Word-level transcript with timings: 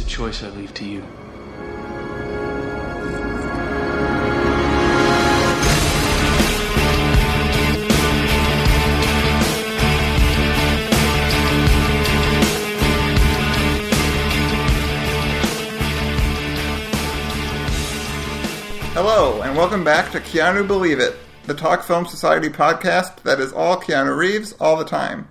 a 0.00 0.04
choice 0.06 0.42
I 0.42 0.48
leave 0.50 0.72
to 0.74 0.84
you. 0.84 1.02
Hello, 18.92 19.42
and 19.42 19.56
welcome 19.56 19.84
back 19.84 20.10
to 20.12 20.20
Keanu 20.20 20.66
Believe 20.66 20.98
It, 20.98 21.16
the 21.44 21.54
Talk 21.54 21.82
Film 21.82 22.06
Society 22.06 22.48
podcast 22.48 23.22
that 23.22 23.40
is 23.40 23.52
all 23.52 23.76
Keanu 23.76 24.16
Reeves 24.16 24.52
all 24.60 24.76
the 24.76 24.84
time. 24.84 25.28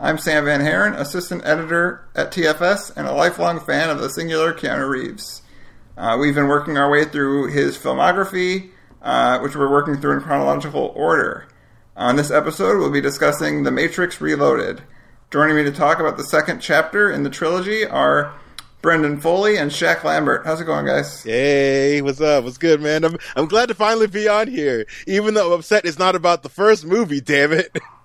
I'm 0.00 0.16
Sam 0.16 0.44
Van 0.44 0.60
Haren, 0.60 0.96
assistant 0.96 1.44
editor 1.44 2.06
at 2.14 2.30
TFS 2.30 2.96
and 2.96 3.08
a 3.08 3.12
lifelong 3.12 3.58
fan 3.58 3.90
of 3.90 3.98
the 3.98 4.08
singular 4.08 4.54
Keanu 4.54 4.88
Reeves. 4.88 5.42
Uh, 5.96 6.16
we've 6.20 6.36
been 6.36 6.46
working 6.46 6.78
our 6.78 6.88
way 6.88 7.04
through 7.04 7.48
his 7.48 7.76
filmography, 7.76 8.70
uh, 9.02 9.40
which 9.40 9.56
we're 9.56 9.68
working 9.68 10.00
through 10.00 10.12
in 10.12 10.20
chronological 10.20 10.92
order. 10.94 11.48
On 11.96 12.14
this 12.14 12.30
episode, 12.30 12.78
we'll 12.78 12.92
be 12.92 13.00
discussing 13.00 13.64
The 13.64 13.72
Matrix 13.72 14.20
Reloaded. 14.20 14.82
Joining 15.32 15.56
me 15.56 15.64
to 15.64 15.72
talk 15.72 15.98
about 15.98 16.16
the 16.16 16.22
second 16.22 16.60
chapter 16.60 17.10
in 17.10 17.24
the 17.24 17.30
trilogy 17.30 17.84
are 17.84 18.32
Brendan 18.80 19.20
Foley 19.20 19.56
and 19.56 19.72
Shaq 19.72 20.04
Lambert. 20.04 20.46
How's 20.46 20.60
it 20.60 20.66
going, 20.66 20.86
guys? 20.86 21.24
Hey, 21.24 22.02
what's 22.02 22.20
up? 22.20 22.44
What's 22.44 22.56
good, 22.56 22.80
man? 22.80 23.02
I'm 23.02 23.16
I'm 23.34 23.46
glad 23.46 23.66
to 23.66 23.74
finally 23.74 24.06
be 24.06 24.28
on 24.28 24.46
here, 24.46 24.86
even 25.08 25.34
though 25.34 25.52
I'm 25.52 25.58
upset 25.58 25.84
it's 25.84 25.98
not 25.98 26.14
about 26.14 26.44
the 26.44 26.48
first 26.48 26.86
movie. 26.86 27.20
Damn 27.20 27.50
it! 27.52 27.76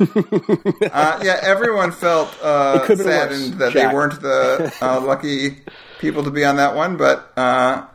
uh, 0.00 1.20
yeah, 1.22 1.38
everyone 1.42 1.92
felt 1.92 2.28
uh, 2.42 2.84
saddened 2.96 3.54
that 3.54 3.72
Shaq. 3.72 3.74
they 3.74 3.94
weren't 3.94 4.20
the 4.20 4.74
uh, 4.82 5.00
lucky 5.00 5.58
people 5.98 6.22
to 6.24 6.30
be 6.30 6.44
on 6.44 6.56
that 6.56 6.74
one, 6.76 6.96
but 6.96 7.32
uh, 7.36 7.86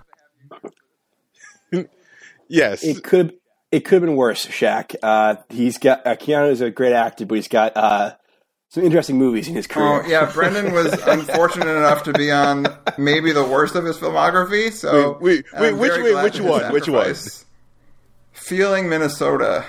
yes, 2.47 2.83
It 2.83 3.03
could 3.03 3.33
it 3.71 3.81
could 3.85 3.95
have 3.95 4.01
been 4.03 4.15
worse, 4.15 4.45
Shaq. 4.45 4.95
Uh, 5.01 5.35
he's 5.49 5.77
got 5.77 6.05
uh, 6.05 6.15
Keanu 6.15 6.51
is 6.51 6.61
a 6.61 6.69
great 6.69 6.93
actor, 6.93 7.25
but 7.25 7.35
he's 7.35 7.47
got 7.47 7.75
uh, 7.75 8.15
some 8.69 8.83
interesting 8.83 9.17
movies 9.17 9.47
in 9.47 9.55
his 9.55 9.67
career. 9.67 10.03
oh 10.03 10.07
yeah, 10.07 10.31
Brendan 10.31 10.73
was 10.73 10.93
unfortunate 11.07 11.67
enough 11.75 12.03
to 12.03 12.13
be 12.13 12.31
on 12.31 12.67
maybe 12.97 13.31
the 13.31 13.43
worst 13.45 13.75
of 13.75 13.85
his 13.85 13.97
filmography. 13.97 14.71
So 14.71 15.17
Wait, 15.21 15.45
wait, 15.53 15.61
wait, 15.61 15.73
which- 15.73 15.91
wait, 16.03 16.23
which 16.23 16.39
one? 16.39 16.71
Which 16.71 16.89
one? 16.89 17.13
Feeling 18.31 18.89
Minnesota. 18.89 19.65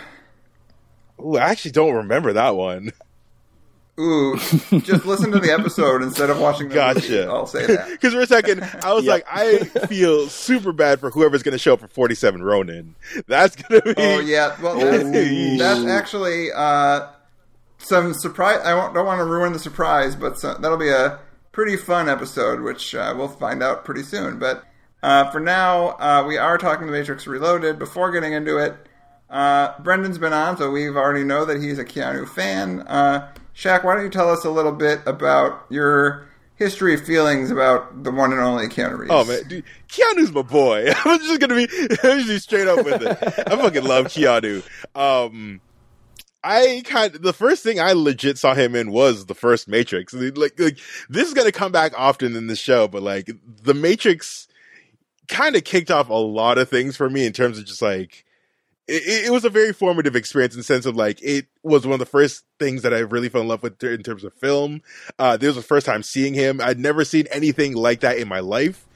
Ooh, 1.20 1.36
I 1.36 1.42
actually 1.50 1.70
don't 1.72 1.94
remember 1.94 2.32
that 2.34 2.56
one. 2.56 2.92
Ooh, 4.00 4.36
just 4.80 5.06
listen 5.06 5.30
to 5.30 5.38
the 5.38 5.52
episode 5.52 6.02
instead 6.02 6.28
of 6.28 6.40
watching 6.40 6.68
the 6.68 6.74
movie. 6.74 7.00
Gotcha. 7.00 7.26
I'll 7.28 7.46
say 7.46 7.64
that. 7.66 7.88
Because 7.90 8.12
for 8.12 8.20
a 8.22 8.26
second, 8.26 8.68
I 8.82 8.92
was 8.92 9.04
Yeah. 9.04 9.12
like, 9.12 9.26
I 9.30 9.58
feel 9.86 10.28
super 10.28 10.72
bad 10.72 10.98
for 10.98 11.10
whoever's 11.10 11.44
going 11.44 11.52
to 11.52 11.58
show 11.58 11.74
up 11.74 11.80
for 11.80 11.86
47 11.86 12.42
Ronin. 12.42 12.96
That's 13.28 13.54
going 13.54 13.80
to 13.82 13.94
be. 13.94 14.02
Oh 14.02 14.18
yeah, 14.18 14.60
well 14.60 14.76
that's, 14.80 15.04
that's 15.58 15.84
actually 15.86 16.48
uh, 16.52 17.06
some 17.78 18.14
surprise. 18.14 18.60
I 18.64 18.70
don't 18.92 19.06
want 19.06 19.20
to 19.20 19.24
ruin 19.24 19.52
the 19.52 19.60
surprise, 19.60 20.16
but 20.16 20.40
so, 20.40 20.54
that'll 20.54 20.76
be 20.76 20.88
a 20.90 21.20
pretty 21.52 21.76
fun 21.76 22.08
episode, 22.08 22.62
which 22.62 22.96
uh, 22.96 23.14
we'll 23.16 23.28
find 23.28 23.62
out 23.62 23.84
pretty 23.84 24.02
soon. 24.02 24.40
But 24.40 24.64
uh, 25.04 25.30
for 25.30 25.38
now, 25.38 25.90
uh, 26.00 26.24
we 26.26 26.36
are 26.36 26.58
talking 26.58 26.86
The 26.86 26.92
Matrix 26.92 27.28
Reloaded. 27.28 27.78
Before 27.78 28.10
getting 28.10 28.32
into 28.32 28.58
it, 28.58 28.74
uh, 29.34 29.74
Brendan's 29.80 30.16
been 30.16 30.32
on, 30.32 30.56
so 30.56 30.70
we 30.70 30.88
already 30.88 31.24
know 31.24 31.44
that 31.44 31.60
he's 31.60 31.80
a 31.80 31.84
Keanu 31.84 32.26
fan. 32.26 32.82
Uh, 32.82 33.32
Shaq, 33.52 33.82
why 33.82 33.96
don't 33.96 34.04
you 34.04 34.10
tell 34.10 34.30
us 34.30 34.44
a 34.44 34.50
little 34.50 34.70
bit 34.70 35.00
about 35.06 35.66
your 35.70 36.28
history 36.54 36.94
of 36.94 37.04
feelings 37.04 37.50
about 37.50 38.04
the 38.04 38.12
one 38.12 38.30
and 38.30 38.40
only 38.40 38.68
Keanu 38.68 38.96
Reeves? 38.96 39.10
Oh 39.12 39.24
man, 39.24 39.42
dude, 39.48 39.64
Keanu's 39.88 40.30
my 40.30 40.42
boy. 40.42 40.86
I'm 41.04 41.18
just 41.18 41.40
gonna 41.40 41.56
be, 41.56 41.66
just 42.02 42.28
be 42.28 42.38
straight 42.38 42.68
up 42.68 42.84
with 42.84 43.02
it. 43.02 43.48
I 43.48 43.56
fucking 43.56 43.82
love 43.82 44.06
Keanu. 44.06 44.62
Um, 44.94 45.60
I 46.44 46.82
kind 46.84 47.12
the 47.14 47.32
first 47.32 47.64
thing 47.64 47.80
I 47.80 47.92
legit 47.92 48.38
saw 48.38 48.54
him 48.54 48.76
in 48.76 48.92
was 48.92 49.26
the 49.26 49.34
first 49.34 49.66
Matrix. 49.66 50.14
Like, 50.14 50.60
like 50.60 50.78
this 51.08 51.26
is 51.26 51.34
gonna 51.34 51.50
come 51.50 51.72
back 51.72 51.92
often 51.96 52.36
in 52.36 52.46
the 52.46 52.54
show, 52.54 52.86
but 52.86 53.02
like 53.02 53.32
the 53.62 53.74
Matrix 53.74 54.46
kind 55.26 55.56
of 55.56 55.64
kicked 55.64 55.90
off 55.90 56.08
a 56.08 56.14
lot 56.14 56.56
of 56.56 56.68
things 56.68 56.96
for 56.96 57.10
me 57.10 57.26
in 57.26 57.32
terms 57.32 57.58
of 57.58 57.64
just 57.64 57.82
like 57.82 58.24
it, 58.86 59.26
it 59.26 59.32
was 59.32 59.44
a 59.44 59.50
very 59.50 59.72
formative 59.72 60.16
experience 60.16 60.54
in 60.54 60.60
the 60.60 60.64
sense 60.64 60.86
of 60.86 60.96
like 60.96 61.20
it 61.22 61.46
was 61.62 61.86
one 61.86 61.94
of 61.94 61.98
the 61.98 62.06
first 62.06 62.44
things 62.58 62.82
that 62.82 62.92
I 62.92 62.98
really 63.00 63.28
fell 63.28 63.40
in 63.40 63.48
love 63.48 63.62
with 63.62 63.82
in 63.82 64.02
terms 64.02 64.24
of 64.24 64.34
film. 64.34 64.82
Uh, 65.18 65.36
this 65.36 65.48
was 65.48 65.56
the 65.56 65.62
first 65.62 65.86
time 65.86 66.02
seeing 66.02 66.34
him. 66.34 66.60
I'd 66.60 66.78
never 66.78 67.04
seen 67.04 67.26
anything 67.30 67.74
like 67.74 68.00
that 68.00 68.18
in 68.18 68.28
my 68.28 68.40
life, 68.40 68.86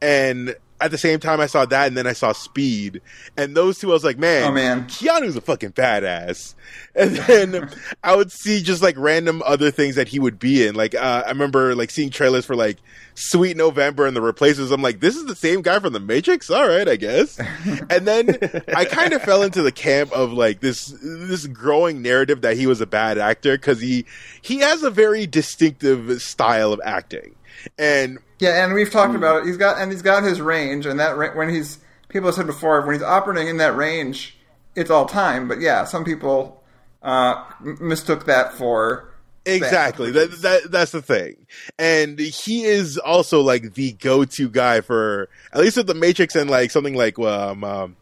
and 0.00 0.56
at 0.80 0.90
the 0.90 0.98
same 0.98 1.18
time, 1.20 1.40
I 1.40 1.46
saw 1.46 1.64
that, 1.66 1.88
and 1.88 1.96
then 1.96 2.06
I 2.06 2.12
saw 2.12 2.32
Speed, 2.32 3.00
and 3.36 3.56
those 3.56 3.78
two, 3.78 3.90
I 3.90 3.92
was 3.94 4.04
like, 4.04 4.18
man, 4.18 4.44
Oh, 4.44 4.52
man. 4.52 4.84
Keanu's 4.86 5.36
a 5.36 5.40
fucking 5.40 5.72
badass. 5.72 6.54
And 6.94 7.14
then 7.14 7.70
I 8.02 8.16
would 8.16 8.32
see 8.32 8.60
just 8.60 8.82
like 8.82 8.96
random 8.98 9.40
other 9.46 9.70
things 9.70 9.94
that 9.94 10.08
he 10.08 10.18
would 10.18 10.38
be 10.40 10.66
in. 10.66 10.74
Like 10.74 10.96
uh, 10.96 11.22
I 11.24 11.28
remember 11.28 11.76
like 11.76 11.90
seeing 11.92 12.10
trailers 12.10 12.44
for 12.44 12.56
like 12.56 12.78
Sweet 13.14 13.56
November 13.56 14.04
and 14.06 14.16
the 14.16 14.20
Replacements. 14.20 14.72
I'm 14.72 14.82
like, 14.82 14.98
this 14.98 15.14
is 15.14 15.26
the 15.26 15.36
same 15.36 15.62
guy 15.62 15.78
from 15.78 15.92
the 15.92 16.00
Matrix. 16.00 16.50
All 16.50 16.66
right, 16.66 16.88
I 16.88 16.96
guess. 16.96 17.38
and 17.90 18.06
then 18.06 18.36
I 18.74 18.84
kind 18.84 19.12
of 19.12 19.22
fell 19.22 19.44
into 19.44 19.62
the 19.62 19.70
camp 19.70 20.10
of 20.12 20.32
like 20.32 20.60
this 20.60 20.86
this 21.02 21.46
growing 21.46 22.02
narrative 22.02 22.40
that 22.40 22.56
he 22.56 22.66
was 22.66 22.80
a 22.80 22.86
bad 22.86 23.16
actor 23.16 23.56
because 23.56 23.80
he 23.80 24.04
he 24.42 24.58
has 24.58 24.82
a 24.82 24.90
very 24.90 25.24
distinctive 25.26 26.20
style 26.20 26.72
of 26.72 26.80
acting. 26.84 27.36
And 27.78 28.18
Yeah, 28.38 28.64
and 28.64 28.74
we've 28.74 28.90
talked 28.90 29.14
about 29.14 29.42
it. 29.42 29.46
He's 29.46 29.56
got 29.56 29.80
and 29.80 29.90
he's 29.90 30.02
got 30.02 30.22
his 30.22 30.40
range, 30.40 30.86
and 30.86 31.00
that 31.00 31.16
ra- 31.16 31.34
when 31.34 31.48
he's 31.48 31.78
people 32.08 32.28
have 32.28 32.36
said 32.36 32.46
before 32.46 32.80
when 32.86 32.94
he's 32.94 33.02
operating 33.02 33.48
in 33.48 33.56
that 33.58 33.76
range, 33.76 34.38
it's 34.76 34.90
all 34.90 35.06
time. 35.06 35.48
But 35.48 35.60
yeah, 35.60 35.84
some 35.84 36.04
people 36.04 36.62
uh, 37.02 37.44
mistook 37.60 38.26
that 38.26 38.54
for 38.54 39.08
Exactly. 39.46 40.10
That, 40.10 40.30
that 40.42 40.70
that's 40.70 40.92
the 40.92 41.02
thing. 41.02 41.46
And 41.78 42.18
he 42.18 42.64
is 42.64 42.98
also 42.98 43.40
like 43.40 43.74
the 43.74 43.92
go-to 43.92 44.48
guy 44.48 44.80
for 44.82 45.28
at 45.52 45.60
least 45.60 45.76
with 45.76 45.86
the 45.86 45.94
Matrix 45.94 46.36
and 46.36 46.50
like 46.50 46.70
something 46.70 46.94
like 46.94 47.18
um, 47.18 47.64
um 47.64 47.96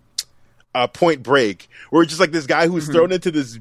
uh, 0.75 0.87
Point 0.87 1.23
Break, 1.23 1.69
where 1.91 2.03
it's 2.03 2.11
just 2.11 2.21
like 2.21 2.33
this 2.33 2.47
guy 2.47 2.67
who's 2.69 2.87
thrown 2.87 3.11
into 3.11 3.31
this 3.31 3.59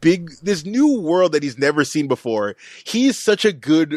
big 0.00 0.30
this 0.42 0.64
new 0.64 1.00
world 1.00 1.32
that 1.32 1.42
he's 1.42 1.58
never 1.58 1.84
seen 1.84 2.06
before. 2.06 2.54
He's 2.84 3.18
such 3.18 3.44
a 3.44 3.52
good 3.52 3.96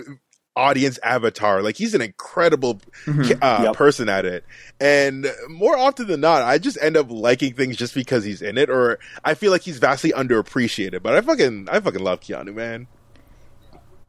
audience 0.55 0.97
avatar. 1.03 1.61
Like 1.61 1.75
he's 1.75 1.93
an 1.93 2.01
incredible 2.01 2.79
ca- 3.05 3.35
uh, 3.41 3.61
Yep. 3.65 3.75
person 3.75 4.09
at 4.09 4.25
it. 4.25 4.43
And 4.79 5.27
more 5.49 5.77
often 5.77 6.07
than 6.07 6.21
not, 6.21 6.41
I 6.41 6.57
just 6.57 6.77
end 6.81 6.95
up 6.97 7.07
liking 7.09 7.53
things 7.53 7.75
just 7.77 7.93
because 7.93 8.23
he's 8.23 8.41
in 8.41 8.57
it, 8.57 8.69
or 8.69 8.99
I 9.23 9.33
feel 9.33 9.51
like 9.51 9.61
he's 9.63 9.77
vastly 9.79 10.11
underappreciated. 10.11 11.01
But 11.03 11.15
I 11.15 11.21
fucking 11.21 11.67
I 11.71 11.79
fucking 11.79 12.01
love 12.03 12.21
Keanu, 12.21 12.53
man. 12.53 12.87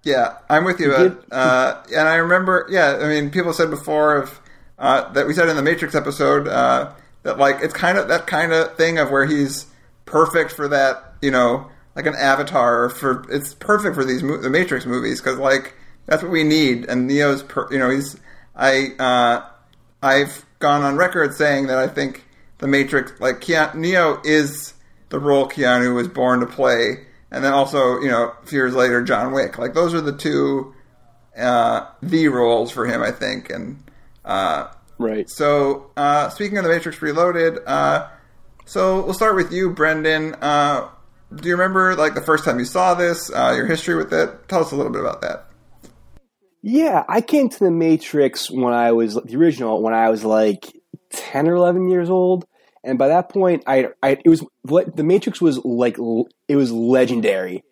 Yeah, 0.02 0.36
I'm 0.48 0.64
with 0.64 0.78
you. 0.80 0.90
did- 0.96 1.12
Ed. 1.12 1.18
Uh, 1.32 1.82
and 1.94 2.08
I 2.08 2.16
remember, 2.16 2.66
yeah, 2.70 2.98
I 3.00 3.08
mean, 3.08 3.30
people 3.30 3.52
said 3.52 3.70
before 3.70 4.16
of 4.16 4.40
uh, 4.78 5.10
that 5.14 5.26
we 5.26 5.32
said 5.34 5.48
in 5.48 5.56
the 5.56 5.62
Matrix 5.62 5.94
episode 5.94 6.46
uh, 6.46 6.92
that 7.24 7.38
like 7.38 7.56
it's 7.60 7.74
kind 7.74 7.98
of 7.98 8.08
that 8.08 8.26
kind 8.26 8.52
of 8.52 8.76
thing 8.76 8.98
of 8.98 9.10
where 9.10 9.26
he's 9.26 9.66
perfect 10.04 10.52
for 10.52 10.68
that, 10.68 11.14
you 11.22 11.30
know, 11.30 11.68
like 11.96 12.06
an 12.06 12.14
avatar 12.14 12.88
for 12.90 13.24
it's 13.30 13.54
perfect 13.54 13.94
for 13.96 14.04
these 14.04 14.22
mo- 14.22 14.36
the 14.36 14.50
Matrix 14.50 14.86
movies 14.86 15.20
because 15.20 15.38
like 15.38 15.74
that's 16.06 16.22
what 16.22 16.32
we 16.32 16.44
need. 16.44 16.86
And 16.86 17.06
Neo's, 17.06 17.42
per, 17.42 17.68
you 17.70 17.78
know, 17.78 17.90
he's 17.90 18.16
I 18.54 18.92
uh, 18.98 19.44
I've 20.02 20.44
gone 20.58 20.82
on 20.82 20.96
record 20.96 21.34
saying 21.34 21.66
that 21.66 21.78
I 21.78 21.88
think 21.88 22.24
the 22.58 22.66
Matrix, 22.66 23.12
like 23.20 23.40
Keanu, 23.40 23.74
Neo, 23.74 24.20
is 24.24 24.74
the 25.10 25.18
role 25.18 25.48
Keanu 25.48 25.94
was 25.94 26.08
born 26.08 26.40
to 26.40 26.46
play, 26.46 27.06
and 27.30 27.44
then 27.44 27.52
also, 27.52 28.00
you 28.00 28.08
know, 28.08 28.32
a 28.42 28.46
few 28.46 28.58
years 28.58 28.74
later, 28.74 29.02
John 29.02 29.32
Wick. 29.32 29.58
Like 29.58 29.74
those 29.74 29.94
are 29.94 30.00
the 30.00 30.16
two, 30.16 30.74
uh, 31.36 31.86
the 32.02 32.28
roles 32.28 32.70
for 32.70 32.86
him, 32.86 33.02
I 33.02 33.10
think. 33.10 33.50
And 33.50 33.82
uh, 34.24 34.68
Right. 34.98 35.28
so, 35.28 35.90
uh, 35.96 36.30
speaking 36.30 36.56
of 36.56 36.64
the 36.64 36.70
Matrix 36.70 37.02
Reloaded, 37.02 37.58
uh, 37.66 38.08
so 38.64 39.04
we'll 39.04 39.14
start 39.14 39.36
with 39.36 39.52
you, 39.52 39.70
Brendan. 39.70 40.34
Uh, 40.40 40.88
do 41.34 41.48
you 41.48 41.54
remember 41.56 41.94
like 41.94 42.14
the 42.14 42.20
first 42.20 42.44
time 42.44 42.58
you 42.58 42.64
saw 42.64 42.94
this? 42.94 43.30
Uh, 43.30 43.52
your 43.56 43.66
history 43.66 43.96
with 43.96 44.12
it? 44.12 44.48
Tell 44.48 44.60
us 44.60 44.72
a 44.72 44.76
little 44.76 44.92
bit 44.92 45.02
about 45.02 45.20
that. 45.20 45.45
Yeah, 46.68 47.04
I 47.08 47.20
came 47.20 47.48
to 47.48 47.58
the 47.60 47.70
Matrix 47.70 48.50
when 48.50 48.74
I 48.74 48.90
was 48.90 49.14
the 49.14 49.36
original 49.36 49.80
when 49.80 49.94
I 49.94 50.10
was 50.10 50.24
like 50.24 50.66
ten 51.12 51.46
or 51.46 51.54
eleven 51.54 51.88
years 51.88 52.10
old, 52.10 52.44
and 52.82 52.98
by 52.98 53.06
that 53.06 53.28
point, 53.28 53.62
I, 53.68 53.90
I 54.02 54.18
it 54.24 54.28
was 54.28 54.44
the 54.66 55.04
Matrix 55.04 55.40
was 55.40 55.58
like 55.64 55.96
it 56.48 56.56
was 56.56 56.72
legendary 56.72 57.62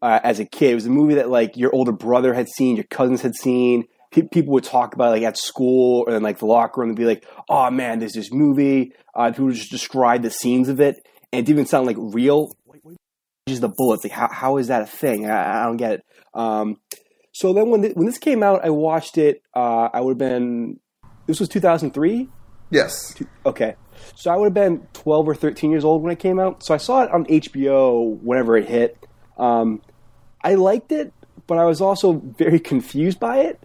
uh, 0.00 0.20
as 0.22 0.38
a 0.38 0.44
kid. 0.44 0.70
It 0.70 0.74
was 0.76 0.86
a 0.86 0.90
movie 0.90 1.16
that 1.16 1.30
like 1.30 1.56
your 1.56 1.74
older 1.74 1.90
brother 1.90 2.32
had 2.32 2.48
seen, 2.48 2.76
your 2.76 2.84
cousins 2.84 3.22
had 3.22 3.34
seen. 3.34 3.86
people 4.12 4.52
would 4.52 4.62
talk 4.62 4.94
about 4.94 5.08
it, 5.08 5.20
like 5.20 5.22
at 5.24 5.36
school 5.36 6.04
or 6.06 6.14
in 6.14 6.22
like 6.22 6.38
the 6.38 6.46
locker 6.46 6.80
room 6.80 6.90
and 6.90 6.96
be 6.96 7.06
like, 7.06 7.26
"Oh 7.48 7.72
man, 7.72 7.98
there's 7.98 8.12
this 8.12 8.32
movie." 8.32 8.92
Uh, 9.16 9.32
people 9.32 9.46
would 9.46 9.56
just 9.56 9.72
describe 9.72 10.22
the 10.22 10.30
scenes 10.30 10.68
of 10.68 10.80
it, 10.80 10.94
and 11.32 11.40
it 11.40 11.46
didn't 11.46 11.56
even 11.56 11.66
sound 11.66 11.88
like 11.88 11.96
real. 11.98 12.52
Just 13.48 13.62
the 13.62 13.68
bullets, 13.68 14.04
like 14.04 14.12
how 14.12 14.28
how 14.30 14.58
is 14.58 14.68
that 14.68 14.82
a 14.82 14.86
thing? 14.86 15.28
I, 15.28 15.62
I 15.62 15.64
don't 15.64 15.76
get 15.76 15.94
it. 15.94 16.02
Um, 16.34 16.76
so 17.34 17.52
then 17.52 17.68
when 17.68 17.82
th- 17.82 17.96
when 17.96 18.06
this 18.06 18.16
came 18.16 18.44
out, 18.44 18.64
I 18.64 18.70
watched 18.70 19.18
it. 19.18 19.42
Uh, 19.52 19.88
I 19.92 20.00
would 20.00 20.12
have 20.12 20.18
been 20.18 20.78
this 21.26 21.40
was 21.40 21.48
2003. 21.48 22.28
Yes. 22.70 23.16
Okay. 23.44 23.74
So 24.14 24.30
I 24.30 24.36
would 24.36 24.46
have 24.46 24.54
been 24.54 24.86
12 24.92 25.28
or 25.28 25.34
13 25.34 25.70
years 25.72 25.84
old 25.84 26.02
when 26.02 26.12
it 26.12 26.20
came 26.20 26.38
out. 26.38 26.62
So 26.62 26.74
I 26.74 26.76
saw 26.76 27.02
it 27.02 27.10
on 27.10 27.24
HBO 27.26 28.20
whenever 28.22 28.56
it 28.56 28.68
hit. 28.68 28.96
Um, 29.36 29.82
I 30.42 30.54
liked 30.54 30.92
it, 30.92 31.12
but 31.48 31.58
I 31.58 31.64
was 31.64 31.80
also 31.80 32.12
very 32.12 32.60
confused 32.60 33.18
by 33.18 33.38
it. 33.38 33.60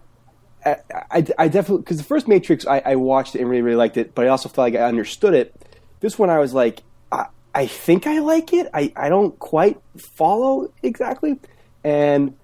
I, 0.66 0.76
I, 1.10 1.26
I 1.38 1.48
definitely 1.48 1.82
because 1.82 1.98
the 1.98 2.04
first 2.04 2.26
Matrix 2.26 2.66
I, 2.66 2.82
I, 2.84 2.96
watched 2.96 3.36
it 3.36 3.40
and 3.40 3.48
really 3.48 3.62
really 3.62 3.76
liked 3.76 3.96
it, 3.96 4.16
but 4.16 4.26
I 4.26 4.28
also 4.28 4.48
felt 4.48 4.66
like 4.66 4.74
I 4.74 4.82
understood 4.82 5.32
it. 5.32 5.54
This 6.00 6.18
one 6.18 6.28
I 6.28 6.38
was 6.38 6.52
like, 6.52 6.82
I, 7.12 7.26
I 7.54 7.66
think 7.66 8.06
I 8.06 8.18
like 8.18 8.52
it. 8.52 8.68
I, 8.74 8.92
I 8.96 9.08
don't 9.08 9.38
quite 9.38 9.80
follow 9.96 10.72
exactly, 10.82 11.38
and 11.82 12.34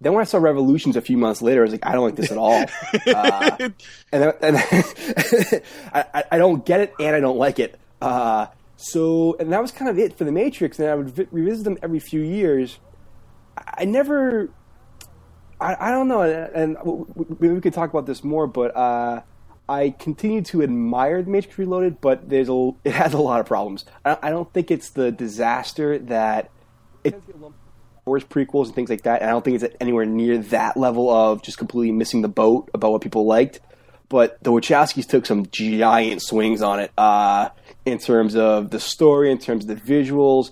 then 0.00 0.14
when 0.14 0.22
I 0.22 0.24
saw 0.24 0.38
Revolutions 0.38 0.96
a 0.96 1.00
few 1.00 1.18
months 1.18 1.42
later, 1.42 1.60
I 1.60 1.64
was 1.64 1.72
like, 1.72 1.86
I 1.86 1.92
don't 1.92 2.04
like 2.04 2.16
this 2.16 2.32
at 2.32 2.38
all, 2.38 2.64
uh, 3.06 3.68
and, 4.12 4.34
and 4.40 4.56
I, 5.92 6.24
I 6.32 6.38
don't 6.38 6.64
get 6.64 6.80
it 6.80 6.94
and 6.98 7.14
I 7.14 7.20
don't 7.20 7.36
like 7.36 7.58
it. 7.58 7.78
Uh, 8.00 8.46
so 8.76 9.36
and 9.38 9.52
that 9.52 9.60
was 9.60 9.72
kind 9.72 9.90
of 9.90 9.98
it 9.98 10.16
for 10.16 10.24
the 10.24 10.32
Matrix. 10.32 10.78
And 10.78 10.88
I 10.88 10.94
would 10.94 11.10
vi- 11.10 11.28
revisit 11.30 11.64
them 11.64 11.78
every 11.82 11.98
few 11.98 12.22
years. 12.22 12.78
I 13.56 13.84
never, 13.84 14.48
I, 15.60 15.76
I 15.78 15.90
don't 15.90 16.08
know, 16.08 16.22
and, 16.22 16.78
maybe 17.38 17.54
we 17.54 17.60
could 17.60 17.74
talk 17.74 17.90
about 17.90 18.06
this 18.06 18.24
more, 18.24 18.46
but 18.46 18.74
uh, 18.74 19.20
I 19.68 19.90
continue 19.90 20.40
to 20.42 20.62
admire 20.62 21.22
the 21.22 21.30
Matrix 21.30 21.58
Reloaded, 21.58 22.00
but 22.00 22.28
there's 22.30 22.48
a 22.48 22.70
it 22.84 22.92
has 22.92 23.12
a 23.12 23.18
lot 23.20 23.40
of 23.40 23.46
problems. 23.46 23.84
I, 24.04 24.16
I 24.22 24.30
don't 24.30 24.50
think 24.52 24.70
it's 24.70 24.88
the 24.90 25.12
disaster 25.12 25.98
that 25.98 26.50
it 27.04 27.22
Wars 28.10 28.24
prequels 28.24 28.66
and 28.66 28.74
things 28.74 28.90
like 28.90 29.02
that. 29.02 29.20
And 29.20 29.30
I 29.30 29.32
don't 29.32 29.44
think 29.44 29.62
it's 29.62 29.74
anywhere 29.80 30.04
near 30.04 30.38
that 30.38 30.76
level 30.76 31.08
of 31.08 31.42
just 31.42 31.58
completely 31.58 31.92
missing 31.92 32.22
the 32.22 32.28
boat 32.28 32.68
about 32.74 32.90
what 32.90 33.02
people 33.02 33.24
liked. 33.24 33.60
But 34.08 34.42
the 34.42 34.50
Wachowskis 34.50 35.08
took 35.08 35.24
some 35.24 35.46
giant 35.46 36.20
swings 36.20 36.60
on 36.60 36.80
it 36.80 36.90
uh, 36.98 37.50
in 37.86 37.98
terms 37.98 38.34
of 38.34 38.70
the 38.70 38.80
story, 38.80 39.30
in 39.30 39.38
terms 39.38 39.64
of 39.64 39.68
the 39.68 39.80
visuals, 39.80 40.50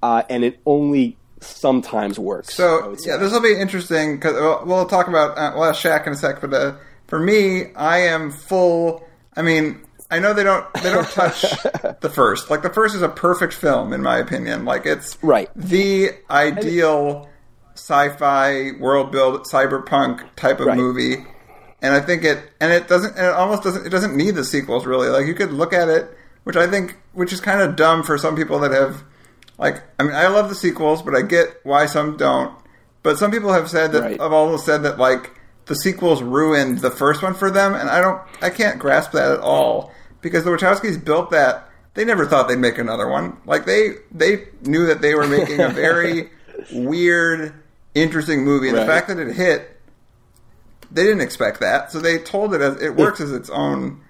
uh, 0.00 0.22
and 0.30 0.44
it 0.44 0.60
only 0.64 1.16
sometimes 1.40 2.18
works. 2.18 2.54
So 2.54 2.96
yeah, 3.04 3.16
this 3.16 3.32
will 3.32 3.42
be 3.42 3.58
interesting 3.58 4.16
because 4.16 4.34
we'll, 4.34 4.62
we'll, 4.64 4.86
talk 4.86 5.08
about 5.08 5.36
uh, 5.36 5.54
we'll 5.56 5.72
Shaq 5.72 6.06
in 6.06 6.12
a 6.12 6.16
sec. 6.16 6.40
But 6.40 6.54
uh, 6.54 6.76
for 7.08 7.18
me, 7.18 7.74
I 7.74 7.98
am 8.02 8.30
full. 8.30 9.04
I 9.36 9.42
mean, 9.42 9.80
I 10.10 10.18
know 10.18 10.34
they 10.34 10.42
don't 10.42 10.72
they 10.74 10.90
don't 10.90 11.08
touch 11.08 11.42
the 12.00 12.10
first. 12.12 12.50
Like 12.50 12.62
the 12.62 12.70
first 12.70 12.94
is 12.94 13.02
a 13.02 13.08
perfect 13.08 13.54
film 13.54 13.92
in 13.92 14.02
my 14.02 14.18
opinion. 14.18 14.64
Like 14.64 14.86
it's 14.86 15.16
right 15.22 15.48
the 15.54 16.10
ideal 16.28 17.28
sci-fi 17.74 18.72
world 18.78 19.12
build 19.12 19.42
cyberpunk 19.42 20.34
type 20.34 20.60
of 20.60 20.66
right. 20.66 20.76
movie. 20.76 21.24
And 21.80 21.94
I 21.94 22.00
think 22.00 22.24
it 22.24 22.42
and 22.60 22.72
it 22.72 22.88
doesn't 22.88 23.16
and 23.16 23.26
it 23.26 23.32
almost 23.32 23.62
doesn't 23.62 23.86
it 23.86 23.90
doesn't 23.90 24.16
need 24.16 24.34
the 24.34 24.44
sequels 24.44 24.84
really. 24.84 25.08
Like 25.08 25.26
you 25.26 25.34
could 25.34 25.52
look 25.52 25.72
at 25.72 25.88
it, 25.88 26.10
which 26.42 26.56
I 26.56 26.66
think 26.66 26.98
which 27.12 27.32
is 27.32 27.40
kind 27.40 27.60
of 27.60 27.76
dumb 27.76 28.02
for 28.02 28.18
some 28.18 28.34
people 28.34 28.58
that 28.60 28.72
have 28.72 29.04
like 29.58 29.82
I 29.98 30.02
mean 30.02 30.14
I 30.14 30.26
love 30.26 30.48
the 30.48 30.56
sequels, 30.56 31.02
but 31.02 31.14
I 31.14 31.22
get 31.22 31.60
why 31.62 31.86
some 31.86 32.16
don't. 32.16 32.52
But 33.02 33.16
some 33.16 33.30
people 33.30 33.52
have 33.52 33.70
said 33.70 33.92
that 33.92 34.02
right. 34.02 34.20
have 34.20 34.32
almost 34.32 34.66
said 34.66 34.82
that 34.82 34.98
like 34.98 35.38
the 35.66 35.76
sequels 35.76 36.20
ruined 36.20 36.80
the 36.80 36.90
first 36.90 37.22
one 37.22 37.32
for 37.32 37.48
them, 37.48 37.74
and 37.74 37.88
I 37.88 38.00
don't 38.00 38.20
I 38.42 38.50
can't 38.50 38.80
grasp 38.80 39.12
that 39.12 39.30
at 39.30 39.40
all 39.40 39.92
because 40.20 40.44
the 40.44 40.50
Wachowskis 40.50 41.02
built 41.04 41.30
that. 41.30 41.66
They 41.94 42.04
never 42.04 42.24
thought 42.24 42.48
they'd 42.48 42.56
make 42.56 42.78
another 42.78 43.08
one. 43.08 43.36
Like 43.46 43.64
they 43.64 43.94
they 44.12 44.46
knew 44.62 44.86
that 44.86 45.00
they 45.00 45.14
were 45.14 45.26
making 45.26 45.60
a 45.60 45.68
very 45.70 46.30
weird, 46.72 47.52
interesting 47.94 48.44
movie, 48.44 48.68
and 48.68 48.76
right. 48.76 48.86
the 48.86 48.92
fact 48.92 49.08
that 49.08 49.18
it 49.18 49.34
hit, 49.34 49.76
they 50.90 51.02
didn't 51.02 51.20
expect 51.20 51.60
that. 51.60 51.90
So 51.90 52.00
they 52.00 52.18
told 52.18 52.54
it 52.54 52.60
as 52.60 52.80
it 52.80 52.94
works 52.94 53.20
as 53.20 53.32
its 53.32 53.50
own 53.50 54.00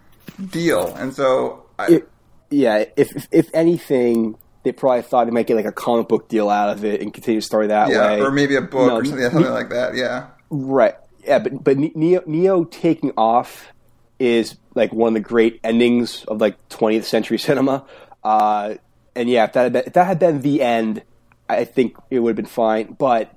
deal, 0.50 0.94
and 0.94 1.14
so 1.14 1.64
I, 1.78 1.86
it, 1.92 2.08
yeah. 2.50 2.84
If, 2.96 3.16
if 3.16 3.28
if 3.30 3.50
anything, 3.54 4.36
they 4.62 4.72
probably 4.72 5.02
thought 5.02 5.24
they 5.24 5.30
might 5.30 5.46
get 5.46 5.56
like 5.56 5.64
a 5.64 5.72
comic 5.72 6.08
book 6.08 6.28
deal 6.28 6.50
out 6.50 6.70
of 6.70 6.84
it 6.84 7.00
and 7.00 7.14
continue 7.14 7.40
the 7.40 7.46
story 7.46 7.68
that 7.68 7.88
yeah, 7.88 8.10
way, 8.10 8.20
or 8.20 8.30
maybe 8.30 8.56
a 8.56 8.60
book 8.60 8.88
no, 8.88 8.96
or 8.96 9.04
something, 9.04 9.30
something 9.30 9.52
like 9.52 9.70
that. 9.70 9.94
Yeah, 9.94 10.28
right. 10.50 10.94
Yeah, 11.24 11.38
but 11.38 11.62
but 11.64 11.76
Neo, 11.78 12.22
Neo 12.26 12.64
taking 12.64 13.12
off 13.16 13.72
is 14.20 14.56
like 14.74 14.92
one 14.92 15.08
of 15.08 15.14
the 15.14 15.28
great 15.28 15.58
endings 15.64 16.24
of 16.26 16.40
like 16.40 16.68
20th 16.68 17.04
century 17.04 17.38
cinema. 17.38 17.84
Uh, 18.22 18.74
and 19.16 19.28
yeah, 19.28 19.44
if 19.44 19.54
that 19.54 19.62
had 19.64 19.72
been, 19.72 19.82
if 19.86 19.92
that 19.94 20.06
had 20.06 20.18
been 20.18 20.42
the 20.42 20.62
end, 20.62 21.02
I 21.48 21.64
think 21.64 21.96
it 22.10 22.20
would 22.20 22.30
have 22.30 22.36
been 22.36 22.46
fine. 22.46 22.92
But 22.92 23.34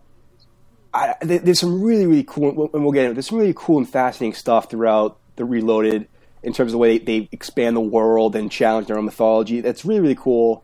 I, 0.93 1.15
there's 1.21 1.59
some 1.59 1.81
really 1.81 2.05
really 2.05 2.23
cool, 2.23 2.69
and 2.73 2.83
we'll 2.83 2.91
get 2.91 3.05
into. 3.05 3.15
There's 3.15 3.27
some 3.27 3.39
really 3.39 3.55
cool 3.55 3.79
and 3.79 3.89
fascinating 3.89 4.35
stuff 4.35 4.69
throughout 4.69 5.17
the 5.35 5.45
Reloaded 5.45 6.07
in 6.43 6.53
terms 6.53 6.69
of 6.69 6.73
the 6.73 6.77
way 6.77 6.97
they, 6.97 7.21
they 7.21 7.29
expand 7.31 7.75
the 7.75 7.81
world 7.81 8.35
and 8.35 8.51
challenge 8.51 8.87
their 8.87 8.97
own 8.97 9.05
mythology. 9.05 9.61
That's 9.61 9.85
really 9.85 10.01
really 10.01 10.15
cool. 10.15 10.63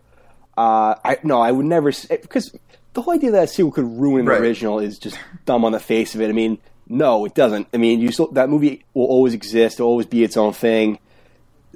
Uh, 0.58 0.96
I 1.04 1.18
no, 1.24 1.42
I 1.42 1.52
would 1.52 1.66
never 1.66 1.92
because 1.92 2.56
the 2.94 3.02
whole 3.02 3.14
idea 3.14 3.32
that 3.32 3.44
a 3.44 3.48
sequel 3.48 3.72
could 3.72 3.86
ruin 3.86 4.26
right. 4.26 4.40
the 4.40 4.44
original 4.44 4.80
is 4.80 5.00
just 5.00 5.18
dumb 5.46 5.66
on 5.66 5.72
the 5.72 5.80
face 5.80 6.14
of 6.14 6.22
it. 6.22 6.30
I 6.30 6.34
mean, 6.34 6.60
no, 6.90 7.26
it 7.26 7.36
doesn't. 7.36 7.68
I 7.74 7.78
mean, 7.78 8.00
you 8.00 8.12
still, 8.12 8.32
that 8.32 8.50
movie 8.50 8.84
will 8.96 9.06
always 9.06 9.36
exist. 9.36 9.76
It'll 9.76 9.88
always 9.88 10.08
be 10.08 10.24
its 10.24 10.36
own 10.36 10.54
thing. 10.54 11.00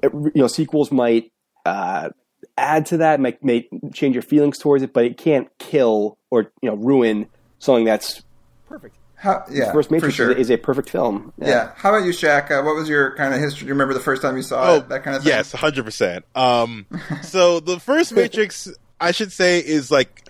It, 0.02 0.12
you 0.12 0.32
know, 0.36 0.48
sequels 0.48 0.92
might 0.92 1.32
uh, 1.66 2.10
add 2.58 2.88
to 2.88 2.98
that, 2.98 3.20
might, 3.20 3.44
may 3.44 3.70
change 3.94 4.16
your 4.16 4.24
feelings 4.24 4.58
towards 4.58 4.84
it, 4.84 4.92
but 4.92 5.06
it 5.06 5.18
can't 5.18 5.48
kill 5.60 6.18
or 6.32 6.52
you 6.62 6.70
know 6.70 6.76
ruin 6.76 7.28
something 7.60 7.86
that's 7.86 8.24
perfect. 8.68 8.96
How, 9.16 9.46
yeah, 9.50 9.72
first 9.72 9.90
Matrix 9.90 10.16
sure. 10.16 10.32
is, 10.32 10.38
a, 10.38 10.40
is, 10.40 10.50
a, 10.50 10.58
perfect 10.58 10.90
film. 10.90 11.32
Yeah. 11.38 11.48
yeah. 11.48 11.72
How 11.78 11.96
about 11.96 12.06
you, 12.06 12.12
Shaq? 12.12 12.52
Uh, 12.52 12.62
what 12.62 12.76
was 12.76 12.90
your 12.90 13.16
kind 13.16 13.34
of 13.34 13.40
history? 13.40 13.62
Do 13.62 13.66
you 13.68 13.74
remember 13.74 13.94
the 13.94 14.02
first 14.02 14.22
time 14.22 14.36
you 14.36 14.44
saw 14.44 14.72
oh, 14.72 14.76
it? 14.78 14.90
That 14.90 15.04
kind 15.04 15.16
of 15.16 15.24
thing. 15.24 15.32
Yes, 15.32 15.54
hundred 15.54 15.86
percent. 15.86 16.26
Um, 16.36 16.86
so 17.22 17.62
the 17.62 17.80
first 17.80 18.12
Matrix, 18.16 18.70
I 19.00 19.12
should 19.12 19.32
say, 19.32 19.60
is 19.60 19.90
like 19.90 20.23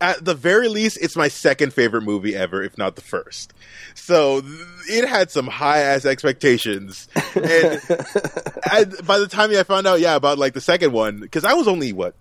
at 0.00 0.24
the 0.24 0.34
very 0.34 0.68
least, 0.68 0.98
it's 1.00 1.16
my 1.16 1.28
second 1.28 1.72
favorite 1.72 2.02
movie 2.02 2.36
ever, 2.36 2.62
if 2.62 2.78
not 2.78 2.94
the 2.96 3.02
first. 3.02 3.52
So 3.94 4.42
it 4.88 5.08
had 5.08 5.30
some 5.30 5.46
high 5.46 5.80
ass 5.80 6.04
expectations, 6.04 7.08
and 7.34 7.80
I, 8.64 8.86
by 9.04 9.18
the 9.18 9.28
time 9.28 9.50
I 9.50 9.62
found 9.64 9.86
out, 9.86 10.00
yeah, 10.00 10.14
about 10.14 10.38
like 10.38 10.54
the 10.54 10.60
second 10.60 10.92
one, 10.92 11.20
because 11.20 11.44
I 11.44 11.54
was 11.54 11.66
only 11.66 11.92
what 11.92 12.14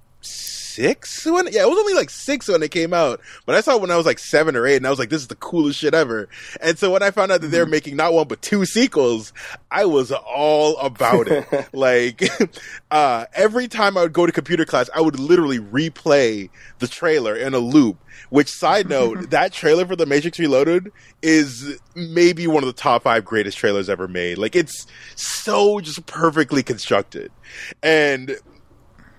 six 0.78 1.26
when 1.26 1.48
yeah, 1.52 1.64
it 1.64 1.70
was 1.70 1.80
only 1.80 1.96
like 1.96 2.12
six 2.12 2.48
when 2.48 2.62
it 2.62 2.70
came 2.70 2.94
out. 2.94 3.20
But 3.48 3.56
I 3.56 3.62
saw 3.62 3.76
it 3.76 3.82
when 3.82 3.90
I 3.90 3.98
was 3.98 4.06
like 4.06 4.20
seven 4.20 4.56
or 4.56 4.68
eight, 4.68 4.78
and 4.78 4.86
I 4.86 4.92
was 4.92 5.00
like, 5.00 5.10
this 5.10 5.22
is 5.22 5.28
the 5.28 5.36
coolest 5.36 5.80
shit 5.80 5.96
ever. 5.96 6.30
And 6.62 6.78
so 6.78 6.92
when 6.92 7.02
I 7.02 7.10
found 7.10 7.32
out 7.32 7.42
that 7.42 7.48
they're 7.48 7.64
mm-hmm. 7.64 7.72
making 7.72 7.96
not 7.96 8.14
one 8.14 8.28
but 8.28 8.44
two 8.44 8.64
sequels, 8.66 9.34
I 9.72 9.86
was 9.86 10.12
all 10.12 10.78
about 10.78 11.28
it. 11.28 11.48
like 11.74 12.22
uh, 12.92 13.26
every 13.34 13.68
time 13.68 13.98
I 13.98 14.04
would 14.04 14.14
go 14.14 14.28
to 14.28 14.32
computer 14.32 14.66
class, 14.66 14.88
I 14.94 15.02
would 15.02 15.20
literally 15.20 15.60
replay 15.60 16.52
the 16.78 16.88
trailer 16.88 17.36
in 17.36 17.56
a 17.56 17.60
loop. 17.60 17.98
Which 18.30 18.50
side 18.50 18.88
note, 18.88 19.30
that 19.32 19.54
trailer 19.54 19.86
for 19.86 19.96
The 19.96 20.06
Matrix 20.06 20.38
Reloaded 20.38 20.92
is 21.24 21.80
maybe 21.96 22.46
one 22.46 22.64
of 22.64 22.68
the 22.68 22.80
top 22.80 23.04
five 23.04 23.26
greatest 23.26 23.58
trailers 23.58 23.90
ever 23.90 24.08
made. 24.08 24.38
Like 24.38 24.56
it's 24.56 24.86
so 25.16 25.80
just 25.80 26.06
perfectly 26.06 26.62
constructed. 26.62 27.32
And 27.82 28.38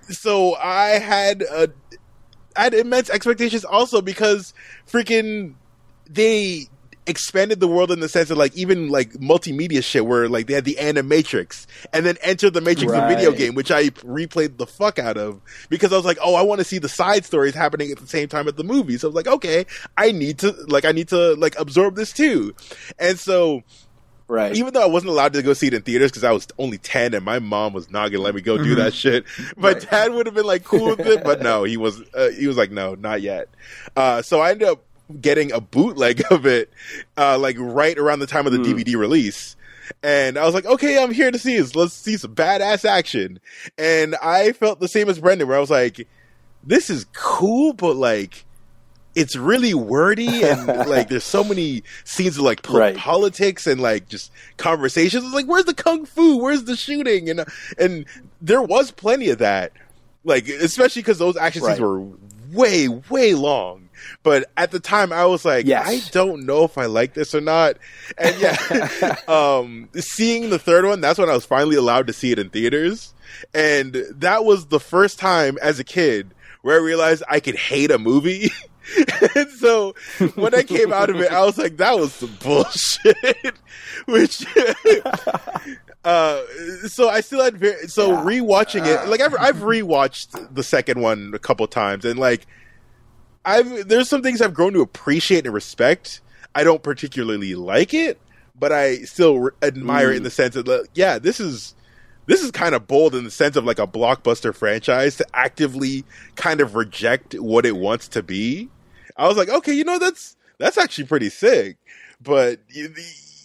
so 0.09 0.55
I 0.55 0.99
had 0.99 1.41
a, 1.43 1.69
I 2.55 2.63
had 2.63 2.73
immense 2.73 3.09
expectations 3.09 3.65
also 3.65 4.01
because 4.01 4.53
freaking 4.87 5.53
they 6.09 6.67
expanded 7.09 7.59
the 7.59 7.67
world 7.67 7.91
in 7.91 7.99
the 7.99 8.07
sense 8.07 8.29
of 8.29 8.37
like 8.37 8.55
even 8.55 8.89
like 8.89 9.11
multimedia 9.13 9.83
shit 9.83 10.05
where 10.05 10.29
like 10.29 10.45
they 10.45 10.53
had 10.53 10.63
the 10.63 10.75
animatrix 10.75 11.65
and 11.91 12.05
then 12.05 12.15
enter 12.21 12.51
the 12.51 12.61
matrix 12.61 12.91
right. 12.91 13.09
the 13.09 13.15
video 13.15 13.31
game 13.31 13.55
which 13.55 13.71
i 13.71 13.89
replayed 13.89 14.57
the 14.57 14.67
fuck 14.67 14.99
out 14.99 15.17
of 15.17 15.41
because 15.69 15.91
i 15.91 15.95
was 15.95 16.05
like 16.05 16.19
oh 16.21 16.35
i 16.35 16.41
want 16.43 16.59
to 16.59 16.65
see 16.65 16.77
the 16.77 16.87
side 16.87 17.25
stories 17.25 17.55
happening 17.55 17.89
at 17.91 17.97
the 17.97 18.05
same 18.05 18.27
time 18.27 18.47
at 18.47 18.57
the 18.57 18.63
movie 18.63 18.95
so 18.95 19.07
i 19.07 19.09
was 19.09 19.15
like 19.15 19.27
okay 19.27 19.65
i 19.97 20.11
need 20.11 20.37
to 20.37 20.51
like 20.67 20.85
i 20.85 20.91
need 20.91 21.07
to 21.07 21.33
like 21.35 21.57
absorb 21.57 21.95
this 21.95 22.13
too 22.13 22.53
and 22.99 23.17
so 23.17 23.63
Right. 24.29 24.55
Even 24.55 24.75
though 24.75 24.83
I 24.83 24.85
wasn't 24.85 25.09
allowed 25.09 25.33
to 25.33 25.41
go 25.41 25.53
see 25.53 25.67
it 25.67 25.73
in 25.73 25.81
theaters 25.81 26.11
because 26.11 26.23
I 26.23 26.31
was 26.31 26.47
only 26.59 26.77
10 26.77 27.15
and 27.15 27.25
my 27.25 27.39
mom 27.39 27.73
was 27.73 27.89
not 27.89 28.11
going 28.11 28.19
to 28.19 28.21
let 28.21 28.35
me 28.35 28.41
go 28.41 28.59
do 28.59 28.75
that 28.75 28.93
mm-hmm. 28.93 29.23
shit. 29.25 29.25
My 29.57 29.71
right. 29.71 29.89
dad 29.89 30.13
would 30.13 30.27
have 30.27 30.35
been 30.35 30.45
like 30.45 30.63
cool 30.63 30.89
with 30.89 30.99
it, 30.99 31.23
but 31.23 31.41
no, 31.41 31.63
he 31.63 31.77
was, 31.77 31.99
uh, 32.13 32.29
he 32.29 32.45
was 32.45 32.55
like, 32.55 32.69
no, 32.69 32.93
not 32.93 33.23
yet. 33.23 33.49
Uh, 33.95 34.21
so 34.21 34.39
I 34.39 34.51
ended 34.51 34.67
up 34.67 34.83
getting 35.19 35.51
a 35.51 35.59
bootleg 35.59 36.21
of 36.29 36.45
it, 36.45 36.71
uh, 37.17 37.39
like 37.39 37.55
right 37.59 37.97
around 37.97 38.19
the 38.19 38.27
time 38.27 38.45
of 38.45 38.53
the 38.53 38.59
Mm. 38.59 38.65
DVD 38.65 38.95
release. 38.97 39.55
And 40.03 40.37
I 40.37 40.45
was 40.45 40.53
like, 40.53 40.67
okay, 40.67 41.01
I'm 41.01 41.11
here 41.11 41.31
to 41.31 41.39
see 41.39 41.57
this. 41.57 41.75
Let's 41.75 41.95
see 41.95 42.15
some 42.15 42.35
badass 42.35 42.85
action. 42.85 43.39
And 43.79 44.15
I 44.21 44.51
felt 44.51 44.79
the 44.79 44.87
same 44.87 45.09
as 45.09 45.17
Brendan, 45.17 45.47
where 45.47 45.57
I 45.57 45.59
was 45.59 45.71
like, 45.71 46.07
this 46.63 46.91
is 46.91 47.07
cool, 47.13 47.73
but 47.73 47.95
like, 47.95 48.45
it's 49.15 49.35
really 49.35 49.73
wordy 49.73 50.43
and 50.43 50.67
like 50.87 51.09
there's 51.09 51.23
so 51.23 51.43
many 51.43 51.83
scenes 52.03 52.37
of 52.37 52.43
like 52.43 52.61
po- 52.61 52.77
Right. 52.77 52.95
politics 52.97 53.65
and 53.67 53.81
like 53.81 54.07
just 54.07 54.31
conversations. 54.57 55.23
It's 55.25 55.33
like, 55.33 55.47
where's 55.47 55.65
the 55.65 55.73
kung 55.73 56.05
fu? 56.05 56.37
Where's 56.37 56.63
the 56.65 56.75
shooting? 56.75 57.29
And 57.29 57.45
and 57.77 58.05
there 58.41 58.61
was 58.61 58.91
plenty 58.91 59.29
of 59.29 59.39
that, 59.39 59.71
like 60.23 60.47
especially 60.47 61.01
because 61.01 61.17
those 61.19 61.37
action 61.37 61.63
scenes 61.63 61.79
were 61.79 62.01
way 62.53 62.87
way 62.87 63.33
long. 63.33 63.89
But 64.23 64.49
at 64.55 64.71
the 64.71 64.79
time, 64.79 65.11
I 65.11 65.25
was 65.25 65.43
like, 65.43 65.65
Yes. 65.65 65.85
I 65.85 66.09
don't 66.11 66.45
know 66.45 66.63
if 66.63 66.77
I 66.77 66.85
like 66.85 67.13
this 67.15 67.35
or 67.35 67.41
not. 67.41 67.77
And 68.17 68.39
yeah, 68.39 69.15
um, 69.27 69.89
seeing 69.95 70.49
the 70.49 70.59
third 70.59 70.85
one, 70.85 71.01
that's 71.01 71.19
when 71.19 71.29
I 71.29 71.33
was 71.33 71.45
finally 71.45 71.75
allowed 71.75 72.07
to 72.07 72.13
see 72.13 72.31
it 72.31 72.39
in 72.39 72.49
theaters. 72.49 73.13
And 73.53 73.95
that 74.11 74.45
was 74.45 74.67
the 74.67 74.79
first 74.79 75.19
time 75.19 75.57
as 75.61 75.79
a 75.79 75.83
kid 75.83 76.33
where 76.61 76.75
I 76.79 76.83
realized 76.83 77.23
I 77.29 77.39
could 77.41 77.55
hate 77.55 77.91
a 77.91 77.97
movie. 77.97 78.51
and 79.35 79.49
so 79.51 79.93
when 80.35 80.53
I 80.55 80.63
came 80.63 80.91
out 80.93 81.09
of 81.09 81.19
it, 81.19 81.31
I 81.31 81.43
was 81.45 81.57
like, 81.57 81.77
that 81.77 81.97
was 81.97 82.13
some 82.13 82.35
bullshit. 82.41 83.55
Which, 84.05 84.45
uh, 86.03 86.41
so 86.87 87.09
I 87.09 87.21
still 87.21 87.43
had 87.43 87.57
very, 87.57 87.87
so 87.87 88.09
Yeah. 88.11 88.23
rewatching 88.23 88.85
it, 88.85 89.07
like 89.09 89.21
I've, 89.21 89.35
I've 89.39 89.57
rewatched 89.57 90.53
the 90.53 90.63
second 90.63 91.01
one 91.01 91.31
a 91.33 91.39
couple 91.39 91.67
times 91.67 92.05
and 92.05 92.19
like, 92.19 92.47
I've, 93.45 93.87
there's 93.87 94.09
some 94.09 94.21
things 94.21 94.41
I've 94.41 94.53
grown 94.53 94.73
to 94.73 94.81
appreciate 94.81 95.45
and 95.45 95.53
respect. 95.53 96.21
I 96.55 96.63
don't 96.63 96.83
particularly 96.83 97.55
like 97.55 97.93
it, 97.93 98.19
but 98.57 98.71
I 98.71 98.97
still 99.03 99.39
re- 99.39 99.51
admire 99.61 100.11
it 100.11 100.17
in 100.17 100.23
the 100.23 100.29
sense 100.31 100.55
of, 100.55 100.67
like, 100.67 100.81
yeah, 100.93 101.19
this 101.19 101.39
is, 101.39 101.73
this 102.25 102.43
is 102.43 102.51
kind 102.51 102.75
of 102.75 102.87
bold 102.87 103.15
in 103.15 103.23
the 103.23 103.31
sense 103.31 103.55
of 103.55 103.65
like 103.65 103.79
a 103.79 103.87
blockbuster 103.87 104.53
franchise 104.53 105.15
to 105.17 105.25
actively 105.33 106.03
kind 106.35 106.59
of 106.61 106.75
reject 106.75 107.33
what 107.35 107.65
it 107.65 107.75
wants 107.77 108.07
to 108.09 108.21
be. 108.23 108.69
I 109.19 109.27
was 109.27 109.35
like, 109.35 109.49
okay, 109.49 109.73
you 109.73 109.83
know, 109.83 109.99
that's 109.99 110.37
that's 110.59 110.77
actually 110.77 111.03
pretty 111.03 111.29
sick. 111.29 111.77
But 112.21 112.61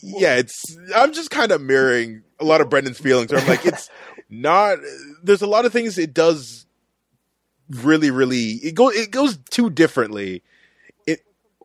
yeah, 0.02 0.36
it's 0.36 0.78
I'm 0.94 1.12
just 1.12 1.30
kind 1.30 1.50
of 1.50 1.60
mirroring 1.60 2.22
a 2.38 2.44
lot 2.44 2.60
of 2.60 2.70
Brendan's 2.70 3.00
feelings. 3.00 3.32
Where 3.32 3.40
I'm 3.40 3.48
like, 3.48 3.66
it's 3.66 3.90
not. 4.30 4.78
There's 5.22 5.42
a 5.42 5.48
lot 5.48 5.64
of 5.64 5.72
things 5.72 5.98
it 5.98 6.14
does 6.14 6.64
really, 7.68 8.12
really. 8.12 8.52
It 8.52 8.76
goes 8.76 8.94
it 8.94 9.10
goes 9.10 9.36
too 9.50 9.68
differently. 9.68 10.44
It 11.08 11.20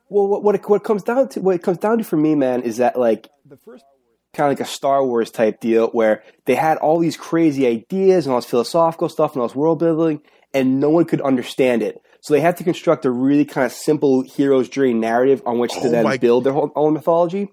Well, 0.10 0.28
what 0.28 0.44
what 0.44 0.56
it, 0.56 0.68
what 0.68 0.82
it 0.82 0.84
comes 0.84 1.04
down 1.04 1.30
to, 1.30 1.42
what 1.42 1.56
it 1.56 1.64
comes 1.64 1.78
down 1.78 2.00
to 2.00 2.04
for 2.04 2.18
me, 2.18 2.34
man, 2.34 2.64
is 2.64 2.78
that 2.78 2.98
like 2.98 3.30
the 3.46 3.58
first 3.58 3.86
kind 4.34 4.52
of 4.52 4.58
like 4.58 4.68
a 4.68 4.72
Star 4.72 5.06
Wars 5.06 5.30
type 5.30 5.60
deal 5.60 5.90
where 5.90 6.24
they 6.46 6.56
had 6.56 6.78
all 6.80 6.98
these 6.98 7.16
crazy 7.16 7.68
ideas 7.68 8.26
and 8.26 8.34
all 8.34 8.42
this 8.42 8.50
philosophical 8.50 9.08
stuff 9.08 9.34
and 9.34 9.42
all 9.42 9.48
this 9.48 9.56
world 9.56 9.78
building, 9.78 10.22
and 10.52 10.80
no 10.80 10.90
one 10.90 11.06
could 11.06 11.22
understand 11.22 11.84
it. 11.84 12.02
So 12.22 12.34
they 12.34 12.42
had 12.42 12.58
to 12.58 12.64
construct 12.64 13.06
a 13.06 13.12
really 13.12 13.46
kind 13.46 13.66
of 13.66 13.72
simple 13.72 14.22
hero's 14.22 14.68
journey 14.68 14.94
narrative 14.94 15.42
on 15.46 15.60
which 15.60 15.72
Oh 15.76 15.84
to 15.84 15.90
then 15.90 16.18
build 16.20 16.44
their 16.44 16.54
whole 16.54 16.72
own 16.76 16.94
mythology. 16.94 17.50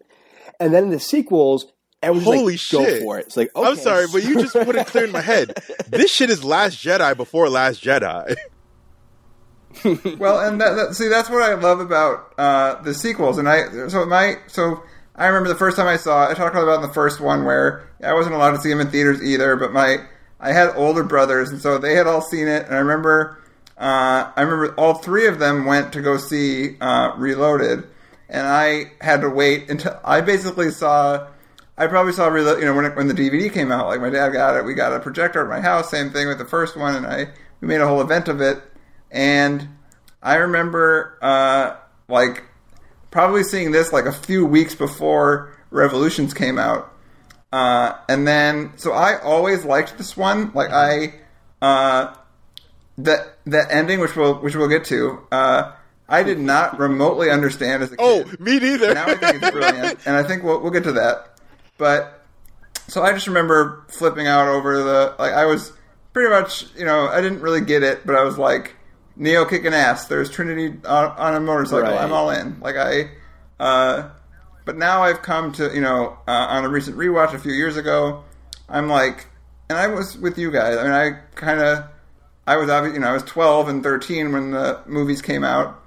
And 0.58 0.74
then 0.74 0.84
in 0.84 0.90
the 0.90 1.00
sequels, 1.00 1.72
everyone's 2.02 2.24
Holy 2.40 2.52
like, 2.54 2.70
"Go 2.70 2.84
shit. 2.84 3.02
for 3.02 3.18
it!" 3.18 3.26
It's 3.26 3.36
like, 3.36 3.50
I'm 3.54 3.76
sorry, 3.76 4.06
but 4.12 4.24
you 4.24 4.34
just 4.34 4.54
put 4.54 4.74
it 4.74 4.86
clear 4.86 5.04
in 5.04 5.12
my 5.12 5.20
head. 5.20 5.52
This 5.88 6.10
shit 6.10 6.30
is 6.30 6.42
Last 6.42 6.84
Jedi 6.84 7.16
before 7.16 7.48
Last 7.48 7.82
Jedi. 7.82 8.34
well, 10.18 10.40
and 10.40 10.60
that, 10.60 10.74
that, 10.74 10.94
see, 10.94 11.08
that's 11.08 11.30
what 11.30 11.42
I 11.42 11.54
love 11.54 11.80
about 11.80 12.34
uh, 12.38 12.82
the 12.82 12.94
sequels. 12.94 13.38
And 13.38 13.48
I 13.48 13.88
so 13.88 14.04
my 14.06 14.36
so 14.46 14.82
I 15.14 15.26
remember 15.26 15.48
the 15.48 15.54
first 15.54 15.76
time 15.76 15.86
I 15.86 15.96
saw. 15.96 16.26
it, 16.26 16.30
I 16.30 16.34
talked 16.34 16.56
about 16.56 16.82
in 16.82 16.88
the 16.88 16.94
first 16.94 17.20
one 17.20 17.44
where 17.44 17.88
I 18.02 18.14
wasn't 18.14 18.34
allowed 18.34 18.52
to 18.52 18.60
see 18.60 18.68
them 18.68 18.80
in 18.80 18.90
theaters 18.90 19.22
either. 19.22 19.56
But 19.56 19.72
my 19.72 19.98
I 20.40 20.52
had 20.52 20.74
older 20.76 21.02
brothers, 21.02 21.50
and 21.50 21.60
so 21.60 21.78
they 21.78 21.94
had 21.94 22.06
all 22.06 22.20
seen 22.20 22.48
it. 22.48 22.66
And 22.66 22.74
I 22.74 22.78
remember 22.78 23.42
uh, 23.78 24.32
I 24.34 24.42
remember 24.42 24.74
all 24.74 24.94
three 24.94 25.26
of 25.26 25.38
them 25.38 25.66
went 25.66 25.92
to 25.92 26.02
go 26.02 26.16
see 26.16 26.76
uh, 26.80 27.12
Reloaded, 27.16 27.84
and 28.28 28.46
I 28.46 28.92
had 29.00 29.20
to 29.20 29.30
wait 29.30 29.70
until 29.70 29.98
I 30.04 30.20
basically 30.20 30.70
saw. 30.70 31.28
I 31.78 31.88
probably 31.88 32.12
saw 32.12 32.28
Reload, 32.28 32.58
you 32.58 32.64
know, 32.64 32.74
when 32.74 32.86
it, 32.86 32.96
when 32.96 33.08
the 33.08 33.14
DVD 33.14 33.52
came 33.52 33.70
out. 33.70 33.86
Like 33.86 34.00
my 34.00 34.10
dad 34.10 34.30
got 34.30 34.56
it, 34.56 34.64
we 34.64 34.74
got 34.74 34.94
a 34.94 35.00
projector 35.00 35.42
at 35.42 35.48
my 35.48 35.60
house. 35.60 35.90
Same 35.90 36.10
thing 36.10 36.26
with 36.26 36.38
the 36.38 36.46
first 36.46 36.76
one, 36.76 36.96
and 36.96 37.06
I 37.06 37.28
we 37.60 37.68
made 37.68 37.80
a 37.80 37.86
whole 37.86 38.00
event 38.00 38.28
of 38.28 38.40
it. 38.40 38.62
And 39.10 39.68
I 40.22 40.36
remember, 40.36 41.18
uh, 41.22 41.76
like, 42.08 42.44
probably 43.10 43.42
seeing 43.42 43.72
this 43.72 43.92
like 43.92 44.06
a 44.06 44.12
few 44.12 44.44
weeks 44.46 44.74
before 44.74 45.52
Revolutions 45.70 46.34
came 46.34 46.58
out. 46.58 46.92
Uh, 47.52 47.94
and 48.08 48.26
then, 48.26 48.72
so 48.76 48.92
I 48.92 49.20
always 49.20 49.64
liked 49.64 49.96
this 49.98 50.16
one. 50.16 50.52
Like, 50.52 50.70
I, 50.70 51.14
uh, 51.62 52.14
the, 52.98 53.26
the 53.44 53.66
ending, 53.72 54.00
which 54.00 54.16
we'll, 54.16 54.34
which 54.34 54.56
we'll 54.56 54.68
get 54.68 54.84
to, 54.86 55.20
uh, 55.30 55.72
I 56.08 56.22
did 56.22 56.38
not 56.38 56.78
remotely 56.78 57.30
understand 57.30 57.82
as 57.82 57.92
a 57.92 57.96
oh, 57.98 58.24
kid. 58.24 58.36
Oh, 58.40 58.44
me 58.44 58.58
neither. 58.58 58.94
Now 58.94 59.06
I 59.06 59.14
think 59.14 59.42
it's 59.42 59.50
brilliant. 59.50 59.98
and 60.06 60.16
I 60.16 60.22
think 60.22 60.42
we'll, 60.42 60.60
we'll 60.60 60.72
get 60.72 60.84
to 60.84 60.92
that. 60.92 61.38
But, 61.78 62.24
so 62.88 63.02
I 63.02 63.12
just 63.12 63.26
remember 63.26 63.84
flipping 63.88 64.26
out 64.26 64.48
over 64.48 64.82
the, 64.82 65.14
like, 65.18 65.32
I 65.32 65.46
was 65.46 65.72
pretty 66.12 66.30
much, 66.30 66.66
you 66.76 66.84
know, 66.84 67.08
I 67.08 67.20
didn't 67.20 67.40
really 67.40 67.60
get 67.60 67.82
it, 67.82 68.06
but 68.06 68.14
I 68.14 68.22
was 68.22 68.38
like, 68.38 68.76
Neo 69.16 69.46
kicking 69.46 69.72
ass. 69.72 70.06
There's 70.06 70.30
Trinity 70.30 70.78
on, 70.86 71.10
on 71.10 71.34
a 71.34 71.40
motorcycle. 71.40 71.90
Right. 71.90 72.00
I'm 72.00 72.12
all 72.12 72.30
in. 72.30 72.60
Like 72.60 72.76
I, 72.76 73.10
uh, 73.58 74.10
but 74.64 74.76
now 74.76 75.02
I've 75.02 75.22
come 75.22 75.52
to 75.52 75.74
you 75.74 75.80
know 75.80 76.18
uh, 76.28 76.46
on 76.50 76.64
a 76.64 76.68
recent 76.68 76.96
rewatch 76.96 77.32
a 77.32 77.38
few 77.38 77.52
years 77.52 77.76
ago. 77.76 78.24
I'm 78.68 78.88
like, 78.88 79.26
and 79.68 79.78
I 79.78 79.86
was 79.86 80.18
with 80.18 80.38
you 80.38 80.50
guys. 80.50 80.76
I 80.76 80.82
mean, 80.82 80.92
I 80.92 81.10
kind 81.34 81.60
of, 81.60 81.84
I 82.46 82.56
was 82.56 82.68
obvi- 82.68 82.94
you 82.94 83.00
know 83.00 83.08
I 83.08 83.12
was 83.12 83.22
12 83.24 83.68
and 83.68 83.82
13 83.82 84.32
when 84.32 84.50
the 84.52 84.80
movies 84.86 85.22
came 85.22 85.44
out. 85.44 85.82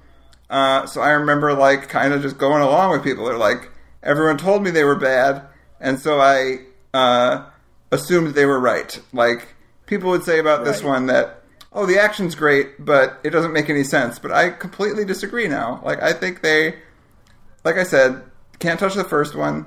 Uh, 0.48 0.86
so 0.86 1.00
I 1.00 1.10
remember 1.10 1.54
like 1.54 1.88
kind 1.88 2.12
of 2.12 2.22
just 2.22 2.38
going 2.38 2.62
along 2.62 2.90
with 2.92 3.04
people. 3.04 3.26
They're 3.26 3.38
like, 3.38 3.70
everyone 4.02 4.36
told 4.36 4.62
me 4.62 4.70
they 4.70 4.84
were 4.84 4.96
bad, 4.96 5.42
and 5.80 5.98
so 5.98 6.20
I 6.20 6.60
uh, 6.92 7.46
assumed 7.90 8.34
they 8.34 8.46
were 8.46 8.60
right. 8.60 9.00
Like 9.12 9.54
people 9.86 10.10
would 10.10 10.24
say 10.24 10.38
about 10.38 10.64
this 10.64 10.82
one 10.82 11.06
that 11.06 11.40
oh, 11.72 11.86
the 11.86 11.98
action's 11.98 12.34
great, 12.34 12.84
but 12.84 13.20
it 13.22 13.30
doesn't 13.30 13.52
make 13.52 13.70
any 13.70 13.84
sense. 13.84 14.18
But 14.18 14.32
I 14.32 14.50
completely 14.50 15.04
disagree 15.04 15.48
now. 15.48 15.80
Like, 15.84 16.02
I 16.02 16.12
think 16.12 16.42
they, 16.42 16.76
like 17.64 17.76
I 17.76 17.84
said, 17.84 18.22
can't 18.58 18.78
touch 18.78 18.94
the 18.94 19.04
first 19.04 19.34
one, 19.34 19.66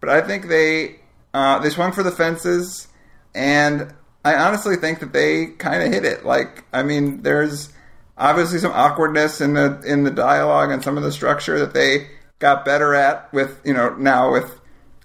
but 0.00 0.08
I 0.08 0.20
think 0.20 0.48
they 0.48 1.00
uh, 1.32 1.58
they 1.58 1.70
swung 1.70 1.92
for 1.92 2.02
the 2.02 2.10
fences, 2.10 2.88
and 3.34 3.92
I 4.24 4.36
honestly 4.36 4.76
think 4.76 5.00
that 5.00 5.12
they 5.12 5.46
kind 5.46 5.82
of 5.82 5.92
hit 5.92 6.04
it. 6.04 6.24
Like, 6.24 6.64
I 6.72 6.82
mean, 6.82 7.22
there's 7.22 7.72
obviously 8.16 8.58
some 8.58 8.72
awkwardness 8.72 9.40
in 9.40 9.54
the 9.54 9.82
in 9.84 10.04
the 10.04 10.10
dialogue 10.10 10.70
and 10.70 10.82
some 10.82 10.96
of 10.96 11.02
the 11.02 11.12
structure 11.12 11.58
that 11.58 11.74
they 11.74 12.08
got 12.38 12.64
better 12.64 12.94
at 12.94 13.32
with 13.32 13.60
you 13.64 13.74
know 13.74 13.94
now 13.96 14.32
with 14.32 14.60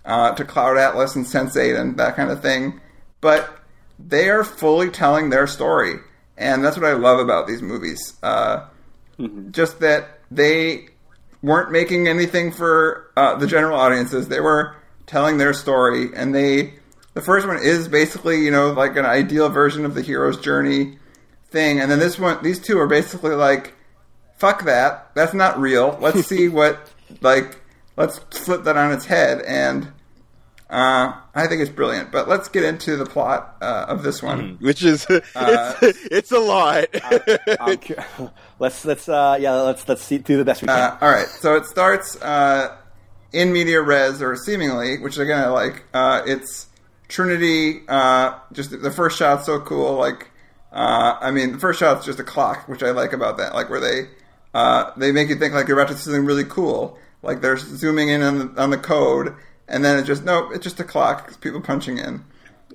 uh, 0.05 0.33
to 0.35 0.45
Cloud 0.45 0.77
Atlas 0.77 1.15
and 1.15 1.25
Sense8 1.25 1.79
and 1.79 1.97
that 1.97 2.15
kind 2.15 2.31
of 2.31 2.41
thing, 2.41 2.79
but 3.21 3.59
they 3.99 4.29
are 4.29 4.43
fully 4.43 4.89
telling 4.89 5.29
their 5.29 5.45
story, 5.45 5.95
and 6.37 6.63
that's 6.63 6.77
what 6.77 6.85
I 6.85 6.93
love 6.93 7.19
about 7.19 7.47
these 7.47 7.61
movies. 7.61 8.13
Uh, 8.23 8.65
Just 9.51 9.81
that 9.81 10.21
they 10.31 10.87
weren't 11.41 11.71
making 11.71 12.07
anything 12.07 12.51
for 12.51 13.11
uh, 13.17 13.35
the 13.35 13.47
general 13.47 13.77
audiences; 13.77 14.29
they 14.29 14.39
were 14.39 14.75
telling 15.07 15.37
their 15.37 15.53
story, 15.53 16.09
and 16.15 16.33
they. 16.33 16.75
The 17.19 17.25
first 17.25 17.45
one 17.45 17.57
is 17.61 17.89
basically, 17.89 18.45
you 18.45 18.49
know, 18.49 18.71
like 18.71 18.95
an 18.95 19.05
ideal 19.05 19.49
version 19.49 19.83
of 19.83 19.93
the 19.93 20.01
hero's 20.01 20.39
journey 20.39 20.99
thing, 21.49 21.81
and 21.81 21.91
then 21.91 21.99
this 21.99 22.17
one, 22.17 22.41
these 22.41 22.59
two 22.59 22.79
are 22.79 22.87
basically 22.87 23.35
like, 23.35 23.75
fuck 24.37 24.63
that, 24.63 25.13
that's 25.15 25.33
not 25.33 25.59
real. 25.59 25.97
Let's 25.99 26.25
see 26.27 26.47
what, 26.47 26.79
like, 27.19 27.59
let's 27.97 28.19
flip 28.19 28.63
that 28.63 28.77
on 28.77 28.93
its 28.93 29.03
head, 29.03 29.41
and 29.41 29.91
uh, 30.69 31.11
I 31.35 31.47
think 31.47 31.61
it's 31.61 31.69
brilliant. 31.69 32.09
But 32.09 32.29
let's 32.29 32.47
get 32.47 32.63
into 32.63 32.95
the 32.95 33.05
plot 33.05 33.57
uh, 33.61 33.87
of 33.89 34.01
this 34.01 34.23
one. 34.23 34.55
which 34.61 34.81
is 34.81 35.05
Uh, 35.35 35.73
it's, 35.81 36.05
it's 36.05 36.31
a 36.31 36.39
lot. 36.39 36.87
I'm 37.59 38.29
let's 38.59 38.85
let's 38.85 39.09
uh, 39.09 39.35
yeah 39.37 39.55
let's 39.55 39.85
let's 39.89 40.05
see, 40.05 40.19
do 40.19 40.37
the 40.37 40.45
best 40.45 40.61
we 40.61 40.69
can. 40.69 40.79
Uh, 40.79 40.97
all 41.01 41.11
right, 41.11 41.27
so 41.27 41.57
it 41.57 41.65
starts 41.65 42.15
uh, 42.21 42.77
in 43.33 43.51
media 43.51 43.81
res, 43.81 44.21
or 44.21 44.37
seemingly, 44.37 44.99
which 44.99 45.17
again 45.17 45.41
I 45.41 45.47
like. 45.47 45.83
Uh, 45.93 46.21
it's 46.25 46.68
Trinity. 47.09 47.81
Uh, 47.87 48.39
just 48.53 48.71
the 48.81 48.91
first 48.91 49.17
shot's 49.17 49.45
so 49.45 49.59
cool. 49.59 49.95
Like, 49.95 50.29
uh, 50.71 51.17
I 51.19 51.31
mean, 51.31 51.51
the 51.51 51.59
first 51.59 51.79
shot's 51.79 52.05
just 52.05 52.19
a 52.19 52.23
clock, 52.23 52.69
which 52.69 52.81
I 52.83 52.91
like 52.91 53.11
about 53.11 53.37
that. 53.37 53.53
Like 53.53 53.69
where 53.69 53.81
they 53.81 54.07
uh, 54.53 54.91
they 54.95 55.11
make 55.11 55.27
you 55.27 55.35
think 55.35 55.53
like 55.53 55.67
you're 55.67 55.77
about 55.79 55.91
to 55.91 55.97
see 55.97 56.05
something 56.05 56.25
really 56.25 56.45
cool. 56.45 56.97
Like 57.21 57.41
they're 57.41 57.57
zooming 57.57 58.07
in 58.09 58.21
on 58.21 58.53
the, 58.55 58.61
on 58.61 58.69
the 58.69 58.77
code, 58.77 59.35
and 59.67 59.83
then 59.83 59.99
it 59.99 60.03
just 60.05 60.23
nope, 60.23 60.51
it's 60.53 60.63
just 60.63 60.79
a 60.79 60.85
clock. 60.85 61.25
It's 61.27 61.37
people 61.37 61.59
punching 61.61 61.97
in. 61.97 62.23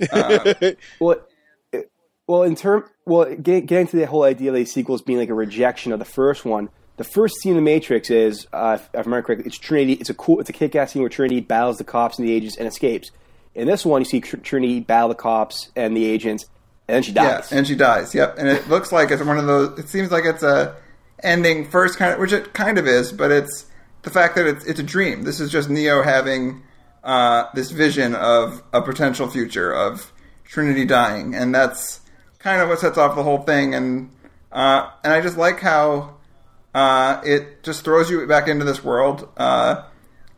Well, 1.00 1.16
it- 1.72 1.90
well, 2.26 2.42
in 2.42 2.56
term, 2.56 2.84
well, 3.04 3.34
get, 3.36 3.66
getting 3.66 3.86
to 3.88 3.96
the 3.98 4.06
whole 4.06 4.22
idea 4.22 4.48
of 4.48 4.54
these 4.56 4.72
sequels 4.72 5.02
being 5.02 5.18
like 5.18 5.28
a 5.28 5.34
rejection 5.34 5.92
of 5.92 5.98
the 5.98 6.06
first 6.06 6.46
one. 6.46 6.70
the 6.96 7.04
first 7.04 7.34
scene 7.42 7.50
in 7.50 7.56
the 7.56 7.62
Matrix 7.62 8.08
is, 8.10 8.46
uh, 8.52 8.78
if 8.80 8.88
I 8.94 9.00
remember 9.00 9.22
correctly, 9.26 9.46
it's 9.46 9.58
Trinity. 9.58 9.92
It's 9.92 10.08
a 10.08 10.14
cool, 10.14 10.40
it's 10.40 10.48
a 10.48 10.54
kick-ass 10.54 10.92
scene 10.92 11.02
where 11.02 11.10
Trinity 11.10 11.40
battles 11.40 11.76
the 11.76 11.84
cops 11.84 12.18
and 12.18 12.26
the 12.26 12.32
agents 12.32 12.56
and 12.56 12.66
escapes. 12.66 13.10
In 13.54 13.66
this 13.66 13.84
one, 13.84 14.00
you 14.00 14.04
see 14.04 14.20
Tr- 14.20 14.36
Trinity 14.38 14.80
battle 14.80 15.10
the 15.10 15.14
cops 15.14 15.70
and 15.76 15.96
the 15.96 16.04
agents, 16.04 16.44
and 16.88 16.96
then 16.96 17.02
she 17.02 17.12
dies. 17.12 17.50
Yeah, 17.50 17.58
and 17.58 17.66
she 17.66 17.76
dies. 17.76 18.14
Yep, 18.14 18.36
and 18.38 18.48
it 18.48 18.68
looks 18.68 18.92
like 18.92 19.10
it's 19.10 19.22
one 19.22 19.38
of 19.38 19.46
those. 19.46 19.78
It 19.78 19.88
seems 19.88 20.10
like 20.10 20.24
it's 20.24 20.42
a 20.42 20.76
ending 21.22 21.68
first 21.70 21.98
kind 21.98 22.12
of, 22.12 22.18
which 22.18 22.32
it 22.32 22.52
kind 22.52 22.78
of 22.78 22.86
is, 22.86 23.12
but 23.12 23.30
it's 23.30 23.66
the 24.02 24.10
fact 24.10 24.34
that 24.36 24.46
it's 24.46 24.64
it's 24.64 24.80
a 24.80 24.84
dream. 24.84 25.22
This 25.22 25.40
is 25.40 25.50
just 25.50 25.70
Neo 25.70 26.02
having 26.02 26.62
uh, 27.02 27.44
this 27.54 27.70
vision 27.70 28.14
of 28.14 28.62
a 28.72 28.82
potential 28.82 29.28
future 29.28 29.72
of 29.72 30.12
Trinity 30.44 30.84
dying, 30.84 31.34
and 31.34 31.54
that's 31.54 32.00
kind 32.38 32.60
of 32.60 32.68
what 32.68 32.80
sets 32.80 32.98
off 32.98 33.16
the 33.16 33.22
whole 33.22 33.42
thing. 33.42 33.74
And 33.74 34.10
uh, 34.52 34.90
and 35.02 35.12
I 35.12 35.20
just 35.20 35.36
like 35.36 35.60
how 35.60 36.16
uh, 36.74 37.20
it 37.24 37.62
just 37.62 37.84
throws 37.84 38.10
you 38.10 38.26
back 38.26 38.48
into 38.48 38.64
this 38.64 38.82
world. 38.82 39.28
Uh, 39.36 39.84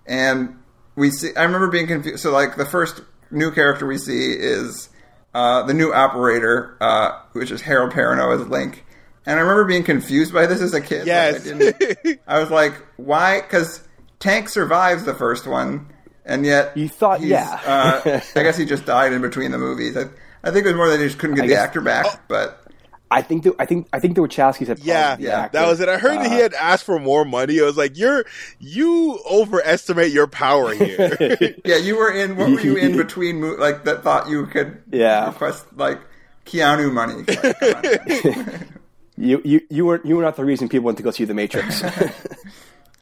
and 0.07 0.59
we 0.97 1.11
see. 1.11 1.35
I 1.37 1.45
remember 1.45 1.69
being 1.69 1.87
confused. 1.87 2.23
So 2.23 2.33
like 2.33 2.57
the 2.57 2.67
first 2.67 3.01
new 3.31 3.51
character 3.53 3.87
we 3.87 3.99
see 3.99 4.33
is 4.33 4.89
uh, 5.35 5.63
the 5.65 5.75
new 5.75 5.93
operator, 5.93 6.77
uh, 6.81 7.21
which 7.33 7.51
is 7.51 7.61
Harold 7.61 7.93
Perrineau 7.93 8.35
as 8.41 8.47
Link. 8.49 8.85
And 9.27 9.39
I 9.39 9.43
remember 9.43 9.65
being 9.65 9.83
confused 9.83 10.33
by 10.33 10.47
this 10.47 10.61
as 10.61 10.73
a 10.73 10.81
kid. 10.81 10.99
Like, 11.01 11.07
Yes. 11.07 11.41
I, 11.49 11.59
didn't, 11.59 12.21
I 12.29 12.39
was 12.41 12.51
like, 12.51 12.75
why? 12.97 13.41
Because 13.41 13.83
Tank 14.21 14.49
survives 14.49 15.05
the 15.05 15.15
first 15.15 15.47
one, 15.49 15.89
and 16.25 16.47
yet 16.47 16.77
You 16.77 16.89
thought- 16.89 17.19
he's, 17.21 17.31
yeah. 17.31 17.61
uh, 17.67 18.21
I 18.37 18.43
guess 18.45 18.57
he 18.57 18.65
just 18.65 18.87
died 18.87 19.13
in 19.13 19.23
between 19.23 19.51
the 19.51 19.59
movies. 19.59 19.97
I, 19.97 20.05
I 20.45 20.53
think 20.53 20.65
it 20.65 20.69
was 20.69 20.77
more 20.77 20.89
that 20.91 21.01
he 21.01 21.07
just 21.07 21.19
couldn't 21.19 21.35
get 21.37 21.45
I 21.45 21.49
the 21.49 21.55
guess- 21.55 21.65
actor 21.65 21.81
back. 21.81 22.07
Oh. 22.09 22.21
But 22.29 22.66
I 23.11 23.23
think 23.23 23.45
the, 23.45 23.55
I 23.59 23.67
think 23.67 23.87
I 23.93 24.01
think 24.01 24.17
the 24.17 24.21
Wachowskis 24.23 24.67
have 24.67 24.81
Yeah, 24.81 25.17
yeah 25.19 25.41
actor. 25.43 25.59
that 25.59 25.69
was 25.69 25.81
it. 25.81 25.89
I 25.89 25.97
heard 25.99 26.19
that 26.19 26.31
he 26.31 26.39
had 26.39 26.55
asked 26.55 26.85
for 26.85 26.99
more 26.99 27.25
money. 27.25 27.61
I 27.61 27.65
was 27.65 27.77
like, 27.77 27.97
"You're 27.97 28.25
you 28.59 29.21
overestimate 29.31 30.11
your 30.13 30.27
power 30.27 30.75
here." 30.75 31.17
yeah, 31.65 31.77
you 31.77 31.97
were 31.97 32.11
in. 32.13 32.37
What 32.37 32.51
were 32.51 32.61
you 32.61 32.77
in 32.77 32.97
between? 33.05 33.59
Like 33.59 33.85
that 33.85 34.03
thought 34.03 34.29
you 34.29 34.47
could 34.47 34.83
Yeah. 34.91 35.27
request 35.29 35.67
like 35.77 36.01
Keanu 36.47 36.93
money. 36.93 37.23
Like. 37.27 38.53
You, 39.19 39.41
you 39.47 39.63
you 39.71 39.87
were 39.87 40.03
you 40.05 40.15
were 40.17 40.23
not 40.23 40.37
the 40.37 40.45
reason 40.45 40.69
people 40.69 40.85
went 40.85 40.99
to 40.99 41.03
go 41.03 41.11
see 41.11 41.25
The 41.25 41.33
Matrix. 41.33 41.83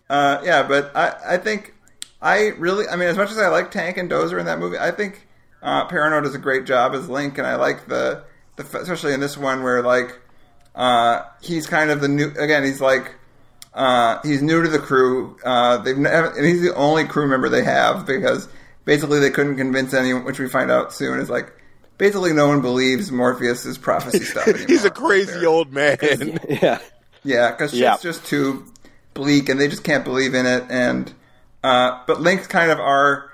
Uh, 0.09 0.41
yeah, 0.45 0.63
but 0.63 0.95
I, 0.95 1.17
I 1.31 1.37
think 1.39 1.75
I 2.23 2.49
really, 2.59 2.87
I 2.89 2.95
mean, 2.95 3.09
as 3.09 3.17
much 3.17 3.31
as 3.33 3.39
I 3.39 3.49
like 3.49 3.71
Tank 3.73 3.97
and 3.97 4.09
Dozer 4.09 4.39
in 4.39 4.47
that 4.47 4.59
movie, 4.61 4.79
I 4.79 4.91
think 4.93 5.27
uh, 5.63 5.89
Perrineau 5.89 6.23
does 6.23 6.35
a 6.35 6.39
great 6.39 6.67
job 6.67 6.95
as 6.95 7.09
Link, 7.09 7.37
and 7.39 7.47
I 7.47 7.57
like 7.57 7.89
the, 7.89 8.23
the 8.57 8.63
especially 8.79 9.13
in 9.15 9.21
this 9.21 9.37
one 9.37 9.63
where 9.63 9.83
like 9.83 10.19
uh, 10.75 11.23
he's 11.41 11.67
kind 11.67 11.91
of 11.91 12.01
the 12.01 12.09
new 12.09 12.29
again, 12.39 12.65
he's 12.65 12.81
like 12.81 13.15
uh, 13.75 14.19
he's 14.23 14.43
new 14.43 14.63
to 14.63 14.69
the 14.69 14.79
crew. 14.79 15.37
Uh, 15.45 15.79
they've 15.79 15.99
never, 15.99 16.29
and 16.37 16.47
he's 16.47 16.63
the 16.63 16.75
only 16.75 17.05
crew 17.05 17.27
member 17.29 17.49
they 17.49 17.65
have 17.65 18.07
because 18.07 18.49
basically 18.85 19.19
they 19.21 19.31
couldn't 19.31 19.57
convince 19.57 19.93
anyone, 19.95 20.25
which 20.25 20.39
we 20.39 20.49
find 20.49 20.71
out 20.71 20.93
soon 20.93 21.19
is 21.19 21.29
like 21.31 21.53
basically 21.99 22.33
no 22.33 22.49
one 22.49 22.61
believes 22.61 23.11
Morpheus's 23.11 23.79
prophecy 23.79 24.21
stuff 24.25 24.47
anymore. 24.49 24.67
He's 24.69 24.85
a 24.85 24.91
crazy 24.91 25.33
They're- 25.33 25.49
old 25.49 25.73
man. 25.73 25.97
yeah. 26.49 26.79
yeah, 27.25 27.51
because 27.51 27.71
shit's 27.71 27.81
Yeah. 27.81 27.97
just 28.03 28.25
too 28.27 28.65
bleak, 29.15 29.49
and 29.49 29.61
they 29.61 29.69
just 29.69 29.85
can't 29.85 30.05
believe 30.05 30.35
in 30.35 30.47
it. 30.47 30.65
And 30.71 31.13
uh, 31.63 32.01
but 32.07 32.21
Link's 32.21 32.47
kind 32.47 32.71
of 32.71 32.79
are 32.79 33.31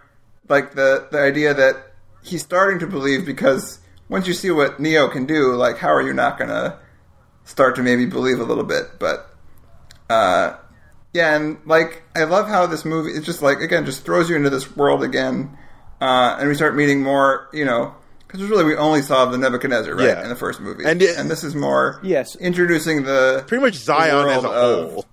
like 0.48 0.72
the 0.74 1.06
the 1.10 1.18
idea 1.20 1.52
that 1.54 1.76
he's 2.22 2.42
starting 2.42 2.78
to 2.80 2.86
believe 2.86 3.24
because 3.26 3.78
once 4.10 4.26
you 4.26 4.34
see 4.34 4.50
what 4.50 4.78
Neo 4.78 5.08
can 5.08 5.24
do, 5.24 5.54
like 5.54 5.78
how 5.78 5.88
are 5.88 6.02
you 6.02 6.12
not 6.12 6.38
gonna 6.38 6.76
start 7.44 7.76
to 7.76 7.82
maybe 7.82 8.04
believe 8.04 8.38
a 8.40 8.44
little 8.44 8.64
bit? 8.64 8.98
But 8.98 9.26
uh, 10.10 10.56
yeah, 11.14 11.34
and 11.36 11.58
like 11.64 12.02
I 12.14 12.24
love 12.24 12.48
how 12.48 12.66
this 12.66 12.84
movie 12.84 13.12
it 13.12 13.22
just 13.22 13.40
like 13.40 13.60
again 13.60 13.86
just 13.86 14.04
throws 14.04 14.28
you 14.28 14.36
into 14.36 14.50
this 14.50 14.76
world 14.76 15.02
again, 15.02 15.56
uh, 16.00 16.36
and 16.38 16.48
we 16.48 16.54
start 16.54 16.76
meeting 16.76 17.02
more, 17.02 17.48
you 17.52 17.64
know. 17.64 17.94
Because 18.26 18.48
really, 18.48 18.62
we 18.64 18.76
only 18.76 19.02
saw 19.02 19.24
the 19.26 19.36
Nebuchadnezzar, 19.36 19.92
right, 19.92 20.04
Yeah. 20.06 20.22
in 20.22 20.28
the 20.28 20.36
first 20.36 20.60
movie, 20.60 20.84
And 20.84 21.02
it- 21.02 21.16
and 21.18 21.28
this 21.28 21.42
is 21.42 21.56
more 21.56 21.98
Yes. 22.00 22.36
introducing 22.36 23.02
the 23.02 23.42
Pretty 23.48 23.60
much 23.64 23.74
Zion 23.74 24.28
as 24.28 24.44
a 24.44 24.48
world 24.48 24.54
of- 24.84 24.92
whole. 24.92 25.04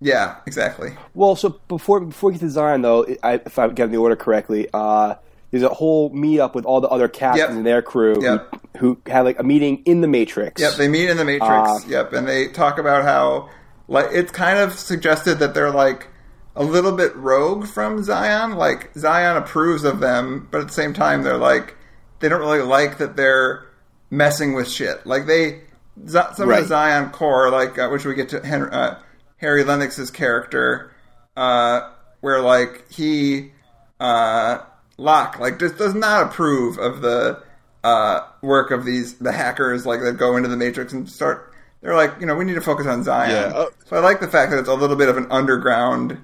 yeah, 0.00 0.36
exactly. 0.46 0.96
Well, 1.12 1.36
so 1.36 1.60
before 1.68 2.00
before 2.00 2.28
we 2.30 2.34
get 2.38 2.40
to 2.40 2.48
Zion, 2.50 2.80
though, 2.80 3.04
I, 3.22 3.34
if 3.44 3.58
I 3.58 3.68
get 3.68 3.90
the 3.90 3.98
order 3.98 4.16
correctly, 4.16 4.66
uh, 4.72 5.16
there's 5.50 5.62
a 5.62 5.68
whole 5.68 6.10
meetup 6.10 6.54
with 6.54 6.64
all 6.64 6.80
the 6.80 6.88
other 6.88 7.08
captains 7.08 7.40
Yep. 7.40 7.50
and 7.50 7.66
their 7.66 7.82
crew 7.82 8.22
Yep. 8.22 8.48
who, 8.78 8.88
who 9.04 9.10
had 9.10 9.22
like 9.22 9.38
a 9.38 9.42
meeting 9.42 9.82
in 9.86 10.00
the 10.02 10.08
Matrix. 10.08 10.60
Yep, 10.60 10.74
they 10.74 10.88
meet 10.88 11.08
in 11.08 11.16
the 11.16 11.24
Matrix. 11.24 11.50
Uh, 11.50 11.78
yep, 11.88 12.12
and 12.12 12.26
they 12.28 12.48
talk 12.48 12.78
about 12.78 13.04
how 13.04 13.48
like 13.88 14.06
it's 14.12 14.30
kind 14.32 14.58
of 14.58 14.78
suggested 14.78 15.36
that 15.38 15.54
they're 15.54 15.70
like 15.70 16.08
a 16.54 16.62
little 16.64 16.92
bit 16.92 17.14
rogue 17.16 17.66
from 17.66 18.02
Zion. 18.02 18.56
Like 18.56 18.90
Zion 18.96 19.36
approves 19.36 19.84
of 19.84 20.00
them, 20.00 20.48
but 20.50 20.60
at 20.60 20.66
the 20.68 20.74
same 20.74 20.92
time 20.92 21.22
they're 21.22 21.36
like 21.38 21.76
they 22.20 22.28
don't 22.28 22.40
really 22.40 22.62
like 22.62 22.98
that 22.98 23.16
they're 23.16 23.64
messing 24.10 24.54
with 24.54 24.68
shit. 24.68 25.06
Like 25.06 25.26
they 25.26 25.60
Z- 26.06 26.18
some 26.34 26.50
of 26.50 26.56
the 26.58 26.64
Zion 26.64 27.10
core, 27.10 27.50
like 27.50 27.78
uh, 27.78 27.88
which 27.88 28.04
we 28.04 28.14
get 28.14 28.28
to 28.30 28.40
Henry, 28.44 28.70
uh, 28.70 28.96
Harry 29.38 29.64
Lennix's 29.64 30.10
character, 30.10 30.90
uh, 31.36 31.88
where 32.20 32.40
like 32.40 32.90
he 32.90 33.52
uh, 34.00 34.58
Locke 34.98 35.38
like 35.38 35.58
just 35.58 35.78
does 35.78 35.94
not 35.94 36.26
approve 36.26 36.78
of 36.78 37.00
the 37.00 37.42
uh, 37.84 38.20
work 38.42 38.70
of 38.70 38.84
these 38.84 39.14
the 39.18 39.32
hackers 39.32 39.86
like 39.86 40.00
that 40.00 40.14
go 40.18 40.36
into 40.36 40.48
the 40.48 40.56
Matrix 40.56 40.92
and 40.92 41.08
start. 41.08 41.52
They're 41.80 41.94
like, 41.94 42.14
you 42.20 42.26
know, 42.26 42.34
we 42.34 42.44
need 42.44 42.54
to 42.54 42.60
focus 42.60 42.86
on 42.86 43.04
Zion. 43.04 43.30
Yeah, 43.30 43.56
uh- 43.56 43.70
so 43.86 43.96
I 43.96 44.00
like 44.00 44.20
the 44.20 44.28
fact 44.28 44.50
that 44.50 44.58
it's 44.58 44.68
a 44.68 44.74
little 44.74 44.96
bit 44.96 45.08
of 45.08 45.16
an 45.16 45.28
underground, 45.30 46.20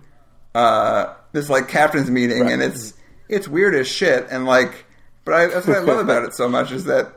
uh, 0.54 1.14
this 1.32 1.48
like 1.48 1.68
captain's 1.68 2.10
meeting, 2.10 2.50
and 2.50 2.60
it's 2.60 2.92
it's 3.28 3.46
weird 3.46 3.74
as 3.76 3.86
shit. 3.86 4.26
And 4.30 4.46
like, 4.46 4.84
but 5.24 5.34
I, 5.34 5.46
that's 5.46 5.66
what 5.66 5.76
I 5.76 5.80
love 5.80 5.98
about 6.00 6.24
it 6.24 6.34
so 6.34 6.48
much 6.48 6.72
is 6.72 6.84
that 6.86 7.12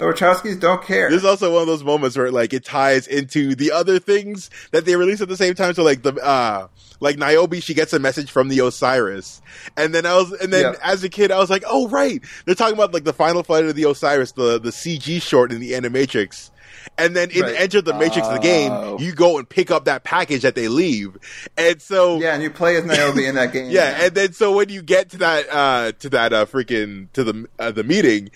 the 0.00 0.06
Wachowskis 0.06 0.58
don't 0.58 0.82
care. 0.82 1.08
This 1.10 1.18
is 1.18 1.24
also 1.24 1.52
one 1.52 1.62
of 1.62 1.68
those 1.68 1.84
moments 1.84 2.16
where 2.16 2.30
like 2.32 2.52
it 2.52 2.64
ties 2.64 3.06
into 3.06 3.54
the 3.54 3.70
other 3.70 3.98
things 3.98 4.50
that 4.72 4.84
they 4.86 4.96
release 4.96 5.20
at 5.20 5.28
the 5.28 5.36
same 5.36 5.54
time. 5.54 5.74
So 5.74 5.82
like 5.84 6.02
the 6.02 6.14
uh 6.14 6.66
like 7.00 7.16
Niobe, 7.16 7.62
she 7.62 7.74
gets 7.74 7.92
a 7.92 7.98
message 7.98 8.30
from 8.30 8.48
the 8.48 8.58
Osiris, 8.60 9.40
and 9.76 9.94
then 9.94 10.06
I 10.06 10.14
was 10.16 10.32
and 10.32 10.52
then 10.52 10.72
Yeah. 10.74 10.78
as 10.82 11.04
a 11.04 11.08
kid 11.08 11.30
I 11.30 11.38
was 11.38 11.50
like, 11.50 11.64
oh 11.66 11.88
right, 11.88 12.20
they're 12.46 12.54
talking 12.54 12.74
about 12.74 12.92
like 12.92 13.04
the 13.04 13.12
final 13.12 13.42
fight 13.42 13.64
of 13.64 13.74
the 13.76 13.84
Osiris, 13.88 14.32
the 14.32 14.58
the 14.58 14.70
CG 14.70 15.22
short 15.22 15.52
in 15.52 15.60
the 15.60 15.72
Animatrix. 15.72 16.50
And 16.96 17.14
then 17.14 17.30
in 17.30 17.42
Right. 17.42 17.56
Enter 17.58 17.82
the 17.82 17.92
Matrix, 17.92 18.26
the 18.28 18.38
game, 18.38 18.72
Oh. 18.72 18.98
you 18.98 19.12
go 19.12 19.36
and 19.38 19.46
pick 19.46 19.70
up 19.70 19.84
that 19.84 20.02
package 20.02 20.42
that 20.42 20.54
they 20.54 20.68
leave, 20.68 21.16
and 21.58 21.80
so 21.80 22.18
yeah, 22.20 22.32
and 22.34 22.42
you 22.42 22.48
play 22.50 22.76
as 22.76 22.84
Niobe 22.84 23.18
in 23.18 23.34
that 23.34 23.52
game. 23.54 23.70
yeah, 23.70 23.98
and 24.04 24.14
then 24.14 24.32
so 24.32 24.52
when 24.56 24.70
you 24.70 24.80
get 24.80 25.10
to 25.10 25.18
that 25.18 25.46
uh 25.50 25.92
to 25.98 26.08
that 26.10 26.32
uh 26.32 26.46
freaking 26.46 27.08
to 27.12 27.22
the 27.24 27.46
uh, 27.58 27.70
the 27.70 27.84
meeting 27.84 28.30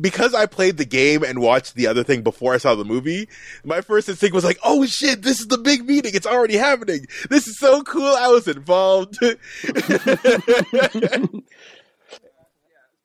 because 0.00 0.34
I 0.34 0.46
played 0.46 0.76
the 0.76 0.84
game 0.84 1.22
and 1.22 1.40
watched 1.40 1.74
the 1.74 1.86
other 1.86 2.02
thing 2.04 2.22
before 2.22 2.54
I 2.54 2.58
saw 2.58 2.74
the 2.74 2.84
movie, 2.84 3.28
my 3.64 3.80
first 3.80 4.08
instinct 4.08 4.34
was 4.34 4.44
like, 4.44 4.58
"Oh 4.64 4.84
shit, 4.86 5.22
this 5.22 5.40
is 5.40 5.46
the 5.46 5.58
big 5.58 5.86
meeting. 5.86 6.12
It's 6.14 6.26
already 6.26 6.56
happening. 6.56 7.06
This 7.30 7.46
is 7.46 7.58
so 7.58 7.82
cool. 7.82 8.14
I 8.14 8.28
was 8.28 8.48
involved." 8.48 9.18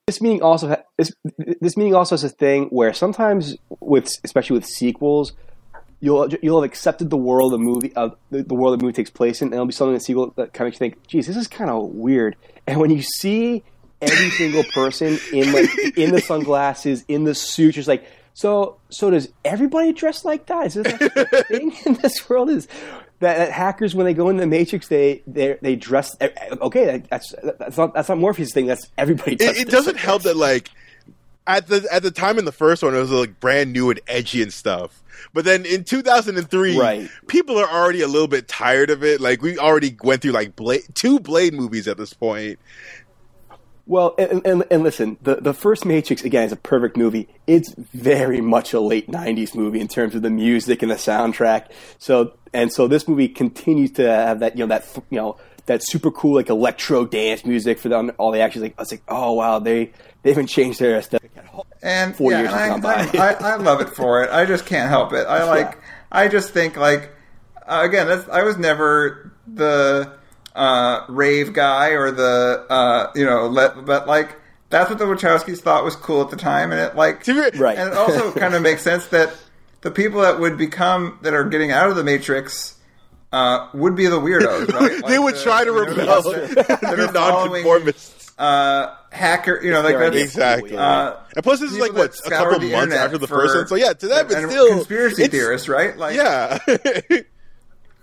this 0.10 0.22
meeting 0.22 0.42
also 0.42 0.84
this, 0.98 1.14
this 1.62 1.78
meeting 1.78 1.94
also 1.94 2.16
has 2.16 2.24
a 2.24 2.30
thing 2.30 2.66
where 2.66 2.94
sometimes 2.94 3.56
with 3.80 4.18
especially 4.24 4.56
with 4.56 4.66
sequels 4.66 5.34
you'll 6.00 6.28
you'll 6.42 6.62
have 6.62 6.68
accepted 6.68 7.12
the 7.12 7.18
world 7.18 7.54
the 7.54 7.60
movie 7.60 7.94
of 7.94 8.16
the, 8.32 8.42
the 8.42 8.56
world 8.56 8.80
the 8.80 8.84
movie 8.84 8.94
takes 8.94 9.12
place 9.12 9.42
in 9.42 9.50
and 9.50 9.54
it'll 9.54 9.68
be 9.68 9.72
something 9.72 9.92
in 9.92 10.00
the 10.00 10.04
sequel 10.04 10.34
that 10.36 10.52
kind 10.52 10.66
of 10.68 10.72
makes 10.72 10.76
you 10.76 10.80
think 10.80 11.08
geez 11.08 11.28
this 11.28 11.38
is 11.38 11.48
kind 11.48 11.70
of 11.70 11.90
weird 11.90 12.36
and 12.66 12.80
when 12.80 12.90
you 12.90 13.04
see 13.04 13.64
every 14.02 14.30
single 14.32 14.64
person 14.74 15.20
in 15.34 15.52
like 15.52 15.70
in 15.98 16.12
the 16.12 16.22
sunglasses 16.22 17.04
in 17.08 17.24
the 17.26 17.36
suit 17.36 17.76
just 17.76 17.88
like 17.88 18.06
so 18.34 18.78
so 18.90 19.10
does 19.10 19.28
everybody 19.44 19.92
dress 19.92 20.24
like 20.24 20.46
that 20.46 20.68
is 20.68 20.76
this 20.76 20.86
a 21.02 21.44
thing 21.44 21.74
in 21.86 21.94
this 21.96 22.30
world 22.30 22.50
is 22.50 22.68
that, 23.20 23.38
that 23.38 23.52
hackers 23.52 23.94
when 23.94 24.06
they 24.06 24.14
go 24.14 24.30
in 24.30 24.38
the 24.38 24.48
matrix 24.48 24.88
they 24.88 25.22
they 25.28 25.58
they 25.62 25.76
dress 25.76 26.16
eh, 26.22 26.30
eh, 26.38 26.56
okay 26.62 27.04
that's 27.10 27.34
that's 27.60 27.78
not 27.78 27.94
that's 27.94 28.08
not 28.08 28.18
morpheus 28.18 28.54
thing 28.54 28.66
that's 28.68 28.88
everybody 28.98 29.34
it, 29.34 29.58
it 29.58 29.70
doesn't 29.70 29.98
I 29.98 30.00
help 30.00 30.22
that 30.24 30.38
like 30.38 30.70
at 31.46 31.68
the 31.68 31.86
at 31.92 32.04
the 32.04 32.12
time 32.12 32.40
in 32.40 32.46
the 32.46 32.52
first 32.54 32.82
one 32.84 32.96
it 32.96 33.00
was 33.00 33.12
like 33.12 33.40
brand 33.40 33.74
new 33.74 33.90
and 33.90 34.00
edgy 34.08 34.42
and 34.42 34.54
stuff. 34.54 35.02
But 35.34 35.44
then 35.44 35.66
in 35.66 35.84
2003, 35.84 36.80
Right. 36.80 37.10
people 37.28 37.58
are 37.58 37.68
already 37.68 38.02
a 38.02 38.08
little 38.08 38.30
bit 38.30 38.48
tired 38.48 38.90
of 38.90 39.04
it. 39.04 39.20
Like 39.20 39.42
we 39.42 39.58
already 39.58 39.98
went 40.02 40.22
through 40.22 40.32
like 40.32 40.56
Blade, 40.56 40.84
two 40.94 41.20
Blade 41.20 41.54
movies 41.54 41.88
at 41.90 41.98
this 41.98 42.14
point. 42.14 42.58
Well, 43.90 44.14
and, 44.20 44.46
and, 44.46 44.64
and 44.70 44.84
listen, 44.84 45.18
the, 45.20 45.38
the 45.38 45.52
first 45.52 45.84
Matrix, 45.84 46.24
again, 46.24 46.44
is 46.44 46.52
a 46.52 46.56
perfect 46.56 46.96
movie. 46.96 47.28
It's 47.48 47.74
very 47.76 48.40
much 48.40 48.72
a 48.72 48.80
late 48.80 49.08
90s 49.08 49.56
movie 49.56 49.80
in 49.80 49.88
terms 49.88 50.14
of 50.14 50.22
the 50.22 50.30
music 50.30 50.84
and 50.84 50.92
the 50.92 50.96
soundtrack. 50.96 51.72
So, 51.98 52.34
and 52.54 52.72
so 52.72 52.88
this 52.88 53.08
movie 53.08 53.28
continues 53.28 53.90
to 53.94 54.08
have 54.08 54.42
that, 54.42 54.56
you 54.56 54.64
know, 54.64 54.68
that, 54.68 54.86
you 55.10 55.18
know, 55.18 55.38
that 55.66 55.82
super 55.84 56.12
cool, 56.12 56.36
like, 56.36 56.50
electro 56.50 57.04
dance 57.04 57.44
music 57.44 57.80
for 57.80 57.90
them, 57.90 58.12
all 58.20 58.32
the 58.32 58.42
actions. 58.42 58.62
Like, 58.62 58.76
I 58.78 58.82
was 58.84 58.92
like, 58.92 59.02
oh, 59.08 59.32
wow, 59.32 59.58
they, 59.58 59.92
they 60.22 60.30
haven't 60.30 60.48
changed 60.48 60.80
their 60.80 60.96
aesthetic 61.00 61.32
at 61.36 61.52
all. 61.52 61.66
and 61.82 62.16
Four 62.16 62.32
yeah, 62.32 62.42
years 62.42 62.54
I, 62.54 62.68
gone 62.68 62.82
by. 62.82 63.10
I, 63.16 63.34
I, 63.34 63.56
love 63.56 63.82
it 63.82 63.90
for 63.90 64.22
it. 64.24 64.30
I 64.30 64.46
just 64.46 64.68
can't 64.68 64.90
help 64.90 65.14
it. 65.14 65.26
I 65.26 65.44
like. 65.50 65.80
I 66.12 66.28
just 66.28 66.54
think 66.54 66.76
like 66.76 67.12
again, 67.70 68.08
that's, 68.08 68.28
I 68.30 68.44
was 68.44 68.58
never 68.58 69.32
the 69.48 70.19
uh, 70.56 71.06
rave 71.08 71.54
guy 71.54 71.90
or 71.90 72.12
the 72.12 72.66
uh, 72.70 73.12
you 73.16 73.26
know, 73.26 73.48
let, 73.48 73.86
but 73.86 74.08
like 74.08 74.36
that's 74.70 74.90
what 74.90 75.00
the 75.00 75.06
Wachowskis 75.06 75.60
thought 75.60 75.84
was 75.84 75.96
cool 75.96 76.22
at 76.22 76.30
the 76.30 76.38
time, 76.38 76.72
and 76.72 76.80
it 76.80 76.96
like 76.96 77.26
Right. 77.28 77.78
and 77.78 77.90
it 77.92 77.94
also 77.98 78.32
kind 78.40 78.54
of 78.56 78.62
makes 78.62 78.82
sense 78.82 79.08
that 79.08 79.34
the 79.82 79.92
people 79.92 80.22
that 80.22 80.40
would 80.40 80.58
become 80.58 81.20
that 81.22 81.34
are 81.34 81.44
getting 81.46 81.72
out 81.72 81.90
of 81.90 81.96
the 81.96 82.04
Matrix. 82.04 82.76
Uh, 83.32 83.70
would 83.76 83.96
be 83.96 84.08
the 84.08 84.20
weirdos, 84.20 84.68
right? 84.74 85.04
they 85.08 85.20
would 85.20 85.36
the- 85.36 85.44
try 85.44 85.64
to 85.64 85.72
rebel, 85.72 86.24
that 86.24 86.84
are 86.84 86.96
be 86.98 87.14
following, 87.14 87.64
nonconformists. 87.64 88.32
uh, 88.40 88.96
hacker, 89.12 89.62
you 89.64 89.70
know, 89.70 89.82
like 89.82 90.00
that's, 90.00 90.16
Exactly. 90.16 90.76
uh, 90.76 91.14
and 91.36 91.44
plus, 91.44 91.60
this 91.60 91.72
is 91.72 91.78
like 91.78 91.94
what 91.94 92.18
a 92.26 92.30
couple 92.32 92.60
months 92.70 92.96
after 92.96 93.20
the 93.20 93.28
first 93.28 93.56
one. 93.56 93.68
So 93.68 93.76
yeah, 93.76 93.94
to 93.94 94.08
them 94.08 94.26
it's 94.26 94.34
and 94.34 94.50
still 94.50 94.70
conspiracy 94.70 95.26
it's- 95.26 95.30
theorists, 95.40 95.70
right? 95.70 95.96
Like, 95.96 96.16
Yeah, 96.16 96.58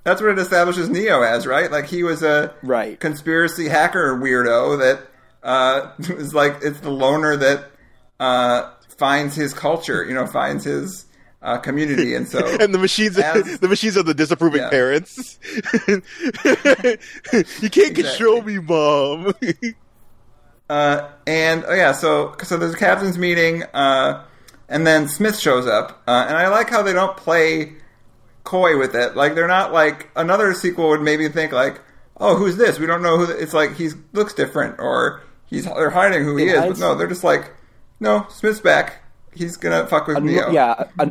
that's 0.07 0.23
what 0.23 0.31
it 0.31 0.39
establishes 0.39 0.89
Neo 0.89 1.21
as, 1.23 1.47
right? 1.47 1.71
Like 1.71 1.87
he 1.87 2.03
was 2.05 2.23
a 2.23 2.55
Right. 2.63 2.99
conspiracy 2.99 3.69
hacker 3.69 4.17
weirdo 4.17 4.79
that 4.79 5.07
uh, 5.43 5.91
is 5.99 6.33
like 6.33 6.59
it's 6.63 6.81
the 6.81 6.91
loner 6.91 7.37
that 7.37 7.65
uh, 8.21 8.71
finds 8.97 9.35
his 9.35 9.53
culture, 9.53 10.05
you 10.05 10.15
know, 10.15 10.27
finds 10.27 10.65
his 10.65 11.05
uh, 11.43 11.59
community, 11.59 12.15
and 12.15 12.27
so 12.27 12.39
and 12.61 12.73
the 12.73 12.79
machines, 12.79 13.19
As- 13.19 13.59
the 13.61 13.69
machines 13.69 13.97
are 13.97 14.03
the 14.03 14.15
disapproving 14.15 14.61
Yeah. 14.63 14.71
parents. 14.71 15.39
you 17.63 17.71
can't 17.71 17.95
control 17.95 18.43
me, 18.43 18.59
mom. 18.59 19.35
Uh, 20.69 21.09
and 21.27 21.65
oh 21.69 21.75
yeah, 21.75 21.93
so 21.93 22.35
so 22.43 22.57
there's 22.57 22.75
a 22.75 22.79
captain's 22.79 23.19
meeting, 23.19 23.63
uh, 23.75 24.25
and 24.69 24.87
then 24.87 25.09
Smith 25.09 25.39
shows 25.39 25.67
up, 25.67 26.03
uh, 26.09 26.27
and 26.29 26.37
I 26.37 26.49
like 26.49 26.69
how 26.71 26.83
they 26.83 26.93
don't 26.93 27.17
play 27.17 27.75
coy 28.47 28.79
with 28.79 28.95
it. 28.95 29.15
Like 29.17 29.35
they're 29.35 29.47
not 29.49 29.73
like 29.73 30.09
another 30.17 30.55
sequel 30.55 30.89
would 30.89 31.03
maybe 31.03 31.29
think 31.29 31.53
like, 31.53 31.81
oh, 32.17 32.37
who's 32.37 32.57
this? 32.57 32.79
We 32.79 32.87
don't 32.87 33.03
know 33.03 33.19
who. 33.19 33.27
th- 33.27 33.39
It's 33.39 33.53
like 33.53 33.75
he 33.77 33.91
looks 34.15 34.33
different, 34.33 34.77
or 34.79 35.23
he's 35.47 35.65
they're 35.67 35.91
hiding 35.91 36.25
who 36.25 36.37
he 36.37 36.45
In 36.49 36.51
is. 36.51 36.61
But 36.71 36.79
no, 36.79 36.95
they're 36.95 37.07
just 37.09 37.25
like, 37.25 37.53
no, 38.01 38.27
Smith's 38.31 38.61
back. 38.61 39.03
He's 39.35 39.57
gonna 39.59 39.87
fuck 39.87 40.07
with 40.07 40.17
A 40.17 40.21
Neo. 40.21 40.51
yeah, 40.51 40.85
a, 40.99 41.11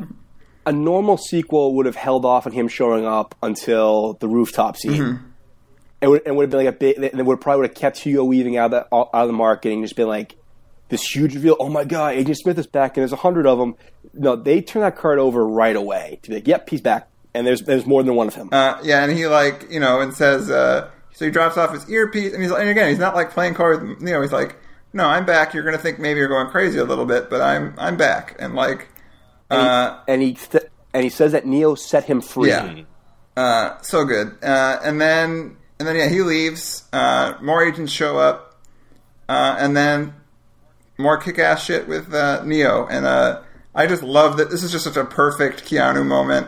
a 0.65 0.71
normal 0.71 1.17
sequel 1.17 1.75
would 1.75 1.85
have 1.85 1.95
held 1.95 2.25
off 2.25 2.47
on 2.47 2.53
him 2.53 2.67
showing 2.67 3.05
up 3.05 3.35
until 3.43 4.13
the 4.13 4.27
rooftop 4.27 4.77
scene. 4.77 5.01
Mm-hmm. 5.03 5.25
It 6.01 6.07
would, 6.07 6.21
it 6.25 6.35
would 6.35 6.43
have 6.43 6.49
been 6.51 6.65
like 6.65 6.75
a 6.75 6.77
bit. 6.77 7.13
They 7.15 7.21
would 7.23 7.39
probably 7.41 7.61
would 7.61 7.69
have 7.69 7.75
kept 7.77 7.99
Hugo 7.99 8.23
Weaving 8.23 8.57
out 8.57 8.65
of 8.65 8.71
the 8.71 8.95
out 8.95 9.09
of 9.13 9.27
the 9.27 9.33
marketing, 9.33 9.83
just 9.83 9.95
been 9.95 10.07
like 10.07 10.35
this 10.89 11.03
huge 11.03 11.33
reveal. 11.35 11.55
Oh 11.59 11.69
my 11.69 11.83
god, 11.83 12.15
Agent 12.15 12.37
Smith 12.37 12.57
is 12.59 12.67
back, 12.67 12.97
and 12.97 13.01
there's 13.01 13.11
a 13.13 13.15
hundred 13.17 13.45
of 13.47 13.57
them. 13.57 13.75
No, 14.13 14.35
they 14.35 14.61
turn 14.61 14.81
that 14.81 14.95
card 14.97 15.19
over 15.19 15.45
right 15.47 15.75
away 15.75 16.19
to 16.23 16.29
be 16.29 16.35
like, 16.35 16.47
"Yep, 16.47 16.69
he's 16.69 16.81
back," 16.81 17.07
and 17.35 17.45
there's 17.45 17.61
there's 17.63 17.85
more 17.85 18.01
than 18.01 18.15
one 18.15 18.27
of 18.27 18.33
him. 18.33 18.49
Uh, 18.51 18.79
yeah, 18.81 19.03
and 19.03 19.11
he 19.11 19.27
like 19.27 19.67
you 19.69 19.79
know 19.79 19.99
and 19.99 20.13
says 20.13 20.49
uh, 20.49 20.89
so 21.13 21.25
he 21.25 21.31
drops 21.31 21.57
off 21.57 21.73
his 21.73 21.87
earpiece 21.89 22.33
and 22.33 22.41
he's 22.41 22.51
and 22.51 22.69
again 22.69 22.89
he's 22.89 22.97
not 22.97 23.13
like 23.13 23.31
playing 23.31 23.53
cards. 23.53 23.81
with 23.83 23.99
you 23.99 24.13
know 24.13 24.21
he's 24.21 24.31
like 24.31 24.55
no 24.93 25.05
I'm 25.05 25.25
back. 25.25 25.53
You're 25.53 25.63
gonna 25.63 25.77
think 25.77 25.99
maybe 25.99 26.19
you're 26.19 26.29
going 26.29 26.47
crazy 26.47 26.79
a 26.79 26.85
little 26.85 27.05
bit 27.05 27.29
but 27.29 27.41
I'm 27.41 27.75
I'm 27.77 27.97
back. 27.97 28.37
And 28.39 28.55
like 28.55 28.87
uh, 29.51 29.99
and 30.07 30.21
he 30.21 30.33
th- 30.33 30.63
and 30.93 31.03
he 31.03 31.09
says 31.09 31.33
that 31.33 31.45
Neo 31.45 31.75
set 31.75 32.05
him 32.05 32.21
free. 32.21 32.49
yeah. 32.49 32.81
Uh, 33.35 33.81
so 33.81 34.05
good. 34.05 34.37
Uh, 34.41 34.79
and 34.81 34.99
then 34.99 35.57
and 35.77 35.87
then 35.87 35.97
yeah 35.97 36.07
he 36.07 36.21
leaves. 36.21 36.87
Uh, 36.93 37.33
more 37.41 37.63
agents 37.63 37.91
show 37.91 38.17
up. 38.17 38.55
Uh, 39.27 39.57
and 39.59 39.75
then 39.75 40.13
more 40.97 41.17
kick-ass 41.17 41.65
shit 41.65 41.87
with 41.87 42.13
uh, 42.13 42.43
Neo. 42.45 42.85
And 42.85 43.05
uh, 43.05 43.41
I 43.73 43.87
just 43.87 44.03
love 44.03 44.37
that 44.37 44.51
this 44.51 44.63
is 44.63 44.71
just 44.71 44.83
such 44.83 44.95
a 44.95 45.03
perfect 45.03 45.65
Keanu 45.65 46.05
moment 46.05 46.47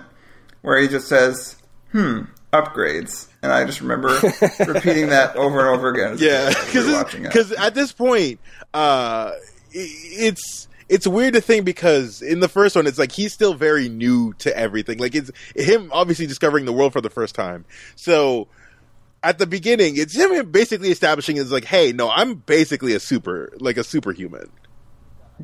where 0.68 0.78
he 0.82 0.88
just 0.90 1.08
says 1.08 1.56
hmm 1.94 2.24
upgrades 2.52 3.28
and 3.42 3.52
I 3.52 3.64
just 3.66 3.80
remember 3.82 4.08
repeating 4.68 5.10
that 5.10 5.36
over 5.36 5.60
and 5.60 5.78
over 5.78 5.90
again 5.90 6.18
yeah, 6.20 6.54
we 6.74 6.86
were 6.86 6.92
watching 6.94 7.24
it. 7.24 7.28
because 7.28 7.52
at 7.54 7.74
this 7.74 7.92
point, 7.94 8.40
uh, 8.74 9.32
it's 9.72 10.68
it's 10.90 11.06
weird 11.08 11.34
to 11.36 11.42
think 11.42 11.66
because 11.66 12.22
in 12.22 12.40
the 12.40 12.48
first 12.50 12.76
one, 12.76 12.86
it's 12.88 12.98
like 13.00 13.12
he's 13.12 13.34
still 13.34 13.54
very 13.54 13.88
new 13.90 14.34
to 14.40 14.56
everything. 14.58 14.98
Like 14.98 15.16
it's 15.16 15.32
him 15.56 15.90
obviously 15.94 16.26
discovering 16.28 16.66
the 16.66 16.74
world 16.74 16.94
for 16.94 17.02
the 17.02 17.10
first 17.10 17.36
time. 17.36 17.66
So 17.96 18.48
at 19.24 19.38
the 19.40 19.48
beginning, 19.48 19.98
it's 19.98 20.16
him 20.16 20.52
basically 20.52 20.90
establishing 20.90 21.38
is 21.38 21.52
like, 21.52 21.66
hey, 21.66 21.92
no, 21.94 22.10
I'm 22.10 22.36
basically 22.36 22.94
a 22.94 23.00
super 23.00 23.52
like 23.60 23.78
a 23.78 23.84
superhuman. 23.84 24.50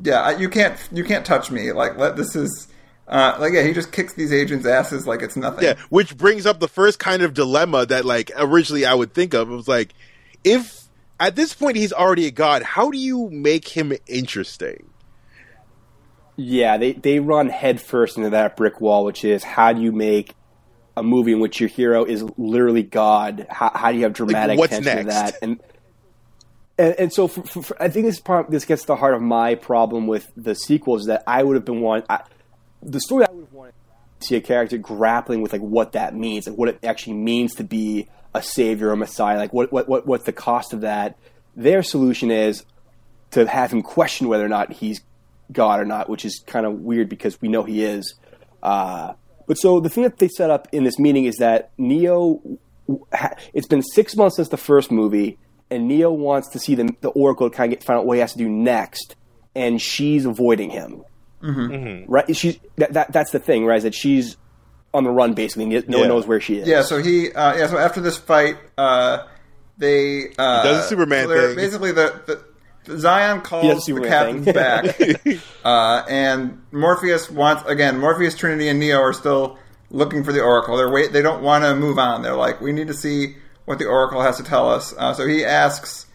yeah 0.02 0.36
you 0.38 0.48
can't 0.48 0.76
you 0.92 1.04
can't 1.04 1.24
touch 1.24 1.50
me 1.50 1.70
like 1.72 1.96
let 1.98 2.16
this 2.16 2.34
is 2.34 2.68
uh, 3.06 3.36
like 3.38 3.52
yeah 3.52 3.62
he 3.62 3.72
just 3.72 3.92
kicks 3.92 4.14
these 4.14 4.32
agents 4.32 4.66
asses 4.66 5.06
like 5.06 5.22
it's 5.22 5.36
nothing 5.36 5.64
Yeah, 5.64 5.74
which 5.90 6.16
brings 6.16 6.46
up 6.46 6.60
the 6.60 6.68
first 6.68 6.98
kind 6.98 7.22
of 7.22 7.34
dilemma 7.34 7.84
that 7.86 8.04
like 8.04 8.30
originally 8.36 8.86
I 8.86 8.94
would 8.94 9.12
think 9.12 9.34
of. 9.34 9.50
It 9.50 9.54
was 9.54 9.68
like, 9.68 9.94
if 10.42 10.84
at 11.20 11.36
this 11.36 11.54
point 11.54 11.76
he's 11.76 11.92
already 11.92 12.26
a 12.26 12.30
god, 12.30 12.62
how 12.62 12.90
do 12.90 12.98
you 12.98 13.28
make 13.30 13.68
him 13.68 13.92
interesting? 14.06 14.88
Yeah, 16.36 16.78
they 16.78 16.92
they 16.92 17.20
run 17.20 17.48
headfirst 17.48 18.16
into 18.16 18.30
that 18.30 18.56
brick 18.56 18.80
wall, 18.80 19.04
which 19.04 19.24
is 19.24 19.44
how 19.44 19.72
do 19.72 19.80
you 19.80 19.92
make 19.92 20.34
a 20.96 21.02
movie 21.02 21.32
in 21.32 21.40
which 21.40 21.60
your 21.60 21.68
hero 21.68 22.04
is 22.04 22.24
literally 22.36 22.82
God? 22.82 23.46
How, 23.50 23.70
how 23.74 23.92
do 23.92 23.98
you 23.98 24.04
have 24.04 24.14
dramatic 24.14 24.58
what's 24.58 24.72
tension 24.72 24.98
to 24.98 25.04
that? 25.04 25.36
And 25.42 25.60
and, 26.76 26.94
and 26.98 27.12
so 27.12 27.28
for, 27.28 27.42
for, 27.42 27.62
for- 27.62 27.82
I 27.82 27.88
think 27.88 28.06
this 28.06 28.18
part 28.18 28.50
this 28.50 28.64
gets 28.64 28.82
to 28.82 28.88
the 28.88 28.96
heart 28.96 29.14
of 29.14 29.22
my 29.22 29.54
problem 29.54 30.06
with 30.06 30.30
the 30.36 30.54
sequels 30.54 31.06
that 31.06 31.22
I 31.26 31.42
would 31.42 31.54
have 31.54 31.64
been 31.64 31.80
want 31.80 32.06
I, 32.10 32.22
the 32.84 33.00
story 33.00 33.24
I 33.26 33.32
would 33.32 33.44
have 33.44 33.52
wanted 33.52 33.74
to 34.20 34.26
see 34.26 34.36
a 34.36 34.40
character 34.40 34.78
grappling 34.78 35.42
with 35.42 35.52
like 35.52 35.62
what 35.62 35.92
that 35.92 36.14
means, 36.14 36.46
like 36.46 36.56
what 36.56 36.68
it 36.68 36.78
actually 36.82 37.14
means 37.14 37.54
to 37.56 37.64
be 37.64 38.08
a 38.34 38.42
savior 38.42 38.90
or 38.90 38.96
messiah, 38.96 39.38
like 39.38 39.52
what 39.52 39.72
what, 39.72 39.88
what 39.88 40.06
what's 40.06 40.24
the 40.24 40.32
cost 40.32 40.72
of 40.72 40.82
that. 40.82 41.16
Their 41.56 41.82
solution 41.82 42.30
is 42.30 42.64
to 43.30 43.46
have 43.46 43.72
him 43.72 43.82
question 43.82 44.28
whether 44.28 44.44
or 44.44 44.48
not 44.48 44.72
he's 44.72 45.00
God 45.52 45.80
or 45.80 45.84
not, 45.84 46.08
which 46.08 46.24
is 46.24 46.42
kind 46.46 46.66
of 46.66 46.80
weird 46.80 47.08
because 47.08 47.40
we 47.40 47.48
know 47.48 47.62
he 47.62 47.84
is. 47.84 48.14
Uh, 48.62 49.14
but 49.46 49.56
so 49.56 49.80
the 49.80 49.88
thing 49.88 50.04
that 50.04 50.18
they 50.18 50.28
set 50.28 50.50
up 50.50 50.68
in 50.72 50.84
this 50.84 50.98
meeting 50.98 51.24
is 51.26 51.36
that 51.36 51.70
Neo, 51.76 52.40
it's 53.52 53.66
been 53.66 53.82
six 53.82 54.16
months 54.16 54.36
since 54.36 54.48
the 54.48 54.56
first 54.56 54.90
movie, 54.90 55.38
and 55.70 55.86
Neo 55.86 56.10
wants 56.12 56.48
to 56.50 56.58
see 56.58 56.74
the, 56.74 56.94
the 57.00 57.08
Oracle 57.10 57.50
kind 57.50 57.72
of 57.72 57.78
get, 57.78 57.86
find 57.86 57.98
out 57.98 58.06
what 58.06 58.14
he 58.14 58.20
has 58.20 58.32
to 58.32 58.38
do 58.38 58.48
next, 58.48 59.16
and 59.54 59.80
she's 59.80 60.24
avoiding 60.24 60.70
him. 60.70 61.04
Mm-hmm. 61.44 62.10
Right? 62.10 62.36
She's 62.36 62.58
that, 62.76 62.92
that 62.94 63.12
that's 63.12 63.30
the 63.30 63.38
thing, 63.38 63.66
right? 63.66 63.76
Is 63.76 63.82
that 63.82 63.94
she's 63.94 64.36
on 64.92 65.04
the 65.04 65.10
run 65.10 65.34
basically. 65.34 65.66
No 65.66 65.82
Yeah. 65.86 65.98
one 65.98 66.08
knows 66.08 66.26
where 66.26 66.40
she 66.40 66.58
is. 66.58 66.68
Yeah, 66.68 66.82
so 66.82 67.02
he, 67.02 67.32
uh, 67.32 67.56
yeah, 67.56 67.66
so 67.66 67.76
after 67.78 68.00
this 68.00 68.16
fight, 68.16 68.56
uh, 68.78 69.26
they 69.76 70.28
uh, 70.38 70.62
does 70.62 70.84
a 70.84 70.88
Superman 70.88 71.26
so 71.26 71.34
thing. 71.48 71.56
Basically, 71.56 71.92
the, 71.92 72.20
the, 72.26 72.44
the 72.92 72.98
Zion 72.98 73.40
calls 73.40 73.66
does 73.66 73.76
the 73.78 73.80
Superman 73.82 74.44
captains 74.44 74.52
back, 74.52 75.38
uh, 75.64 76.04
and 76.08 76.62
Morpheus 76.70 77.28
wants 77.30 77.64
again. 77.68 77.98
Morpheus, 77.98 78.36
Trinity, 78.36 78.68
and 78.68 78.78
Neo 78.78 79.00
are 79.00 79.12
still 79.12 79.58
looking 79.90 80.22
for 80.22 80.32
the 80.32 80.40
Oracle. 80.40 80.76
They're 80.76 80.90
wait. 80.90 81.12
They 81.12 81.22
don't 81.22 81.42
want 81.42 81.64
to 81.64 81.74
move 81.74 81.98
on. 81.98 82.22
They're 82.22 82.36
like, 82.36 82.60
we 82.60 82.72
need 82.72 82.86
to 82.88 82.94
see 82.94 83.36
what 83.64 83.78
the 83.78 83.86
Oracle 83.86 84.22
has 84.22 84.36
to 84.36 84.44
tell 84.44 84.70
us. 84.70 84.94
Uh, 84.96 85.12
so 85.14 85.26
he 85.26 85.44
asks 85.44 86.06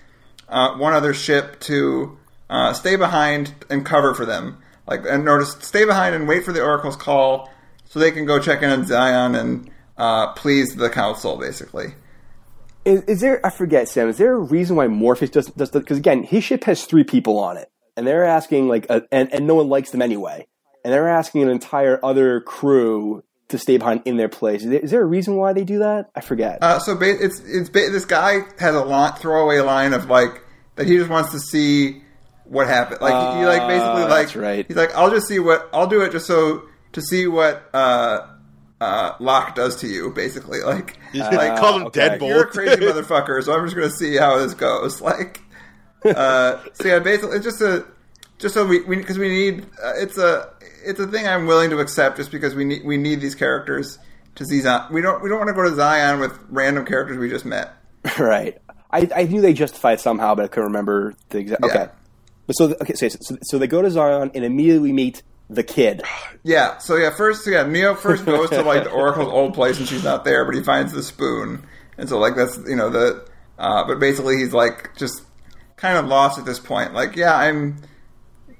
uh, 0.47 0.75
one 0.77 0.93
other 0.93 1.13
ship 1.13 1.59
to 1.61 2.17
uh, 2.49 2.73
stay 2.73 2.95
behind 2.95 3.53
and 3.69 3.85
cover 3.85 4.13
for 4.13 4.25
them. 4.25 4.57
Like, 4.89 5.05
and 5.07 5.23
notice, 5.23 5.55
stay 5.61 5.85
behind 5.85 6.15
and 6.15 6.27
wait 6.27 6.43
for 6.43 6.51
the 6.51 6.63
Oracle's 6.63 6.95
call 6.95 7.51
so 7.85 7.99
they 7.99 8.11
can 8.11 8.25
go 8.25 8.39
check 8.39 8.63
in 8.63 8.69
on 8.71 8.85
Zion 8.85 9.35
and 9.35 9.69
uh, 9.97 10.33
please 10.33 10.75
the 10.75 10.89
Council, 10.89 11.37
basically. 11.37 11.93
Is, 12.85 13.03
is 13.03 13.21
there? 13.21 13.45
I 13.45 13.51
forget, 13.51 13.87
Sam. 13.87 14.09
Is 14.09 14.17
there 14.17 14.33
a 14.33 14.39
reason 14.39 14.75
why 14.75 14.87
Morpheus 14.87 15.29
does 15.29 15.47
does 15.47 15.69
because 15.69 15.97
again, 15.97 16.23
his 16.23 16.43
ship 16.43 16.63
has 16.63 16.85
three 16.85 17.03
people 17.03 17.37
on 17.37 17.57
it, 17.57 17.69
and 17.95 18.07
they're 18.07 18.23
asking 18.23 18.67
like, 18.67 18.89
a, 18.89 19.03
and 19.11 19.31
and 19.31 19.45
no 19.45 19.55
one 19.55 19.69
likes 19.69 19.91
them 19.91 20.01
anyway, 20.01 20.47
and 20.83 20.93
they're 20.93 21.09
asking 21.09 21.43
an 21.43 21.49
entire 21.49 22.03
other 22.03 22.39
crew 22.41 23.23
to 23.49 23.57
stay 23.57 23.77
behind 23.77 24.01
in 24.05 24.17
their 24.17 24.29
place. 24.29 24.63
Is 24.63 24.69
there, 24.69 24.79
is 24.79 24.91
there 24.91 25.01
a 25.01 25.05
reason 25.05 25.35
why 25.35 25.53
they 25.53 25.65
do 25.65 25.79
that? 25.79 26.09
I 26.15 26.21
forget. 26.21 26.59
Uh, 26.61 26.79
so 26.79 26.95
ba- 26.95 27.23
it's 27.23 27.41
it's 27.41 27.69
ba- 27.69 27.89
this 27.91 28.05
guy 28.05 28.39
has 28.59 28.73
a 28.73 28.83
lot 28.83 29.19
throwaway 29.19 29.59
line 29.59 29.93
of 29.93 30.09
like 30.09 30.41
that 30.75 30.87
he 30.87 30.97
just 30.97 31.09
wants 31.09 31.31
to 31.33 31.39
see 31.39 32.01
what 32.49 32.67
happened. 32.67 33.01
Like 33.01 33.33
he, 33.33 33.39
he, 33.39 33.45
like 33.45 33.67
basically 33.67 34.03
Ah, 34.03 34.07
like 34.07 34.25
that's 34.25 34.35
right. 34.35 34.65
he's 34.67 34.75
like 34.75 34.93
I'll 34.95 35.11
just 35.11 35.27
see 35.27 35.39
what 35.39 35.69
I'll 35.71 35.87
do 35.87 36.01
it 36.01 36.11
just 36.11 36.25
so 36.27 36.63
to 36.93 37.01
see 37.01 37.27
what 37.27 37.69
uh, 37.73 38.27
uh, 38.81 39.13
Locke 39.19 39.55
does 39.55 39.77
to 39.77 39.87
you. 39.87 40.11
Basically, 40.11 40.61
like 40.61 40.97
like 41.13 41.57
call 41.57 41.77
him 41.77 41.85
okay. 41.87 42.09
Deadbolt. 42.09 42.27
you're 42.27 42.43
a 42.43 42.47
crazy 42.47 42.75
motherfucker, 42.81 43.43
so 43.43 43.53
I'm 43.53 43.65
just 43.65 43.75
gonna 43.75 43.89
see 43.89 44.17
how 44.17 44.37
this 44.39 44.53
goes. 44.53 45.01
Like, 45.09 45.41
uh, 46.05 46.63
so 46.73 46.87
yeah, 46.87 46.99
basically, 46.99 47.35
it's 47.35 47.45
just 47.45 47.61
a 47.61 47.85
just 48.37 48.53
so 48.53 48.65
we 48.65 48.79
because 48.79 49.17
we, 49.17 49.27
need 49.27 49.65
uh, 49.83 49.93
it's 49.97 50.17
a 50.17 50.49
it's 50.85 50.99
a 50.99 51.07
thing 51.07 51.27
I'm 51.27 51.45
willing 51.45 51.69
to 51.71 51.79
accept 51.79 52.17
just 52.17 52.31
because 52.31 52.55
we 52.55 52.63
need 52.63 52.85
we 52.85 52.97
need 52.97 53.21
these 53.21 53.35
characters 53.35 53.99
to 54.35 54.45
see 54.45 54.61
Zion. 54.61 54.91
We 54.93 55.01
don't 55.01 55.21
we 55.21 55.29
don't 55.29 55.39
want 55.39 55.49
to 55.49 55.53
go 55.53 55.69
to 55.69 55.75
Zion 55.75 56.19
with 56.19 56.39
random 56.49 56.85
characters 56.85 57.17
we 57.17 57.29
just 57.29 57.45
met. 57.45 57.73
right. 58.17 58.57
I, 58.91 59.07
I 59.15 59.23
knew 59.25 59.41
they 59.41 59.53
justified 59.53 59.99
somehow, 59.99 60.33
but 60.33 60.45
I 60.45 60.47
couldn't 60.47 60.69
remember 60.69 61.13
the 61.29 61.39
exact. 61.39 61.61
Yeah. 61.63 61.69
Okay. 61.69 61.91
But 62.49 62.55
so 62.55 62.75
okay, 62.81 62.95
so, 62.95 63.09
so 63.09 63.37
so 63.43 63.59
they 63.59 63.67
go 63.67 63.83
to 63.83 63.91
Zion 63.91 64.31
and 64.33 64.43
immediately 64.43 64.91
meet 64.91 65.21
the 65.51 65.61
kid. 65.61 66.01
Yeah, 66.41 66.77
so 66.77 66.95
yeah, 66.95 67.11
first 67.11 67.45
yeah, 67.45 67.67
Neo 67.67 67.95
first 67.95 68.25
goes 68.25 68.49
to 68.49 68.63
like 68.63 68.85
the 68.85 68.91
Oracle's 68.91 69.27
old 69.27 69.53
place 69.53 69.77
and 69.77 69.85
she's 69.87 70.05
not 70.05 70.23
there, 70.23 70.45
but 70.45 70.55
he 70.55 70.63
finds 70.63 70.93
the 70.93 71.03
spoon, 71.03 71.63
and 71.97 72.07
so 72.07 72.17
like 72.17 72.37
that's 72.37 72.57
you 72.65 72.77
know 72.77 72.89
the, 72.89 73.27
uh, 73.57 73.83
but 73.85 73.99
basically 73.99 74.37
he's 74.37 74.53
like 74.53 74.95
just 74.95 75.21
kind 75.75 75.97
of 75.97 76.05
lost 76.05 76.39
at 76.39 76.45
this 76.45 76.59
point. 76.59 76.93
Like 76.93 77.17
yeah, 77.17 77.35
I'm 77.35 77.81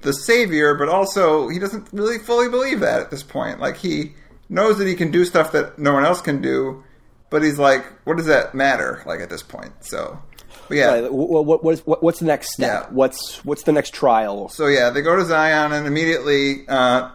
the 0.02 0.12
savior, 0.12 0.74
but 0.74 0.90
also 0.90 1.48
he 1.48 1.58
doesn't 1.58 1.88
really 1.90 2.18
fully 2.18 2.50
believe 2.50 2.80
that 2.80 3.00
at 3.00 3.10
this 3.10 3.22
point. 3.22 3.60
Like 3.60 3.78
he 3.78 4.12
knows 4.50 4.76
that 4.76 4.86
he 4.86 4.94
can 4.94 5.10
do 5.10 5.24
stuff 5.24 5.52
that 5.52 5.78
no 5.78 5.94
one 5.94 6.04
else 6.04 6.20
can 6.20 6.42
do, 6.42 6.84
but 7.30 7.42
he's 7.42 7.58
like, 7.58 7.84
what 8.04 8.18
does 8.18 8.26
that 8.26 8.54
matter? 8.54 9.02
Like 9.06 9.20
at 9.20 9.30
this 9.30 9.42
point, 9.42 9.72
so. 9.80 10.22
But 10.70 10.76
yeah, 10.76 11.00
Right, 11.00 11.12
what, 11.12 11.44
what, 11.44 11.64
what 11.64 11.74
is, 11.74 11.84
what, 11.84 12.00
what's 12.00 12.20
the 12.20 12.26
next 12.26 12.52
step? 12.52 12.84
Yeah. 12.84 12.94
What's 12.94 13.44
what's 13.44 13.64
the 13.64 13.72
next 13.72 13.92
trial? 13.92 14.48
So 14.50 14.68
yeah, 14.68 14.90
they 14.90 15.02
go 15.02 15.16
to 15.16 15.24
Zion 15.24 15.72
and 15.72 15.84
immediately, 15.84 16.64
uh, 16.68 17.10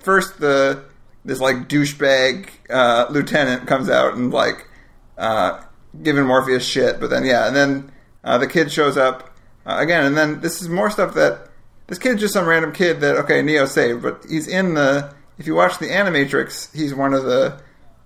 first 0.00 0.38
the 0.40 0.84
this 1.24 1.40
like 1.40 1.70
douchebag 1.70 2.50
uh, 2.68 3.06
lieutenant 3.08 3.66
comes 3.66 3.88
out 3.88 4.12
and 4.12 4.30
like 4.30 4.68
uh, 5.16 5.58
giving 6.02 6.26
Morpheus 6.26 6.66
shit, 6.66 7.00
but 7.00 7.08
then 7.08 7.24
yeah, 7.24 7.46
and 7.46 7.56
then 7.56 7.92
uh, 8.24 8.36
the 8.36 8.46
kid 8.46 8.70
shows 8.70 8.98
up 8.98 9.34
uh, 9.64 9.78
again, 9.78 10.04
and 10.04 10.14
then 10.14 10.42
this 10.42 10.60
is 10.60 10.68
more 10.68 10.90
stuff 10.90 11.14
that 11.14 11.48
this 11.86 11.98
kid's 11.98 12.20
just 12.20 12.34
some 12.34 12.46
random 12.46 12.72
kid 12.74 13.00
that 13.00 13.16
okay 13.16 13.40
Neo 13.40 13.64
saved, 13.64 14.02
but 14.02 14.22
he's 14.28 14.46
in 14.46 14.74
the 14.74 15.14
if 15.38 15.46
you 15.46 15.54
watch 15.54 15.78
the 15.78 15.86
Animatrix, 15.86 16.76
he's 16.76 16.94
one 16.94 17.14
of 17.14 17.24
the 17.24 17.58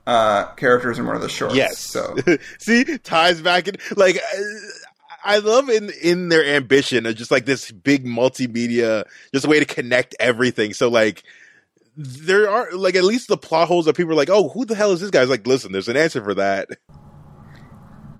uh, 0.06 0.46
characters 0.54 0.98
in 0.98 1.06
one 1.06 1.16
of 1.16 1.22
the 1.22 1.28
shorts. 1.28 1.54
Yes. 1.54 1.78
so 1.78 2.16
See, 2.58 2.84
ties 2.98 3.40
back 3.40 3.68
in 3.68 3.76
like 3.96 4.20
I- 5.24 5.38
love 5.38 5.68
in 5.68 5.90
in 6.02 6.28
their 6.28 6.44
ambition 6.44 7.06
of 7.06 7.16
just 7.16 7.30
like 7.30 7.44
this 7.46 7.70
big 7.70 8.04
multimedia, 8.04 9.04
just 9.32 9.44
a 9.44 9.48
way 9.48 9.58
to 9.58 9.64
connect 9.66 10.14
everything. 10.20 10.72
So 10.72 10.88
like 10.88 11.22
there 11.96 12.48
are 12.50 12.72
like 12.72 12.94
at 12.94 13.04
least 13.04 13.28
the 13.28 13.36
plot 13.36 13.68
holes 13.68 13.84
that 13.86 13.96
people 13.96 14.12
are 14.12 14.16
like, 14.16 14.30
oh, 14.30 14.48
who 14.50 14.64
the 14.64 14.74
hell 14.74 14.92
is 14.92 15.00
this 15.00 15.10
guy? 15.10 15.20
It's 15.22 15.30
like, 15.30 15.46
listen, 15.46 15.72
there's 15.72 15.88
an 15.88 15.96
answer 15.96 16.22
for 16.22 16.34
that. 16.34 16.68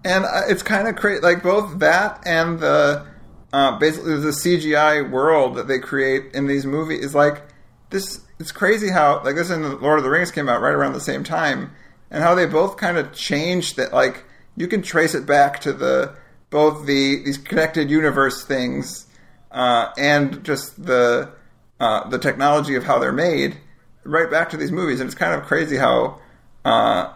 and 0.05 0.25
uh, 0.25 0.43
it's 0.49 0.63
kind 0.63 0.89
of 0.89 0.97
crazy 0.97 1.21
like 1.23 1.43
both 1.43 1.79
that 1.79 2.21
and 2.27 2.59
the 2.61 3.07
uh, 3.53 3.79
basically 3.79 4.17
the 4.19 4.31
cgi 4.31 5.11
world 5.11 5.57
that 5.57 5.69
they 5.69 5.79
create 5.79 6.35
in 6.35 6.47
these 6.47 6.67
movies 6.67 7.05
is 7.05 7.15
like 7.15 7.43
this 7.91 8.21
it's 8.41 8.51
crazy 8.51 8.89
how 8.91 9.23
like 9.25 9.37
this 9.37 9.51
and 9.51 9.65
the 9.65 9.77
lord 9.77 9.99
of 9.99 10.05
the 10.05 10.11
rings 10.11 10.31
came 10.33 10.49
out 10.49 10.61
right 10.61 10.75
around 10.75 10.93
the 10.93 11.01
same 11.01 11.23
time 11.23 11.71
and 12.11 12.23
how 12.23 12.35
they 12.35 12.47
both 12.47 12.77
kind 12.77 12.97
of 12.99 13.13
changed 13.13 13.77
that 13.77 13.93
like 13.93 14.25
you 14.57 14.67
can 14.67 14.83
trace 14.83 15.15
it 15.15 15.25
back 15.27 15.61
to 15.61 15.73
the 15.73 16.13
both 16.53 16.87
the 16.87 17.25
these 17.25 17.39
connected 17.39 17.91
universe 17.91 18.45
things 18.45 19.07
uh, 19.51 19.89
and 19.99 20.45
just 20.45 20.85
the 20.85 21.33
uh, 21.81 22.09
the 22.11 22.19
technology 22.19 22.77
of 22.77 22.85
how 22.85 23.01
they're 23.01 23.11
made 23.11 23.57
right 24.05 24.31
back 24.31 24.51
to 24.51 24.57
these 24.57 24.71
movies 24.71 25.01
and 25.01 25.09
it's 25.09 25.19
kind 25.19 25.35
of 25.35 25.47
crazy 25.47 25.77
how 25.77 26.21
uh, 26.65 27.13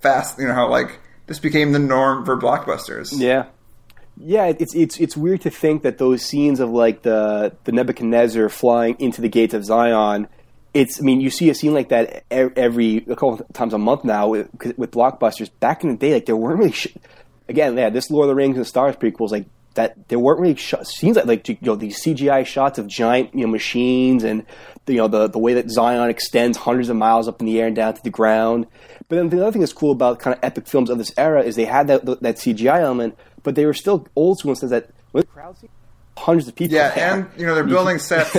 fast 0.00 0.38
you 0.38 0.46
know 0.46 0.52
how 0.52 0.68
like 0.68 0.98
this 1.26 1.38
became 1.38 1.72
the 1.72 1.78
norm 1.78 2.24
for 2.26 2.36
blockbusters 2.36 3.12
Yeah, 3.16 3.46
yeah. 4.16 4.46
It's 4.58 4.74
it's 4.74 4.98
it's 4.98 5.16
weird 5.16 5.42
to 5.42 5.50
think 5.50 5.82
that 5.82 5.98
those 5.98 6.22
scenes 6.22 6.58
of 6.60 6.70
like 6.70 7.02
the 7.02 7.56
the 7.64 7.72
Nebuchadnezzar 7.72 8.48
flying 8.48 8.96
into 8.98 9.20
the 9.22 9.28
gates 9.28 9.54
of 9.54 9.64
Zion. 9.64 10.26
It's 10.74 11.00
I 11.00 11.04
mean 11.04 11.20
you 11.20 11.30
see 11.30 11.48
a 11.48 11.54
scene 11.54 11.72
like 11.72 11.90
that 11.90 12.24
every 12.30 12.98
a 12.98 13.16
couple 13.16 13.38
times 13.52 13.72
a 13.74 13.78
month 13.78 14.04
now 14.04 14.28
with, 14.28 14.48
with 14.76 14.90
blockbusters. 14.90 15.50
Back 15.60 15.84
in 15.84 15.90
the 15.90 15.96
day, 15.96 16.14
like 16.14 16.26
there 16.26 16.36
weren't 16.36 16.58
really 16.58 16.72
sh- 16.72 16.88
again 17.50 17.76
yeah 17.76 17.90
this 17.90 18.10
Lord 18.10 18.24
of 18.24 18.28
the 18.28 18.34
Rings 18.34 18.56
and 18.56 18.66
Star 18.66 18.84
Wars 18.84 18.96
prequels 18.96 19.30
like 19.30 19.46
that 19.74 20.08
there 20.08 20.18
weren't 20.18 20.40
really 20.40 20.56
sh- 20.56 20.74
scenes 20.84 21.16
like 21.16 21.26
like 21.26 21.48
you 21.48 21.56
know 21.62 21.76
these 21.76 22.02
CGI 22.02 22.44
shots 22.44 22.78
of 22.78 22.86
giant 22.86 23.34
you 23.34 23.42
know 23.42 23.52
machines 23.52 24.24
and 24.24 24.44
you 24.86 24.96
know 24.96 25.08
the 25.08 25.28
the 25.28 25.38
way 25.38 25.54
that 25.54 25.70
Zion 25.70 26.10
extends 26.10 26.58
hundreds 26.58 26.88
of 26.88 26.96
miles 26.96 27.28
up 27.28 27.40
in 27.40 27.46
the 27.46 27.60
air 27.60 27.66
and 27.66 27.76
down 27.76 27.94
to 27.94 28.02
the 28.02 28.10
ground. 28.10 28.66
But 29.08 29.16
then 29.16 29.28
the 29.28 29.40
other 29.42 29.52
thing 29.52 29.60
that's 29.60 29.72
cool 29.72 29.92
about 29.92 30.18
kind 30.18 30.36
of 30.36 30.42
epic 30.42 30.66
films 30.66 30.90
of 30.90 30.98
this 30.98 31.12
era 31.16 31.42
is 31.42 31.56
they 31.56 31.64
had 31.64 31.86
that 31.88 32.04
that 32.06 32.36
CGI 32.36 32.80
element, 32.80 33.16
but 33.42 33.54
they 33.54 33.66
were 33.66 33.74
still 33.74 34.06
old 34.16 34.38
school 34.38 34.50
in 34.50 34.54
the 34.54 34.60
sense 34.60 34.70
that 34.70 34.90
with 35.12 35.28
crowd 35.28 35.58
scene, 35.58 35.70
hundreds 36.16 36.48
of 36.48 36.54
people. 36.56 36.74
Yeah, 36.74 36.94
there. 36.94 37.12
and 37.12 37.30
you 37.36 37.46
know 37.46 37.54
they're 37.54 37.64
building 37.76 37.98
sets 37.98 38.32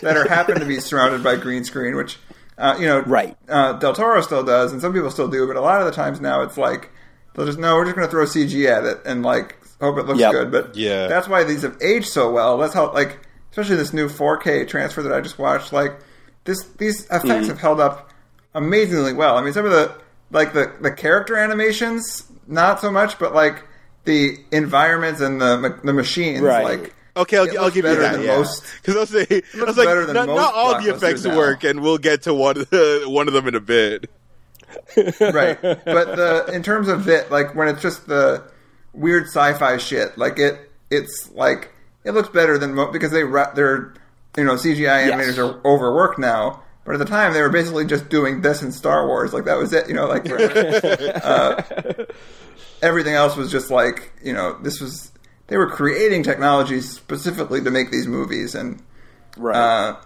that 0.00 0.16
are 0.16 0.28
happen 0.28 0.58
to 0.60 0.66
be 0.66 0.80
surrounded 0.80 1.22
by 1.22 1.36
green 1.36 1.64
screen, 1.64 1.96
which 1.96 2.18
uh, 2.58 2.76
you 2.78 2.86
know, 2.86 3.00
Right. 3.02 3.36
Uh, 3.48 3.74
Del 3.74 3.94
Toro 3.94 4.20
still 4.20 4.42
does, 4.42 4.72
and 4.72 4.80
some 4.80 4.92
people 4.92 5.10
still 5.10 5.28
do, 5.28 5.46
but 5.46 5.56
a 5.56 5.60
lot 5.60 5.80
of 5.80 5.86
the 5.86 5.92
times 5.92 6.20
now 6.20 6.42
it's 6.42 6.58
like 6.58 6.90
they'll 7.38 7.46
just 7.46 7.58
no, 7.58 7.76
we're 7.76 7.84
just 7.84 7.96
going 7.96 8.06
to 8.06 8.10
throw 8.10 8.24
CG 8.26 8.66
at 8.68 8.84
it 8.84 9.00
and 9.06 9.22
like 9.22 9.56
hope 9.80 9.96
it 9.96 10.06
looks 10.06 10.20
Yep. 10.20 10.32
good. 10.32 10.50
But 10.52 10.76
Yeah. 10.76 11.06
that's 11.06 11.28
why 11.28 11.44
these 11.44 11.62
have 11.62 11.76
aged 11.80 12.08
so 12.08 12.30
well. 12.30 12.58
That's 12.58 12.74
how 12.74 12.92
like 12.92 13.18
especially 13.50 13.76
this 13.76 13.92
new 13.94 14.08
4K 14.08 14.68
transfer 14.68 15.02
that 15.02 15.12
I 15.12 15.20
just 15.20 15.38
watched. 15.38 15.72
Like 15.72 15.98
this, 16.44 16.62
these 16.78 17.04
effects 17.06 17.24
Mm-hmm. 17.24 17.48
have 17.48 17.60
held 17.60 17.80
up 17.80 18.10
amazingly 18.54 19.12
well. 19.12 19.36
I 19.36 19.42
mean, 19.42 19.52
some 19.52 19.64
of 19.64 19.70
the 19.72 19.92
like 20.30 20.52
the 20.52 20.72
the 20.80 20.90
character 20.90 21.36
animations, 21.36 22.24
not 22.46 22.80
so 22.80 22.90
much, 22.90 23.18
but 23.18 23.34
like 23.34 23.62
the 24.04 24.36
environments 24.52 25.20
and 25.20 25.40
the 25.40 25.78
the 25.84 25.92
machines, 25.92 26.40
Right. 26.42 26.64
like. 26.64 26.94
Okay, 27.16 27.36
I'll, 27.36 27.58
I'll 27.64 27.70
give 27.70 27.84
you 27.84 27.96
that. 27.96 28.12
than 28.12 28.22
yeah. 28.22 28.36
most- 28.36 28.62
Because 28.80 28.94
I 28.94 29.00
was 29.00 29.08
saying, 29.08 29.26
I 29.30 29.56
looks 29.56 29.66
was 29.66 29.76
like, 29.78 29.88
better 29.88 30.06
than 30.06 30.14
not, 30.14 30.28
most 30.28 30.36
not 30.36 30.54
all 30.54 30.80
the 30.80 30.94
effects 30.94 31.24
now. 31.24 31.36
work, 31.36 31.64
and 31.64 31.80
we'll 31.80 31.98
get 31.98 32.22
to 32.22 32.32
one 32.34 32.64
one 33.06 33.26
of 33.26 33.34
them 33.34 33.48
in 33.48 33.56
a 33.56 33.60
bit. 33.60 34.08
right. 35.20 35.60
But 35.60 35.84
the 35.84 36.50
in 36.52 36.62
terms 36.62 36.88
of 36.88 37.08
it, 37.08 37.30
like 37.30 37.54
when 37.54 37.68
it's 37.68 37.82
just 37.82 38.06
the 38.06 38.42
weird 38.92 39.24
sci-fi 39.24 39.76
shit, 39.78 40.16
like 40.18 40.38
it, 40.38 40.70
it's 40.90 41.30
like 41.32 41.72
it 42.04 42.12
looks 42.12 42.28
better 42.28 42.58
than 42.58 42.74
mo- 42.74 42.90
because 42.92 43.10
they 43.10 43.22
they're 43.54 43.94
you 44.36 44.44
know 44.44 44.54
CGI 44.54 45.10
animators 45.10 45.36
Yes. 45.36 45.38
are 45.38 45.60
overworked 45.66 46.18
now. 46.18 46.62
But 46.84 46.94
at 46.94 46.98
the 47.00 47.04
time, 47.04 47.34
they 47.34 47.42
were 47.42 47.50
basically 47.50 47.84
just 47.84 48.08
doing 48.08 48.40
this 48.40 48.62
in 48.62 48.72
Star 48.72 49.06
Wars. 49.06 49.34
Like 49.34 49.44
that 49.44 49.58
was 49.58 49.72
it. 49.74 49.88
You 49.88 49.94
know, 49.94 50.06
like 50.06 50.26
uh, 51.24 51.62
everything 52.82 53.14
else 53.14 53.36
was 53.36 53.50
just 53.50 53.70
like 53.70 54.12
you 54.22 54.32
know 54.32 54.58
this 54.62 54.80
was 54.80 55.12
they 55.48 55.56
were 55.56 55.68
creating 55.68 56.22
technologies 56.22 56.90
specifically 56.90 57.60
to 57.62 57.70
make 57.70 57.90
these 57.90 58.06
movies 58.06 58.54
and 58.54 58.82
right. 59.36 59.56
uh, 59.56 59.96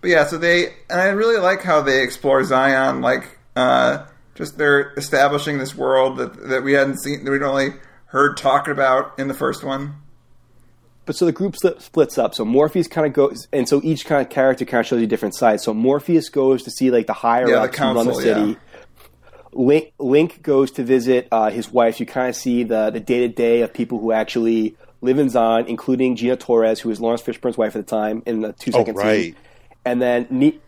but 0.00 0.10
yeah, 0.10 0.24
so 0.26 0.38
they 0.38 0.66
and 0.90 1.00
I 1.00 1.06
really 1.08 1.38
like 1.38 1.62
how 1.62 1.80
they 1.82 2.02
explore 2.02 2.42
Zion, 2.44 3.00
like 3.00 3.38
uh, 3.56 4.06
just 4.34 4.58
they're 4.58 4.92
establishing 4.94 5.58
this 5.58 5.74
world 5.74 6.18
that 6.18 6.48
that 6.48 6.62
we 6.62 6.72
hadn't 6.72 6.98
seen, 6.98 7.24
that 7.24 7.30
we'd 7.30 7.42
only 7.42 7.70
heard 8.06 8.36
talked 8.36 8.68
about 8.68 9.18
in 9.18 9.28
the 9.28 9.34
first 9.34 9.64
one. 9.64 9.94
But 11.06 11.16
so 11.16 11.26
the 11.26 11.32
group 11.32 11.54
split, 11.56 11.82
splits 11.82 12.16
up. 12.16 12.34
So 12.34 12.44
Morpheus 12.44 12.88
kind 12.88 13.06
of 13.06 13.12
goes, 13.12 13.46
and 13.52 13.68
so 13.68 13.80
each 13.84 14.06
kind 14.06 14.22
of 14.22 14.30
character 14.30 14.64
kind 14.64 14.80
of 14.80 14.86
shows 14.86 15.00
you 15.00 15.06
different 15.06 15.34
sides. 15.34 15.62
So 15.62 15.74
Morpheus 15.74 16.30
goes 16.30 16.62
to 16.62 16.70
see 16.70 16.90
like 16.90 17.06
the 17.06 17.12
higher 17.12 17.48
Yeah, 17.48 17.56
the 17.56 17.62
ups 17.62 17.78
who 17.78 17.84
run 17.84 18.06
the 18.06 18.14
city. 18.14 18.40
yeah. 18.52 18.54
Link, 19.52 19.92
Link 19.98 20.42
goes 20.42 20.72
to 20.72 20.82
visit 20.82 21.28
uh, 21.30 21.50
his 21.50 21.70
wife. 21.70 22.00
You 22.00 22.06
kind 22.06 22.28
of 22.28 22.34
see 22.34 22.64
the 22.64 22.90
the 22.90 23.00
day 23.00 23.20
to 23.20 23.28
day 23.28 23.60
of 23.60 23.72
people 23.72 24.00
who 24.00 24.12
actually 24.12 24.76
live 25.00 25.18
in 25.18 25.28
Zion, 25.28 25.66
including 25.68 26.16
Gina 26.16 26.36
Torres, 26.36 26.80
who 26.80 26.88
was 26.88 27.00
Laurence 27.00 27.22
Fishburne's 27.22 27.58
wife 27.58 27.76
at 27.76 27.86
the 27.86 27.90
time 27.90 28.22
in 28.26 28.40
the 28.40 28.52
two 28.52 28.72
second 28.72 28.96
right. 28.96 29.22
scene. 29.24 29.36
And 29.84 30.00
then 30.00 30.26
ne- 30.30 30.58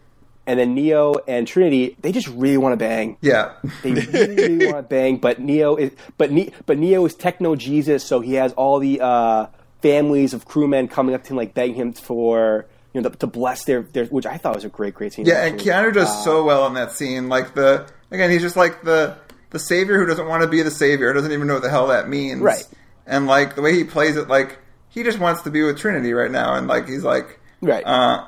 and 0.46 0.58
then 0.58 0.74
Neo 0.74 1.14
and 1.26 1.46
Trinity, 1.46 1.96
they 2.00 2.12
just 2.12 2.28
really 2.28 2.56
want 2.56 2.72
to 2.72 2.76
bang. 2.76 3.16
Yeah, 3.20 3.52
They 3.82 3.92
really, 3.92 4.34
really 4.36 4.66
want 4.66 4.78
to 4.78 4.82
bang, 4.88 5.16
but 5.18 5.40
Neo 5.40 5.76
is 5.76 5.90
but 6.18 6.30
ne- 6.30 6.52
but 6.66 6.78
Neo 6.78 7.04
is 7.04 7.14
techno 7.14 7.56
Jesus, 7.56 8.04
so 8.04 8.20
he 8.20 8.34
has 8.34 8.52
all 8.52 8.78
the 8.78 9.00
uh, 9.00 9.46
families 9.82 10.34
of 10.34 10.44
crewmen 10.46 10.88
coming 10.88 11.14
up 11.14 11.24
to 11.24 11.30
him 11.30 11.36
like 11.36 11.54
begging 11.54 11.74
him 11.76 11.92
for 11.92 12.66
you 12.92 13.00
know 13.00 13.08
to, 13.08 13.16
to 13.16 13.26
bless 13.26 13.64
their, 13.64 13.82
their 13.82 14.06
which 14.06 14.26
I 14.26 14.36
thought 14.38 14.54
was 14.54 14.64
a 14.64 14.68
great 14.68 14.94
great 14.94 15.12
scene. 15.12 15.26
yeah, 15.26 15.44
and. 15.44 15.58
Keanu 15.60 15.92
does 15.92 16.24
so 16.24 16.44
well 16.44 16.66
in 16.66 16.74
that 16.74 16.92
scene. 16.92 17.28
Like 17.28 17.54
the 17.54 17.88
again, 18.10 18.30
he's 18.30 18.42
just 18.42 18.56
like 18.56 18.82
the 18.82 19.16
the 19.50 19.58
savior 19.58 19.98
who 19.98 20.06
doesn't 20.06 20.26
want 20.26 20.42
to 20.42 20.48
be 20.48 20.62
the 20.62 20.70
savior, 20.70 21.12
doesn't 21.12 21.32
even 21.32 21.46
know 21.46 21.54
what 21.54 21.62
the 21.62 21.70
hell 21.70 21.88
that 21.88 22.08
means, 22.08 22.40
Right. 22.40 22.66
And 23.06 23.26
like 23.26 23.54
the 23.54 23.62
way 23.62 23.74
he 23.74 23.84
plays 23.84 24.16
it, 24.16 24.28
like 24.28 24.58
he 24.88 25.02
just 25.02 25.18
wants 25.18 25.42
to 25.42 25.50
be 25.50 25.62
with 25.62 25.78
Trinity 25.78 26.12
right 26.12 26.30
now, 26.30 26.54
and 26.54 26.66
like 26.66 26.88
he's 26.88 27.04
like, 27.04 27.38
Right. 27.60 27.84
Uh, 27.86 28.26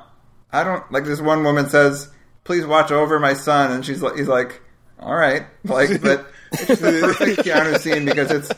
I 0.51 0.63
don't 0.63 0.91
like 0.91 1.05
this 1.05 1.21
one 1.21 1.43
woman 1.43 1.69
says, 1.69 2.09
"Please 2.43 2.65
watch 2.65 2.91
over 2.91 3.19
my 3.19 3.33
son," 3.33 3.71
and 3.71 3.85
she's 3.85 4.01
like, 4.01 4.15
he's 4.15 4.27
like, 4.27 4.61
"All 4.99 5.15
right," 5.15 5.45
like, 5.63 6.01
but 6.01 6.27
it's 6.51 6.81
the 6.81 6.99
perfect 7.01 7.47
Keanu 7.47 7.77
scene 7.79 8.05
because 8.05 8.31
it's 8.31 8.51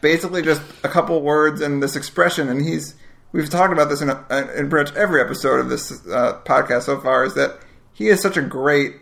basically 0.00 0.42
just 0.42 0.62
a 0.84 0.88
couple 0.88 1.20
words 1.22 1.60
and 1.60 1.82
this 1.82 1.96
expression, 1.96 2.48
and 2.48 2.62
he's 2.64 2.94
we've 3.32 3.50
talked 3.50 3.72
about 3.72 3.88
this 3.88 4.00
in, 4.00 4.10
a, 4.10 4.18
in 4.56 4.70
pretty 4.70 4.90
much 4.90 4.94
every 4.94 5.20
episode 5.20 5.58
of 5.58 5.68
this 5.68 5.90
uh, 6.08 6.40
podcast 6.44 6.82
so 6.82 7.00
far 7.00 7.24
is 7.24 7.34
that 7.34 7.58
he 7.92 8.08
is 8.08 8.20
such 8.20 8.36
a 8.36 8.42
great 8.42 8.96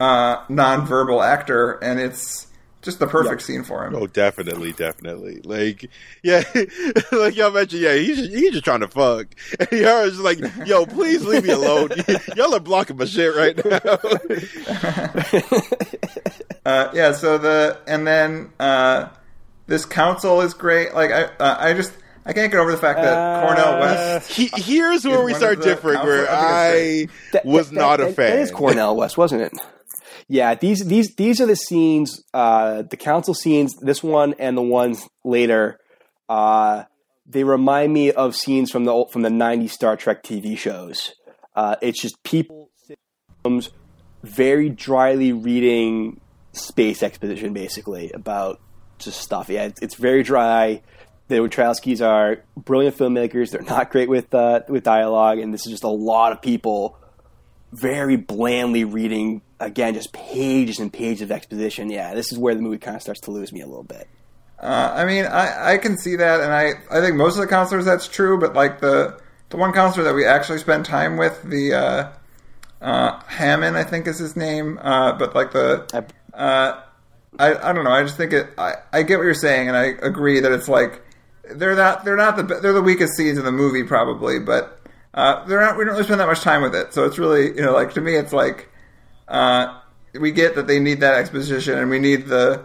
uh, 0.00 0.44
nonverbal 0.46 1.24
actor, 1.24 1.72
and 1.72 2.00
it's 2.00 2.45
just 2.86 2.98
the 3.00 3.06
perfect 3.06 3.42
scene 3.42 3.62
for 3.64 3.84
him. 3.84 3.94
Oh, 3.94 4.06
definitely, 4.06 4.72
definitely. 4.72 5.42
Like, 5.44 5.90
yeah, 6.22 6.42
like 7.12 7.36
y'all 7.36 7.50
mentioned, 7.50 7.82
yeah, 7.82 7.94
he's 7.96 8.16
just, 8.16 8.30
he's 8.30 8.52
just 8.52 8.64
trying 8.64 8.80
to 8.80 8.88
fuck. 8.88 9.26
And 9.60 9.68
y'all 9.72 10.04
is 10.04 10.18
like, 10.18 10.38
yo, 10.64 10.86
please 10.86 11.22
leave 11.26 11.44
me 11.44 11.50
alone. 11.50 11.90
y'all 12.36 12.54
are 12.54 12.60
blocking 12.60 12.96
my 12.96 13.04
shit 13.04 13.34
right 13.36 13.54
now. 13.62 13.96
Uh, 16.64 16.90
yeah. 16.94 17.12
So 17.12 17.38
the 17.38 17.78
and 17.86 18.06
then 18.06 18.50
uh, 18.58 19.08
this 19.66 19.84
council 19.84 20.40
is 20.40 20.54
great. 20.54 20.94
Like 20.94 21.10
I, 21.12 21.24
uh, 21.24 21.56
I 21.60 21.74
just 21.74 21.92
I 22.24 22.32
can't 22.32 22.50
get 22.50 22.58
over 22.58 22.72
the 22.72 22.76
fact 22.78 22.98
that 23.02 23.12
Uh, 23.16 23.46
Cornel 23.46 23.80
West. 23.80 24.32
He, 24.32 24.50
here's 24.56 25.04
where 25.04 25.22
we 25.24 25.32
start 25.34 25.58
of 25.58 25.64
the 25.64 25.64
differing. 25.66 25.98
Where 26.00 26.26
I 26.28 26.72
think 26.72 27.10
I 27.10 27.14
That- 27.32 27.44
was 27.46 27.70
that- 27.70 27.76
not 27.76 28.00
a 28.00 28.06
fan. 28.12 28.30
That 28.36 28.38
is 28.40 28.50
Cornel 28.50 28.96
West, 28.96 29.16
wasn't 29.16 29.42
it? 29.42 29.52
Yeah, 30.28 30.54
these 30.54 30.84
these 30.84 31.14
these 31.14 31.40
are 31.40 31.46
the 31.46 31.56
scenes, 31.56 32.20
uh, 32.34 32.82
the 32.82 32.96
council 32.96 33.32
scenes. 33.32 33.74
This 33.80 34.02
one 34.02 34.34
and 34.38 34.56
the 34.56 34.62
ones 34.62 35.08
later, 35.24 35.78
uh, 36.28 36.84
they 37.26 37.44
remind 37.44 37.92
me 37.92 38.10
of 38.10 38.34
scenes 38.34 38.70
from 38.70 38.84
the 38.84 39.06
from 39.12 39.22
the 39.22 39.28
'90s 39.28 39.70
Star 39.70 39.96
Trek 39.96 40.24
TV 40.24 40.58
shows. 40.58 41.14
Uh, 41.54 41.76
it's 41.80 42.02
just 42.02 42.22
people 42.24 42.70
sitting 42.86 43.62
very 44.22 44.68
dryly 44.68 45.32
reading 45.32 46.20
space 46.52 47.02
exposition, 47.02 47.52
basically 47.52 48.10
about 48.12 48.60
just 48.98 49.20
stuff. 49.20 49.48
Yeah, 49.48 49.66
it's, 49.66 49.80
it's 49.80 49.94
very 49.94 50.22
dry. 50.24 50.82
The 51.28 51.36
Wachowskis 51.36 52.04
are 52.04 52.42
brilliant 52.56 52.96
filmmakers. 52.96 53.50
They're 53.50 53.62
not 53.62 53.90
great 53.90 54.08
with 54.08 54.34
uh, 54.34 54.62
with 54.68 54.82
dialogue, 54.82 55.38
and 55.38 55.54
this 55.54 55.66
is 55.66 55.72
just 55.72 55.84
a 55.84 55.88
lot 55.88 56.32
of 56.32 56.42
people 56.42 56.98
very 57.72 58.16
blandly 58.16 58.84
reading 58.84 59.42
again 59.60 59.94
just 59.94 60.12
pages 60.12 60.78
and 60.78 60.92
pages 60.92 61.22
of 61.22 61.32
exposition. 61.32 61.90
Yeah, 61.90 62.14
this 62.14 62.32
is 62.32 62.38
where 62.38 62.54
the 62.54 62.62
movie 62.62 62.78
kind 62.78 62.96
of 62.96 63.02
starts 63.02 63.20
to 63.22 63.30
lose 63.30 63.52
me 63.52 63.60
a 63.60 63.66
little 63.66 63.82
bit. 63.84 64.08
Uh, 64.58 64.92
I 64.94 65.04
mean, 65.04 65.26
I, 65.26 65.74
I 65.74 65.78
can 65.78 65.98
see 65.98 66.16
that, 66.16 66.40
and 66.40 66.50
I, 66.52 66.72
I 66.90 67.00
think 67.02 67.16
most 67.16 67.34
of 67.34 67.42
the 67.42 67.46
counselors 67.46 67.84
that's 67.84 68.08
true, 68.08 68.38
but 68.40 68.54
like 68.54 68.80
the 68.80 69.20
the 69.50 69.56
one 69.58 69.72
counselor 69.72 70.04
that 70.04 70.14
we 70.14 70.24
actually 70.24 70.58
spent 70.58 70.86
time 70.86 71.16
with, 71.18 71.42
the 71.44 71.72
uh, 71.74 72.08
uh, 72.80 73.20
Hamann, 73.28 73.76
I 73.76 73.84
think 73.84 74.06
is 74.06 74.18
his 74.18 74.34
name, 74.36 74.78
uh, 74.82 75.12
but 75.12 75.34
like 75.34 75.52
the 75.52 75.86
I- 76.34 76.36
uh, 76.36 76.82
I, 77.38 77.70
I 77.70 77.72
don't 77.72 77.84
know. 77.84 77.90
I 77.90 78.02
just 78.02 78.16
think 78.16 78.32
it. 78.32 78.48
I, 78.56 78.74
I 78.92 79.02
get 79.02 79.18
what 79.18 79.24
you're 79.24 79.34
saying, 79.34 79.68
and 79.68 79.76
I 79.76 79.84
agree 80.02 80.40
that 80.40 80.52
it's 80.52 80.68
like 80.68 81.02
they're 81.50 81.76
not 81.76 82.04
they're 82.04 82.16
not 82.16 82.36
the 82.36 82.42
they're 82.42 82.72
the 82.72 82.82
weakest 82.82 83.14
scenes 83.14 83.36
in 83.38 83.44
the 83.44 83.52
movie 83.52 83.84
probably, 83.84 84.40
but 84.40 84.80
uh, 85.12 85.44
they're 85.44 85.60
not. 85.60 85.76
We 85.76 85.84
don't 85.84 85.92
really 85.92 86.04
spend 86.04 86.20
that 86.20 86.26
much 86.28 86.40
time 86.40 86.62
with 86.62 86.74
it, 86.74 86.94
so 86.94 87.04
it's 87.04 87.18
really 87.18 87.48
you 87.48 87.60
know 87.62 87.72
like 87.72 87.92
to 87.94 88.00
me 88.00 88.16
it's 88.16 88.32
like 88.32 88.70
uh, 89.28 89.78
we 90.18 90.30
get 90.32 90.54
that 90.54 90.66
they 90.66 90.78
need 90.78 91.00
that 91.00 91.14
exposition, 91.16 91.78
and 91.78 91.90
we 91.90 91.98
need 91.98 92.26
the 92.26 92.64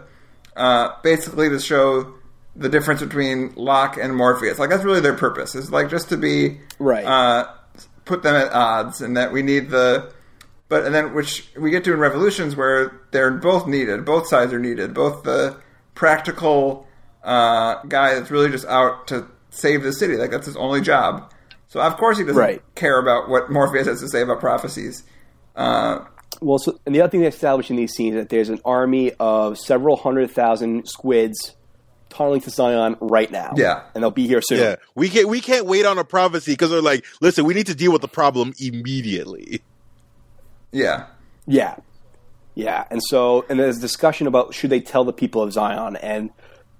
uh, 0.56 0.90
basically 1.02 1.48
to 1.48 1.58
show 1.58 2.14
the 2.54 2.68
difference 2.68 3.00
between 3.00 3.52
Locke 3.54 3.96
and 3.96 4.14
Morpheus. 4.14 4.58
Like 4.58 4.70
that's 4.70 4.84
really 4.84 5.00
their 5.00 5.16
purpose. 5.16 5.54
Is 5.54 5.70
like 5.70 5.90
just 5.90 6.08
to 6.10 6.16
be 6.16 6.60
Right. 6.78 7.04
Uh, 7.04 7.48
put 8.04 8.22
them 8.22 8.34
at 8.34 8.52
odds, 8.52 9.00
and 9.00 9.16
that 9.16 9.32
we 9.32 9.42
need 9.42 9.70
the. 9.70 10.12
But 10.68 10.86
and 10.86 10.94
then 10.94 11.12
which 11.14 11.48
we 11.58 11.70
get 11.70 11.84
to 11.84 11.92
in 11.92 11.98
Revolutions 11.98 12.56
where 12.56 12.98
they're 13.10 13.30
both 13.30 13.66
needed. 13.66 14.04
Both 14.06 14.28
sides 14.28 14.52
are 14.54 14.58
needed. 14.58 14.94
Both 14.94 15.22
the 15.22 15.56
practical 15.94 16.86
uh, 17.22 17.82
guy 17.88 18.14
that's 18.14 18.30
really 18.30 18.50
just 18.50 18.66
out 18.66 19.06
to 19.08 19.26
save 19.50 19.82
the 19.82 19.92
city. 19.92 20.16
Like 20.16 20.30
that's 20.30 20.46
his 20.46 20.56
only 20.56 20.80
job. 20.80 21.30
So 21.68 21.80
of 21.80 21.96
course 21.96 22.16
he 22.18 22.24
doesn't 22.24 22.38
Right. 22.38 22.62
care 22.74 22.98
about 22.98 23.28
what 23.28 23.50
Morpheus 23.50 23.86
has 23.86 24.00
to 24.00 24.08
say 24.08 24.22
about 24.22 24.40
prophecies. 24.40 25.04
Uh, 25.54 26.00
Well, 26.42 26.58
so, 26.58 26.78
and 26.84 26.94
the 26.94 27.00
other 27.00 27.10
thing 27.10 27.20
they 27.20 27.26
establish 27.28 27.70
in 27.70 27.76
these 27.76 27.92
scenes 27.92 28.16
is 28.16 28.22
that 28.22 28.28
there's 28.28 28.48
an 28.48 28.60
army 28.64 29.12
of 29.20 29.58
several 29.58 29.96
hundred 29.96 30.30
thousand 30.30 30.86
squids 30.88 31.54
tunneling 32.08 32.40
to 32.42 32.50
Zion 32.50 32.96
right 33.00 33.30
now. 33.30 33.54
Yeah. 33.56 33.84
and 33.94 34.02
they'll 34.02 34.10
be 34.10 34.26
here 34.26 34.42
soon. 34.42 34.58
Yeah, 34.58 34.76
we 34.94 35.08
can't 35.08 35.28
we 35.28 35.40
can't 35.40 35.66
wait 35.66 35.86
on 35.86 35.98
a 35.98 36.04
prophecy 36.04 36.52
because 36.52 36.70
they're 36.70 36.82
like, 36.82 37.04
listen, 37.20 37.44
we 37.44 37.54
need 37.54 37.66
to 37.66 37.74
deal 37.74 37.92
with 37.92 38.02
the 38.02 38.08
problem 38.08 38.52
immediately. 38.58 39.62
yeah. 40.72 41.06
Yeah. 41.46 41.76
Yeah. 42.54 42.84
And 42.90 43.00
so, 43.02 43.44
and 43.48 43.58
there's 43.58 43.78
discussion 43.78 44.26
about 44.26 44.54
should 44.54 44.70
they 44.70 44.80
tell 44.80 45.04
the 45.04 45.12
people 45.12 45.42
of 45.42 45.52
Zion? 45.52 45.96
And 45.96 46.30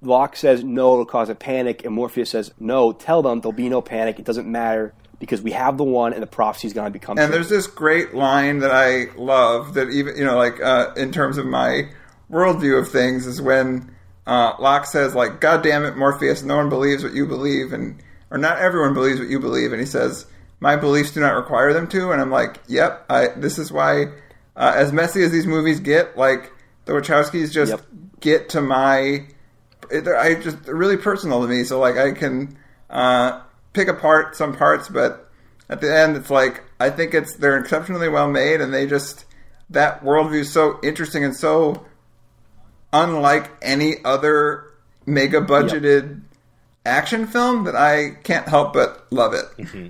Locke 0.03 0.37
says, 0.37 0.63
no, 0.63 0.93
it'll 0.93 1.07
cause 1.07 1.29
a 1.29 1.35
panic. 1.35 1.85
And 1.85 1.95
Morpheus 1.95 2.31
says, 2.31 2.53
no, 2.61 2.93
tell 2.93 3.23
them 3.23 3.41
there'll 3.41 3.53
be 3.53 3.69
no 3.69 3.81
panic. 3.81 4.19
It 4.19 4.25
doesn't 4.25 4.47
matter 4.47 4.95
because 5.23 5.41
we 5.41 5.53
have 5.53 5.79
the 5.79 5.85
one 5.85 6.13
and 6.13 6.21
the 6.21 6.27
prophecy 6.27 6.67
is 6.67 6.73
going 6.73 6.87
to 6.87 6.91
become 6.91 7.17
And 7.17 7.29
true. 7.29 7.37
there's 7.37 7.49
this 7.49 7.69
great 7.69 8.13
line 8.13 8.59
that 8.59 8.73
I 8.73 9.07
love 9.17 9.75
that 9.75 9.89
even 9.91 10.17
you 10.17 10.25
know 10.25 10.37
like 10.37 10.61
uh, 10.61 10.93
in 10.97 11.13
terms 11.13 11.39
of 11.39 11.47
my 11.47 11.89
worldview 12.29 12.77
of 12.81 12.89
things 12.89 13.25
is 13.27 13.41
when 13.41 13.95
uh, 14.27 14.55
Locke 14.59 14.85
says 14.87 15.15
like 15.15 15.41
God 15.41 15.63
damn 15.63 15.85
it 15.85 15.97
Morpheus 15.97 16.43
no 16.43 16.57
one 16.57 16.69
believes 16.69 17.05
what 17.05 17.13
you 17.15 17.25
believe 17.25 17.73
and 17.73 18.03
or 18.33 18.37
not 18.39 18.59
everyone 18.59 18.95
believes 18.95 19.21
what 19.21 19.29
you 19.29 19.39
believe 19.39 19.71
and 19.73 19.81
he 19.81 19.87
says 19.87 20.27
my 20.59 20.75
beliefs 20.75 21.13
do 21.13 21.21
not 21.21 21.37
require 21.37 21.73
them 21.73 21.87
to 21.89 22.11
and 22.11 22.21
I'm 22.21 22.31
like 22.31 22.59
yep 22.67 23.05
I 23.09 23.29
this 23.29 23.59
is 23.61 23.71
why 23.71 24.07
uh, 24.57 24.73
as 24.75 24.93
messy 24.93 25.23
as 25.23 25.31
these 25.31 25.47
movies 25.47 25.79
get 25.79 26.17
like 26.19 26.53
the 26.87 26.95
Wachowskis 26.95 27.53
just 27.53 27.71
Yep. 27.71 27.81
get 28.19 28.49
to 28.51 28.61
my 28.61 29.27
I 29.93 30.35
just 30.35 30.65
they're 30.65 30.75
really 30.75 30.97
personal 30.97 31.43
to 31.43 31.49
me. 31.49 31.65
So 31.65 31.79
like 31.79 31.97
I 31.97 32.13
can 32.13 32.57
uh, 32.89 33.41
pick 33.73 33.89
apart 33.89 34.37
some 34.37 34.57
parts, 34.57 34.89
but 34.89 35.31
at 35.69 35.81
the 35.81 35.95
end, 35.95 36.17
it's 36.17 36.31
like 36.31 36.65
I 36.79 36.91
think 36.91 37.15
it's 37.15 37.37
they're 37.37 37.59
exceptionally 37.59 38.09
well 38.09 38.31
made, 38.31 38.61
and 38.61 38.73
they 38.73 38.87
just 38.87 39.25
that 39.71 40.05
worldview 40.05 40.41
is 40.41 40.53
so 40.53 40.79
interesting 40.83 41.25
and 41.25 41.35
so 41.35 41.87
unlike 42.93 43.51
any 43.63 43.97
other 44.05 44.73
mega 45.07 45.41
budgeted 45.41 46.21
action 46.85 47.27
film 47.27 47.65
that 47.65 47.75
I 47.75 48.11
can't 48.23 48.47
help 48.47 48.73
but 48.73 49.07
love 49.11 49.35
it. 49.35 49.45
Mm-hmm. 49.57 49.89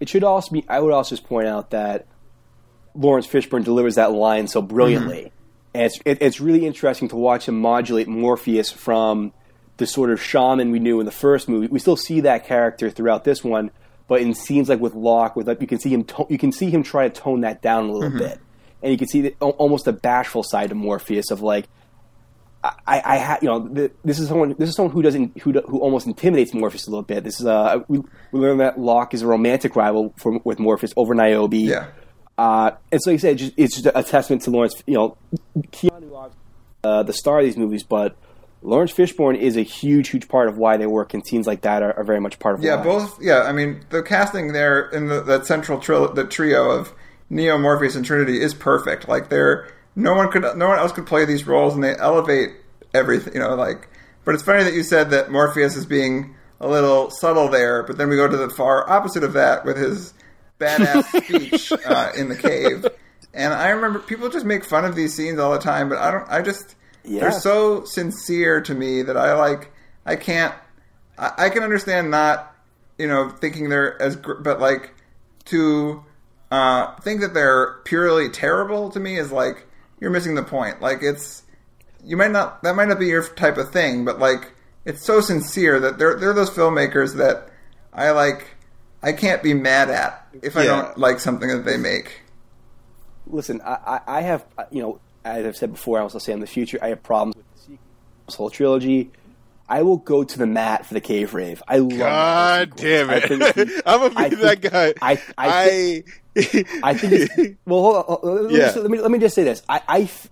it 0.00 0.08
should 0.08 0.24
also 0.24 0.52
be, 0.52 0.64
I 0.68 0.80
would 0.80 0.92
also 0.92 1.16
just 1.16 1.26
point 1.26 1.46
out 1.46 1.70
that 1.70 2.06
Laurence 2.94 3.26
Fishburne 3.26 3.64
delivers 3.64 3.94
that 3.94 4.12
line 4.12 4.46
so 4.48 4.60
brilliantly. 4.60 5.16
Mm-hmm. 5.16 5.28
And 5.74 5.82
it's, 5.84 5.98
it, 6.04 6.18
it's 6.20 6.40
really 6.40 6.66
interesting 6.66 7.08
to 7.08 7.16
watch 7.16 7.48
him 7.48 7.60
modulate 7.60 8.06
Morpheus 8.06 8.70
from 8.70 9.32
the 9.76 9.86
sort 9.86 10.10
of 10.10 10.22
shaman 10.22 10.70
we 10.70 10.78
knew 10.78 11.00
in 11.00 11.06
the 11.06 11.12
first 11.12 11.48
movie. 11.48 11.66
We 11.66 11.78
still 11.78 11.96
see 11.96 12.20
that 12.20 12.46
character 12.46 12.90
throughout 12.90 13.24
this 13.24 13.42
one, 13.42 13.70
but 14.08 14.20
in 14.20 14.34
scenes 14.34 14.68
like 14.68 14.80
with 14.80 14.94
Locke, 14.94 15.36
with 15.36 15.48
you 15.60 15.66
can 15.66 15.78
see 15.78 15.90
him, 15.90 16.04
to, 16.04 16.26
you 16.28 16.38
can 16.38 16.52
see 16.52 16.70
him 16.70 16.82
try 16.82 17.08
to 17.08 17.20
tone 17.20 17.40
that 17.40 17.62
down 17.62 17.88
a 17.88 17.92
little 17.92 18.18
bit, 18.18 18.38
and 18.82 18.92
you 18.92 18.98
can 18.98 19.08
see 19.08 19.22
the, 19.22 19.34
almost 19.40 19.86
a 19.86 19.92
bashful 19.92 20.42
side 20.42 20.68
to 20.68 20.74
Morpheus 20.74 21.30
of 21.30 21.40
like, 21.40 21.66
I, 22.62 23.02
I 23.04 23.18
ha, 23.18 23.38
you 23.42 23.48
know, 23.48 23.68
th 23.68 23.92
this 24.06 24.18
is 24.18 24.28
someone. 24.28 24.54
This 24.58 24.70
is 24.70 24.74
someone 24.74 24.94
who 24.94 25.02
doesn't, 25.02 25.38
who, 25.42 25.52
do, 25.52 25.60
who 25.68 25.80
almost 25.80 26.06
intimidates 26.06 26.54
Morpheus 26.54 26.86
a 26.86 26.90
little 26.90 27.02
bit. 27.02 27.22
This 27.22 27.38
is, 27.38 27.44
uh, 27.44 27.80
we, 27.88 27.98
we 28.32 28.40
learn 28.40 28.56
that 28.56 28.80
Locke 28.80 29.12
is 29.12 29.20
a 29.20 29.26
romantic 29.26 29.76
rival 29.76 30.14
for, 30.16 30.38
with 30.44 30.58
Morpheus 30.58 30.94
over 30.96 31.14
Niobe. 31.14 31.52
Yeah. 31.52 31.88
Uh, 32.38 32.70
and 32.90 33.02
so, 33.02 33.10
like 33.10 33.18
I 33.18 33.20
said, 33.20 33.36
just, 33.36 33.52
it's 33.58 33.82
just 33.82 33.94
a 33.94 34.02
testament 34.02 34.42
to 34.44 34.50
Laurence. 34.50 34.82
You 34.86 34.94
know, 34.94 35.16
Keanu, 35.58 36.32
uh, 36.82 37.02
the 37.02 37.12
star 37.12 37.40
of 37.40 37.44
these 37.44 37.58
movies, 37.58 37.82
but 37.82 38.16
Laurence 38.64 38.92
Fishburne 38.92 39.36
is 39.38 39.56
a 39.56 39.62
huge, 39.62 40.08
huge 40.08 40.26
part 40.26 40.48
of 40.48 40.56
why 40.56 40.76
they 40.78 40.86
work, 40.86 41.12
and 41.14 41.24
scenes 41.26 41.46
like 41.46 41.60
that 41.60 41.82
are, 41.82 41.92
are 41.98 42.04
very 42.04 42.20
much 42.20 42.38
part 42.38 42.54
of 42.56 42.64
Yeah, 42.64 42.76
why. 42.76 42.82
both. 42.84 43.22
Yeah, 43.22 43.42
I 43.42 43.52
mean 43.52 43.84
the 43.90 44.02
casting 44.02 44.52
there 44.52 44.88
in 44.88 45.06
the, 45.08 45.20
that 45.22 45.46
central 45.46 45.78
tri- 45.78 46.10
the 46.14 46.24
trio 46.24 46.70
of 46.70 46.92
Neo, 47.30 47.58
Morpheus, 47.58 47.94
and 47.94 48.04
Trinity 48.04 48.40
is 48.40 48.54
perfect. 48.54 49.06
Like 49.08 49.28
they're 49.28 49.68
no 49.94 50.14
one 50.14 50.30
could 50.30 50.42
no 50.56 50.68
one 50.68 50.78
else 50.78 50.92
could 50.92 51.06
play 51.06 51.24
these 51.24 51.46
roles, 51.46 51.74
and 51.74 51.84
they 51.84 51.94
elevate 51.96 52.50
everything. 52.92 53.34
You 53.34 53.40
know, 53.40 53.54
like. 53.54 53.88
But 54.24 54.34
it's 54.34 54.42
funny 54.42 54.64
that 54.64 54.72
you 54.72 54.82
said 54.82 55.10
that 55.10 55.30
Morpheus 55.30 55.76
is 55.76 55.84
being 55.84 56.34
a 56.58 56.66
little 56.66 57.10
subtle 57.10 57.48
there, 57.50 57.82
but 57.82 57.98
then 57.98 58.08
we 58.08 58.16
go 58.16 58.26
to 58.26 58.36
the 58.38 58.48
far 58.48 58.88
opposite 58.88 59.22
of 59.22 59.34
that 59.34 59.66
with 59.66 59.76
his 59.76 60.14
badass 60.58 61.04
speech 61.24 61.70
uh, 61.86 62.10
in 62.16 62.30
the 62.30 62.36
cave. 62.36 62.86
And 63.34 63.52
I 63.52 63.68
remember 63.68 63.98
people 63.98 64.30
just 64.30 64.46
make 64.46 64.64
fun 64.64 64.86
of 64.86 64.94
these 64.94 65.12
scenes 65.14 65.38
all 65.38 65.52
the 65.52 65.58
time, 65.58 65.90
but 65.90 65.98
I 65.98 66.10
don't. 66.10 66.24
I 66.30 66.40
just 66.40 66.74
Yeah. 67.04 67.20
they're 67.20 67.32
so 67.32 67.84
sincere 67.84 68.60
to 68.62 68.74
me 68.74 69.02
that 69.02 69.16
I 69.16 69.34
like. 69.34 69.72
I 70.06 70.16
can't. 70.16 70.54
I, 71.18 71.32
I 71.38 71.48
can 71.50 71.62
understand 71.62 72.10
not, 72.10 72.54
you 72.98 73.06
know, 73.06 73.30
thinking 73.30 73.68
they're 73.68 74.00
as, 74.00 74.16
gr- 74.16 74.34
but 74.34 74.60
like 74.60 74.94
to 75.46 76.04
uh, 76.50 76.94
think 76.96 77.20
that 77.20 77.34
they're 77.34 77.80
purely 77.84 78.28
terrible 78.28 78.90
to 78.90 79.00
me 79.00 79.16
is 79.16 79.32
like 79.32 79.66
you're 80.00 80.10
missing 80.10 80.34
the 80.34 80.42
point. 80.42 80.80
Like 80.80 81.02
it's 81.02 81.42
you 82.04 82.16
might 82.16 82.30
not 82.30 82.62
that 82.62 82.76
might 82.76 82.88
not 82.88 82.98
be 82.98 83.06
your 83.06 83.26
type 83.26 83.56
of 83.56 83.70
thing, 83.70 84.04
but 84.04 84.18
like 84.18 84.52
it's 84.84 85.04
so 85.04 85.20
sincere 85.20 85.80
that 85.80 85.98
they're 85.98 86.16
they're 86.18 86.32
those 86.34 86.50
filmmakers 86.50 87.16
that 87.16 87.50
I 87.92 88.10
like. 88.10 88.48
I 89.02 89.12
can't 89.12 89.42
be 89.42 89.52
mad 89.52 89.90
at 89.90 90.26
if 90.42 90.56
I 90.56 90.64
don't 90.64 90.96
like 90.96 91.20
something 91.20 91.48
that 91.50 91.66
they 91.66 91.76
make. 91.76 92.22
Listen, 93.26 93.60
I, 93.62 94.00
I, 94.06 94.18
I 94.18 94.20
have, 94.22 94.44
uh, 94.56 94.64
you 94.70 94.80
know, 94.82 95.00
as 95.24 95.46
I've 95.46 95.56
said 95.56 95.72
before, 95.72 95.98
I 95.98 96.02
also 96.02 96.18
say 96.18 96.32
in 96.32 96.40
the 96.40 96.46
future, 96.46 96.78
I 96.82 96.88
have 96.88 97.02
problems 97.02 97.36
with 97.36 97.46
the 97.54 97.60
sequel, 97.60 97.78
this 98.26 98.34
whole 98.34 98.50
trilogy. 98.50 99.10
I 99.66 99.82
will 99.82 99.96
go 99.96 100.24
to 100.24 100.38
the 100.38 100.46
mat 100.46 100.84
for 100.84 100.92
the 100.92 101.00
cave 101.00 101.32
rave. 101.32 101.62
I 101.66 101.78
love 101.78 101.98
God 101.98 102.76
damn 102.76 103.08
it! 103.10 103.30
I'm 103.86 104.00
gonna 104.00 104.12
I 104.16 104.28
be 104.28 104.36
that 104.36 104.60
think- 104.60 104.72
guy. 104.72 104.94
I- 105.00 105.22
I 105.38 106.04
I 106.82 106.94
think 106.94 107.12
it's, 107.14 107.56
well, 107.64 107.80
hold 108.02 108.24
on. 108.24 108.34
Let 108.42 108.44
me, 108.52 108.58
Yeah. 108.58 108.64
just, 108.66 108.76
let 108.76 108.90
me 108.90 109.00
let 109.00 109.10
me 109.10 109.18
just 109.18 109.34
say 109.34 109.44
this. 109.44 109.62
I, 109.68 109.80
I 109.88 110.00
f- 110.02 110.28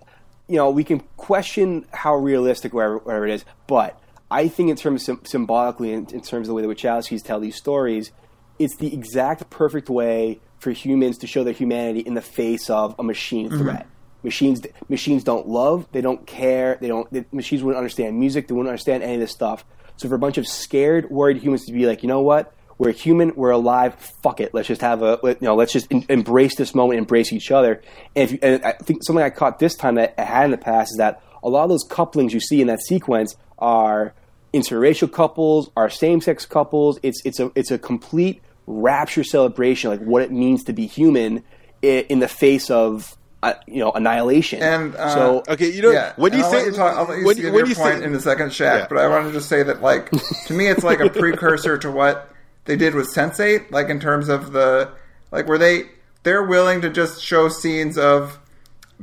you 0.47 0.57
know, 0.57 0.69
we 0.69 0.83
can 0.83 0.99
question 1.17 1.85
how 1.93 2.15
realistic 2.15 2.73
whatever, 2.73 2.97
whatever 2.99 3.25
it 3.27 3.33
is, 3.33 3.45
but 3.67 3.99
I 4.29 4.49
think 4.49 4.69
in 4.69 4.75
terms 4.75 5.03
sym- 5.05 5.21
symbolically, 5.25 5.93
in, 5.93 6.05
in 6.11 6.21
terms 6.21 6.47
of 6.47 6.49
the 6.49 6.53
way 6.53 6.61
the 6.61 6.67
Wachowskis 6.67 7.23
tell 7.23 7.39
these 7.39 7.55
stories, 7.55 8.11
it's 8.59 8.75
the 8.77 8.93
exact 8.93 9.49
perfect 9.49 9.89
way 9.89 10.39
for 10.59 10.71
humans 10.71 11.17
to 11.19 11.27
show 11.27 11.43
their 11.43 11.53
humanity 11.53 12.01
in 12.01 12.13
the 12.13 12.21
face 12.21 12.69
of 12.69 12.95
a 12.99 13.03
machine 13.03 13.49
mm-hmm. 13.49 13.59
threat. 13.63 13.87
Machines 14.23 14.61
machines 14.89 15.23
don't 15.23 15.47
love, 15.47 15.87
they 15.91 16.01
don't 16.01 16.25
care, 16.25 16.77
they 16.79 16.87
don't. 16.87 17.11
The 17.11 17.25
machines 17.31 17.61
wouldn't 17.61 17.77
understand 17.77 18.17
music, 18.19 18.47
they 18.47 18.53
wouldn't 18.53 18.69
understand 18.69 19.03
any 19.03 19.15
of 19.15 19.19
this 19.19 19.31
stuff. 19.31 19.65
So 19.97 20.09
for 20.09 20.15
a 20.15 20.19
bunch 20.19 20.37
of 20.37 20.47
scared, 20.47 21.09
worried 21.09 21.37
humans 21.37 21.65
to 21.65 21.73
be 21.73 21.85
like, 21.85 22.03
you 22.03 22.07
know 22.09 22.21
what? 22.21 22.53
We're 22.77 22.91
human. 22.91 23.33
We're 23.35 23.51
alive. 23.51 23.95
Fuck 24.23 24.39
it. 24.39 24.53
Let's 24.53 24.67
just 24.67 24.81
have 24.81 25.03
a 25.03 25.19
you 25.23 25.37
know. 25.41 25.55
Let's 25.55 25.73
just 25.73 25.91
in, 25.91 26.05
embrace 26.09 26.55
this 26.55 26.73
moment. 26.73 26.99
Embrace 26.99 27.31
each 27.31 27.51
other. 27.51 27.81
And, 28.15 28.23
if 28.23 28.31
you, 28.31 28.39
and 28.41 28.63
I 28.63 28.71
think 28.73 29.03
something 29.03 29.23
I 29.23 29.29
caught 29.29 29.59
this 29.59 29.75
time 29.75 29.95
that 29.95 30.15
I 30.17 30.23
had 30.23 30.45
in 30.45 30.51
the 30.51 30.57
past 30.57 30.91
is 30.93 30.97
that 30.97 31.21
a 31.43 31.49
lot 31.49 31.63
of 31.63 31.69
those 31.69 31.83
couplings 31.83 32.33
you 32.33 32.39
see 32.39 32.61
in 32.61 32.67
that 32.67 32.81
sequence 32.81 33.35
are 33.59 34.13
interracial 34.53 35.11
couples, 35.11 35.69
are 35.75 35.89
same 35.89 36.21
sex 36.21 36.45
couples. 36.45 36.99
It's 37.03 37.21
it's 37.25 37.39
a 37.39 37.51
it's 37.55 37.71
a 37.71 37.77
complete 37.77 38.41
rapture 38.65 39.23
celebration, 39.23 39.89
like 39.89 40.01
what 40.01 40.21
it 40.21 40.31
means 40.31 40.63
to 40.65 40.73
be 40.73 40.87
human 40.87 41.43
in 41.81 42.19
the 42.19 42.27
face 42.27 42.69
of 42.69 43.17
uh, 43.43 43.53
you 43.67 43.79
know 43.79 43.91
annihilation. 43.91 44.61
And 44.61 44.95
uh, 44.95 45.13
so 45.13 45.43
Okay, 45.47 45.71
you 45.71 45.81
know 45.81 45.91
yeah, 45.91 46.13
do 46.15 46.23
you 46.23 46.27
and 46.27 46.35
I'll 46.43 46.51
say 46.51 46.57
let 46.57 46.65
you 46.65 46.71
talk, 46.71 46.97
I'll 46.97 47.05
let 47.05 47.19
you 47.19 47.25
when, 47.25 47.35
give 47.35 47.45
your 47.53 47.67
you 47.67 47.75
point 47.75 47.99
say, 47.99 48.03
in 48.05 48.13
the 48.13 48.19
second, 48.21 48.49
Shaq. 48.49 48.79
Yeah. 48.79 48.87
But 48.89 48.99
I 48.99 49.07
wanted 49.07 49.27
to 49.27 49.33
just 49.33 49.49
say 49.49 49.63
that, 49.63 49.81
like, 49.81 50.09
to 50.09 50.53
me, 50.53 50.67
it's 50.67 50.83
like 50.83 50.99
a 50.99 51.09
precursor 51.19 51.77
to 51.77 51.91
what 51.91 52.33
they 52.65 52.75
did 52.75 52.95
with 52.95 53.13
Sense8, 53.13 53.71
like 53.71 53.89
in 53.89 53.99
terms 53.99 54.29
of 54.29 54.53
the 54.53 54.91
like 55.31 55.47
where 55.47 55.57
they 55.57 55.83
they're 56.23 56.43
willing 56.43 56.81
to 56.81 56.89
just 56.89 57.21
show 57.21 57.49
scenes 57.49 57.97
of 57.97 58.39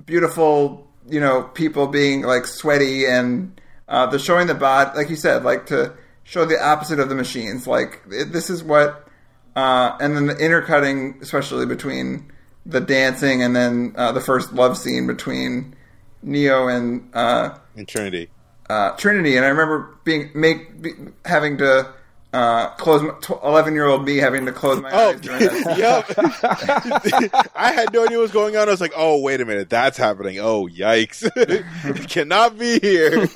beautiful, 0.07 0.89
you 1.09 1.21
know, 1.21 1.43
people 1.43 1.87
being 1.87 2.23
like 2.23 2.47
sweaty 2.47 3.07
and 3.07 3.61
uh, 3.89 4.07
they're 4.07 4.19
showing 4.19 4.47
the 4.47 4.55
bot 4.55 4.97
like 4.97 5.11
you 5.11 5.17
said, 5.17 5.45
like 5.45 5.67
to 5.67 5.93
show 6.25 6.45
the 6.45 6.63
opposite 6.63 6.99
of 6.99 7.09
the 7.09 7.15
machines. 7.15 7.67
Like 7.67 8.01
it, 8.11 8.33
this 8.33 8.49
is 8.49 8.63
what, 8.63 9.07
uh, 9.55 9.97
and 10.01 10.17
then 10.17 10.27
the 10.27 10.37
intercutting, 10.37 11.19
especially 11.21 11.67
between 11.67 12.33
the 12.67 12.81
dancing 12.81 13.43
and 13.43 13.55
then 13.57 13.95
uh, 13.97 14.13
the 14.13 14.21
first 14.21 14.53
love 14.53 14.77
scene 14.77 15.07
between 15.07 15.75
Neo 16.23 16.69
and 16.69 17.09
uh, 17.15 17.57
in 17.77 17.87
Trinity. 17.87 18.29
uh, 18.69 18.91
Trinity, 18.97 19.37
and 19.37 19.45
I 19.45 19.49
remember 19.49 19.97
being 20.05 20.31
make 20.35 20.81
be, 20.83 20.91
having 21.25 21.57
to 21.59 21.93
uh, 22.33 22.69
close 22.77 23.03
eleven 23.43 23.75
year 23.75 23.87
old 23.87 24.05
me 24.05 24.19
having 24.19 24.47
to 24.47 24.53
close 24.53 24.81
my 24.81 24.91
Oh, 24.93 25.11
eyes 25.11 25.21
during 25.21 25.41
that. 25.41 25.79
yep. 27.33 27.51
I 27.57 27.73
had 27.73 27.93
no 27.93 28.05
idea 28.05 28.19
what 28.19 28.23
was 28.23 28.31
going 28.31 28.57
on. 28.57 28.69
I 28.69 28.71
was 28.71 28.81
like, 28.81 28.93
"Oh, 28.95 29.19
wait 29.21 29.41
a 29.41 29.45
minute, 29.45 29.69
that's 29.71 29.97
happening." 29.99 30.39
Oh, 30.39 30.69
yikes! 30.69 31.29
it 31.37 32.09
cannot 32.09 32.57
be 32.59 32.79
here. 32.79 33.27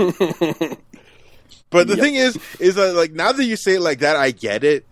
but 1.70 1.88
the 1.88 1.96
thing 1.96 2.14
is, 2.14 2.38
is 2.60 2.74
that 2.76 2.94
like 2.94 3.12
now 3.12 3.32
that 3.32 3.44
you 3.44 3.56
say 3.56 3.74
it 3.76 3.80
like 3.80 4.00
that, 4.00 4.16
I 4.16 4.30
get 4.30 4.62
it. 4.64 4.86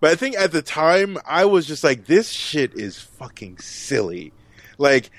But 0.00 0.10
I 0.12 0.14
think 0.14 0.36
at 0.36 0.52
the 0.52 0.62
time, 0.62 1.18
I 1.26 1.44
was 1.44 1.66
just 1.66 1.82
like, 1.82 2.06
"This 2.06 2.30
shit 2.30 2.74
is 2.74 2.98
fucking 2.98 3.58
silly." 3.58 4.32
Like, 4.78 5.10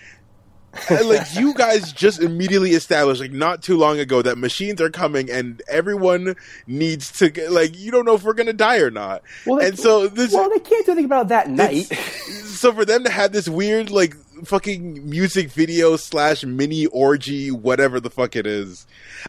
like 0.90 1.36
you 1.36 1.54
guys 1.58 1.92
just 1.92 2.22
immediately 2.22 2.72
established 2.72 3.20
like 3.20 3.32
not 3.32 3.62
too 3.62 3.76
long 3.78 4.00
ago 4.00 4.22
that 4.22 4.38
machines 4.38 4.80
are 4.80 4.90
coming 4.90 5.30
and 5.30 5.62
everyone 5.68 6.36
needs 6.68 7.12
to 7.14 7.50
like 7.50 7.78
you 7.78 7.92
don't 7.92 8.06
know 8.06 8.14
if 8.14 8.24
we're 8.24 8.34
gonna 8.34 8.54
die 8.54 8.78
or 8.78 8.92
not 8.92 9.24
Well, 9.46 9.58
they- 9.60 9.68
and 9.70 9.80
so 9.80 10.08
this 10.08 10.32
well, 10.32 10.50
they 10.50 10.60
can't 10.60 10.86
do 10.86 10.92
anything 10.92 11.06
about 11.06 11.30
that 11.30 11.50
night. 11.50 11.86
so 12.46 12.72
for 12.72 12.86
them 12.86 13.04
to 13.04 13.10
have 13.10 13.32
this 13.32 13.50
weird 13.50 13.90
like 13.90 14.16
fucking 14.46 15.10
music 15.10 15.50
video 15.50 15.96
slash 15.98 16.44
mini 16.46 16.86
orgy 16.86 17.50
whatever 17.52 18.00
the 18.00 18.10
fuck 18.12 18.36
it 18.38 18.46
is 18.48 18.88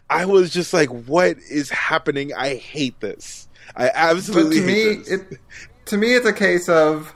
i 0.09 0.25
was 0.25 0.51
just 0.53 0.73
like 0.73 0.87
what 0.89 1.37
is 1.49 1.69
happening 1.69 2.33
i 2.35 2.55
hate 2.55 2.97
this 3.01 3.49
i 3.75 3.89
absolutely. 3.93 4.59
But 4.59 4.65
to 4.65 4.67
me, 4.67 4.95
this. 4.95 5.11
it 5.11 5.39
to 5.85 5.97
me 5.97 6.13
it's 6.13 6.25
a 6.25 6.33
case 6.33 6.69
of 6.69 7.13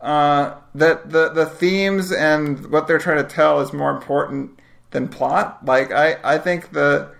uh, 0.00 0.54
that 0.74 1.10
the 1.10 1.30
the 1.30 1.46
themes 1.46 2.12
and 2.12 2.70
what 2.70 2.86
they're 2.86 2.98
trying 2.98 3.24
to 3.26 3.34
tell 3.34 3.60
is 3.60 3.72
more 3.72 3.90
important 3.90 4.58
than 4.90 5.08
plot. 5.08 5.64
Like 5.64 5.92
I, 5.92 6.16
I 6.24 6.38
think 6.38 6.72
the 6.72 7.10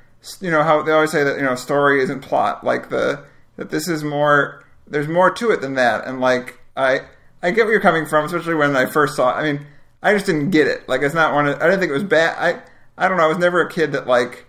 you 0.40 0.50
know 0.50 0.62
how 0.62 0.82
they 0.82 0.92
always 0.92 1.10
say 1.10 1.24
that 1.24 1.36
you 1.36 1.44
know 1.44 1.54
story 1.54 2.02
isn't 2.02 2.20
plot. 2.20 2.64
Like 2.64 2.90
the 2.90 3.24
that 3.56 3.70
this 3.70 3.88
is 3.88 4.04
more 4.04 4.64
there's 4.86 5.08
more 5.08 5.30
to 5.30 5.50
it 5.50 5.60
than 5.60 5.74
that. 5.74 6.06
And 6.06 6.20
like 6.20 6.60
I 6.76 7.00
I 7.42 7.50
get 7.50 7.64
where 7.64 7.72
you're 7.72 7.80
coming 7.80 8.06
from, 8.06 8.24
especially 8.24 8.54
when 8.54 8.76
I 8.76 8.86
first 8.86 9.16
saw. 9.16 9.30
it. 9.30 9.40
I 9.40 9.52
mean, 9.52 9.66
I 10.02 10.12
just 10.12 10.26
didn't 10.26 10.50
get 10.50 10.66
it. 10.66 10.88
Like 10.88 11.02
it's 11.02 11.14
not 11.14 11.34
one. 11.34 11.48
Of, 11.48 11.60
I 11.60 11.64
didn't 11.64 11.80
think 11.80 11.90
it 11.90 11.94
was 11.94 12.04
bad. 12.04 12.36
I 12.38 12.62
I 12.96 13.08
don't 13.08 13.16
know. 13.16 13.24
I 13.24 13.28
was 13.28 13.38
never 13.38 13.60
a 13.60 13.70
kid 13.70 13.92
that 13.92 14.06
like 14.06 14.46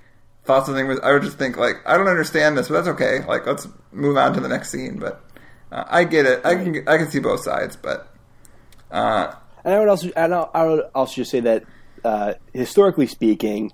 thought 0.49 0.65
something 0.65 0.87
was. 0.87 0.99
I 1.01 1.13
would 1.13 1.21
just 1.21 1.37
think 1.37 1.55
like 1.57 1.77
I 1.85 1.95
don't 1.97 2.07
understand 2.07 2.57
this, 2.57 2.67
but 2.67 2.73
that's 2.75 2.87
okay. 2.95 3.23
Like 3.25 3.45
let's 3.45 3.67
move 3.91 4.17
on 4.17 4.33
to 4.33 4.39
the 4.41 4.49
next 4.49 4.71
scene. 4.71 4.97
But 4.99 5.21
uh, 5.71 5.83
I 5.87 6.03
get 6.03 6.25
it. 6.25 6.45
I 6.45 6.55
can 6.55 6.87
I 6.87 6.97
can 6.97 7.09
see 7.09 7.19
both 7.19 7.43
sides, 7.43 7.75
but. 7.75 8.07
Uh, 8.91 9.33
And 9.63 9.73
I 9.75 9.79
would 9.79 9.89
also, 9.89 10.09
and 10.15 10.33
I 10.33 10.47
I 10.53 10.63
would 10.65 10.83
also 10.95 11.13
just 11.15 11.31
say 11.31 11.41
that 11.41 11.63
uh, 12.03 12.33
historically 12.53 13.07
speaking, 13.07 13.71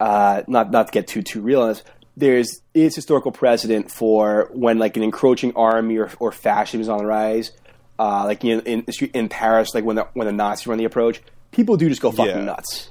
uh, 0.00 0.42
not 0.46 0.70
not 0.70 0.86
to 0.86 0.92
get 0.92 1.06
too 1.06 1.22
too 1.22 1.40
real 1.42 1.62
on 1.62 1.68
this, 1.68 1.82
there's 2.16 2.62
is 2.72 2.94
historical 2.94 3.32
precedent 3.32 3.90
for 3.90 4.48
when 4.52 4.78
like 4.78 4.96
an 4.96 5.02
encroaching 5.02 5.52
army 5.54 5.98
or, 5.98 6.10
or 6.20 6.32
fascism 6.32 6.80
is 6.80 6.88
on 6.88 6.98
the 6.98 7.06
rise, 7.06 7.50
uh, 7.98 8.24
like 8.24 8.44
in 8.44 8.60
in, 8.60 8.86
in 9.12 9.28
Paris, 9.28 9.74
like 9.74 9.84
when 9.84 9.96
the 9.96 10.06
when 10.14 10.26
the 10.26 10.32
Nazis 10.32 10.66
were 10.66 10.72
on 10.72 10.78
the 10.78 10.84
approach, 10.86 11.20
people 11.50 11.76
do 11.76 11.88
just 11.88 12.00
go 12.00 12.10
fucking 12.10 12.36
Yeah. 12.38 12.44
nuts. 12.44 12.90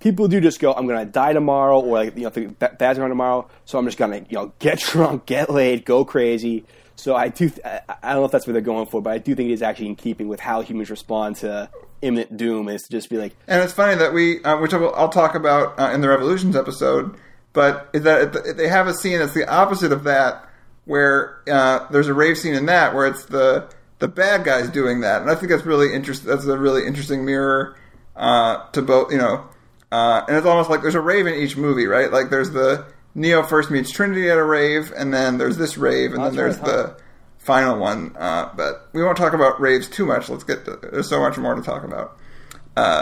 People 0.00 0.28
do 0.28 0.40
just 0.40 0.60
go, 0.60 0.72
I'm 0.72 0.86
gonna 0.86 1.04
die 1.04 1.32
tomorrow, 1.32 1.80
or 1.80 1.98
like 1.98 2.16
you 2.16 2.24
know, 2.24 2.30
think 2.30 2.58
ba- 2.58 2.76
bad's 2.78 2.98
around 2.98 3.10
tomorrow, 3.10 3.48
so 3.64 3.78
I'm 3.78 3.86
just 3.86 3.98
gonna 3.98 4.18
you 4.28 4.36
know 4.36 4.52
get 4.58 4.78
drunk, 4.92 5.26
get 5.26 5.50
laid, 5.50 5.84
go 5.84 6.04
crazy. 6.04 6.64
So 6.96 7.14
I 7.14 7.28
do, 7.28 7.50
I, 7.64 7.80
I 8.02 8.12
don't 8.12 8.22
know 8.22 8.24
if 8.24 8.30
that's 8.30 8.46
what 8.46 8.54
they're 8.54 8.62
going 8.62 8.86
for, 8.86 9.02
but 9.02 9.12
I 9.12 9.18
do 9.18 9.34
think 9.34 9.50
it 9.50 9.52
is 9.52 9.62
actually 9.62 9.88
in 9.88 9.96
keeping 9.96 10.28
with 10.28 10.40
how 10.40 10.62
humans 10.62 10.88
respond 10.90 11.36
to 11.36 11.68
imminent 12.02 12.36
doom, 12.36 12.68
is 12.68 12.84
to 12.84 12.90
just 12.90 13.10
be 13.10 13.18
like, 13.18 13.36
And 13.46 13.62
it's 13.62 13.72
funny 13.72 13.96
that 13.96 14.12
we, 14.12 14.42
uh, 14.44 14.58
which 14.60 14.72
will, 14.72 14.94
I'll 14.94 15.10
talk 15.10 15.34
about 15.34 15.78
uh, 15.78 15.90
in 15.92 16.00
the 16.00 16.08
Revolutions 16.08 16.56
episode, 16.56 17.14
but 17.52 17.92
that 17.92 18.54
they 18.56 18.68
have 18.68 18.86
a 18.86 18.94
scene 18.94 19.18
that's 19.18 19.34
the 19.34 19.46
opposite 19.46 19.92
of 19.92 20.04
that, 20.04 20.48
where 20.86 21.38
uh, 21.50 21.86
there's 21.90 22.08
a 22.08 22.14
rave 22.14 22.38
scene 22.38 22.54
in 22.54 22.66
that 22.66 22.94
where 22.94 23.06
it's 23.06 23.26
the 23.26 23.68
the 23.98 24.08
bad 24.08 24.44
guys 24.44 24.68
doing 24.68 25.00
that, 25.00 25.22
and 25.22 25.30
I 25.30 25.34
think 25.34 25.50
that's 25.50 25.64
really 25.64 25.92
interesting. 25.92 26.28
That's 26.28 26.44
a 26.44 26.58
really 26.58 26.86
interesting 26.86 27.24
mirror 27.24 27.76
uh, 28.14 28.68
to 28.70 28.82
both, 28.82 29.10
you 29.10 29.18
know, 29.18 29.48
uh, 29.96 30.24
and 30.28 30.36
it's 30.36 30.46
almost 30.46 30.68
like 30.68 30.82
there's 30.82 30.94
a 30.94 31.00
rave 31.00 31.26
in 31.26 31.34
each 31.34 31.56
movie, 31.56 31.86
right? 31.86 32.12
Like 32.12 32.28
there's 32.28 32.50
the 32.50 32.84
Neo 33.14 33.42
first 33.42 33.70
meets 33.70 33.90
Trinity 33.90 34.28
at 34.28 34.36
a 34.36 34.44
rave, 34.44 34.92
and 34.94 35.12
then 35.14 35.38
there's 35.38 35.56
this 35.56 35.78
rave, 35.78 36.12
and 36.12 36.22
then 36.22 36.36
there's 36.36 36.58
right, 36.58 36.66
huh? 36.70 36.76
the 36.76 36.96
final 37.38 37.78
one. 37.78 38.14
Uh, 38.18 38.50
but 38.54 38.88
we 38.92 39.02
won't 39.02 39.16
talk 39.16 39.32
about 39.32 39.58
raves 39.58 39.88
too 39.88 40.04
much. 40.04 40.28
Let's 40.28 40.44
get 40.44 40.66
to, 40.66 40.78
there's 40.92 41.08
so 41.08 41.20
much 41.20 41.38
more 41.38 41.54
to 41.54 41.62
talk 41.62 41.82
about. 41.84 42.18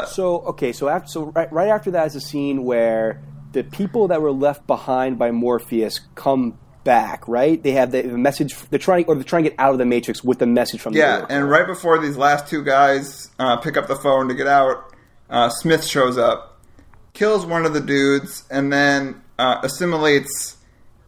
So 0.09 0.39
okay, 0.53 0.73
so 0.73 0.89
after 0.89 1.09
so 1.09 1.25
right, 1.25 1.53
right 1.53 1.69
after 1.69 1.91
that 1.93 2.07
is 2.07 2.15
a 2.15 2.21
scene 2.21 2.63
where 2.63 3.25
the 3.51 3.65
people 3.65 4.09
that 4.09 4.23
were 4.23 4.31
left 4.31 4.65
behind 4.67 5.19
by 5.19 5.33
Morpheus 5.33 5.99
come 6.15 6.59
back. 6.85 7.27
Right? 7.27 7.61
They 7.61 7.73
have 7.73 7.91
the, 7.91 8.03
the 8.03 8.17
message. 8.19 8.55
They're 8.71 8.79
trying 8.79 9.07
or 9.07 9.17
they're 9.17 9.25
trying 9.25 9.45
to 9.45 9.51
get 9.51 9.59
out 9.59 9.73
of 9.73 9.79
the 9.79 9.85
Matrix 9.85 10.23
with 10.23 10.39
the 10.39 10.47
message 10.47 10.81
from 10.81 10.93
the 10.93 11.01
Yeah, 11.01 11.17
Oracle. 11.17 11.37
and 11.37 11.51
right 11.51 11.67
before 11.67 11.99
these 11.99 12.17
last 12.17 12.47
two 12.47 12.63
guys 12.63 13.31
uh, 13.41 13.57
pick 13.57 13.77
up 13.77 13.89
the 13.89 13.97
phone 13.97 14.29
to 14.29 14.35
get 14.35 14.47
out, 14.47 14.95
uh, 15.29 15.49
Smith 15.49 15.85
shows 15.85 16.19
up, 16.19 16.54
kills 17.15 17.47
one 17.47 17.65
of 17.65 17.73
the 17.73 17.81
dudes, 17.81 18.45
and 18.51 18.73
then 18.73 19.23
uh, 19.39 19.61
assimilates. 19.63 20.57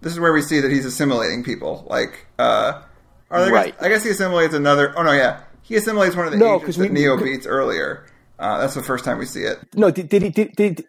This 0.00 0.12
is 0.12 0.20
where 0.20 0.32
we 0.32 0.42
see 0.42 0.60
that 0.60 0.70
he's 0.70 0.84
assimilating 0.86 1.42
people. 1.44 1.86
Like, 1.88 2.26
uh, 2.38 2.82
or 3.30 3.38
I 3.38 3.44
guess, 3.44 3.52
Right. 3.52 3.74
I 3.80 3.88
guess 3.88 4.04
he 4.04 4.10
assimilates 4.10 4.54
another. 4.54 4.94
Oh 4.96 5.02
no, 5.02 5.12
yeah, 5.12 5.40
he 5.62 5.76
assimilates 5.76 6.16
one 6.16 6.26
of 6.26 6.32
the 6.32 6.38
No, 6.38 6.54
agents 6.56 6.64
'cause 6.64 6.76
that 6.76 6.90
we- 6.92 7.00
Neo 7.00 7.16
beats 7.16 7.46
earlier. 7.46 8.06
Uh, 8.38 8.60
that's 8.60 8.74
the 8.74 8.82
first 8.82 9.04
time 9.04 9.18
we 9.18 9.24
see 9.26 9.40
it. 9.42 9.58
no, 9.74 9.90
did, 9.90 10.08
did 10.08 10.22
he 10.22 10.28
did, 10.30 10.52
did 10.56 10.84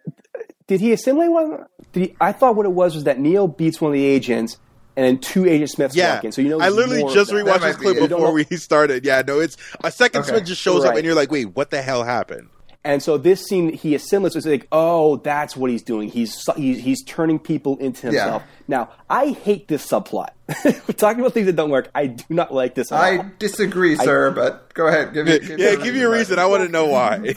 did 0.66 0.80
he 0.80 0.92
assimilate 0.92 1.30
one? 1.30 1.64
Did 1.92 2.00
he, 2.10 2.16
I 2.20 2.32
thought 2.32 2.56
what 2.56 2.66
it 2.66 2.72
was 2.72 2.94
was 2.94 3.04
that 3.04 3.18
Neo 3.18 3.46
beats 3.46 3.80
one 3.80 3.90
of 3.90 3.94
the 3.94 4.04
agents, 4.04 4.58
and 4.96 5.06
then 5.06 5.18
two 5.18 5.46
Agent 5.46 5.70
Smiths 5.70 5.96
yeah, 5.96 6.16
walk 6.16 6.24
in. 6.26 6.32
So 6.32 6.42
you 6.42 6.50
know, 6.50 6.60
I 6.60 6.68
literally 6.68 7.02
just 7.14 7.30
rewatched 7.32 7.44
That 7.46 7.60
this 7.62 7.76
clip 7.76 7.94
be 7.94 8.00
it. 8.00 8.02
You 8.02 8.08
don't 8.08 8.20
before 8.20 8.34
we 8.34 8.44
started. 8.44 9.06
Yeah, 9.06 9.22
no, 9.26 9.40
it's 9.40 9.56
a 9.82 9.90
second 9.90 10.20
Okay. 10.20 10.28
Smith 10.30 10.44
just 10.44 10.60
shows 10.60 10.84
up 10.84 10.94
and 10.94 11.04
you're 11.04 11.14
like, 11.14 11.30
wait, 11.30 11.46
what 11.56 11.70
the 11.70 11.80
hell 11.80 12.04
happened? 12.04 12.50
And 12.84 13.02
so 13.02 13.18
this 13.18 13.44
scene, 13.44 13.72
he 13.72 13.94
assimilates. 13.94 14.36
It's 14.36 14.46
like, 14.46 14.68
oh, 14.70 15.16
that's 15.16 15.56
what 15.56 15.70
he's 15.70 15.82
doing. 15.82 16.08
He's 16.08 16.46
he's, 16.56 16.82
he's 16.82 17.04
turning 17.04 17.38
people 17.38 17.76
into 17.78 18.06
himself. 18.06 18.42
Now, 18.68 18.90
I 19.10 19.30
hate 19.30 19.68
this 19.68 19.86
subplot. 19.86 20.28
We're 20.64 20.72
talking 20.96 21.20
about 21.20 21.34
things 21.34 21.46
that 21.46 21.56
don't 21.56 21.70
work. 21.70 21.90
I 21.94 22.06
do 22.06 22.24
not 22.30 22.54
like 22.54 22.74
this. 22.74 22.92
At 22.92 22.96
all. 22.96 23.02
I 23.02 23.30
disagree, 23.38 23.96
sir, 23.96 24.30
but 24.30 24.72
go 24.74 24.86
ahead. 24.86 25.12
Give 25.12 25.26
me, 25.26 25.38
yeah, 25.42 25.74
give 25.74 25.94
me 25.94 26.02
a 26.02 26.08
reason. 26.08 26.38
I 26.38 26.46
want 26.46 26.64
to 26.64 26.68
know 26.68 26.86
why. 26.86 27.34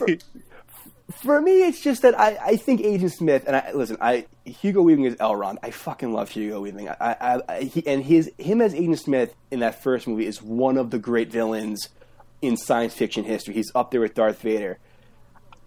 For 1.22 1.40
me, 1.40 1.64
it's 1.64 1.82
just 1.82 2.02
that 2.02 2.18
I, 2.18 2.38
I 2.42 2.56
think 2.56 2.80
Agent 2.80 3.12
Smith 3.12 3.44
and 3.46 3.54
I 3.54 3.72
listen. 3.72 3.98
I 4.00 4.26
Hugo 4.44 4.80
Weaving 4.80 5.04
is 5.04 5.16
Elrond. 5.16 5.58
I 5.62 5.70
fucking 5.70 6.12
love 6.12 6.30
Hugo 6.30 6.60
Weaving. 6.60 6.88
I, 6.88 6.94
I, 7.00 7.40
I 7.48 7.62
he, 7.64 7.86
and 7.86 8.02
his 8.02 8.30
him 8.38 8.62
as 8.62 8.74
Agent 8.74 9.00
Smith 9.00 9.34
in 9.50 9.60
that 9.60 9.82
first 9.82 10.06
movie 10.06 10.26
is 10.26 10.40
one 10.40 10.78
of 10.78 10.90
the 10.90 10.98
great 10.98 11.30
villains 11.30 11.90
in 12.40 12.56
science 12.56 12.94
fiction 12.94 13.24
history. 13.24 13.52
He's 13.54 13.70
up 13.74 13.90
there 13.90 14.00
with 14.00 14.14
Darth 14.14 14.40
Vader. 14.40 14.78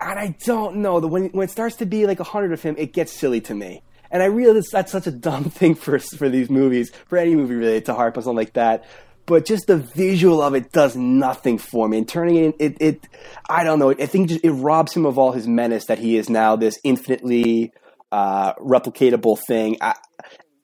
And 0.02 0.20
I 0.20 0.36
don't 0.46 0.78
know 0.78 1.00
the 1.00 1.08
when 1.08 1.30
when 1.30 1.46
it 1.46 1.52
starts 1.52 1.78
to 1.78 1.86
be 1.86 2.06
like 2.06 2.20
a 2.20 2.24
hundred 2.24 2.52
of 2.54 2.62
him, 2.62 2.76
it 2.78 2.94
gets 2.94 3.12
silly 3.12 3.42
to 3.42 3.56
me. 3.56 3.82
And 4.12 4.22
I 4.22 4.28
realize 4.28 4.68
that's 4.72 4.92
such 4.92 5.08
a 5.08 5.12
dumb 5.12 5.46
thing 5.46 5.76
for 5.76 5.98
for 6.00 6.30
these 6.30 6.50
movies, 6.50 6.92
for 7.08 7.18
any 7.18 7.36
movie 7.36 7.56
really, 7.56 7.82
to 7.82 7.94
harp 7.94 8.18
on 8.18 8.24
something 8.24 8.38
like 8.38 8.54
that. 8.54 8.86
But 9.26 9.46
just 9.46 9.68
the 9.68 9.78
visual 9.78 10.42
of 10.42 10.54
it 10.54 10.72
does 10.72 10.96
nothing 10.96 11.58
for 11.58 11.88
me. 11.88 11.98
And 11.98 12.08
turning 12.08 12.36
it, 12.36 12.56
it, 12.60 12.78
it, 12.80 13.08
I 13.50 13.64
don't 13.64 13.80
know. 13.80 13.90
I 13.90 14.06
think 14.06 14.30
just, 14.30 14.46
it 14.46 14.52
robs 14.52 14.94
him 14.94 15.06
of 15.06 15.18
all 15.18 15.32
his 15.32 15.48
menace 15.48 15.86
that 15.86 15.98
he 15.98 16.16
is 16.16 16.30
now 16.30 16.56
this 16.56 16.78
infinitely 16.84 17.74
uh, 18.12 18.54
replicatable 18.56 19.40
thing. 19.48 19.78
I, 19.82 19.96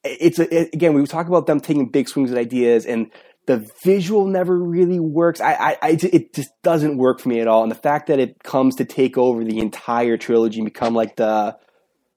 it's 0.03 0.37
a, 0.39 0.55
it, 0.55 0.69
again 0.73 0.93
we 0.93 1.05
talk 1.05 1.27
about 1.27 1.47
them 1.47 1.59
taking 1.59 1.87
big 1.87 2.07
swings 2.07 2.31
at 2.31 2.37
ideas 2.37 2.85
and 2.85 3.11
the 3.47 3.67
visual 3.83 4.25
never 4.25 4.57
really 4.57 4.99
works. 4.99 5.41
I, 5.41 5.53
I, 5.53 5.77
I, 5.81 5.97
it 6.01 6.33
just 6.33 6.51
doesn't 6.61 6.97
work 6.97 7.19
for 7.19 7.29
me 7.29 7.39
at 7.39 7.47
all. 7.47 7.63
And 7.63 7.71
the 7.71 7.75
fact 7.75 8.07
that 8.07 8.19
it 8.19 8.43
comes 8.43 8.75
to 8.75 8.85
take 8.85 9.17
over 9.17 9.43
the 9.43 9.59
entire 9.59 10.17
trilogy 10.17 10.59
and 10.59 10.65
become 10.65 10.93
like 10.93 11.15
the 11.15 11.57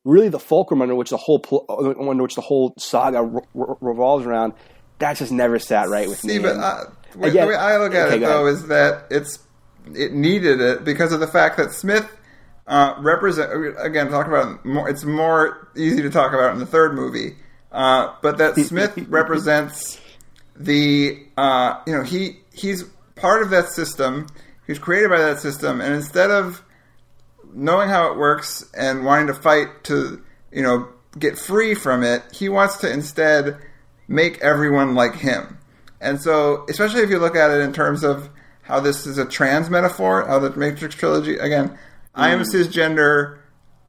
really 0.04 0.28
the 0.28 0.38
fulcrum 0.38 0.82
under 0.82 0.94
which 0.94 1.10
the 1.10 1.16
whole 1.16 1.38
pl- 1.38 1.66
under 1.98 2.22
which 2.22 2.34
the 2.34 2.42
whole 2.42 2.74
saga 2.78 3.22
re- 3.22 3.42
re- 3.54 3.74
revolves 3.80 4.26
around, 4.26 4.52
that 4.98 5.16
just 5.16 5.32
never 5.32 5.58
sat 5.58 5.88
right 5.88 6.08
with 6.08 6.18
See, 6.20 6.38
me. 6.38 6.40
but 6.40 6.56
uh, 6.56 6.84
the 7.12 7.18
way 7.20 7.54
I 7.54 7.78
look 7.78 7.94
at 7.94 8.08
okay, 8.08 8.16
it 8.16 8.20
though 8.20 8.46
is 8.46 8.66
that 8.68 9.06
it's 9.10 9.38
it 9.94 10.12
needed 10.12 10.60
it 10.60 10.84
because 10.84 11.12
of 11.12 11.20
the 11.20 11.26
fact 11.26 11.56
that 11.56 11.72
Smith 11.72 12.06
uh, 12.66 12.94
represent 12.98 13.50
again 13.78 14.10
talk 14.10 14.26
about 14.26 14.56
it 14.56 14.64
more. 14.64 14.88
It's 14.88 15.04
more 15.04 15.68
easy 15.74 16.02
to 16.02 16.10
talk 16.10 16.32
about 16.32 16.52
in 16.52 16.58
the 16.58 16.66
third 16.66 16.94
movie, 16.94 17.36
uh, 17.72 18.14
but 18.22 18.38
that 18.38 18.56
Smith 18.56 18.98
represents 19.08 19.98
the 20.56 21.18
uh, 21.36 21.80
you 21.86 21.92
know 21.92 22.02
he 22.02 22.38
he's 22.52 22.84
part 23.14 23.42
of 23.42 23.50
that 23.50 23.68
system. 23.68 24.26
He's 24.66 24.78
created 24.78 25.10
by 25.10 25.18
that 25.18 25.40
system, 25.40 25.80
and 25.80 25.94
instead 25.94 26.30
of 26.30 26.62
knowing 27.52 27.88
how 27.88 28.10
it 28.10 28.18
works 28.18 28.68
and 28.76 29.04
wanting 29.04 29.28
to 29.28 29.34
fight 29.34 29.84
to 29.84 30.22
you 30.52 30.62
know 30.62 30.88
get 31.18 31.38
free 31.38 31.74
from 31.74 32.02
it, 32.02 32.22
he 32.32 32.48
wants 32.48 32.78
to 32.78 32.90
instead 32.90 33.58
make 34.08 34.40
everyone 34.40 34.94
like 34.94 35.16
him. 35.16 35.58
And 36.00 36.20
so, 36.20 36.66
especially 36.68 37.02
if 37.02 37.10
you 37.10 37.18
look 37.18 37.36
at 37.36 37.50
it 37.50 37.60
in 37.60 37.72
terms 37.72 38.04
of 38.04 38.28
how 38.62 38.80
this 38.80 39.06
is 39.06 39.18
a 39.18 39.24
trans 39.24 39.70
metaphor, 39.70 40.26
how 40.26 40.38
the 40.38 40.50
Matrix 40.50 40.94
trilogy 40.94 41.36
again, 41.36 41.78
I 42.14 42.30
am 42.30 42.40
a 42.40 42.44
cisgender 42.44 43.38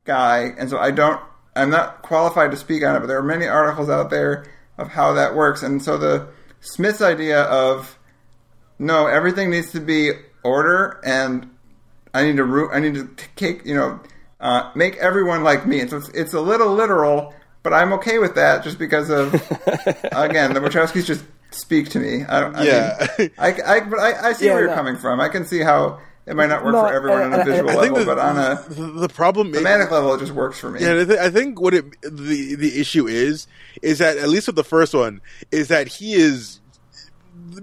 guy, 0.05 0.53
and 0.57 0.70
so 0.70 0.78
I 0.78 0.91
don't, 0.91 1.22
I'm 1.55 1.70
not 1.70 2.01
qualified 2.01 2.51
to 2.51 2.57
speak 2.57 2.84
on 2.84 2.95
it, 2.95 2.99
but 2.99 3.07
there 3.07 3.18
are 3.18 3.24
many 3.24 3.47
articles 3.47 3.89
out 3.89 4.09
there 4.09 4.45
of 4.78 4.89
how 4.89 5.13
that 5.13 5.36
works. 5.36 5.63
And 5.63 5.82
so 5.82 5.97
the 5.97 6.28
Smith's 6.62 7.01
idea 7.01 7.41
of 7.43 7.97
no, 8.80 9.08
everything 9.08 9.49
needs 9.49 9.72
to 9.72 9.80
be 9.80 10.12
order, 10.43 10.99
and 11.06 11.49
I 12.14 12.24
need 12.26 12.38
to 12.38 12.43
root, 12.43 12.72
I 12.74 12.80
need 12.80 12.95
to 12.95 13.10
take, 13.36 13.66
you 13.66 13.76
know, 13.76 13.99
uh, 14.39 14.72
make 14.76 14.97
everyone 14.97 15.43
like 15.43 15.66
me. 15.66 15.80
And 15.80 15.89
so 15.89 15.97
it's, 15.97 16.10
it's 16.10 16.34
a 16.34 16.41
little 16.41 16.74
literal, 16.74 17.34
but 17.64 17.74
I'm 17.74 17.93
okay 17.93 18.20
with 18.20 18.36
that 18.36 18.64
just 18.64 18.78
because 18.78 19.10
of 19.10 19.34
again 20.12 20.53
the 20.53 20.60
Wachowskis 20.60 21.06
just 21.06 21.24
speak 21.51 21.89
to 21.91 21.99
me. 21.99 22.24
I, 22.26 22.39
don't- 22.41 22.56
I 22.56 22.64
Yeah. 22.64 23.08
mean, 23.18 23.32
I, 23.38 23.47
I, 23.66 23.80
but 23.82 23.99
I, 23.99 24.30
I 24.30 24.34
see 24.34 24.45
Yeah, 24.45 24.51
where 24.53 24.62
you're 24.62 24.70
no. 24.70 24.76
coming 24.76 24.97
from. 24.97 25.20
I 25.22 25.30
can 25.30 25.45
see 25.45 25.60
how 25.62 25.99
it 26.28 26.36
might 26.36 26.48
not 26.48 26.64
work 26.64 26.74
No, 26.74 26.82
for 26.88 26.94
everyone 26.94 27.22
and- 27.22 27.34
on 27.36 27.40
a 27.42 27.44
visual 27.46 27.70
and 27.70 27.78
I 27.78 27.82
think 27.82 27.96
level, 27.98 28.00
the, 28.00 28.16
but 28.16 28.20
on 28.20 28.38
a 28.38 28.64
the, 28.70 29.00
the 29.02 29.10
problem 29.10 29.54
thematic 29.54 29.92
level, 29.92 30.14
it 30.16 30.20
just 30.20 30.32
works 30.32 30.60
for 30.60 30.72
me. 30.72 30.82
Yeah, 30.82 31.02
I, 31.02 31.06
th- 31.06 31.20
I 31.20 31.30
think 31.30 31.60
what 31.62 31.74
it 31.74 31.86
the 32.02 32.56
the 32.56 32.80
issue 32.80 33.08
is 33.08 33.48
is 33.82 34.00
that 34.00 34.18
at 34.18 34.30
least 34.30 34.48
with 34.48 34.56
the 34.56 34.64
first 34.64 34.94
one 34.94 35.22
is 35.52 35.68
that 35.68 35.88
he 35.88 36.14
is 36.14 36.60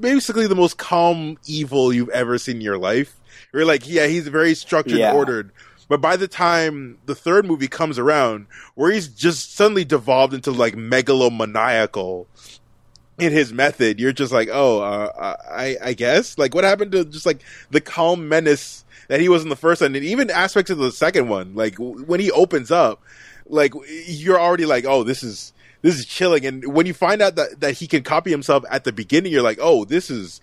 basically 0.00 0.46
the 0.46 0.54
most 0.54 0.76
calm 0.78 1.38
evil 1.46 1.92
you've 1.92 2.08
ever 2.10 2.38
seen 2.38 2.56
in 2.56 2.62
your 2.62 2.78
life. 2.78 3.18
You're 3.52 3.64
like, 3.64 3.88
yeah, 3.88 4.06
he's 4.06 4.28
very 4.28 4.54
structured 4.54 4.98
Yeah. 4.98 5.08
and 5.10 5.18
ordered. 5.18 5.52
But 5.88 6.00
by 6.00 6.16
the 6.16 6.28
time 6.28 6.98
the 7.04 7.14
third 7.14 7.44
movie 7.44 7.68
comes 7.68 7.98
around, 7.98 8.46
where 8.76 8.90
he's 8.90 9.08
just 9.08 9.54
suddenly 9.56 9.84
devolved 9.84 10.32
into 10.32 10.50
like 10.50 10.74
megalomaniacal 10.74 12.26
in 13.18 13.32
his 13.32 13.52
method, 13.52 14.00
you're 14.00 14.12
just 14.12 14.32
like, 14.32 14.48
oh, 14.50 14.80
uh, 14.80 15.36
I, 15.50 15.76
I 15.82 15.92
guess. 15.92 16.38
Like, 16.38 16.54
what 16.54 16.64
happened 16.64 16.92
to 16.92 17.04
just 17.04 17.26
like 17.26 17.42
the 17.70 17.80
calm 17.80 18.28
menace 18.28 18.84
that 19.08 19.20
he 19.20 19.28
was 19.28 19.42
in 19.42 19.48
the 19.48 19.56
first 19.56 19.80
one, 19.80 19.94
and 19.94 20.04
even 20.04 20.30
aspects 20.30 20.70
of 20.70 20.78
the 20.78 20.92
second 20.92 21.28
one? 21.28 21.54
Like 21.54 21.76
when 21.78 22.20
he 22.20 22.30
opens 22.30 22.70
up, 22.70 23.02
like 23.46 23.74
you're 24.06 24.40
already 24.40 24.66
like, 24.66 24.84
oh, 24.86 25.04
this 25.04 25.22
is 25.22 25.52
this 25.82 25.98
is 25.98 26.06
chilling. 26.06 26.46
And 26.46 26.72
when 26.72 26.86
you 26.86 26.94
find 26.94 27.20
out 27.20 27.36
that 27.36 27.60
that 27.60 27.74
he 27.74 27.86
can 27.86 28.02
copy 28.02 28.30
himself 28.30 28.64
at 28.70 28.84
the 28.84 28.92
beginning, 28.92 29.32
you're 29.32 29.42
like, 29.42 29.58
oh, 29.60 29.84
this 29.84 30.10
is 30.10 30.40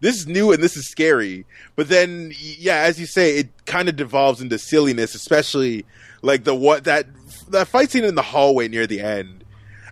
this 0.00 0.16
is 0.16 0.26
new 0.26 0.52
and 0.52 0.62
this 0.62 0.76
is 0.76 0.88
scary. 0.88 1.46
But 1.76 1.88
then, 1.88 2.32
yeah, 2.38 2.82
as 2.82 2.98
you 3.00 3.06
say, 3.06 3.36
it 3.36 3.48
kind 3.66 3.88
of 3.88 3.96
devolves 3.96 4.40
into 4.40 4.58
silliness, 4.58 5.14
especially 5.14 5.84
like 6.22 6.44
the 6.44 6.54
what 6.54 6.84
that 6.84 7.06
that 7.50 7.68
fight 7.68 7.90
scene 7.90 8.04
in 8.04 8.14
the 8.14 8.22
hallway 8.22 8.68
near 8.68 8.86
the 8.86 9.00
end. 9.00 9.44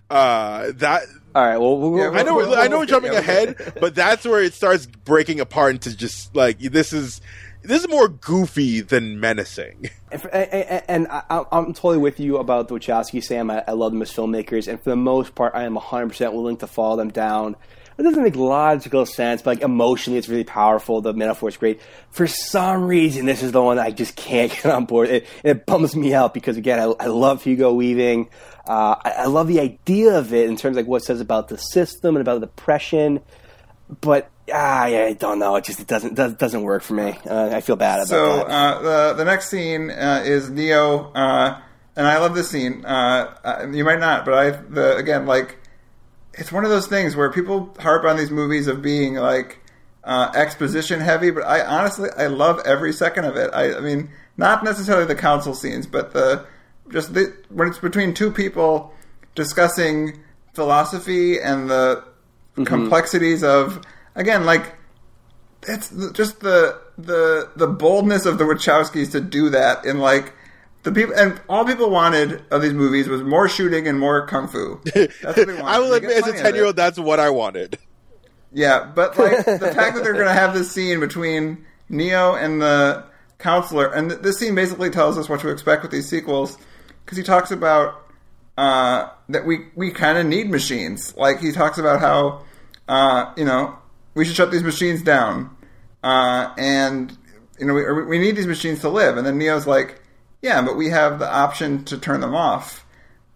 Uh, 0.09 0.71
that 0.75 1.03
all 1.37 1.45
right, 1.47 1.57
well, 1.57 1.77
we'll, 1.77 1.97
Yeah, 1.99 2.19
I 2.19 2.23
know, 2.23 2.35
Well, 2.35 2.49
well, 2.49 2.59
I 2.59 2.67
know, 2.67 2.79
we're 2.79 2.85
jumping 2.87 3.13
yeah, 3.13 3.19
ahead, 3.19 3.73
but 3.79 3.93
that's 3.93 4.25
where 4.25 4.41
it 4.41 4.53
starts 4.53 4.85
breaking 4.87 5.39
apart 5.39 5.73
into 5.73 5.95
just 5.95 6.35
like 6.35 6.57
this 6.59 6.93
is 6.93 7.21
this 7.61 7.81
is 7.83 7.89
more 7.89 8.07
goofy 8.07 8.81
than 8.81 9.19
menacing. 9.19 9.89
And, 10.11 10.21
for- 10.21 10.29
and, 10.29 10.51
and- 10.53 10.83
and 10.87 11.07
I, 11.09 11.43
I'm 11.51 11.73
totally 11.73 11.97
with 11.97 12.19
you 12.19 12.37
about 12.37 12.69
the 12.69 12.75
Wachowski, 12.75 13.21
Sam. 13.23 13.51
I, 13.51 13.63
I 13.67 13.71
love 13.73 13.91
them 13.91 14.01
as 14.01 14.11
filmmakers, 14.11 14.67
and 14.67 14.81
for 14.81 14.89
the 14.91 14.95
most 14.95 15.35
part, 15.35 15.53
I 15.53 15.65
am 15.65 15.75
100% 15.75 16.33
willing 16.33 16.57
to 16.57 16.67
follow 16.67 16.95
them 16.95 17.09
down. 17.09 17.55
It 17.99 18.03
doesn't 18.03 18.21
make 18.23 18.35
logical 18.35 19.05
sense, 19.07 19.41
but 19.41 19.57
like 19.57 19.63
emotionally, 19.63 20.19
it's 20.19 20.29
really 20.29 20.43
powerful. 20.43 21.01
The 21.01 21.13
metaphor 21.13 21.49
is 21.49 21.57
great. 21.57 21.81
For 22.11 22.25
some 22.27 22.83
reason, 22.85 23.25
this 23.25 23.41
is 23.43 23.51
the 23.51 23.61
one 23.61 23.77
that 23.77 23.87
I 23.87 23.91
just 23.91 24.15
can't 24.15 24.51
get 24.63 24.67
on 24.67 24.85
board. 24.85 25.09
It, 25.09 25.27
it 25.43 25.65
bums 25.65 25.95
me 25.95 26.13
out 26.13 26.33
because 26.33 26.57
again, 26.57 26.79
I, 26.79 26.83
I 26.99 27.07
love 27.07 27.43
Hugo 27.43 27.73
Weaving. 27.73 28.29
Uh, 28.67 28.95
I, 29.03 29.09
I 29.11 29.25
love 29.25 29.47
the 29.47 29.59
idea 29.59 30.17
of 30.17 30.33
it 30.33 30.49
in 30.49 30.57
terms 30.57 30.75
of 30.75 30.83
like 30.83 30.87
what 30.87 31.01
it 31.03 31.05
says 31.05 31.21
about 31.21 31.47
the 31.47 31.57
system 31.57 32.15
and 32.15 32.21
about 32.21 32.41
the 32.41 32.47
depression. 32.47 33.21
But 34.01 34.29
ah, 34.51 34.85
yeah, 34.87 35.05
I 35.05 35.13
don't 35.13 35.39
know. 35.39 35.55
It 35.55 35.63
just 35.63 35.79
it 35.79 35.87
doesn't 35.87 36.15
does, 36.15 36.33
doesn't 36.33 36.61
work 36.61 36.83
for 36.83 36.93
me. 36.93 37.17
Uh, 37.25 37.49
I 37.53 37.61
feel 37.61 37.75
bad 37.75 37.99
about 37.99 38.03
it. 38.03 38.07
So 38.07 38.37
that. 38.37 38.47
uh, 38.49 38.81
the 38.81 39.13
the 39.13 39.25
next 39.25 39.49
scene 39.49 39.89
uh, 39.89 40.23
is 40.25 40.49
Neo, 40.49 41.11
uh, 41.13 41.59
and 41.95 42.07
I 42.07 42.17
love 42.17 42.35
this 42.35 42.49
scene. 42.49 42.83
Uh, 42.85 43.35
uh, 43.43 43.67
you 43.71 43.85
might 43.85 43.99
not, 43.99 44.25
but 44.25 44.33
I 44.33 44.49
the 44.51 44.97
again 44.97 45.25
like 45.25 45.57
it's 46.33 46.51
one 46.51 46.63
of 46.63 46.69
those 46.69 46.87
things 46.87 47.15
where 47.15 47.31
people 47.31 47.75
harp 47.79 48.03
on 48.03 48.17
these 48.17 48.31
movies 48.31 48.67
of 48.67 48.81
being 48.81 49.15
like 49.15 49.59
uh, 50.03 50.31
exposition 50.35 50.99
heavy, 50.99 51.31
but 51.31 51.43
I 51.43 51.61
honestly 51.65 52.09
I 52.17 52.27
love 52.27 52.61
every 52.65 52.93
second 52.93 53.25
of 53.25 53.35
it. 53.35 53.49
I, 53.53 53.75
I 53.75 53.79
mean, 53.79 54.09
not 54.37 54.63
necessarily 54.63 55.05
the 55.05 55.15
council 55.15 55.53
scenes, 55.53 55.87
but 55.87 56.13
the 56.13 56.45
just 56.91 57.13
the, 57.13 57.35
when 57.49 57.67
it's 57.67 57.79
between 57.79 58.13
two 58.13 58.31
people 58.31 58.93
discussing 59.35 60.19
philosophy 60.53 61.39
and 61.39 61.69
the 61.69 62.03
mm-hmm. 62.03 62.63
complexities 62.63 63.43
of 63.43 63.81
again 64.15 64.45
like 64.45 64.73
it's 65.67 65.89
just 66.13 66.39
the 66.39 66.79
the 66.97 67.49
the 67.55 67.67
boldness 67.67 68.25
of 68.25 68.37
the 68.37 68.43
Wachowskis 68.43 69.11
to 69.11 69.21
do 69.21 69.49
that 69.49 69.85
in 69.85 69.99
like 69.99 70.33
the 70.83 70.91
people 70.91 71.13
and 71.15 71.39
all 71.49 71.65
people 71.65 71.89
wanted 71.89 72.43
of 72.51 72.61
these 72.61 72.73
movies 72.73 73.07
was 73.07 73.21
more 73.21 73.49
shooting 73.49 73.87
and 73.87 73.99
more 73.99 74.25
kung 74.25 74.47
fu. 74.47 74.79
That's 74.93 75.19
what. 75.21 75.49
I 75.63 75.79
will 75.79 75.93
admit, 75.93 76.23
as 76.23 76.27
a 76.27 76.33
ten 76.41 76.55
year 76.55 76.65
old, 76.65 76.75
that's 76.75 76.97
what 76.97 77.19
I 77.19 77.29
wanted. 77.29 77.77
Yeah, 78.53 78.89
but 78.95 79.17
like 79.17 79.45
the 79.45 79.71
fact 79.75 79.95
that 79.95 80.03
they're 80.03 80.13
going 80.13 80.27
to 80.27 80.33
have 80.33 80.53
this 80.53 80.71
scene 80.71 80.99
between 80.99 81.65
Neo 81.89 82.35
and 82.35 82.61
the 82.61 83.03
counselor, 83.37 83.91
and 83.93 84.09
th- 84.09 84.21
this 84.21 84.39
scene 84.39 84.55
basically 84.55 84.89
tells 84.89 85.17
us 85.17 85.27
what 85.27 85.41
to 85.41 85.49
expect 85.49 85.81
with 85.81 85.91
these 85.91 86.09
sequels, 86.09 86.57
because 87.07 87.17
he 87.17 87.23
talks 87.23 87.51
about 87.51 88.05
uh, 88.57 89.09
that 89.29 89.45
we 89.45 89.67
we 89.75 89.91
kind 89.91 90.17
of 90.17 90.25
need 90.25 90.49
machines. 90.49 91.15
Like 91.15 91.39
he 91.39 91.53
talks 91.53 91.77
about 91.77 92.01
how 92.01 92.43
uh, 92.89 93.33
you 93.37 93.45
know 93.45 93.77
we 94.13 94.25
should 94.25 94.35
shut 94.35 94.51
these 94.51 94.63
machines 94.63 95.01
down, 95.01 95.55
uh, 96.03 96.53
and 96.57 97.17
you 97.59 97.65
know 97.65 97.73
we, 97.73 98.03
we 98.03 98.19
need 98.19 98.35
these 98.35 98.45
machines 98.45 98.81
to 98.81 98.89
live. 98.89 99.15
And 99.15 99.25
then 99.25 99.37
Neo's 99.37 99.65
like, 99.65 100.01
yeah, 100.41 100.61
but 100.61 100.75
we 100.75 100.89
have 100.89 101.19
the 101.19 101.31
option 101.31 101.85
to 101.85 101.97
turn 101.97 102.19
them 102.19 102.35
off. 102.35 102.85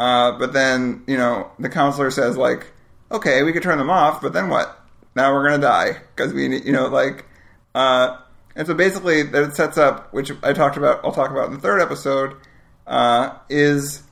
Uh, 0.01 0.37
but 0.37 0.51
then 0.51 1.03
you 1.07 1.15
know 1.15 1.49
the 1.59 1.69
counselor 1.69 2.11
says 2.11 2.35
like, 2.35 2.67
okay, 3.09 3.43
we 3.43 3.53
could 3.53 3.63
turn 3.63 3.77
them 3.77 3.89
off, 3.89 4.21
but 4.21 4.33
then 4.33 4.49
what? 4.49 4.77
Now 5.15 5.33
we're 5.33 5.49
gonna 5.49 5.61
die 5.61 5.97
because 6.13 6.33
we 6.33 6.49
need 6.49 6.65
you 6.65 6.73
know 6.73 6.87
like. 6.87 7.25
Uh, 7.73 8.17
and 8.53 8.67
so 8.67 8.73
basically, 8.73 9.23
that 9.23 9.43
it 9.43 9.55
sets 9.55 9.77
up, 9.77 10.13
which 10.13 10.29
I 10.43 10.51
talked 10.51 10.75
about, 10.75 10.99
I'll 11.05 11.13
talk 11.13 11.31
about 11.31 11.47
in 11.47 11.53
the 11.53 11.59
third 11.59 11.79
episode, 11.79 12.35
uh, 12.87 13.37
is 13.49 14.03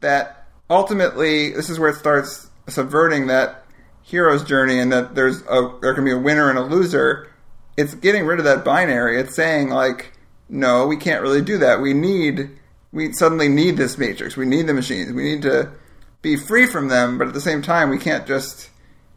that 0.00 0.46
ultimately 0.68 1.50
this 1.52 1.70
is 1.70 1.78
where 1.78 1.90
it 1.90 1.96
starts 1.96 2.48
subverting 2.68 3.26
that 3.26 3.64
hero's 4.02 4.44
journey, 4.44 4.78
and 4.78 4.92
that 4.92 5.14
there's 5.14 5.42
a 5.42 5.78
there 5.80 5.94
can 5.94 6.04
be 6.04 6.12
a 6.12 6.18
winner 6.18 6.50
and 6.50 6.58
a 6.58 6.62
loser. 6.62 7.28
It's 7.76 7.94
getting 7.94 8.26
rid 8.26 8.38
of 8.38 8.44
that 8.44 8.64
binary. 8.64 9.18
It's 9.18 9.34
saying 9.34 9.70
like, 9.70 10.12
no, 10.48 10.86
we 10.86 10.96
can't 10.96 11.22
really 11.22 11.42
do 11.42 11.58
that. 11.58 11.80
We 11.80 11.94
need 11.94 12.50
we 12.92 13.12
suddenly 13.12 13.48
need 13.48 13.76
this 13.76 13.96
matrix. 13.96 14.36
We 14.36 14.46
need 14.46 14.66
the 14.66 14.74
machines. 14.74 15.12
We 15.12 15.22
need 15.22 15.42
to 15.42 15.70
be 16.20 16.36
free 16.36 16.66
from 16.66 16.88
them, 16.88 17.18
but 17.18 17.28
at 17.28 17.34
the 17.34 17.40
same 17.40 17.62
time, 17.62 17.90
we 17.90 17.98
can't 17.98 18.26
just 18.26 18.68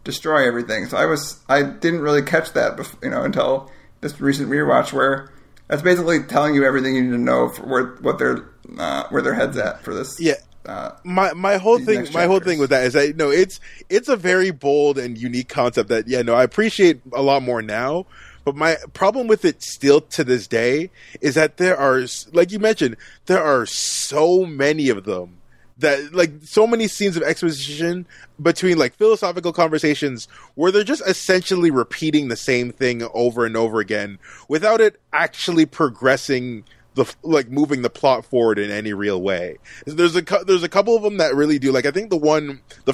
destroy 0.04 0.48
everything. 0.48 0.86
So 0.86 0.98
I 0.98 1.06
was 1.06 1.40
I 1.50 1.64
didn't 1.64 2.02
really 2.02 2.22
catch 2.22 2.54
that, 2.54 2.78
bef- 2.78 3.04
you 3.04 3.10
know, 3.10 3.24
until 3.24 3.70
this 4.02 4.20
recent 4.22 4.50
rewatch 4.50 4.94
where 4.94 5.32
that's 5.68 5.82
basically 5.82 6.24
telling 6.24 6.56
you 6.56 6.64
everything 6.64 6.96
you 6.96 7.04
need 7.04 7.12
to 7.12 7.18
know 7.18 7.50
for 7.50 7.66
where 7.66 7.86
what 8.02 8.20
their 8.20 8.50
uh, 8.78 9.08
where 9.10 9.22
their 9.22 9.34
heads 9.34 9.58
at 9.58 9.84
for 9.84 9.94
this. 9.94 10.20
Yeah. 10.20 10.36
Uh, 10.66 10.92
my 11.04 11.32
my 11.34 11.58
whole 11.58 11.78
thing 11.78 12.08
my 12.12 12.26
whole 12.26 12.40
thing 12.40 12.58
with 12.58 12.72
that 12.72 12.86
is 12.86 12.94
that 12.94 13.16
no 13.16 13.30
it's 13.30 13.60
it's 13.88 14.10
a 14.10 14.16
very 14.16 14.50
bold 14.50 14.98
and 14.98 15.16
unique 15.16 15.48
concept 15.48 15.90
that 15.90 16.08
yeah 16.08 16.24
no 16.24 16.34
I 16.34 16.42
appreciate 16.42 17.02
a 17.14 17.22
lot 17.22 17.44
more 17.44 17.62
now 17.62 18.08
but 18.46 18.56
my 18.56 18.78
problem 18.94 19.28
with 19.28 19.46
it 19.46 19.62
still 19.62 20.02
to 20.02 20.24
this 20.24 20.48
day 20.48 20.90
is 21.22 21.36
that 21.36 21.58
there 21.58 21.78
are 21.78 22.04
like 22.34 22.52
you 22.52 22.58
mentioned 22.58 22.98
there 23.28 23.44
are 23.44 23.68
so 23.68 24.44
many 24.44 24.90
of 24.90 25.04
them 25.04 25.38
that 25.78 26.14
like 26.14 26.32
so 26.44 26.66
many 26.66 26.88
scenes 26.88 27.18
of 27.18 27.24
exposition 27.24 28.06
between 28.42 28.78
like 28.78 28.96
philosophical 28.96 29.52
conversations 29.52 30.28
where 30.56 30.72
they're 30.72 30.84
just 30.84 31.06
essentially 31.06 31.70
repeating 31.70 32.30
the 32.30 32.36
same 32.36 32.72
thing 32.72 33.04
over 33.14 33.46
and 33.46 33.58
over 33.58 33.80
again 33.80 34.18
without 34.48 34.80
it 34.80 35.00
actually 35.12 35.66
progressing 35.66 36.64
the 36.96 37.14
like 37.24 37.50
moving 37.50 37.82
the 37.82 37.90
plot 37.90 38.26
forward 38.26 38.58
in 38.58 38.72
any 38.72 38.94
real 38.94 39.22
way. 39.22 39.58
There's 39.86 40.16
a 40.16 40.22
there's 40.22 40.64
a 40.64 40.70
couple 40.70 40.96
of 40.96 41.04
them 41.04 41.18
that 41.18 41.36
really 41.36 41.60
do. 41.60 41.72
Like 41.72 41.86
I 41.86 41.92
think 41.92 42.10
the 42.10 42.18
one 42.18 42.62
the 42.86 42.94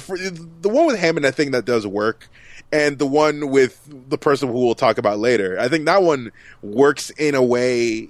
the 0.60 0.68
one 0.68 0.86
with 0.86 0.98
Hamann 0.98 1.24
I 1.24 1.30
think 1.30 1.52
that 1.52 1.64
does 1.64 1.86
work, 1.86 2.28
and 2.72 2.98
the 2.98 3.06
one 3.06 3.50
with 3.50 3.80
the 4.08 4.18
person 4.18 4.48
who 4.48 4.54
we'll 4.54 4.74
talk 4.74 4.98
about 4.98 5.20
later. 5.20 5.56
I 5.58 5.68
think 5.68 5.86
that 5.86 6.02
one 6.02 6.32
works 6.62 7.10
in 7.10 7.36
a 7.36 7.42
way 7.42 8.08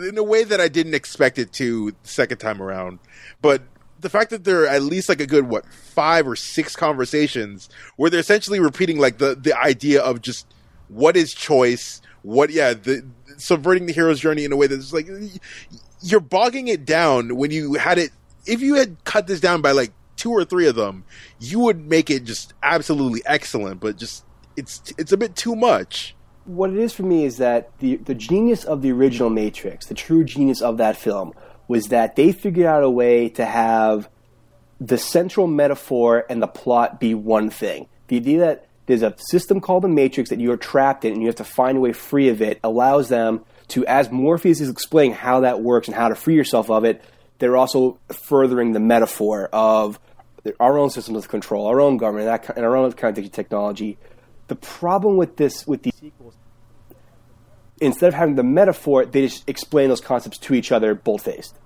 in 0.00 0.18
a 0.18 0.22
way 0.22 0.42
that 0.44 0.60
I 0.60 0.68
didn't 0.68 0.94
expect 0.94 1.38
it 1.38 1.52
to 1.54 1.92
the 1.92 1.96
second 2.08 2.38
time 2.38 2.60
around. 2.60 2.98
But 3.40 3.62
the 4.02 4.10
fact 4.10 4.30
that 4.30 4.44
there 4.44 4.64
are 4.64 4.66
at 4.66 4.82
least 4.82 5.08
like 5.08 5.20
a 5.20 5.26
good 5.26 5.48
what 5.48 5.64
five 5.72 6.26
or 6.26 6.36
six 6.36 6.76
conversations 6.76 7.68
where 7.96 8.10
they're 8.10 8.20
essentially 8.20 8.60
repeating 8.60 8.98
like 8.98 9.18
the 9.18 9.34
the 9.34 9.58
idea 9.58 10.02
of 10.02 10.20
just 10.20 10.46
what 10.88 11.16
is 11.16 11.32
choice, 11.32 12.02
what 12.22 12.50
yeah 12.50 12.74
the 12.74 13.04
subverting 13.38 13.86
the 13.86 13.92
hero's 13.92 14.20
journey 14.20 14.44
in 14.44 14.52
a 14.52 14.56
way 14.56 14.66
that's 14.66 14.92
like 14.92 15.08
you're 16.02 16.20
bogging 16.20 16.68
it 16.68 16.84
down 16.84 17.36
when 17.36 17.50
you 17.50 17.74
had 17.74 17.98
it. 17.98 18.10
If 18.44 18.60
you 18.60 18.74
had 18.74 19.02
cut 19.04 19.28
this 19.28 19.40
down 19.40 19.62
by 19.62 19.70
like 19.70 19.92
two 20.16 20.32
or 20.32 20.44
three 20.44 20.66
of 20.66 20.74
them, 20.74 21.04
you 21.38 21.60
would 21.60 21.86
make 21.86 22.10
it 22.10 22.24
just 22.24 22.54
absolutely 22.62 23.22
excellent. 23.24 23.80
But 23.80 23.96
just 23.96 24.24
it's 24.56 24.82
it's 24.98 25.12
a 25.12 25.16
bit 25.16 25.36
too 25.36 25.56
much. 25.56 26.14
What 26.44 26.70
it 26.70 26.76
is 26.76 26.92
for 26.92 27.04
me 27.04 27.24
is 27.24 27.36
that 27.36 27.70
the 27.78 27.96
the 27.96 28.14
genius 28.14 28.64
of 28.64 28.82
the 28.82 28.90
original 28.90 29.30
Matrix, 29.30 29.86
the 29.86 29.94
true 29.94 30.24
genius 30.24 30.60
of 30.60 30.76
that 30.78 30.96
film, 30.96 31.34
was 31.72 31.86
that 31.86 32.16
they 32.16 32.32
figured 32.32 32.66
out 32.66 32.82
a 32.82 32.90
way 32.90 33.30
to 33.30 33.46
have 33.46 34.06
the 34.78 34.98
central 34.98 35.46
metaphor 35.46 36.26
and 36.28 36.42
the 36.42 36.46
plot 36.46 37.00
be 37.00 37.14
one 37.14 37.48
thing. 37.48 37.88
The 38.08 38.16
idea 38.16 38.40
that 38.40 38.66
there's 38.84 39.00
a 39.00 39.14
system 39.16 39.58
called 39.58 39.82
the 39.82 39.88
Matrix 39.88 40.28
that 40.28 40.38
you're 40.38 40.58
trapped 40.58 41.06
in 41.06 41.14
and 41.14 41.22
you 41.22 41.28
have 41.28 41.36
to 41.36 41.44
find 41.44 41.78
a 41.78 41.80
way 41.80 41.94
free 41.94 42.28
of 42.28 42.42
it 42.42 42.60
allows 42.62 43.08
them 43.08 43.42
to, 43.68 43.86
as 43.86 44.10
Morpheus 44.12 44.60
is 44.60 44.68
explaining 44.68 45.14
how 45.14 45.40
that 45.40 45.62
works 45.62 45.88
and 45.88 45.96
how 45.96 46.08
to 46.08 46.14
free 46.14 46.34
yourself 46.34 46.68
of 46.68 46.84
it, 46.84 47.02
they're 47.38 47.56
also 47.56 47.98
furthering 48.12 48.72
the 48.72 48.80
metaphor 48.80 49.48
of 49.50 49.98
our 50.60 50.76
own 50.76 50.90
systems 50.90 51.24
of 51.24 51.28
control, 51.30 51.68
our 51.68 51.80
own 51.80 51.96
government, 51.96 52.26
that, 52.26 52.54
and 52.54 52.66
our 52.66 52.76
own 52.76 52.92
kind 52.92 53.16
of 53.16 53.32
technology. 53.32 53.96
The 54.48 54.56
problem 54.56 55.16
with 55.16 55.38
this, 55.38 55.66
with 55.66 55.84
these 55.84 55.94
sequels, 55.94 56.34
instead 57.80 58.08
of 58.08 58.14
having 58.14 58.34
the 58.34 58.42
metaphor, 58.42 59.06
they 59.06 59.22
just 59.22 59.48
explain 59.48 59.88
those 59.88 60.02
concepts 60.02 60.36
to 60.36 60.52
each 60.52 60.70
other 60.70 60.94
bold 60.94 61.22
faced. 61.22 61.56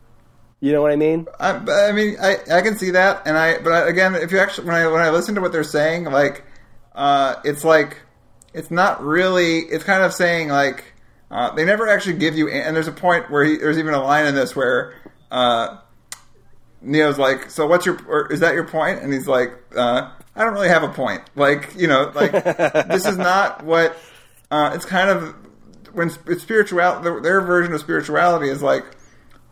You 0.61 0.72
know 0.72 0.80
what 0.80 0.90
I 0.90 0.96
mean? 0.96 1.26
I, 1.38 1.50
I 1.88 1.92
mean, 1.92 2.16
I, 2.20 2.38
I 2.50 2.62
can 2.62 2.78
see 2.78 2.90
that, 2.92 3.26
and 3.26 3.36
I. 3.36 3.59
But 3.59 3.88
again, 3.88 4.14
if 4.14 4.32
you 4.32 4.38
actually 4.38 4.66
when 4.66 4.76
I 4.76 4.86
when 4.86 5.02
I 5.02 5.11
listen 5.11 5.34
to 5.34 5.40
what 5.40 5.52
they're 5.52 5.62
saying, 5.62 6.04
like, 6.04 6.44
uh, 6.94 7.36
it's 7.44 7.62
like 7.62 7.98
it's 8.54 8.70
not 8.70 9.04
really. 9.04 9.59
It's 9.59 9.84
kind 9.84 10.02
of 10.02 10.14
saying 10.14 10.48
like 10.48 10.94
uh, 11.30 11.54
they 11.54 11.64
never 11.66 11.88
actually 11.88 12.16
give 12.16 12.36
you. 12.36 12.48
And 12.48 12.74
there's 12.74 12.88
a 12.88 12.92
point 12.92 13.30
where 13.30 13.44
he, 13.44 13.57
there's 13.57 13.78
even 13.78 13.92
a 13.92 14.02
line 14.02 14.24
in 14.26 14.34
this 14.34 14.57
where 14.57 14.94
uh, 15.30 15.76
Neo's 16.80 17.18
like, 17.18 17.50
"So 17.50 17.66
what's 17.66 17.84
your? 17.84 17.98
Or 18.09 18.32
is 18.32 18.40
that 18.40 18.54
your 18.54 18.66
point?" 18.66 19.02
And 19.02 19.12
he's 19.12 19.28
like, 19.28 19.52
uh, 19.76 20.11
"I 20.34 20.42
don't 20.42 20.54
really 20.54 20.70
have 20.70 20.84
a 20.84 20.88
point. 20.88 21.20
Like, 21.34 21.74
you 21.76 21.86
know, 21.86 22.11
like 22.14 22.32
this 22.88 23.04
is 23.04 23.18
not 23.18 23.62
what. 23.62 23.94
Uh, 24.50 24.72
it's 24.74 24.86
kind 24.86 25.11
of 25.11 25.34
when 25.92 26.11
it's 26.26 26.42
spirituality. 26.42 27.20
Their 27.20 27.42
version 27.42 27.74
of 27.74 27.80
spirituality 27.80 28.48
is 28.48 28.62
like." 28.62 28.84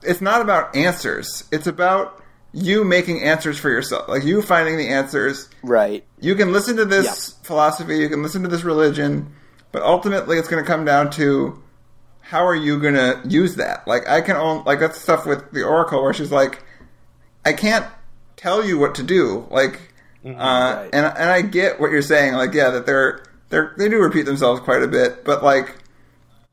It's 0.05 0.21
not 0.21 0.41
about 0.41 0.75
answers. 0.77 1.45
It's 1.51 1.67
about 1.67 2.23
you 2.55 2.85
making 2.85 3.23
answers 3.23 3.59
for 3.59 3.69
yourself. 3.69 4.09
Like 4.09 4.25
you 4.25 4.41
finding 4.41 4.77
the 4.77 4.89
answers. 4.89 5.49
Right. 5.63 6.05
You 6.21 6.37
can 6.37 6.53
listen 6.53 6.77
to 6.77 6.85
this 6.85 7.35
philosophy, 7.43 7.99
you 7.99 8.09
can 8.09 8.23
listen 8.23 8.43
to 8.43 8.49
this 8.49 8.63
religion, 8.63 9.35
but 9.73 9.83
ultimately 9.83 10.39
it's 10.39 10.49
going 10.49 10.63
to 10.63 10.67
come 10.67 10.85
down 10.85 11.11
to 11.13 11.61
how 12.21 12.47
are 12.47 12.55
you 12.55 12.81
going 12.81 12.95
to 12.95 13.21
use 13.29 13.57
that? 13.57 13.87
Like 13.87 14.09
I 14.09 14.21
can 14.21 14.37
own 14.37 14.65
like 14.65 14.81
that's 14.81 15.01
stuff 15.01 15.27
with 15.27 15.51
the 15.51 15.65
oracle 15.65 16.03
where 16.03 16.15
she's 16.15 16.33
like 16.33 16.63
I 17.45 17.53
can't 17.53 17.87
tell 18.37 18.65
you 18.65 18.79
what 18.79 18.95
to 18.95 19.03
do. 19.03 19.47
Like 19.51 19.81
mm-hmm, 20.25 20.41
uh, 20.41 20.75
right. 20.77 20.91
and 20.93 21.07
and 21.07 21.31
I 21.31 21.43
get 21.43 21.81
what 21.81 21.91
you're 21.91 22.03
saying 22.03 22.35
like 22.35 22.55
yeah 22.55 22.71
that 22.71 22.87
they're 22.87 23.25
they're 23.51 23.75
they 23.77 23.89
do 23.89 23.99
repeat 23.99 24.27
themselves 24.27 24.61
quite 24.61 24.83
a 24.83 24.89
bit, 24.89 25.25
but 25.25 25.43
like 25.43 25.77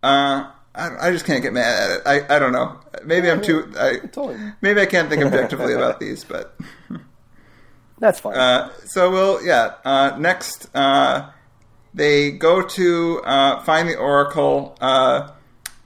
uh 0.01 0.51
I, 0.73 1.07
I 1.07 1.11
just 1.11 1.25
can't 1.25 1.43
get 1.43 1.53
mad 1.53 1.91
at 1.91 1.97
it. 1.97 2.01
I, 2.05 2.35
I 2.35 2.39
don't 2.39 2.53
know. 2.53 2.79
Maybe 3.03 3.29
I'm 3.29 3.41
too. 3.41 3.71
I, 3.77 3.97
totally. 3.97 4.37
Maybe 4.61 4.79
I 4.79 4.85
can't 4.85 5.09
think 5.09 5.23
objectively 5.23 5.73
about 5.73 5.99
these, 5.99 6.23
but 6.23 6.57
that's 7.99 8.19
fine. 8.19 8.37
Uh, 8.37 8.71
so 8.85 9.11
we'll 9.11 9.45
yeah. 9.45 9.75
Uh, 9.83 10.15
next, 10.17 10.73
uh, 10.73 11.29
they 11.93 12.31
go 12.31 12.61
to 12.61 13.21
uh, 13.25 13.61
find 13.61 13.89
the 13.89 13.97
Oracle. 13.97 14.77
Uh, 14.79 15.31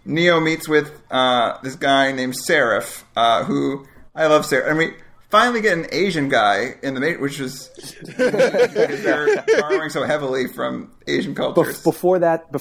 Neo 0.06 0.40
meets 0.40 0.70
with 0.70 1.02
uh, 1.10 1.58
this 1.64 1.76
guy 1.76 2.12
named 2.12 2.36
Seraph, 2.36 3.06
who 3.46 3.88
I 4.14 4.28
love. 4.28 4.46
Seraph. 4.46 4.72
I 4.72 4.78
mean, 4.78 4.94
finally 5.30 5.62
get 5.62 5.76
an 5.80 5.88
Asian 5.92 6.30
guy 6.30 6.76
in 6.84 6.94
the 6.94 7.00
mate, 7.00 7.20
which 7.20 7.40
is 7.40 7.72
because 8.06 8.16
they're 9.04 9.44
borrowing 9.60 9.90
so 9.90 10.04
heavily 10.04 10.48
from 10.48 10.92
Asian 11.08 11.34
cultures. 11.34 11.82
Before 11.82 12.20
that, 12.20 12.52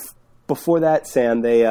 before 0.46 0.80
that, 0.80 1.06
Sam, 1.06 1.42
they 1.42 1.66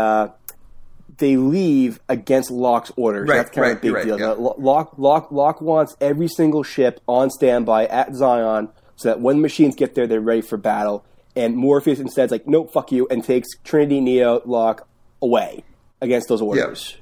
they 1.18 1.38
leave 1.38 1.99
against 2.09 2.49
Locke's 2.51 2.91
orders. 2.95 3.28
Right, 3.30 3.38
That's 3.38 3.49
kind 3.51 3.64
right, 3.64 3.72
of 3.74 3.78
a 3.78 3.82
big 3.82 3.93
right, 3.93 4.05
deal. 4.05 4.20
yeah. 4.20 4.36
Locke, 4.38 4.93
Locke, 4.97 5.32
Locke 5.32 5.61
wants 5.61 5.95
every 6.01 6.28
single 6.28 6.64
ship 6.64 6.99
on 7.07 7.30
standby 7.30 7.86
at 7.88 8.14
Zion 8.16 8.70
so 8.95 9.09
that 9.09 9.20
when 9.22 9.38
the 9.38 9.41
machines 9.41 9.76
get 9.76 9.95
there, 9.95 10.07
they're 10.07 10.22
ready 10.22 10.41
for 10.41 10.57
battle. 10.57 11.05
And 11.36 11.55
Morpheus 11.57 11.99
instead 11.99 12.26
is 12.26 12.32
like, 12.32 12.47
nope, 12.47 12.72
fuck 12.74 12.91
you, 12.91 13.07
and 13.09 13.24
takes 13.24 13.47
Trinity, 13.64 14.01
Neo, 14.01 14.41
Locke 14.45 14.88
away 15.22 15.64
against 16.01 16.28
those 16.30 16.41
orders. 16.41 16.95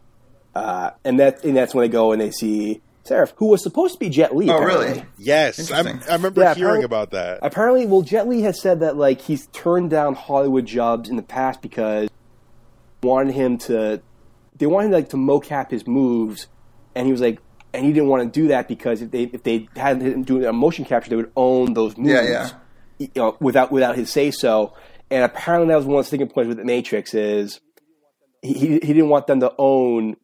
Uh, 0.54 0.92
and 1.06 1.20
that 1.20 1.44
and 1.46 1.56
that's 1.56 1.74
when 1.74 1.84
they 1.84 1.90
go 1.90 2.12
and 2.12 2.22
they 2.22 2.32
see 2.32 2.82
Seraph, 3.04 3.34
who 3.38 3.48
was 3.48 3.64
supposed 3.64 3.94
to 3.94 4.00
be 4.00 4.10
Jet 4.10 4.36
Li. 4.36 4.50
Oh, 4.50 4.56
apparently. 4.58 4.86
really? 4.88 5.06
Yes, 5.18 5.72
I'm, 5.72 5.88
I 6.10 6.14
remember 6.14 6.42
Yeah, 6.42 6.54
hearing 6.54 6.84
about 6.84 7.12
that. 7.12 7.40
Apparently, 7.42 7.86
well, 7.88 8.02
Jet 8.02 8.28
Li 8.28 8.42
has 8.42 8.62
said 8.62 8.82
that 8.82 8.96
like 8.98 9.22
he's 9.22 9.48
turned 9.48 9.90
down 9.90 10.14
Hollywood 10.14 10.66
jobs 10.66 11.10
in 11.10 11.16
the 11.16 11.24
past 11.24 11.62
because 11.62 12.10
they 12.10 12.14
wanted 13.04 13.34
him 13.34 13.58
to, 13.60 14.02
they 14.58 14.66
wanted 14.66 14.88
him 14.88 14.94
like 14.94 15.10
to 15.10 15.18
mocap 15.18 15.72
his 15.72 15.88
moves, 15.88 16.48
and 16.96 17.06
he 17.06 17.12
was 17.12 17.22
like, 17.22 17.40
and 17.74 17.86
he 17.86 17.94
didn't 17.94 18.10
want 18.10 18.34
to 18.34 18.40
do 18.42 18.48
that 18.50 18.68
because 18.68 19.02
if 19.02 19.12
they 19.12 19.24
if 19.24 19.44
they 19.44 19.68
had 19.76 20.02
him 20.02 20.24
doing 20.24 20.46
a 20.46 20.52
motion 20.54 20.84
capture, 20.86 21.10
they 21.10 21.16
would 21.16 21.32
own 21.36 21.74
those 21.74 21.96
moves, 21.98 22.12
Yeah, 22.12 22.22
yeah. 22.24 22.50
you 23.00 23.10
know, 23.16 23.38
without 23.40 23.72
without 23.72 23.96
his 23.96 24.12
say 24.12 24.30
so. 24.32 24.74
And 25.10 25.24
apparently, 25.24 25.70
that 25.70 25.78
was 25.78 25.86
one 25.86 26.00
of 26.00 26.06
the 26.06 26.08
sticking 26.08 26.28
points 26.28 26.48
with 26.50 26.58
the 26.58 26.66
Matrix 26.66 27.14
is 27.14 27.60
he 28.42 28.54
he, 28.54 28.68
he 28.74 28.80
didn't 28.80 29.10
want 29.10 29.28
them 29.28 29.40
to 29.40 29.54
own 29.58 30.18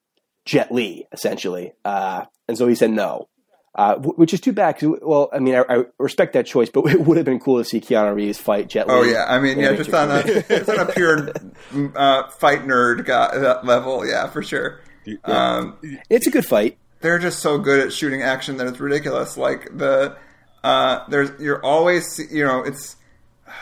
Jet 0.46 0.72
Li 0.72 1.06
essentially, 1.12 1.74
uh, 1.86 2.26
and 2.48 2.58
so 2.58 2.68
he 2.68 2.76
said 2.76 2.92
no. 2.92 3.30
Uh, 3.78 3.96
which 4.00 4.34
is 4.34 4.42
too 4.42 4.52
bad 4.54 4.74
because, 4.74 4.98
well, 5.04 5.30
I 5.32 5.38
mean, 5.38 5.54
I, 5.54 5.64
I 5.70 5.84
respect 6.00 6.34
that 6.34 6.48
choice, 6.48 6.68
but 6.68 6.86
it 6.92 7.02
would 7.02 7.16
have 7.18 7.28
been 7.28 7.40
cool 7.40 7.60
to 7.60 7.64
see 7.64 7.80
Keanu 7.80 8.16
Reeves 8.16 8.40
fight 8.40 8.68
Jet 8.70 8.88
Li. 8.88 8.94
Oh 8.96 9.04
yeah, 9.04 9.26
I 9.28 9.40
mean, 9.40 9.60
yeah, 9.60 9.74
just 9.76 9.94
on 9.94 10.10
a 10.10 10.24
just 10.50 10.70
on 10.70 10.80
a 10.80 10.86
pure 10.92 11.30
uh, 11.96 12.28
fight 12.32 12.66
nerd 12.66 13.06
guy, 13.06 13.38
that 13.38 13.66
level, 13.66 14.04
yeah, 14.04 14.28
for 14.28 14.42
sure. 14.42 14.82
Um, 15.24 15.78
It's 16.10 16.26
a 16.26 16.32
good 16.32 16.46
fight. 16.46 16.78
they're 17.02 17.20
just 17.20 17.40
so 17.40 17.60
good 17.60 17.80
at 17.80 17.94
shooting 17.94 18.24
action 18.24 18.58
that 18.58 18.66
it's 18.68 18.80
ridiculous. 18.80 19.38
Like 19.38 19.70
the 19.78 20.18
uh, 20.64 21.08
there's 21.10 21.30
you're 21.40 21.64
always 21.64 22.20
you 22.32 22.44
know 22.44 22.62
it's 22.64 22.96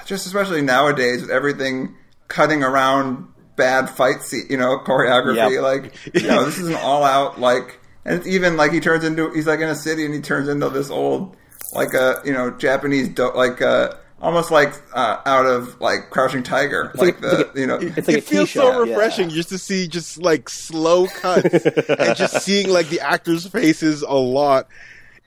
just 0.06 0.26
especially 0.26 0.62
nowadays 0.62 1.22
with 1.22 1.30
everything 1.30 1.96
cutting 2.30 2.64
around 2.64 3.28
bad 3.58 3.90
fight 3.90 4.22
scene, 4.24 4.46
you 4.50 4.58
know 4.58 4.80
choreography. 4.80 5.52
Yep. 5.52 5.62
Like 5.62 6.16
you 6.16 6.28
know 6.30 6.46
this 6.46 6.58
is 6.58 6.70
an 6.70 6.76
all 6.76 7.04
out 7.04 7.40
like, 7.40 7.80
and 8.06 8.18
it's 8.18 8.28
even 8.28 8.56
like 8.58 8.72
he 8.72 8.80
turns 8.80 9.04
into 9.04 9.32
he's 9.32 9.48
like 9.48 9.60
in 9.60 9.70
a 9.70 9.76
city 9.76 10.06
and 10.06 10.14
he 10.14 10.22
turns 10.22 10.48
into 10.48 10.70
this 10.70 10.90
old 10.90 11.36
like 11.74 11.94
a 11.94 12.22
you 12.26 12.32
know 12.34 12.52
Japanese 12.52 13.10
do- 13.10 13.34
like 13.34 13.62
uh 13.62 13.94
almost 14.22 14.50
like 14.50 14.74
uh, 14.94 15.20
out 15.26 15.46
of 15.46 15.80
like 15.82 16.10
Crouching 16.10 16.42
Tiger, 16.42 16.90
like, 16.96 17.22
like- 17.22 17.22
the 17.22 17.28
like 17.38 17.56
a- 17.56 17.60
you 17.60 17.68
know 17.68 17.76
It's 17.80 18.08
like 18.08 18.18
it 18.18 18.20
a 18.20 18.22
feels 18.22 18.50
tea 18.52 18.60
so 18.60 18.82
refreshing 18.82 19.30
yeah. 19.30 19.36
just 19.36 19.50
to 19.50 19.58
see 19.58 19.88
just 19.88 20.18
like 20.18 20.48
slow 20.50 21.06
cuts 21.08 21.54
and 21.90 22.16
just 22.16 22.42
seeing 22.42 22.70
like 22.70 22.88
the 22.90 23.02
actors' 23.02 23.46
faces 23.46 24.02
a 24.04 24.14
lot 24.16 24.68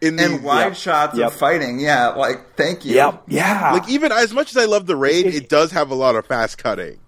in 0.00 0.16
the 0.16 0.24
and 0.24 0.42
wide 0.42 0.68
Yep. 0.68 0.76
shots 0.76 1.18
Yep. 1.18 1.26
of 1.28 1.34
fighting. 1.34 1.78
Yeah, 1.80 2.08
like 2.08 2.56
thank 2.56 2.84
you. 2.86 2.94
Yep. 2.94 3.24
Yeah. 3.28 3.72
like 3.74 3.88
even 3.90 4.10
as 4.10 4.32
much 4.32 4.50
as 4.50 4.56
I 4.56 4.64
love 4.64 4.86
the 4.86 4.96
raid, 4.96 5.26
It- 5.26 5.34
it 5.34 5.48
does 5.48 5.70
have 5.72 5.90
a 5.90 5.94
lot 5.94 6.16
of 6.16 6.26
fast 6.26 6.56
cutting, 6.58 6.98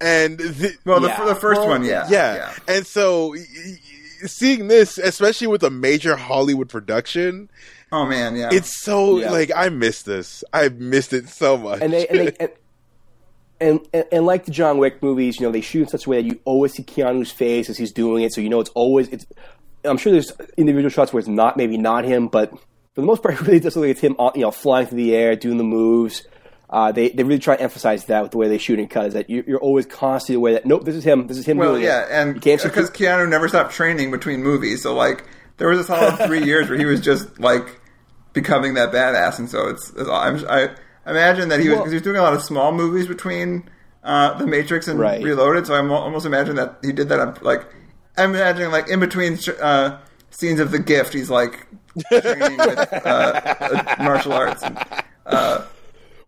and 0.00 0.38
the, 0.38 0.74
Well, 0.86 1.02
Yeah. 1.02 1.18
the, 1.20 1.34
the 1.34 1.40
first 1.40 1.60
Well, 1.60 1.68
one, 1.70 1.84
yeah, 1.84 2.06
yeah. 2.08 2.52
and 2.66 2.86
so 2.86 3.28
y- 3.28 3.36
y- 3.54 3.78
seeing 4.26 4.68
this, 4.68 4.98
especially 4.98 5.46
with 5.46 5.62
a 5.62 5.70
major 5.70 6.16
Hollywood 6.16 6.68
production, 6.68 7.50
Oh 7.92 8.06
man, 8.06 8.36
yeah. 8.36 8.50
it's 8.52 8.82
so 8.82 9.18
Yeah. 9.18 9.30
like 9.30 9.50
I 9.54 9.68
miss 9.68 10.02
this. 10.02 10.44
I 10.52 10.68
missed 10.68 11.12
it 11.12 11.28
so 11.28 11.56
much. 11.56 11.80
and 11.82 11.92
they 11.92 12.06
and 12.06 12.18
they 12.20 12.36
and, 12.40 12.50
and, 13.60 13.80
and, 13.92 14.04
and 14.12 14.26
like 14.26 14.44
the 14.44 14.52
John 14.52 14.78
Wick 14.78 15.02
movies, 15.02 15.38
you 15.40 15.46
know, 15.46 15.52
they 15.52 15.60
shoot 15.60 15.82
in 15.82 15.88
such 15.88 16.06
a 16.06 16.10
way 16.10 16.22
that 16.22 16.26
you 16.26 16.40
always 16.44 16.72
see 16.72 16.82
Keanu's 16.82 17.30
face 17.32 17.68
as 17.68 17.76
he's 17.76 17.92
doing 17.92 18.22
it, 18.22 18.32
so 18.32 18.40
you 18.40 18.48
know 18.48 18.60
it's 18.60 18.70
always 18.70 19.08
it's 19.08 19.26
I'm 19.84 19.96
sure 19.98 20.12
there's 20.12 20.32
individual 20.56 20.90
shots 20.90 21.12
where 21.12 21.18
it's 21.20 21.28
not 21.28 21.56
maybe 21.56 21.76
not 21.78 22.04
him, 22.04 22.28
but 22.28 22.50
for 22.94 23.00
the 23.00 23.06
most 23.06 23.22
part, 23.22 23.34
it 23.40 23.40
really 23.42 23.60
does 23.60 23.76
look 23.76 23.82
like 23.84 23.90
it's 23.92 24.00
him. 24.00 24.14
Uh, 24.18 24.30
you 24.34 24.42
know, 24.42 24.50
flying 24.50 24.86
through 24.86 24.96
the 24.98 25.14
air, 25.16 25.34
doing 25.36 25.56
the 25.58 25.64
moves. 25.64 26.22
Uh, 26.70 26.92
they 26.92 27.08
they 27.08 27.24
really 27.24 27.40
try 27.40 27.56
to 27.56 27.62
emphasize 27.62 28.04
that 28.04 28.22
with 28.22 28.30
the 28.30 28.38
way 28.38 28.46
they 28.46 28.56
shoot 28.56 28.78
and 28.78 28.88
cut 28.88 29.06
is 29.06 29.14
that 29.14 29.28
you're, 29.28 29.42
you're 29.44 29.58
always 29.58 29.86
constantly 29.86 30.36
aware 30.36 30.52
that 30.52 30.64
nope, 30.64 30.84
this 30.84 30.94
is 30.94 31.02
him. 31.02 31.26
This 31.26 31.36
is 31.36 31.44
him. 31.44 31.56
Well, 31.58 31.76
yeah, 31.76 32.04
it. 32.04 32.08
and 32.10 32.46
You 32.46 32.56
because 32.56 32.90
Keanu 32.92 33.28
never 33.28 33.48
stopped 33.48 33.72
training 33.72 34.12
between 34.12 34.40
movies, 34.42 34.84
so 34.84 34.94
like 34.94 35.24
there 35.56 35.68
was 35.68 35.80
a 35.80 35.84
solid 35.84 36.16
three 36.26 36.44
years 36.44 36.68
where 36.68 36.78
he 36.78 36.84
was 36.84 37.00
just 37.00 37.40
like 37.40 37.80
becoming 38.32 38.74
that 38.74 38.92
badass, 38.92 39.40
and 39.40 39.50
so 39.50 39.66
it's, 39.66 39.90
it's 39.90 40.08
I'm, 40.08 40.36
I 40.48 40.70
imagine 41.06 41.48
that 41.48 41.58
he 41.58 41.68
was 41.68 41.74
Well- 41.74 41.78
because 41.84 41.92
he 41.92 41.96
was 41.96 42.02
doing 42.02 42.16
a 42.16 42.22
lot 42.22 42.34
of 42.34 42.42
small 42.42 42.70
movies 42.70 43.08
between 43.08 43.68
uh, 44.04 44.38
the 44.38 44.46
Matrix 44.46 44.86
and 44.86 44.98
Right. 45.00 45.20
Reloaded, 45.22 45.66
so 45.66 45.74
I'm 45.74 45.90
almost 45.90 46.24
imagine 46.24 46.54
that 46.54 46.78
he 46.82 46.92
did 46.92 47.08
that 47.08 47.18
on 47.18 47.36
like 47.42 47.66
I'm 48.16 48.30
imagining 48.34 48.70
like 48.70 48.88
in 48.88 49.00
between 49.00 49.38
uh, 49.60 49.98
scenes 50.30 50.60
of 50.60 50.70
The 50.70 50.78
Gift, 50.78 51.14
he's 51.14 51.30
like 51.30 51.66
training 52.12 52.58
with 52.58 52.78
uh, 52.78 52.96
uh, 53.60 53.96
martial 54.04 54.32
arts. 54.32 54.62
And, 54.62 54.78
uh, 55.26 55.64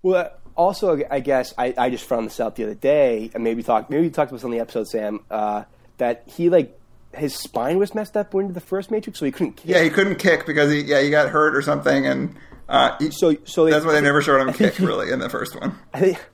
Well, 0.02 0.32
also, 0.56 1.00
I 1.10 1.20
guess 1.20 1.54
I, 1.56 1.74
I 1.78 1.90
just 1.90 2.04
found 2.04 2.26
this 2.26 2.40
out 2.40 2.56
the 2.56 2.64
other 2.64 2.74
day, 2.74 3.30
and 3.34 3.42
maybe 3.42 3.62
talk 3.62 3.88
maybe 3.88 4.04
you 4.04 4.10
talked 4.10 4.30
about 4.30 4.38
this 4.38 4.44
on 4.44 4.50
the 4.50 4.60
episode, 4.60 4.88
Sam, 4.88 5.20
uh, 5.30 5.64
that 5.98 6.24
he 6.26 6.50
like 6.50 6.78
his 7.14 7.34
spine 7.34 7.78
was 7.78 7.94
messed 7.94 8.16
up 8.16 8.34
when 8.34 8.46
he 8.46 8.52
the 8.52 8.60
first 8.60 8.90
Matrix, 8.90 9.18
so 9.18 9.24
he 9.24 9.32
couldn't. 9.32 9.54
Kick. 9.54 9.66
yeah, 9.66 9.82
he 9.82 9.90
couldn't 9.90 10.16
kick 10.16 10.46
because 10.46 10.70
he 10.70 10.80
yeah 10.80 11.00
he 11.00 11.10
got 11.10 11.28
hurt 11.28 11.56
or 11.56 11.62
something, 11.62 12.06
and 12.06 12.36
uh, 12.68 12.96
he, 12.98 13.10
So 13.10 13.36
so 13.44 13.68
that's 13.68 13.84
why 13.84 13.92
they 13.92 14.00
never 14.00 14.22
showed 14.22 14.40
him 14.46 14.52
kick 14.54 14.78
really 14.78 15.10
in 15.10 15.18
the 15.18 15.30
first 15.30 15.58
one. 15.58 15.78
I 15.94 16.00
think 16.00 16.24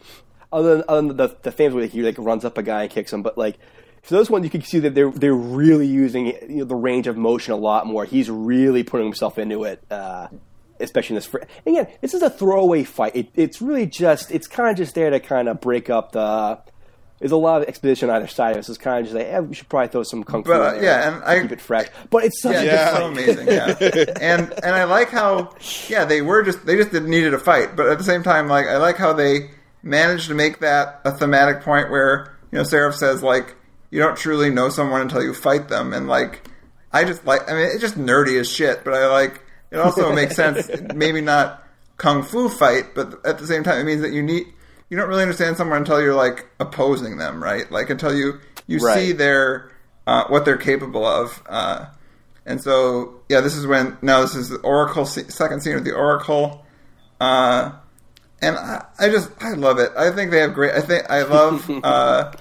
other 0.53 0.77
than, 0.77 0.85
other 0.89 1.09
than 1.09 1.17
the 1.17 1.37
the 1.43 1.53
fans 1.53 1.75
where 1.75 1.87
he 1.87 2.03
like 2.03 2.17
runs 2.19 2.45
up 2.45 2.59
a 2.59 2.63
guy 2.63 2.83
and 2.83 2.91
kicks 2.91 3.13
him, 3.13 3.23
but 3.23 3.39
like 3.39 3.59
for 4.03 4.15
those 4.15 4.31
ones 4.31 4.45
you 4.45 4.51
can 4.51 4.63
see 4.63 4.79
that 4.81 4.95
they're 4.95 5.11
they're 5.11 5.35
really 5.35 5.87
using 5.87 6.27
you 6.27 6.59
know, 6.59 6.65
the 6.65 6.77
range 6.77 7.07
of 7.07 7.17
motion 7.17 7.53
a 7.53 7.57
lot 7.57 7.87
more. 7.87 8.05
He's 8.05 8.31
really 8.31 8.83
putting 8.83 9.07
himself 9.07 9.39
into 9.39 9.65
it. 9.65 9.83
Uh, 9.91 10.29
Especially 10.81 11.15
in 11.15 11.17
this, 11.17 11.27
fr- 11.27 11.39
again, 11.67 11.87
this 12.01 12.15
is 12.15 12.23
a 12.23 12.31
throwaway 12.31 12.85
fight. 12.85 13.17
It, 13.17 13.29
it's 13.35 13.61
really 13.63 13.87
just, 13.87 14.31
it's 14.31 14.47
kind 14.47 14.71
of 14.71 14.77
just 14.77 14.95
there 14.95 15.11
to 15.11 15.21
kind 15.21 15.49
of 15.49 15.61
break 15.61 15.91
up 15.91 16.13
the. 16.13 16.59
There's 17.21 17.33
a 17.33 17.37
lot 17.37 17.63
of 17.63 17.67
exposition 17.69 18.11
on 18.11 18.17
either 18.17 18.29
side 18.29 18.53
of 18.53 18.59
us. 18.59 18.69
It's 18.69 18.79
kind 18.79 19.01
of 19.01 19.05
just 19.07 19.17
like, 19.17 19.27
eh, 19.27 19.41
we 19.41 19.53
should 19.53 19.69
probably 19.69 19.89
throw 19.89 20.05
some 20.05 20.23
kung 20.23 20.45
fu 20.45 20.51
But, 20.53 20.61
uh, 20.61 20.75
in 20.77 20.83
there 20.83 20.85
yeah, 20.85 21.15
and 21.17 21.25
I- 21.25 21.41
keep 21.43 21.51
it 21.51 21.61
fresh. 21.61 21.89
But 22.11 22.23
it's 22.25 22.41
such 22.41 22.53
Yeah, 22.55 22.61
a 22.61 22.65
Yeah. 22.65 22.97
so 22.97 23.07
amazing. 23.09 23.47
Yeah, 23.49 23.75
and 24.21 24.53
and 24.63 24.75
I 24.77 24.85
like 24.85 25.09
how 25.11 25.53
yeah 25.89 26.05
they 26.05 26.23
were 26.23 26.45
just 26.45 26.65
they 26.65 26.77
just 26.77 26.93
didn't 26.93 27.11
needed 27.11 27.35
a 27.35 27.39
fight, 27.41 27.75
but 27.75 27.89
at 27.89 27.99
the 27.99 28.05
same 28.05 28.23
time 28.23 28.47
like 28.47 28.67
I 28.69 28.77
like 28.77 28.99
how 28.99 29.13
they 29.15 29.51
managed 29.83 30.29
to 30.29 30.35
make 30.35 30.61
that 30.61 31.01
a 31.05 31.11
thematic 31.11 31.63
point 31.63 31.91
where 31.91 32.37
you 32.53 32.59
know 32.59 32.63
Seraph 32.65 32.95
says 32.95 33.21
like 33.21 33.57
you 33.91 33.99
don't 34.01 34.17
truly 34.17 34.49
know 34.51 34.69
someone 34.69 35.01
until 35.01 35.21
you 35.23 35.35
fight 35.35 35.67
them, 35.69 35.93
and 35.93 36.07
like 36.07 36.49
I 36.93 37.03
just 37.03 37.27
like 37.27 37.51
I 37.51 37.55
mean 37.55 37.65
it's 37.73 37.81
just 37.81 37.99
nerdy 37.99 38.39
as 38.39 38.49
shit, 38.49 38.85
but 38.85 38.95
I 38.95 39.09
like 39.09 39.43
it 39.71 39.79
also 39.79 40.13
makes 40.15 40.35
sense. 40.37 40.69
Maybe 40.95 41.21
not 41.21 41.63
kung 41.97 42.23
fu 42.23 42.49
fight, 42.49 42.95
but 42.95 43.25
at 43.27 43.39
the 43.39 43.47
same 43.47 43.63
time 43.65 43.79
it 43.81 43.85
means 43.85 44.03
that 44.03 44.13
you 44.13 44.23
need 44.23 44.47
you 44.91 44.97
don't 44.97 45.09
really 45.09 45.23
understand 45.23 45.57
someone 45.57 45.79
until 45.79 46.01
you're 46.01 46.15
like 46.15 46.47
opposing 46.61 47.19
them, 47.19 47.43
right? 47.43 47.71
Like 47.71 47.91
until 47.91 48.15
you 48.15 48.41
you 48.67 48.79
Right. 48.79 48.95
see 48.95 49.13
their 49.13 49.71
uh, 50.07 50.25
what 50.29 50.45
they're 50.45 50.57
capable 50.57 51.05
of. 51.05 51.43
Uh, 51.49 51.87
and 52.47 52.63
so, 52.63 53.21
yeah, 53.29 53.43
this 53.43 53.55
is 53.57 53.67
when 53.67 53.99
now 54.01 54.23
this 54.23 54.35
is 54.35 54.49
the 54.49 54.59
Oracle 54.61 55.05
second 55.05 55.61
scene 55.63 55.77
of 55.77 55.85
the 55.85 55.93
Oracle, 55.93 56.65
uh, 57.21 57.73
and 58.41 58.57
I, 58.57 58.87
I 58.99 59.09
just 59.11 59.31
I 59.43 59.53
love 59.53 59.79
it. 59.79 59.91
I 59.97 60.11
think 60.13 60.31
they 60.31 60.39
have 60.41 60.55
great. 60.55 60.73
I 60.73 60.81
think 60.81 61.11
I 61.11 61.23
love 61.25 61.69
uh, 61.85 62.33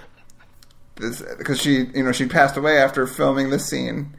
this 0.96 1.22
because 1.38 1.62
she 1.62 1.86
you 1.94 2.04
know 2.04 2.14
she 2.14 2.26
passed 2.26 2.56
away 2.56 2.78
after 2.78 3.06
filming 3.06 3.50
this 3.50 3.68
scene, 3.68 4.16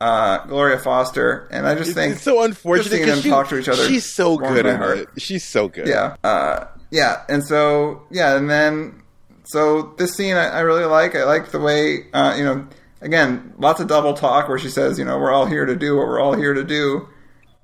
uh, 0.00 0.46
Gloria 0.46 0.78
Foster, 0.78 1.48
and 1.50 1.66
I 1.66 1.74
just 1.74 1.94
think 1.94 2.14
it's 2.14 2.22
so 2.22 2.42
unfortunate 2.42 2.84
just 2.84 2.90
seeing 2.90 3.04
because 3.04 3.16
them 3.16 3.22
she, 3.24 3.30
talk 3.30 3.48
to 3.48 3.58
each 3.58 3.68
other. 3.68 3.86
she's 3.88 4.04
so 4.04 4.36
good 4.36 4.66
at 4.66 4.92
in 4.92 4.98
it. 4.98 5.08
She's 5.20 5.44
so 5.44 5.68
good. 5.68 5.88
Yeah, 5.88 6.16
uh, 6.22 6.66
yeah, 6.90 7.24
and 7.28 7.44
so 7.44 8.02
yeah, 8.10 8.36
and 8.36 8.48
then 8.48 9.02
so 9.44 9.94
this 9.98 10.14
scene 10.14 10.36
I, 10.36 10.48
I 10.48 10.60
really 10.60 10.84
like. 10.84 11.16
I 11.16 11.24
like 11.24 11.50
the 11.50 11.60
way 11.60 12.06
uh, 12.12 12.34
you 12.36 12.44
know. 12.44 12.66
Again, 13.00 13.54
lots 13.58 13.78
of 13.80 13.86
double 13.86 14.14
talk 14.14 14.48
where 14.48 14.58
she 14.58 14.68
says, 14.68 14.98
you 14.98 15.04
know, 15.04 15.18
we're 15.18 15.30
all 15.30 15.46
here 15.46 15.64
to 15.64 15.76
do 15.76 15.96
what 15.96 16.08
we're 16.08 16.18
all 16.18 16.34
here 16.34 16.52
to 16.52 16.64
do, 16.64 17.08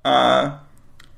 uh, 0.05 0.57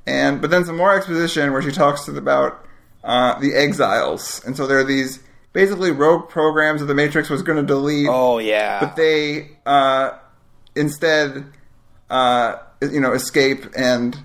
and 0.08 0.42
but 0.42 0.50
then 0.50 0.66
some 0.66 0.76
more 0.76 0.96
exposition 0.96 1.52
where 1.52 1.62
she 1.62 1.72
talks 1.72 2.08
about 2.08 2.66
uh, 3.04 3.38
the 3.40 3.54
exiles, 3.54 4.44
and 4.46 4.58
so 4.58 4.66
there 4.66 4.80
are 4.80 4.84
these 4.84 5.20
basically 5.54 5.92
rogue 5.92 6.30
programs 6.30 6.82
that 6.82 6.88
the 6.88 6.96
Matrix 6.96 7.30
was 7.30 7.44
going 7.44 7.58
to 7.58 7.64
delete 7.64 8.08
Oh 8.10 8.40
yeah, 8.40 8.80
but 8.80 8.96
they 8.96 9.58
uh, 9.68 10.18
instead 10.78 11.46
uh, 12.10 12.56
you 12.82 13.00
know 13.02 13.14
escape 13.14 13.66
and 13.76 14.18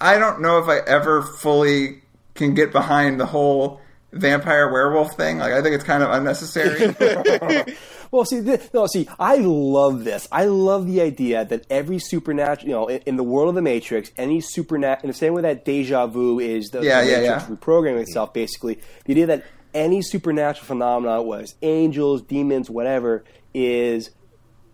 i 0.00 0.18
don't 0.18 0.40
know 0.40 0.58
if 0.58 0.68
i 0.68 0.78
ever 0.86 1.22
fully 1.22 2.02
can 2.34 2.54
get 2.54 2.72
behind 2.72 3.18
the 3.20 3.26
whole 3.26 3.80
vampire 4.12 4.70
werewolf 4.72 5.16
thing 5.16 5.38
like 5.38 5.52
i 5.52 5.62
think 5.62 5.74
it's 5.74 5.84
kind 5.84 6.02
of 6.02 6.10
unnecessary 6.10 6.94
Well, 8.10 8.24
see, 8.24 8.42
th- 8.42 8.72
no, 8.72 8.86
see, 8.86 9.08
I 9.18 9.38
love 9.38 10.04
this. 10.04 10.28
I 10.30 10.44
love 10.44 10.86
the 10.86 11.00
idea 11.00 11.44
that 11.46 11.66
every 11.68 11.98
supernatural, 11.98 12.68
you 12.68 12.72
know, 12.72 12.86
in, 12.86 13.00
in 13.06 13.16
the 13.16 13.24
world 13.24 13.48
of 13.48 13.56
the 13.56 13.62
Matrix, 13.62 14.12
any 14.16 14.40
supernatural, 14.40 15.06
in 15.06 15.08
the 15.08 15.14
same 15.16 15.34
way 15.34 15.42
that 15.42 15.64
deja 15.64 16.06
vu 16.06 16.38
is 16.38 16.68
the, 16.68 16.80
Yeah, 16.84 17.02
the 17.02 17.10
yeah, 17.10 17.16
Matrix 17.22 17.48
yeah. 17.48 17.56
reprogramming 17.56 18.02
itself, 18.02 18.32
basically, 18.32 18.78
the 19.04 19.14
idea 19.14 19.26
that 19.26 19.44
any 19.74 20.00
supernatural 20.00 20.64
phenomenon, 20.64 21.26
was 21.26 21.56
angels, 21.62 22.22
demons, 22.22 22.70
whatever, 22.70 23.24
is. 23.52 24.10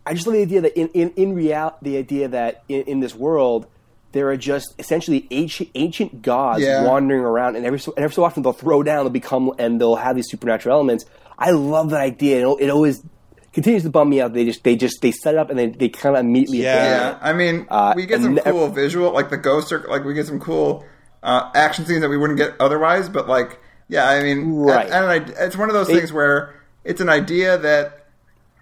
I 0.07 0.15
just 0.15 0.27
love 0.27 0.35
the 0.37 0.43
idea 0.43 0.61
that 0.63 0.79
in 0.79 0.89
in, 0.89 1.11
in 1.17 1.35
real, 1.35 1.77
the 1.83 1.97
idea 1.99 2.29
that 2.29 2.63
in, 2.69 2.83
in 2.83 3.01
this 3.01 3.15
world. 3.15 3.67
There 4.13 4.29
are 4.31 4.37
just 4.37 4.75
essentially 4.77 5.29
ancient, 5.31 5.69
ancient 5.77 6.21
gods 6.21 6.63
Yeah. 6.63 6.83
wandering 6.85 7.21
around, 7.23 7.55
and 7.55 7.65
every 7.65 7.79
so, 7.79 7.93
and 7.97 8.03
every 8.03 8.13
so 8.13 8.25
often 8.25 8.43
they'll 8.43 8.53
throw 8.53 8.83
down, 8.83 9.05
they'll 9.05 9.09
become, 9.13 9.53
and 9.57 9.81
they'll 9.81 9.95
have 9.95 10.17
these 10.17 10.29
supernatural 10.29 10.75
elements. 10.75 11.05
I 11.39 11.53
love 11.53 11.91
that 11.91 12.01
idea. 12.01 12.45
It, 12.51 12.63
it 12.63 12.71
always 12.71 13.05
continues 13.53 13.85
to 13.85 13.91
bum 13.91 14.09
me 14.11 14.21
out. 14.21 14.33
They 14.33 14.45
just 14.47 14.65
they 14.65 14.75
just 14.75 15.01
they 15.01 15.13
set 15.13 15.35
it 15.35 15.39
up 15.39 15.49
and 15.49 15.57
they, 15.57 15.67
they 15.69 15.89
kind 15.91 16.17
of 16.17 16.25
immediately 16.25 16.63
Yeah. 16.65 16.85
yeah 17.13 17.19
i 17.23 17.33
mean 17.33 17.67
Uh, 17.71 17.93
we 17.95 18.05
get 18.05 18.17
and 18.17 18.25
some 18.25 18.35
ne- 18.35 18.43
cool 18.43 18.67
visual 18.69 19.13
like 19.13 19.31
the 19.31 19.37
ghosts 19.37 19.71
are 19.71 19.85
like 19.89 20.03
we 20.05 20.13
get 20.13 20.27
some 20.27 20.41
cool 20.41 20.85
uh, 21.23 21.49
action 21.55 21.85
scenes 21.87 22.01
that 22.01 22.09
we 22.09 22.17
wouldn't 22.17 22.37
get 22.39 22.55
otherwise 22.59 23.09
but 23.09 23.29
like 23.29 23.61
yeah 23.89 24.09
i 24.09 24.21
mean 24.25 24.57
Right. 24.57 24.87
and, 24.87 25.05
and 25.05 25.05
I, 25.37 25.45
it's 25.45 25.57
one 25.57 25.69
of 25.69 25.75
those 25.75 25.89
It- 25.89 25.95
things 25.95 26.13
where 26.13 26.53
it's 26.83 27.01
an 27.01 27.09
idea 27.09 27.59
that 27.59 28.00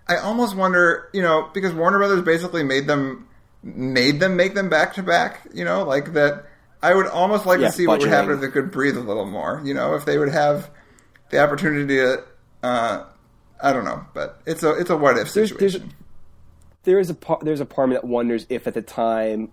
I 0.09 0.17
almost 0.17 0.57
wonder, 0.57 1.09
you 1.13 1.23
know, 1.23 1.51
because 1.53 1.75
Warner 1.75 1.99
Brothers 1.99 2.23
basically 2.23 2.63
made 2.63 2.87
them 2.87 3.27
made 3.63 4.21
them 4.21 4.37
make 4.37 4.55
them 4.55 4.69
back 4.69 4.95
to 4.95 5.03
back, 5.03 5.47
you 5.53 5.65
know, 5.65 5.85
like 5.85 6.13
that. 6.15 6.45
I 6.83 6.95
would 6.95 7.07
almost 7.09 7.45
like 7.45 7.59
Yeah, 7.61 7.67
to 7.69 7.73
see 7.73 7.87
what 7.89 8.01
would 8.01 8.09
happen 8.09 8.31
if 8.33 8.41
they 8.41 8.49
could 8.49 8.71
breathe 8.71 8.97
a 8.97 9.01
little 9.01 9.27
more, 9.27 9.61
you 9.65 9.75
know, 9.75 9.95
if 9.97 10.05
they 10.05 10.17
would 10.17 10.29
have 10.31 10.71
the 11.31 11.41
opportunity 11.41 11.97
to. 11.97 12.23
Uh, 12.63 13.05
I 13.61 13.73
don't 13.73 13.85
know, 13.85 14.05
but 14.15 14.41
it's 14.47 14.63
a 14.63 14.71
it's 14.79 14.89
a 14.91 14.97
what 14.97 15.19
if 15.19 15.29
situation. 15.29 15.81
there's- 15.81 15.95
There 16.85 16.99
is 17.01 17.11
a 17.11 17.15
par- 17.15 17.41
there's 17.43 17.61
a 17.61 17.67
part 17.67 17.87
of 17.87 17.91
me 17.91 17.95
that 17.97 18.05
wonders 18.05 18.47
if 18.49 18.67
at 18.69 18.75
the 18.75 18.83
time, 18.83 19.51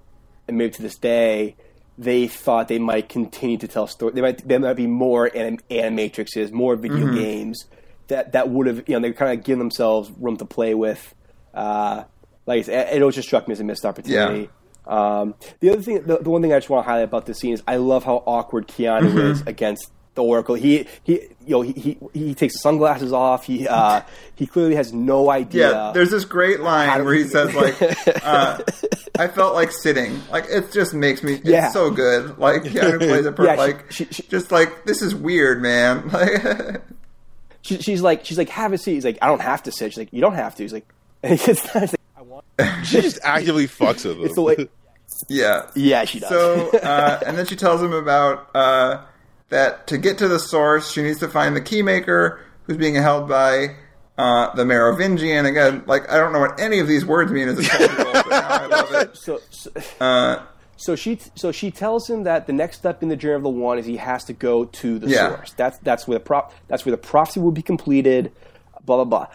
and 0.47 0.57
maybe 0.57 0.71
to 0.73 0.81
this 0.83 0.95
day, 0.97 1.55
they 1.97 2.27
thought 2.27 2.67
they 2.67 2.77
might 2.79 3.09
continue 3.09 3.57
to 3.57 3.67
tell 3.67 3.87
stories. 3.87 4.13
There 4.13 4.23
might 4.23 4.47
there 4.47 4.59
might 4.59 4.73
be 4.75 4.85
more 4.87 5.29
anim- 5.35 5.59
animatrixes, 5.71 6.51
more 6.51 6.75
video 6.75 6.99
Mm-hmm. 7.07 7.15
games 7.15 7.65
that 8.07 8.33
that 8.33 8.49
would 8.49 8.67
have 8.67 8.83
you 8.87 8.95
know 8.95 8.99
they 8.99 9.13
kind 9.13 9.37
of 9.39 9.45
given 9.45 9.59
themselves 9.59 10.11
room 10.19 10.37
to 10.37 10.45
play 10.45 10.73
with. 10.73 11.13
Uh, 11.53 12.03
like 12.45 12.59
I 12.59 12.61
said, 12.63 12.95
it 12.95 13.01
always 13.01 13.15
just 13.15 13.27
struck 13.27 13.47
me 13.47 13.53
as 13.53 13.59
a 13.59 13.63
missed 13.63 13.85
opportunity. 13.85 14.49
Um, 14.85 15.33
the 15.61 15.71
other 15.71 15.81
thing, 15.81 16.03
the, 16.03 16.19
the 16.19 16.29
one 16.29 16.41
thing 16.43 16.53
I 16.53 16.57
just 16.57 16.69
want 16.69 16.85
to 16.85 16.89
highlight 16.91 17.05
about 17.05 17.25
this 17.25 17.39
scene 17.39 17.53
is 17.53 17.63
I 17.67 17.77
love 17.77 18.03
how 18.03 18.21
awkward 18.27 18.67
Keanu 18.67 19.01
Mm-hmm. 19.07 19.17
is 19.17 19.41
against 19.47 19.89
the 20.13 20.23
Oracle. 20.23 20.53
He 20.55 20.85
he 21.03 21.13
you 21.45 21.49
know 21.49 21.61
he 21.61 21.71
he, 21.73 21.97
he 22.13 22.33
takes 22.35 22.61
sunglasses 22.61 23.11
off. 23.11 23.45
He 23.45 23.67
uh, 23.67 24.01
he 24.35 24.45
clearly 24.45 24.75
has 24.75 24.93
no 24.93 25.31
idea. 25.31 25.71
Yeah, 25.71 25.91
there's 25.93 26.11
this 26.11 26.23
great 26.25 26.59
line 26.59 27.03
where 27.03 27.15
he 27.15 27.23
says 27.23 27.53
like, 27.55 27.81
uh, 28.23 28.59
"I 29.17 29.27
felt 29.27 29.55
like 29.55 29.71
sitting." 29.71 30.21
Like 30.31 30.45
it 30.49 30.71
just 30.71 30.93
makes 30.93 31.23
me. 31.23 31.33
It's 31.33 31.45
Yeah. 31.45 31.69
so 31.71 31.89
good. 31.89 32.37
Like 32.37 32.61
Keanu 32.63 32.99
plays 32.99 33.25
it 33.25 33.35
per- 33.35 33.45
Yeah, 33.45 33.55
she- 33.55 33.59
like 33.59 33.91
she- 33.91 34.05
she- 34.11 34.23
just 34.23 34.51
like 34.51 34.85
this 34.85 35.01
is 35.01 35.15
weird, 35.15 35.61
man. 35.63 36.07
Like 36.09 36.81
she, 37.65 37.81
she's 37.81 38.01
like 38.01 38.25
she's 38.25 38.37
like 38.37 38.49
have 38.49 38.73
a 38.73 38.77
seat. 38.77 38.93
He's 38.93 39.05
like 39.05 39.17
I 39.21 39.27
don't 39.27 39.41
have 39.41 39.63
to 39.63 39.71
sit. 39.71 39.91
She's 39.91 39.97
like 39.97 40.13
you 40.13 40.21
don't 40.21 40.35
have 40.35 40.55
to. 40.55 40.63
He's 40.63 40.73
like 40.73 40.87
and 41.23 41.39
he 41.39 41.45
gets 41.45 41.63
down, 41.73 41.81
he's 41.83 41.91
like, 41.91 42.01
I 42.17 42.21
want. 42.21 42.45
She 42.85 43.01
just 43.01 43.19
actively 43.23 43.67
fucks 43.67 44.05
with 44.05 44.17
him. 44.17 44.25
It's 44.25 44.35
the 44.35 44.41
way. 44.41 44.69
yeah, 45.27 45.69
Yeah, 45.75 46.05
she 46.05 46.19
does. 46.19 46.29
So 46.29 46.69
uh, 46.83 47.19
and 47.25 47.37
then 47.37 47.45
she 47.47 47.55
tells 47.55 47.81
him 47.81 47.93
about 47.93 48.49
uh, 48.55 49.01
that 49.49 49.87
to 49.87 49.97
get 49.97 50.19
to 50.19 50.27
the 50.27 50.39
source, 50.39 50.91
she 50.91 51.01
needs 51.01 51.19
to 51.19 51.27
find 51.27 51.55
the 51.55 51.61
keymaker 51.61 52.39
who's 52.63 52.77
being 52.77 52.95
held 52.95 53.27
by. 53.27 53.75
Uh, 54.17 54.55
the 54.55 54.63
Merovingian 54.63 55.45
again, 55.45 55.83
like 55.87 56.09
I 56.09 56.17
don't 56.17 56.31
know 56.31 56.39
what 56.39 56.57
any 56.57 56.79
of 56.79 56.87
these 56.87 57.05
words 57.05 57.33
mean 57.33 57.49
as 57.49 57.59
a 57.59 57.63
twelve-year-old, 57.63 58.13
but 58.13 58.29
now 58.29 58.47
I 58.47 58.65
love 58.67 58.93
it. 58.93 59.17
so, 59.17 59.41
so 59.49 59.71
Uh, 59.99 60.41
so 60.77 60.95
she 60.95 61.19
so 61.35 61.51
she 61.51 61.71
tells 61.71 62.09
him 62.09 62.23
that 62.23 62.47
the 62.47 62.53
next 62.53 62.77
step 62.77 63.01
in 63.03 63.09
the 63.09 63.15
journey 63.15 63.35
of 63.35 63.43
the 63.43 63.49
one 63.49 63.77
is 63.79 63.85
he 63.85 63.97
has 63.97 64.23
to 64.25 64.33
go 64.33 64.65
to 64.65 64.99
the 64.99 65.07
Yeah. 65.07 65.29
source. 65.35 65.53
That's 65.53 65.77
that's 65.79 66.07
where 66.07 66.17
the 66.19 66.23
prop 66.25 66.53
that's 66.67 66.85
where 66.85 66.91
the 66.91 66.97
prophecy 67.01 67.39
will 67.39 67.51
be 67.51 67.61
completed. 67.61 68.31
Blah 68.85 68.97
blah 68.97 69.05
blah. 69.05 69.27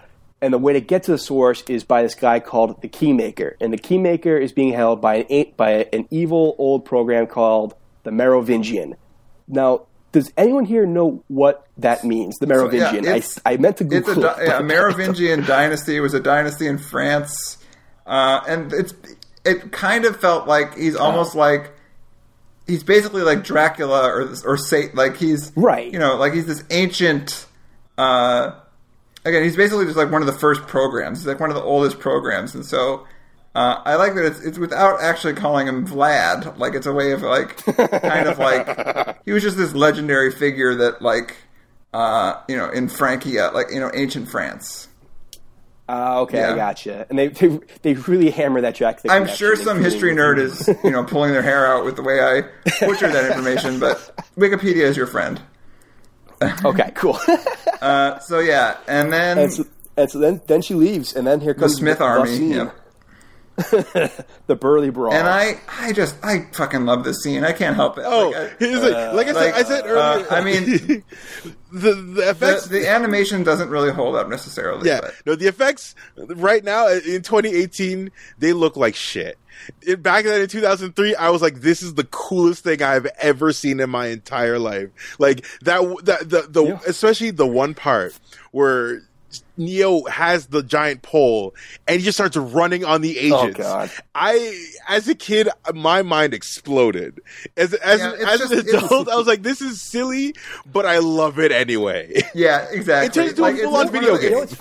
and 0.43 0.55
the 0.55 0.59
way 0.59 0.73
to 0.73 0.81
get 0.81 1.03
to 1.05 1.11
the 1.11 1.19
source 1.19 1.63
is 1.69 1.85
by 1.85 2.03
this 2.03 2.15
guy 2.15 2.41
called 2.41 2.81
the 2.83 2.89
Keymaker, 2.89 3.55
and 3.61 3.73
the 3.73 3.79
Keymaker 3.79 4.41
is 4.41 4.53
being 4.53 4.73
held 4.73 5.01
by 5.01 5.17
an 5.29 5.47
by 5.57 5.87
an 5.93 6.07
evil 6.11 6.55
old 6.59 6.85
program 6.85 7.27
called 7.27 7.75
the 8.05 8.11
Merovingian. 8.11 8.97
Now, 9.49 9.83
does 10.13 10.33
anyone 10.37 10.65
here 10.65 10.87
know 10.87 11.23
what 11.29 11.67
that 11.79 12.05
means? 12.05 12.39
The 12.39 12.47
Merovingian. 12.47 13.05
yeah, 13.05 13.15
I, 13.45 13.53
I 13.55 13.57
meant 13.59 13.77
to 13.79 13.85
Google. 13.85 14.11
It's 14.13 14.19
a, 14.19 14.23
di- 14.23 14.45
yeah, 14.47 14.61
Merovingian 14.61 15.45
dynasty 15.45 15.97
It 15.97 16.01
was 16.01 16.15
a 16.15 16.21
dynasty 16.21 16.67
in 16.67 16.79
France, 16.79 17.59
uh, 18.07 18.41
and 18.49 18.73
it's 18.73 18.95
it 19.45 19.73
kind 19.73 20.05
of 20.05 20.21
felt 20.21 20.47
like 20.47 20.77
he's 20.77 20.97
almost 20.97 21.35
like 21.35 21.73
he's 22.67 22.83
basically 22.83 23.23
like 23.23 23.45
Dracula 23.45 24.07
or 24.09 24.35
or 24.45 24.57
Satan. 24.57 24.97
Like 24.97 25.17
he's 25.17 25.53
Right. 25.57 25.93
You 25.93 25.99
know, 25.99 26.17
like 26.17 26.33
he's 26.33 26.47
this 26.47 26.65
ancient. 26.71 27.47
Uh, 27.99 28.53
again, 29.25 29.43
he's 29.43 29.57
basically 29.57 29.85
just 29.85 29.97
like 29.97 30.11
one 30.11 30.23
of 30.23 30.27
the 30.27 30.39
first 30.39 30.63
programs. 30.63 31.19
He's 31.19 31.27
like 31.27 31.41
one 31.41 31.51
of 31.51 31.57
the 31.57 31.63
oldest 31.63 31.99
programs, 31.99 32.55
and 32.55 32.65
so. 32.65 33.07
Uh, 33.53 33.83
I 33.85 33.97
like 33.97 34.15
that 34.15 34.25
it's 34.25 34.41
it's 34.43 34.59
without 34.59 35.01
actually 35.03 35.33
calling 35.35 35.67
him 35.67 35.85
Vlad. 35.85 36.57
Like 36.57 36.75
it's 36.75 36.87
a 36.87 36.93
way 36.93 37.11
of 37.11 37.23
like 37.23 37.57
kind 37.57 38.29
of 38.29 38.39
like 38.39 39.19
he 39.25 39.33
was 39.33 39.43
just 39.43 39.57
this 39.57 39.75
legendary 39.75 40.31
figure 40.31 40.73
that 40.77 41.03
like 41.03 41.37
uh, 41.93 42.41
you 42.47 42.57
know 42.57 42.71
in 42.71 42.89
Francia, 42.89 43.51
like 43.53 43.73
you 43.73 43.81
know 43.81 43.91
ancient 43.93 44.29
France. 44.29 44.87
Ah, 45.93 46.19
okay, 46.21 46.39
Yeah. 46.39 46.53
I 46.53 46.57
gotcha. 46.57 47.05
And 47.11 47.19
they, 47.19 47.29
they 47.29 47.59
they 47.83 47.95
really 47.95 48.31
hammer 48.31 48.61
that 48.61 48.77
Jack. 48.77 49.03
the 49.03 49.11
I'm 49.11 49.27
sure 49.27 49.57
some 49.57 49.81
history 49.83 50.15
nerd 50.15 50.39
is 50.39 50.69
you 50.85 50.91
know 50.91 51.03
pulling 51.03 51.33
their 51.33 51.43
hair 51.43 51.67
out 51.67 51.85
with 51.85 51.97
the 51.97 52.03
way 52.03 52.21
I 52.21 52.43
butchered 52.87 53.13
that 53.13 53.29
information, 53.29 53.81
but 53.81 53.97
Wikipedia 54.37 54.83
is 54.83 54.97
your 54.97 55.09
friend. 55.09 55.41
Okay, 56.65 56.93
cool. 56.95 57.19
Uh, 57.81 58.19
so 58.19 58.41
yeah, 58.41 58.77
and 58.87 59.11
then 59.11 59.39
and, 59.39 59.53
so, 59.55 59.65
and 59.97 60.11
so 60.11 60.19
then 60.19 60.43
then 60.47 60.61
she 60.61 60.75
leaves, 60.75 61.15
and 61.15 61.27
then 61.27 61.41
here 61.41 61.55
comes 61.55 61.73
the 61.73 61.79
Smith 61.79 61.97
the, 61.97 62.05
Army, 62.05 62.53
the. 62.53 62.71
Yeah. 63.95 64.09
the 64.47 64.57
burly 64.57 64.91
brawl. 64.91 65.13
and 65.13 65.27
I 65.29 65.61
I 65.69 65.93
just 65.93 66.17
I 66.23 66.47
fucking 66.53 66.85
love 66.87 67.05
this 67.05 67.23
scene. 67.23 67.45
I 67.45 67.53
can't 67.53 67.77
help 67.77 67.99
it. 67.99 68.05
Oh, 68.07 68.29
Like, 68.31 68.37
I- 68.37 68.51
here's 68.59 68.83
like, 68.83 69.15
like 69.15 69.27
I 69.29 69.33
said, 69.33 69.35
like, 69.35 69.55
I 69.55 69.63
said 69.65 69.85
uh, 69.85 69.89
earlier. 69.89 70.27
I 70.33 70.41
mean- 70.45 71.05
the 71.73 71.95
the 71.95 72.31
effects. 72.31 72.65
the, 72.67 72.81
the 72.81 72.89
animation 72.89 73.43
doesn't 73.45 73.69
really 73.71 73.93
hold 73.93 74.17
up 74.17 74.29
necessarily. 74.29 74.89
yeah, 74.89 75.01
but- 75.03 75.15
no, 75.27 75.35
the 75.35 75.47
effects 75.47 75.95
right 76.17 76.65
now 76.65 76.89
in 76.89 77.23
2018 77.23 78.11
they 78.39 78.53
look 78.53 78.77
like 78.77 78.95
shit. 78.95 79.39
In, 79.87 80.01
back 80.01 80.25
then 80.25 80.41
in 80.41 80.49
2003, 80.49 81.15
I 81.17 81.29
was 81.29 81.43
like, 81.43 81.57
"This 81.57 81.83
is 81.83 81.93
the 81.93 82.05
coolest 82.05 82.65
thing 82.65 82.83
I've 82.83 83.07
ever 83.19 83.53
seen 83.53 83.79
in 83.81 83.91
my 83.91 84.07
entire 84.07 84.59
life." 84.59 84.89
Like 85.19 85.45
that, 85.61 85.83
that 86.05 86.31
the 86.31 86.47
the 86.49 86.65
Yeah. 86.65 86.81
especially 86.87 87.31
the 87.31 87.47
one 87.47 87.75
part 87.75 88.19
where 88.53 89.03
Neo 89.57 90.05
has 90.05 90.47
the 90.47 90.63
giant 90.63 91.03
pole 91.03 91.55
and 91.87 91.99
he 92.01 92.05
just 92.05 92.17
starts 92.17 92.37
running 92.37 92.85
on 92.85 93.01
the 93.01 93.19
agents. 93.19 93.59
God. 93.59 93.91
I, 94.15 94.67
as 94.89 95.07
a 95.09 95.15
kid, 95.15 95.49
my 95.75 96.03
mind 96.03 96.35
exploded. 96.35 97.21
As 97.57 97.75
as, 97.75 98.01
Yeah, 98.01 98.13
as 98.29 98.41
just- 98.41 98.53
an 98.53 98.59
adult, 98.77 99.09
I 99.09 99.17
was 99.17 99.27
like, 99.27 99.43
"This 99.43 99.61
is 99.61 99.81
silly," 99.81 100.35
but 100.73 100.87
I 100.87 100.99
love 100.99 101.39
it 101.39 101.53
anyway. 101.53 102.23
yeah, 102.35 102.67
exactly. 102.71 103.07
It 103.07 103.13
turns 103.13 103.31
into 103.39 103.45
a 103.45 103.51
it's 103.53 103.63
full-on 103.63 103.91
video 103.91 104.15
the- 104.17 104.19
game. 104.21 104.31
you 104.31 104.37
know 104.37 104.43
it's- 104.43 104.61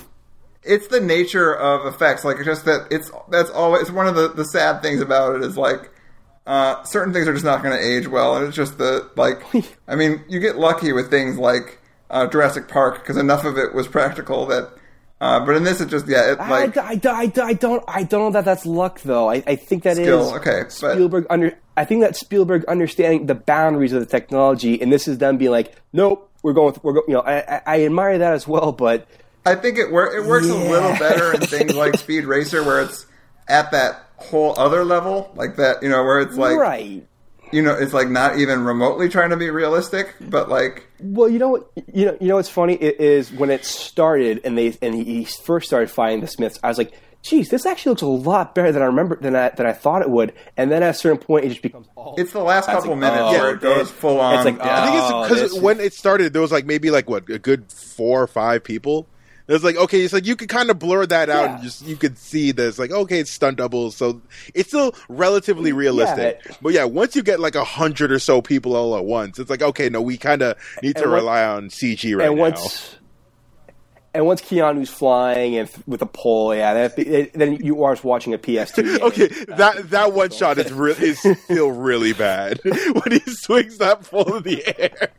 it's 0.61 0.87
the 0.87 0.99
nature 0.99 1.55
of 1.55 1.85
effects. 1.91 2.23
Like 2.25 2.43
just 2.43 2.65
that 2.65 2.87
it's 2.91 3.09
that's 3.29 3.49
always 3.49 3.89
one 3.91 4.07
of 4.07 4.15
the, 4.15 4.27
the 4.27 4.43
sad 4.43 4.81
things 4.81 4.99
about 5.01 5.35
it 5.37 5.41
is 5.43 5.57
like 5.57 5.89
uh, 6.45 6.83
certain 6.83 7.13
things 7.13 7.27
are 7.27 7.33
just 7.33 7.45
not 7.45 7.63
going 7.63 7.75
to 7.77 7.83
age 7.83 8.07
well, 8.07 8.35
and 8.35 8.45
it's 8.47 8.55
just 8.57 8.77
the 8.77 9.09
like. 9.15 9.41
I 9.87 9.95
mean, 9.95 10.21
you 10.27 10.39
get 10.39 10.57
lucky 10.57 10.91
with 10.91 11.09
things 11.09 11.37
like 11.37 11.79
uh, 12.09 12.27
Jurassic 12.27 12.67
Park 12.67 12.99
because 12.99 13.17
enough 13.17 13.45
of 13.45 13.57
it 13.57 13.73
was 13.73 13.87
practical 13.87 14.45
that. 14.47 14.71
Uh, 15.21 15.45
but 15.45 15.57
in 15.57 15.65
this, 15.65 15.81
it 15.81 15.89
just 15.89 16.07
yeah, 16.07 16.31
it 16.31 16.39
like 16.39 16.77
I, 16.77 16.91
I, 16.93 16.99
I, 17.03 17.31
I 17.43 17.53
don't 17.53 17.83
I 17.89 18.03
don't 18.03 18.21
know 18.21 18.31
that 18.31 18.45
that's 18.45 18.65
luck 18.65 19.01
though. 19.01 19.29
I, 19.29 19.43
I 19.45 19.57
think 19.57 19.83
that 19.83 19.97
is 19.97 20.05
Skill, 20.05 20.35
okay, 20.35 20.61
but- 20.63 20.71
Spielberg 20.93 21.27
under. 21.29 21.57
I 21.75 21.83
think 21.83 22.01
that 22.01 22.15
Spielberg 22.15 22.63
understanding 22.65 23.25
the 23.25 23.35
boundaries 23.35 23.91
of 23.91 23.99
the 23.99 24.05
technology, 24.05 24.81
and 24.81 24.91
this 24.91 25.09
is 25.09 25.17
them 25.17 25.37
being 25.37 25.51
like, 25.51 25.75
nope, 25.91 26.31
we're 26.41 26.53
going. 26.53 26.73
With, 26.73 26.83
we're 26.83 26.93
going. 26.93 27.05
You 27.09 27.13
know, 27.15 27.21
I, 27.21 27.61
I, 27.65 27.83
admire 27.83 28.17
that 28.17 28.33
as 28.33 28.47
well, 28.47 28.71
but 28.71 29.07
I 29.45 29.55
think 29.55 29.77
it 29.77 29.91
wor- 29.91 30.15
it 30.15 30.25
works 30.25 30.47
a 30.47 30.55
little 30.55 30.97
better 30.97 31.33
in 31.33 31.41
things 31.45 31.75
like 31.75 31.97
Speed 31.97 32.25
Racer 32.25 32.63
where 32.63 32.81
it's 32.81 33.05
at 33.49 33.71
that 33.71 34.05
whole 34.15 34.57
other 34.57 34.85
level, 34.85 35.31
like 35.35 35.57
that 35.57 35.83
you 35.83 35.89
know 35.89 36.03
where 36.03 36.21
it's 36.21 36.37
like 36.37 36.57
right. 36.57 37.05
you 37.51 37.61
know 37.61 37.73
it's 37.73 37.93
like 37.93 38.09
not 38.09 38.39
even 38.39 38.63
remotely 38.63 39.09
trying 39.09 39.31
to 39.31 39.37
be 39.37 39.49
realistic, 39.49 40.15
but 40.21 40.49
like 40.49 40.88
Well, 41.01 41.29
you 41.29 41.39
know, 41.39 41.49
what- 41.49 41.71
you 41.93 42.05
know, 42.05 42.17
you 42.19 42.27
know 42.27 42.35
what's 42.35 42.49
funny 42.49 42.73
It 42.75 42.99
is 42.99 43.31
when 43.31 43.49
it 43.49 43.65
started 43.65 44.41
and 44.43 44.57
they 44.57 44.77
and 44.81 44.93
he, 44.95 45.03
he 45.03 45.25
first 45.25 45.67
started 45.67 45.89
fighting 45.89 46.21
the 46.21 46.27
Smiths. 46.27 46.59
I 46.63 46.67
was 46.67 46.77
like, 46.77 46.91
"Geez, 47.21 47.49
this 47.49 47.65
actually 47.65 47.91
looks 47.91 48.01
a 48.01 48.07
lot 48.07 48.53
better 48.55 48.71
than 48.71 48.81
I 48.81 48.85
remember 48.85 49.17
than 49.19 49.35
I 49.35 49.49
than 49.49 49.65
I 49.65 49.71
thought 49.73 50.01
it 50.01 50.09
would." 50.09 50.33
And 50.57 50.69
then 50.71 50.83
at 50.83 50.89
a 50.91 50.93
certain 50.93 51.17
point, 51.19 51.45
it 51.45 51.49
just 51.49 51.61
becomes 51.61 51.87
all. 51.95 52.15
It's 52.17 52.31
the 52.33 52.41
last 52.43 52.67
I 52.69 52.73
couple 52.73 52.91
like, 52.91 52.99
minutes 52.99 53.21
oh, 53.21 53.31
where 53.31 53.49
it 53.51 53.57
oh, 53.57 53.75
goes 53.75 53.89
it- 53.89 53.93
full 53.93 54.19
on. 54.19 54.35
it's 54.35 54.45
like, 54.45 54.57
yeah. 54.57 54.83
I 54.83 54.85
think 54.85 54.95
Oh, 55.01 55.21
it's 55.23 55.29
because 55.53 55.61
when 55.61 55.79
it 55.79 55.93
started, 55.93 56.33
there 56.33 56.41
was 56.41 56.51
like 56.51 56.65
maybe 56.65 56.91
like 56.91 57.09
what 57.09 57.29
a 57.29 57.39
good 57.39 57.71
four 57.71 58.21
or 58.21 58.27
five 58.27 58.63
people. 58.63 59.07
There's 59.49 59.63
like 59.63 59.77
okay, 59.77 60.01
it's 60.01 60.13
like 60.13 60.27
you 60.27 60.35
could 60.35 60.47
kind 60.47 60.69
of 60.69 60.77
blur 60.77 61.07
that 61.07 61.27
out 61.27 61.43
Yeah. 61.45 61.53
and 61.55 61.63
just 61.63 61.81
you 61.87 61.95
could 61.95 62.19
see 62.19 62.51
there's 62.51 62.77
like 62.77 62.91
okay, 62.91 63.19
it's 63.19 63.31
stunt 63.31 63.57
doubles, 63.57 63.95
so 63.95 64.21
it's 64.53 64.69
still 64.69 64.93
relatively 65.09 65.73
realistic. 65.73 66.39
Yeah. 66.45 66.55
But 66.61 66.73
yeah, 66.73 66.83
once 66.83 67.15
you 67.15 67.23
get 67.23 67.39
like 67.39 67.55
a 67.55 67.63
hundred 67.63 68.11
or 68.11 68.19
so 68.19 68.43
people 68.43 68.75
all 68.75 68.95
at 68.95 69.05
once, 69.05 69.39
it's 69.39 69.49
like 69.49 69.63
okay, 69.63 69.89
no, 69.89 70.03
we 70.03 70.17
kind 70.17 70.43
of 70.43 70.55
need 70.83 70.97
to 70.97 71.01
And 71.01 71.11
what- 71.11 71.17
rely 71.17 71.43
on 71.43 71.69
CG 71.69 72.15
right 72.15 72.27
and 72.27 72.35
now. 72.35 72.41
once 72.43 72.95
and 74.13 74.25
once 74.25 74.41
Keanu's 74.41 74.89
flying 74.89 75.55
and 75.55 75.67
th- 75.67 75.85
with 75.87 76.01
a 76.01 76.05
pole, 76.07 76.53
yeah, 76.55 76.73
that, 76.73 76.97
it, 76.99 77.33
then 77.33 77.53
you 77.63 77.83
are 77.83 77.95
watching 78.03 78.33
a 78.33 78.37
PS2. 78.39 78.75
game. 78.83 79.03
Okay, 79.03 79.27
that 79.55 79.89
that 79.91 80.13
one 80.13 80.29
shot 80.31 80.57
is 80.59 80.71
real 80.71 80.95
is 80.95 81.19
still 81.43 81.71
really 81.71 82.13
bad 82.13 82.59
when 82.63 83.11
he 83.11 83.19
swings 83.27 83.77
that 83.79 84.01
pole 84.03 84.35
in 84.37 84.43
the 84.43 84.79
air. 84.79 85.09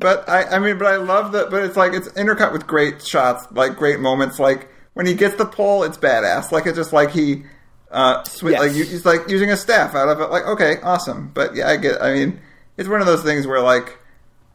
But 0.00 0.28
I, 0.28 0.44
I 0.44 0.58
mean, 0.58 0.78
but 0.78 0.86
I 0.86 0.96
love 0.96 1.32
that. 1.32 1.50
But 1.50 1.62
it's 1.64 1.76
like 1.76 1.92
it's 1.92 2.08
intercut 2.10 2.52
with 2.52 2.66
great 2.66 3.04
shots, 3.06 3.46
like 3.52 3.76
great 3.76 4.00
moments. 4.00 4.38
Like 4.38 4.68
when 4.94 5.06
he 5.06 5.14
gets 5.14 5.36
the 5.36 5.46
pole, 5.46 5.82
it's 5.84 5.96
badass. 5.98 6.50
Like 6.52 6.66
it's 6.66 6.76
just 6.76 6.92
like 6.92 7.10
he, 7.10 7.44
uh, 7.90 8.22
sw- 8.24 8.44
Yes. 8.44 8.60
like 8.60 8.72
he's 8.72 9.04
like 9.06 9.28
using 9.28 9.50
a 9.50 9.56
staff 9.56 9.94
out 9.94 10.08
of 10.08 10.20
it. 10.20 10.30
Like 10.30 10.44
okay, 10.46 10.76
awesome. 10.82 11.30
But 11.34 11.54
yeah, 11.54 11.68
I 11.68 11.76
get. 11.76 12.00
I 12.02 12.12
mean, 12.14 12.40
it's 12.76 12.88
one 12.88 13.00
of 13.00 13.06
those 13.06 13.22
things 13.22 13.46
where 13.46 13.60
like 13.60 13.98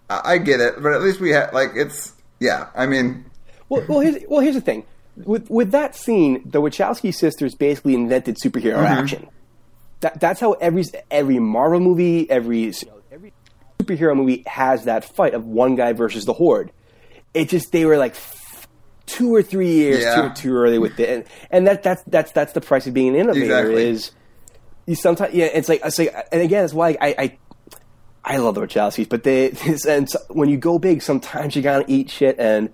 I, 0.09 0.33
I 0.33 0.37
get 0.39 0.59
it, 0.59 0.81
but 0.81 0.93
at 0.93 1.01
least 1.01 1.19
we 1.19 1.29
have 1.31 1.53
like 1.53 1.71
it's 1.75 2.13
yeah. 2.39 2.67
I 2.75 2.85
mean, 2.87 3.25
Well, 3.69 3.83
well, 3.87 3.99
here's, 4.01 4.17
well, 4.27 4.39
here's 4.41 4.55
the 4.55 4.61
thing. 4.61 4.83
With 5.15 5.49
with 5.49 5.71
that 5.71 5.95
scene, 5.95 6.41
the 6.49 6.61
Wachowski 6.61 7.13
sisters 7.13 7.55
basically 7.55 7.93
invented 7.93 8.35
superhero 8.37 8.75
Mm-hmm. 8.77 8.85
action. 8.99 9.27
That 10.01 10.19
that's 10.19 10.39
how 10.41 10.53
every 10.53 10.83
every 11.09 11.39
Marvel 11.39 11.79
movie, 11.79 12.29
every 12.29 12.67
every 12.67 12.94
superhero 13.85 14.15
movie 14.15 14.43
has 14.47 14.85
that 14.85 15.05
fight 15.05 15.33
of 15.33 15.45
one 15.45 15.75
guy 15.75 15.93
versus 15.93 16.25
the 16.25 16.33
horde. 16.33 16.71
It 17.33 17.49
just 17.49 17.71
they 17.71 17.85
were 17.85 17.97
like 17.97 18.13
f- 18.13 18.67
two 19.05 19.33
or 19.35 19.43
three 19.43 19.71
years 19.73 20.01
Yeah. 20.03 20.29
too 20.29 20.33
too 20.33 20.55
early 20.55 20.79
with 20.79 20.99
it, 20.99 21.09
and, 21.09 21.23
and 21.51 21.67
that 21.67 21.83
that's 21.83 22.01
that's 22.07 22.31
that's 22.31 22.53
the 22.53 22.61
price 22.61 22.87
of 22.87 22.93
being 22.93 23.09
an 23.09 23.15
innovator. 23.15 23.43
Exactly. 23.45 23.87
Is 23.89 24.11
you 24.87 24.95
sometimes 24.95 25.33
yeah, 25.33 25.45
it's 25.45 25.67
like 25.69 25.81
it's 25.83 25.97
like, 25.99 26.13
and 26.31 26.41
again, 26.41 26.63
it's 26.65 26.73
why 26.73 26.97
I. 26.99 27.15
I 27.17 27.37
I 28.27 28.37
love 28.37 28.55
the 28.55 28.61
Wachowskis, 28.61 29.07
but 29.07 29.21
they 29.23 29.51
and 29.87 30.09
so- 30.09 30.19
when 30.29 30.49
you 30.49 30.57
go 30.57 30.79
big, 30.79 31.03
sometimes 31.03 31.55
you 31.55 31.61
gotta 31.61 31.85
eat 31.87 32.09
shit, 32.09 32.39
and 32.39 32.73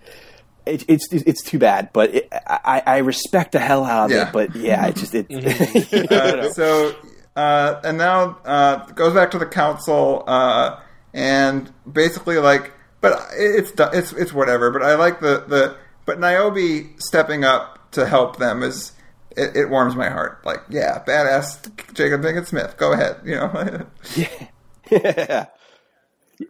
it, 0.66 0.86
it's 0.88 1.12
it's 1.12 1.42
too 1.44 1.60
bad. 1.60 1.90
But 1.92 2.16
it, 2.16 2.30
I, 2.32 2.82
I 2.86 2.98
respect 3.00 3.52
the 3.52 3.60
hell 3.60 3.84
out 3.84 4.06
of 4.06 4.12
Yeah. 4.12 4.28
it. 4.30 4.32
But 4.34 4.56
yeah, 4.56 4.88
it 4.88 4.96
just 4.96 5.14
it. 5.14 5.26
uh, 6.12 6.50
so 6.54 6.96
uh, 7.36 7.82
and 7.84 7.98
now 7.98 8.38
uh, 8.46 8.86
goes 8.94 9.14
back 9.14 9.32
to 9.32 9.40
the 9.40 9.46
council 9.46 10.24
uh, 10.26 10.80
and 11.14 11.72
basically 11.92 12.38
like 12.38 12.72
but 13.02 13.20
it's 13.34 13.72
it's 13.94 14.14
it's 14.14 14.34
whatever 14.34 14.72
but 14.72 14.82
i 14.84 14.96
like 14.96 15.20
the 15.20 15.44
the 15.48 15.76
but 16.06 16.20
niobe 16.20 16.88
stepping 17.00 17.44
up 17.44 17.92
to 17.92 18.06
help 18.06 18.38
them 18.38 18.64
is 18.64 18.94
it, 19.38 19.56
it 19.56 19.70
warms 19.70 19.96
my 19.96 20.10
heart 20.10 20.46
like 20.46 20.60
yeah 20.70 21.04
badass 21.06 21.62
Jada 21.94 22.22
Pinkett 22.22 22.46
smith 22.48 22.76
go 22.78 22.94
ahead 22.94 23.18
you 23.26 23.36
know 23.36 23.86
yeah. 24.16 24.28
yeah. 24.92 25.46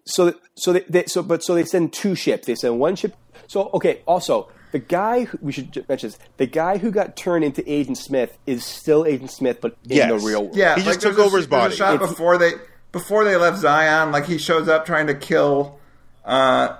So 0.05 0.33
so 0.55 0.71
they, 0.71 0.85
they 0.87 1.05
so 1.05 1.21
but 1.21 1.43
so 1.43 1.53
they 1.53 1.65
send 1.65 1.91
two 1.91 2.15
ships. 2.15 2.47
They 2.47 2.55
send 2.55 2.79
one 2.79 2.95
ship. 2.95 3.13
So 3.47 3.69
okay. 3.73 4.01
Also, 4.07 4.49
the 4.71 4.79
guy 4.79 5.25
who, 5.25 5.37
we 5.41 5.51
should 5.51 5.75
mention 5.89 6.11
this, 6.11 6.19
the 6.37 6.45
guy 6.45 6.77
who 6.77 6.91
got 6.91 7.17
turned 7.17 7.43
into 7.43 7.61
Agent 7.69 7.97
Smith 7.97 8.37
is 8.47 8.63
still 8.63 9.05
Agent 9.05 9.31
Smith, 9.31 9.59
but 9.59 9.75
in 9.89 9.97
Yes. 9.97 10.07
the 10.09 10.25
real 10.25 10.43
world. 10.45 10.55
yeah 10.55 10.75
He 10.77 10.83
just 10.83 11.01
there's 11.01 11.13
took 11.15 11.21
a- 11.21 11.27
over 11.27 11.35
his 11.37 11.47
there's 11.47 11.61
body. 11.61 11.73
a 11.73 11.75
shot 11.77 11.95
It's- 11.95 12.09
before 12.09 12.37
they 12.37 12.51
before 12.91 13.23
they 13.23 13.35
left 13.35 13.57
zion 13.57 14.11
like 14.11 14.25
he 14.25 14.37
shows 14.37 14.67
up 14.67 14.85
trying 14.85 15.07
to 15.07 15.15
kill 15.15 15.79
uh, 16.25 16.75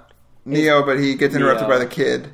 neo 0.45 0.85
but 0.85 0.99
he 0.99 1.15
gets 1.15 1.35
interrupted 1.35 1.67
Neo. 1.67 1.77
by 1.77 1.83
the 1.83 1.89
kid 1.89 2.29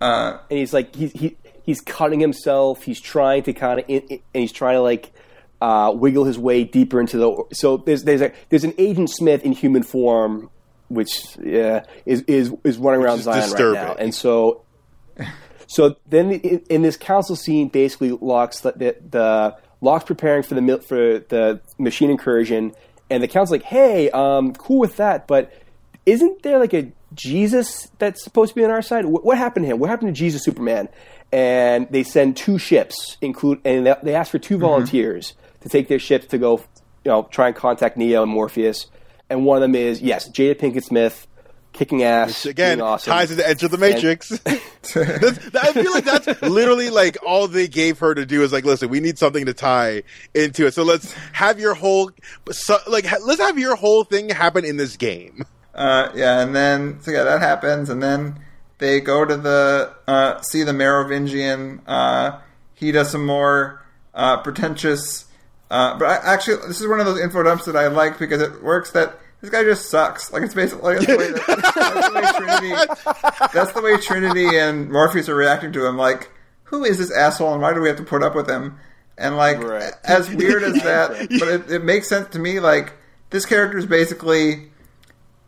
uh, 0.00 0.38
and 0.50 0.58
he's 0.58 0.72
like 0.72 0.94
he's 0.94 1.12
he, 1.12 1.36
he's 1.66 1.80
cutting 1.80 2.20
himself. 2.20 2.82
He's 2.84 3.00
trying 3.00 3.42
to 3.44 3.52
kind 3.52 3.80
of 3.80 3.84
and 3.88 4.20
he's 4.32 4.52
trying 4.52 4.76
to 4.76 4.80
like 4.80 5.12
uh, 5.60 5.92
wiggle 5.94 6.24
his 6.24 6.38
way 6.38 6.64
deeper 6.64 7.00
into 7.00 7.18
the. 7.18 7.44
So 7.52 7.78
there's 7.78 8.04
there's 8.04 8.22
a 8.22 8.32
there's 8.48 8.64
an 8.64 8.74
Agent 8.78 9.10
Smith 9.10 9.42
in 9.42 9.52
human 9.52 9.82
form, 9.82 10.50
which 10.88 11.36
yeah 11.42 11.84
is 12.04 12.22
is 12.22 12.54
is 12.64 12.78
running 12.78 13.02
around 13.02 13.18
is 13.18 13.24
Zion 13.24 13.42
disturbing. 13.42 13.80
right 13.80 13.88
now, 13.88 13.94
and 13.94 14.14
so 14.14 14.62
So 15.66 15.96
then, 16.06 16.30
in, 16.30 16.62
in 16.70 16.82
this 16.82 16.96
council 16.96 17.36
scene, 17.36 17.68
basically 17.68 18.12
Locke's 18.12 18.60
the, 18.60 18.72
the, 18.72 18.96
the 19.10 19.56
Locke's 19.80 20.04
preparing 20.04 20.42
for 20.42 20.54
the 20.54 20.78
for 20.78 20.96
the 20.96 21.60
machine 21.78 22.10
incursion, 22.10 22.72
and 23.10 23.22
the 23.22 23.28
council's 23.28 23.60
like, 23.60 23.68
"Hey, 23.68 24.10
um, 24.10 24.52
cool 24.54 24.78
with 24.78 24.96
that, 24.96 25.26
but 25.26 25.52
isn't 26.04 26.42
there 26.42 26.58
like 26.58 26.74
a 26.74 26.90
Jesus 27.14 27.88
that's 27.98 28.22
supposed 28.22 28.50
to 28.50 28.54
be 28.54 28.64
on 28.64 28.70
our 28.70 28.82
side? 28.82 29.06
What, 29.06 29.24
what 29.24 29.38
happened 29.38 29.64
to 29.66 29.72
him? 29.72 29.78
What 29.78 29.90
happened 29.90 30.14
to 30.14 30.18
Jesus 30.18 30.44
Superman?" 30.44 30.88
And 31.32 31.88
they 31.90 32.04
send 32.04 32.36
two 32.36 32.56
ships, 32.56 33.16
include, 33.20 33.60
and 33.64 33.86
they, 34.04 34.14
ask 34.14 34.30
for 34.30 34.38
2 34.38 34.58
volunteers 34.58 35.34
to 35.62 35.68
take 35.68 35.88
their 35.88 35.98
ships 35.98 36.26
to 36.28 36.38
go, 36.38 36.58
you 37.04 37.10
know, 37.10 37.26
try 37.32 37.48
and 37.48 37.56
contact 37.56 37.96
Neo 37.96 38.22
and 38.22 38.30
Morpheus. 38.30 38.86
And 39.28 39.44
one 39.44 39.56
of 39.56 39.62
them 39.62 39.74
is 39.74 40.00
yes, 40.00 40.28
Jada 40.30 40.54
Pinkett 40.54 40.84
Smith, 40.84 41.26
kicking 41.76 42.02
ass, 42.02 42.44
Again, 42.46 42.78
doing 42.78 42.88
awesome. 42.88 43.12
ties 43.12 43.30
into 43.30 43.66
of 43.66 43.70
the 43.70 43.78
Matrix. 43.78 44.30
That's- 44.30 44.62
I 45.54 45.72
feel 45.72 45.92
like 45.92 46.04
that's 46.04 46.42
literally 46.42 46.90
like 46.90 47.18
all 47.24 47.48
they 47.48 47.68
gave 47.68 47.98
her 47.98 48.14
to 48.14 48.24
do 48.26 48.42
is 48.42 48.52
like, 48.52 48.64
listen, 48.64 48.88
we 48.88 49.00
need 49.00 49.18
something 49.18 49.46
to 49.46 49.54
tie 49.54 50.02
into 50.34 50.66
it. 50.66 50.74
So 50.74 50.82
let's 50.82 51.12
have 51.32 51.58
your 51.60 51.74
whole, 51.74 52.10
so, 52.50 52.78
like, 52.86 53.04
ha- 53.06 53.18
let's 53.24 53.40
have 53.40 53.58
your 53.58 53.76
whole 53.76 54.04
thing 54.04 54.28
happen 54.30 54.64
in 54.64 54.76
this 54.76 54.96
game. 54.96 55.44
Uh, 55.74 56.10
yeah, 56.14 56.40
and 56.40 56.56
then 56.56 57.00
so 57.02 57.10
yeah, 57.10 57.22
that 57.24 57.40
happens, 57.42 57.90
and 57.90 58.02
then 58.02 58.40
they 58.78 58.98
go 59.00 59.26
to 59.26 59.36
the 59.36 59.92
uh, 60.08 60.40
see 60.40 60.62
the 60.62 60.72
Merovingian. 60.72 61.82
Uh, 61.86 62.40
he 62.74 62.92
does 62.92 63.10
some 63.10 63.26
more 63.26 63.82
uh, 64.14 64.38
pretentious. 64.38 65.26
Uh, 65.70 65.98
but 65.98 66.06
I, 66.06 66.32
actually, 66.34 66.66
this 66.66 66.80
is 66.80 66.86
one 66.88 67.00
of 67.00 67.06
those 67.06 67.20
info 67.20 67.42
dumps 67.42 67.66
that 67.66 67.76
I 67.76 67.88
like 67.88 68.18
because 68.18 68.40
it 68.40 68.62
works. 68.62 68.92
That 68.92 69.18
this 69.46 69.52
guy 69.52 69.64
just 69.64 69.88
sucks. 69.88 70.32
Like 70.32 70.42
it's 70.42 70.54
basically 70.54 70.96
like, 70.96 71.06
that's, 71.06 71.12
the 71.12 71.16
way 71.16 71.32
that, 71.32 71.46
that's 71.74 72.08
the 72.08 72.14
way 72.14 72.32
Trinity. 72.36 73.50
That's 73.54 73.72
the 73.72 73.82
way 73.82 73.96
Trinity 73.98 74.58
and 74.58 74.90
Morpheus 74.90 75.28
are 75.28 75.36
reacting 75.36 75.72
to 75.72 75.86
him. 75.86 75.96
Like, 75.96 76.30
who 76.64 76.84
is 76.84 76.98
this 76.98 77.12
asshole, 77.12 77.52
and 77.52 77.62
why 77.62 77.72
do 77.74 77.80
we 77.80 77.88
have 77.88 77.96
to 77.98 78.02
put 78.02 78.22
up 78.22 78.34
with 78.34 78.48
him? 78.50 78.78
And 79.16 79.36
like, 79.36 79.62
Right. 79.62 79.92
as 80.04 80.28
weird 80.34 80.62
as 80.62 80.74
that, 80.82 81.28
but 81.38 81.48
it, 81.48 81.70
it 81.70 81.84
makes 81.84 82.08
sense 82.08 82.28
to 82.30 82.38
me. 82.38 82.58
Like, 82.60 82.92
this 83.30 83.46
character 83.46 83.78
is 83.78 83.86
basically 83.86 84.70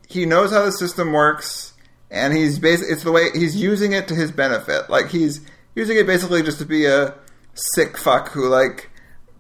he 0.09 0.25
knows 0.25 0.51
how 0.53 0.65
the 0.65 0.73
system 0.73 1.13
works 1.13 1.75
and 2.11 2.33
he's 2.33 2.59
basically 2.59 2.93
it's 2.95 3.05
the 3.05 3.13
way 3.13 3.29
he's 3.35 3.55
using 3.55 3.93
it 3.93 4.09
to 4.09 4.15
his 4.15 4.33
benefit 4.33 4.89
like 4.89 5.09
he's 5.11 5.43
using 5.75 5.99
it 5.99 6.07
basically 6.07 6.43
just 6.43 6.59
to 6.59 6.65
be 6.65 6.87
a 6.87 7.15
sick 7.55 7.99
fuck 7.99 8.31
who 8.31 8.49
like 8.49 8.91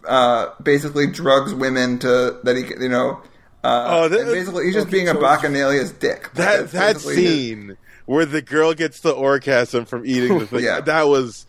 uh 0.07 0.49
basically 0.63 1.07
drugs 1.07 1.55
women 1.55 1.99
to 1.99 2.39
that 2.45 2.57
he 2.57 2.65
you 2.83 2.89
know 2.89 3.21
uh 3.69 3.87
Oh, 4.05 4.09
that- 4.09 4.27
basically 4.27 4.65
he's 4.67 4.75
just 4.75 4.87
okay, 4.89 4.97
being 4.97 5.09
a 5.09 5.15
bacchanalia's 5.15 5.93
dick 5.93 6.31
That 6.35 6.71
that 6.73 6.95
basically 6.95 7.17
his- 7.17 7.31
scene 7.35 7.77
where 8.07 8.25
the 8.27 8.41
girl 8.43 8.73
gets 8.75 9.01
the 9.01 9.11
orgasm 9.13 9.85
from 9.85 10.07
eating 10.07 10.39
the 10.39 10.47
thing. 10.49 10.65
Yeah. 10.65 10.81
That 10.81 11.09
was. 11.09 11.45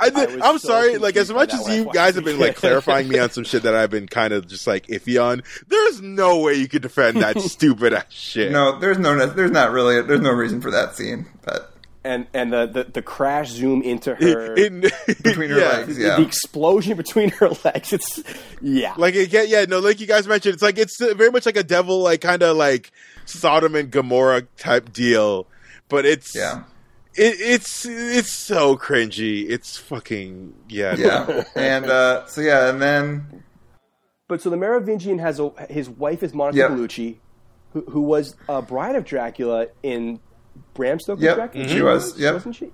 I, 0.00 0.10
was 0.10 0.26
I'm 0.42 0.58
so 0.60 0.68
sorry. 0.68 0.96
Like 0.96 1.16
as 1.16 1.28
much 1.32 1.52
as 1.52 1.68
you 1.68 1.90
guys 1.92 2.10
it. 2.10 2.14
have 2.16 2.24
been 2.24 2.38
like 2.38 2.54
clarifying 2.64 3.08
me 3.08 3.18
on 3.18 3.30
some 3.30 3.42
shit 3.42 3.64
that 3.64 3.74
I've 3.74 3.90
been 3.90 4.06
kind 4.06 4.32
of 4.32 4.46
just 4.46 4.64
like 4.66 4.86
iffy 4.86 5.20
on, 5.22 5.42
there's 5.66 6.00
no 6.00 6.38
way 6.38 6.54
you 6.54 6.68
could 6.68 6.82
defend 6.82 7.20
that 7.20 7.40
stupid 7.40 7.92
ass 7.92 8.04
shit. 8.10 8.52
no 8.52 8.78
there's 8.78 8.96
no 8.98 9.26
there's 9.26 9.50
not 9.50 9.72
really 9.72 10.00
there's 10.02 10.20
no 10.20 10.30
reason 10.30 10.60
for 10.60 10.70
that 10.70 10.94
scene 10.94 11.26
but 11.44 11.72
and 12.04 12.26
and 12.32 12.52
the, 12.52 12.66
the, 12.66 12.84
the 12.84 13.02
crash 13.02 13.48
zoom 13.50 13.82
into 13.82 14.14
her 14.14 14.54
In- 14.54 14.80
between 15.22 15.50
her 15.50 15.58
yeah. 15.58 15.68
legs 15.68 15.96
the, 15.96 16.02
yeah 16.02 16.16
the 16.16 16.22
explosion 16.22 16.96
between 16.96 17.30
her 17.30 17.48
legs 17.64 17.92
it's 17.92 18.22
yeah 18.62 18.94
Like 18.96 19.14
again, 19.14 19.46
yeah, 19.48 19.64
no, 19.68 19.78
like 19.80 20.00
you 20.00 20.06
guys 20.06 20.26
mentioned, 20.28 20.54
it's 20.54 20.62
like 20.62 20.78
it's 20.78 20.98
very 21.00 21.30
much 21.30 21.46
like 21.46 21.56
a 21.56 21.62
devil, 21.64 22.00
like 22.02 22.20
kind 22.20 22.42
of 22.42 22.56
like 22.56 22.90
Sodom 23.24 23.74
and 23.74 23.90
Gomorrah 23.90 24.42
type 24.56 24.92
deal, 24.92 25.46
but 25.88 26.06
it's 26.06 26.34
yeah 26.34 26.62
it, 27.14 27.36
it's 27.40 27.84
it's 27.84 28.32
so 28.32 28.76
cringy. 28.76 29.48
It's 29.48 29.76
fucking 29.76 30.54
yeah, 30.68 30.94
no. 30.94 31.04
yeah 31.04 31.44
and 31.56 31.86
uh 31.86 32.26
so 32.26 32.40
yeah 32.40 32.70
and 32.70 32.80
then 32.80 33.42
but 34.28 34.40
so 34.42 34.50
the 34.50 34.56
Merovingian 34.56 35.18
has 35.18 35.40
a 35.40 35.50
his 35.68 35.88
wife 35.90 36.22
is 36.22 36.32
Monica 36.32 36.58
Yep. 36.58 36.70
Bellucci 36.70 37.16
who, 37.72 37.80
who 37.90 38.00
was 38.02 38.34
a 38.48 38.62
bride 38.62 38.94
of 38.96 39.04
Dracula 39.04 39.66
in 39.82 40.20
Bram 40.74 41.00
Stoker's 41.00 41.22
Yep, 41.24 41.36
Dracula 41.36 41.68
she 41.68 41.82
was, 41.82 42.18
yep. 42.18 42.34
wasn't 42.34 42.56
she 42.56 42.70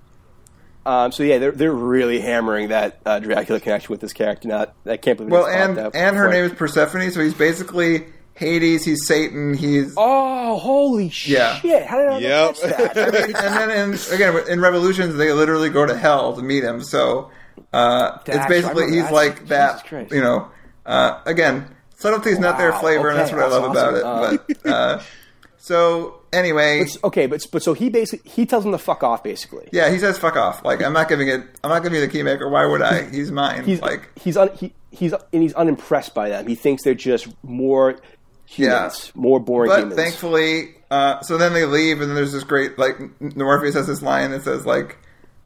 um, 0.87 1.11
so 1.11 1.23
yeah, 1.23 1.39
they're 1.39 1.51
they're 1.51 1.71
really 1.73 2.19
hammering 2.19 2.69
that 2.69 2.99
uh, 3.07 3.17
Dracula 3.19 3.59
connection 3.59 3.91
with 3.91 4.01
this 4.01 4.13
character. 4.13 4.47
Not 4.47 4.75
I 4.85 4.97
can't 4.97 5.17
believe. 5.17 5.31
well 5.31 5.45
it's 5.45 5.55
popped 5.55 5.69
and 5.69 5.77
out 5.79 5.95
and 5.95 6.15
her 6.15 6.29
name 6.29 6.45
is 6.45 6.51
Persephone 6.53 7.09
so 7.09 7.21
he's 7.21 7.33
basically 7.33 8.05
Hades 8.35 8.85
he's 8.85 9.07
Satan 9.07 9.55
he's 9.55 9.95
Oh, 9.97 10.59
holy 10.59 11.11
Yeah. 11.25 11.55
shit! 11.55 11.85
How 11.87 11.97
did 11.97 12.07
I 12.09 12.11
not 12.11 12.21
Yep. 12.21 12.55
catch 12.55 12.61
that? 12.61 12.97
and 12.97 13.71
then 13.71 13.71
in, 13.93 14.13
again 14.13 14.47
in 14.47 14.59
Revolutions 14.61 15.15
they 15.15 15.31
literally 15.33 15.69
go 15.69 15.87
to 15.87 15.97
hell 15.97 16.35
to 16.35 16.43
meet 16.43 16.63
him. 16.63 16.83
So 16.83 17.31
uh, 17.73 18.19
it's 18.27 18.45
basically 18.45 18.85
he's 18.91 19.03
that. 19.05 19.13
like 19.13 19.33
Jesus 19.37 19.49
that. 19.49 19.85
Christ. 19.87 20.11
You 20.11 20.21
know, 20.21 20.51
uh, 20.85 21.19
again 21.25 21.67
subtlety's 21.95 22.37
not 22.37 22.59
their 22.59 22.71
Wow, 22.73 22.81
flavor, 22.81 23.09
and 23.09 23.17
that's 23.17 23.31
okay, 23.31 23.37
what 23.41 23.45
I 23.45 23.49
that's 23.49 23.61
love 23.63 23.71
about 23.71 23.95
awesome. 23.95 24.39
it. 24.45 24.57
But 24.63 24.69
uh, 24.71 25.01
so 25.57 26.21
anyway, 26.35 26.81
It's- 26.81 26.97
okay, 27.03 27.25
but 27.27 27.43
but 27.51 27.63
so 27.63 27.73
he 27.73 27.89
basically 27.89 28.29
he 28.29 28.45
tells 28.45 28.65
him 28.65 28.71
to 28.71 28.77
fuck 28.77 29.03
off. 29.03 29.23
Basically, 29.23 29.67
yeah, 29.71 29.89
he 29.89 29.97
says 29.97 30.17
fuck 30.17 30.35
off. 30.35 30.63
Like 30.65 30.83
I'm 30.83 30.93
not 30.93 31.09
giving 31.09 31.27
it. 31.27 31.41
I'm 31.63 31.69
not 31.69 31.81
giving 31.83 31.99
you 31.99 32.05
the 32.07 32.11
keymaker. 32.15 32.49
Why 32.51 32.65
would 32.65 32.81
I? 32.81 33.09
He's 33.09 33.31
mine. 33.31 33.63
he's 33.63 33.81
like 33.81 34.09
he's 34.19 34.37
un, 34.37 34.49
he, 34.55 34.73
he's 34.91 35.13
and 35.33 35.41
he's 35.41 35.53
unimpressed 35.53 36.13
by 36.13 36.29
them. 36.29 36.45
He 36.47 36.55
thinks 36.55 36.83
they're 36.83 36.93
just 36.93 37.27
more 37.43 37.97
humans, 38.45 39.11
more 39.15 39.39
boring 39.39 39.69
But 39.69 39.79
humans. 39.79 39.95
thankfully, 39.95 40.75
uh, 40.91 41.21
so 41.21 41.37
then 41.37 41.53
they 41.53 41.65
leave, 41.65 41.99
and 42.01 42.09
then 42.09 42.15
there's 42.15 42.31
this 42.33 42.43
great 42.43 42.77
like 42.77 42.97
Morpheus 43.35 43.73
has 43.75 43.87
this 43.87 44.01
line 44.01 44.31
that 44.31 44.43
says 44.43 44.65
like, 44.65 44.97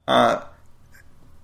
uh, 0.07 0.41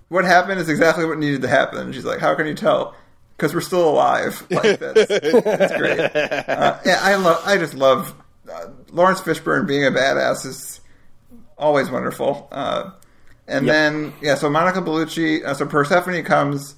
"What 0.08 0.24
happened 0.24 0.60
is 0.60 0.68
exactly 0.68 1.04
what 1.04 1.18
needed 1.18 1.42
to 1.42 1.48
happen." 1.48 1.78
And 1.80 1.94
she's 1.94 2.04
like, 2.04 2.18
"How 2.20 2.34
can 2.34 2.46
you 2.46 2.54
tell?" 2.54 2.94
Because 3.36 3.54
we're 3.54 3.60
still 3.60 3.88
alive. 3.88 4.46
Like 4.50 4.78
that's, 4.80 5.06
that's 5.08 5.76
great. 5.76 5.98
Uh, 6.00 6.78
yeah, 6.86 6.98
I 7.02 7.16
love. 7.16 7.42
I 7.44 7.58
just 7.58 7.74
love 7.74 8.14
uh, 8.50 8.68
Laurence 8.96 9.20
Fishburne 9.20 9.66
being 9.66 9.84
a 9.84 9.90
badass 9.90 10.46
is 10.46 10.80
always 11.58 11.90
wonderful. 11.90 12.48
Uh, 12.50 12.90
and 13.46 13.66
Yep. 13.66 13.72
then 13.74 14.12
yeah, 14.22 14.34
so 14.34 14.48
Monica 14.50 14.80
Bellucci, 14.80 15.44
uh, 15.44 15.54
so 15.54 15.66
Persephone 15.66 16.22
comes 16.24 16.74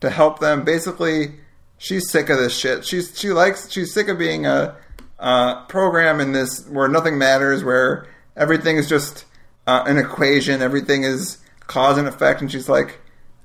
to 0.00 0.10
help 0.10 0.38
them. 0.38 0.64
Basically, 0.64 1.32
she's 1.78 2.08
sick 2.10 2.28
of 2.28 2.38
this 2.38 2.54
shit. 2.56 2.84
She's 2.84 3.18
she 3.18 3.30
likes 3.30 3.70
she's 3.70 3.92
sick 3.92 4.08
of 4.08 4.18
being 4.18 4.46
a 4.46 4.76
uh, 5.18 5.64
program 5.66 6.20
in 6.20 6.32
this 6.32 6.66
where 6.68 6.88
nothing 6.88 7.16
matters, 7.18 7.64
where 7.64 8.06
everything 8.36 8.76
is 8.76 8.88
just 8.88 9.24
uh, 9.66 9.82
an 9.86 9.96
equation, 9.98 10.60
everything 10.62 11.02
is 11.04 11.38
cause 11.66 11.96
and 11.98 12.06
effect, 12.06 12.40
and 12.42 12.52
she's 12.52 12.68
like. 12.68 12.98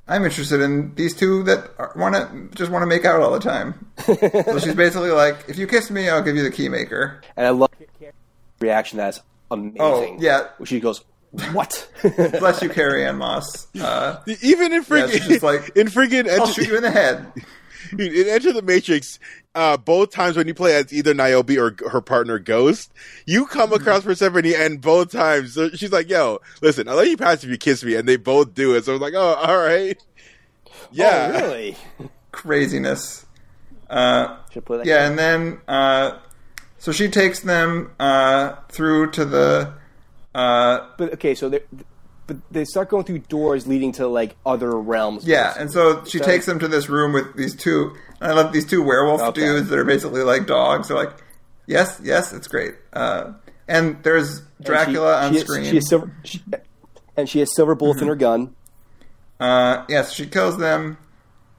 I'm 0.10 0.24
interested 0.24 0.62
in 0.62 0.96
these 0.96 1.14
two 1.14 1.44
that 1.44 1.98
want 1.98 2.16
to 2.16 2.58
just 2.58 2.72
want 2.72 2.82
to 2.84 2.86
make 2.88 3.04
out 3.04 3.20
all 3.20 3.32
the 3.32 3.42
time. 3.42 3.88
so 4.06 4.58
she's 4.58 4.74
basically 4.74 5.10
like, 5.12 5.36
if 5.50 5.58
you 5.58 5.68
kiss 5.68 5.92
me, 5.92 6.08
I'll 6.08 6.22
give 6.22 6.38
you 6.38 6.44
the 6.44 6.50
key 6.50 6.70
maker. 6.70 7.20
and 7.36 7.46
I 7.46 7.50
love 7.50 7.70
reaction. 8.60 8.98
That's 8.98 9.20
amazing. 9.52 9.78
Oh, 9.80 10.18
yeah. 10.20 10.48
where 10.58 10.66
she 10.68 10.80
goes, 10.80 11.04
"What?" 11.54 11.90
Bless 12.40 12.62
you, 12.62 12.70
Carrie-Anne 12.70 13.18
Moss. 13.18 13.68
Uh, 13.80 14.18
Even 14.42 14.74
in 14.74 14.82
Yeah, 14.82 14.88
freaking 15.08 15.24
she's 15.28 15.44
like, 15.44 15.70
in 15.76 15.88
freaking 15.88 16.30
I'll 16.30 16.42
Enter, 16.42 16.54
shoot 16.54 16.68
you 16.68 16.78
in 16.78 16.84
the 16.84 16.92
head. 16.92 17.32
Dude, 17.96 18.14
in 18.14 18.28
Enter 18.28 18.52
the 18.52 18.62
Matrix, 18.64 19.18
uh, 19.56 19.78
both 19.78 20.12
times 20.12 20.36
when 20.36 20.46
you 20.48 20.54
play 20.54 20.76
as 20.76 20.92
either 20.92 21.14
Niobe 21.14 21.52
or 21.52 21.74
her 21.90 22.02
partner 22.02 22.38
Ghost, 22.38 22.92
you 23.26 23.46
come 23.46 23.70
Mm-hmm. 23.70 23.82
across 23.82 24.04
Persephone, 24.04 24.46
and 24.48 24.82
both 24.82 25.12
times 25.12 25.58
she's 25.76 25.92
like, 25.92 26.10
"Yo, 26.10 26.40
listen, 26.62 26.90
I'll 26.90 26.96
let 26.98 27.08
you 27.08 27.16
pass 27.16 27.44
if 27.46 27.50
you 27.50 27.58
kiss 27.58 27.84
me," 27.86 27.96
and 27.96 28.08
they 28.10 28.18
both 28.18 28.54
do 28.54 28.76
it. 28.76 28.84
So 28.84 28.92
I 28.92 28.96
was 28.96 29.02
like, 29.02 29.14
"Oh, 29.14 29.36
all 29.36 29.58
right, 29.58 29.98
yeah, 30.92 31.32
oh, 31.34 31.40
really? 31.48 31.78
Craziness. 32.32 33.26
Uh, 33.90 34.38
Should 34.52 34.66
play 34.66 34.78
that 34.78 34.86
yeah, 34.86 35.08
and 35.08 35.18
then 35.18 35.62
uh, 35.68 36.18
so 36.80 36.92
she 36.92 37.08
takes 37.10 37.40
them 37.42 37.92
uh, 38.00 38.56
through 38.70 39.12
to 39.12 39.26
the. 39.26 39.74
Uh, 40.36 40.88
But 40.98 41.14
okay, 41.14 41.34
so 41.36 41.50
they 41.50 41.62
but 42.28 42.38
they 42.52 42.66
start 42.66 42.90
going 42.90 43.06
through 43.06 43.20
doors 43.20 43.66
leading 43.68 43.94
to 43.94 44.08
like 44.08 44.36
other 44.46 44.72
realms. 44.78 45.26
yeah, 45.26 45.54
and 45.58 45.72
so 45.72 46.04
she 46.06 46.20
takes 46.20 46.46
them 46.46 46.60
to 46.60 46.68
this 46.68 46.90
room 46.90 47.14
with 47.14 47.36
these 47.38 47.56
two. 47.56 47.96
I 48.22 48.34
love 48.34 48.52
these 48.52 48.66
two 48.66 48.84
werewolf 48.84 49.22
Okay. 49.22 49.42
dudes 49.42 49.70
that 49.70 49.80
are 49.80 49.86
basically 49.86 50.24
like 50.24 50.46
dogs. 50.46 50.90
They're 50.90 50.98
like, 50.98 51.14
yes, 51.68 52.00
yes, 52.04 52.34
it's 52.34 52.48
great. 52.48 52.76
Uh, 52.94 53.32
and 53.68 54.02
there's 54.04 54.40
And 54.40 54.48
she- 54.60 54.64
Dracula 54.66 55.22
on 55.22 55.32
she 55.32 55.38
has- 55.40 55.48
screen. 55.48 55.64
She 55.66 55.76
has 55.76 55.88
silver, 55.90 56.12
she, 56.24 56.44
and 57.16 57.30
she 57.30 57.40
has 57.40 57.56
silver 57.56 57.76
bullets 57.76 58.02
in 58.02 58.08
her 58.10 58.16
gun. 58.16 58.54
Uh, 59.40 59.86
yes, 59.88 60.12
she 60.14 60.26
kills 60.28 60.58
them, 60.58 60.98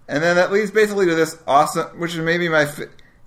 and 0.08 0.22
then 0.22 0.36
that 0.36 0.52
leads 0.52 0.70
basically 0.70 1.06
to 1.06 1.14
this 1.14 1.38
awesome, 1.46 1.86
which 1.98 2.12
is 2.12 2.18
maybe 2.20 2.48
my 2.48 2.66
fi- 2.66 2.86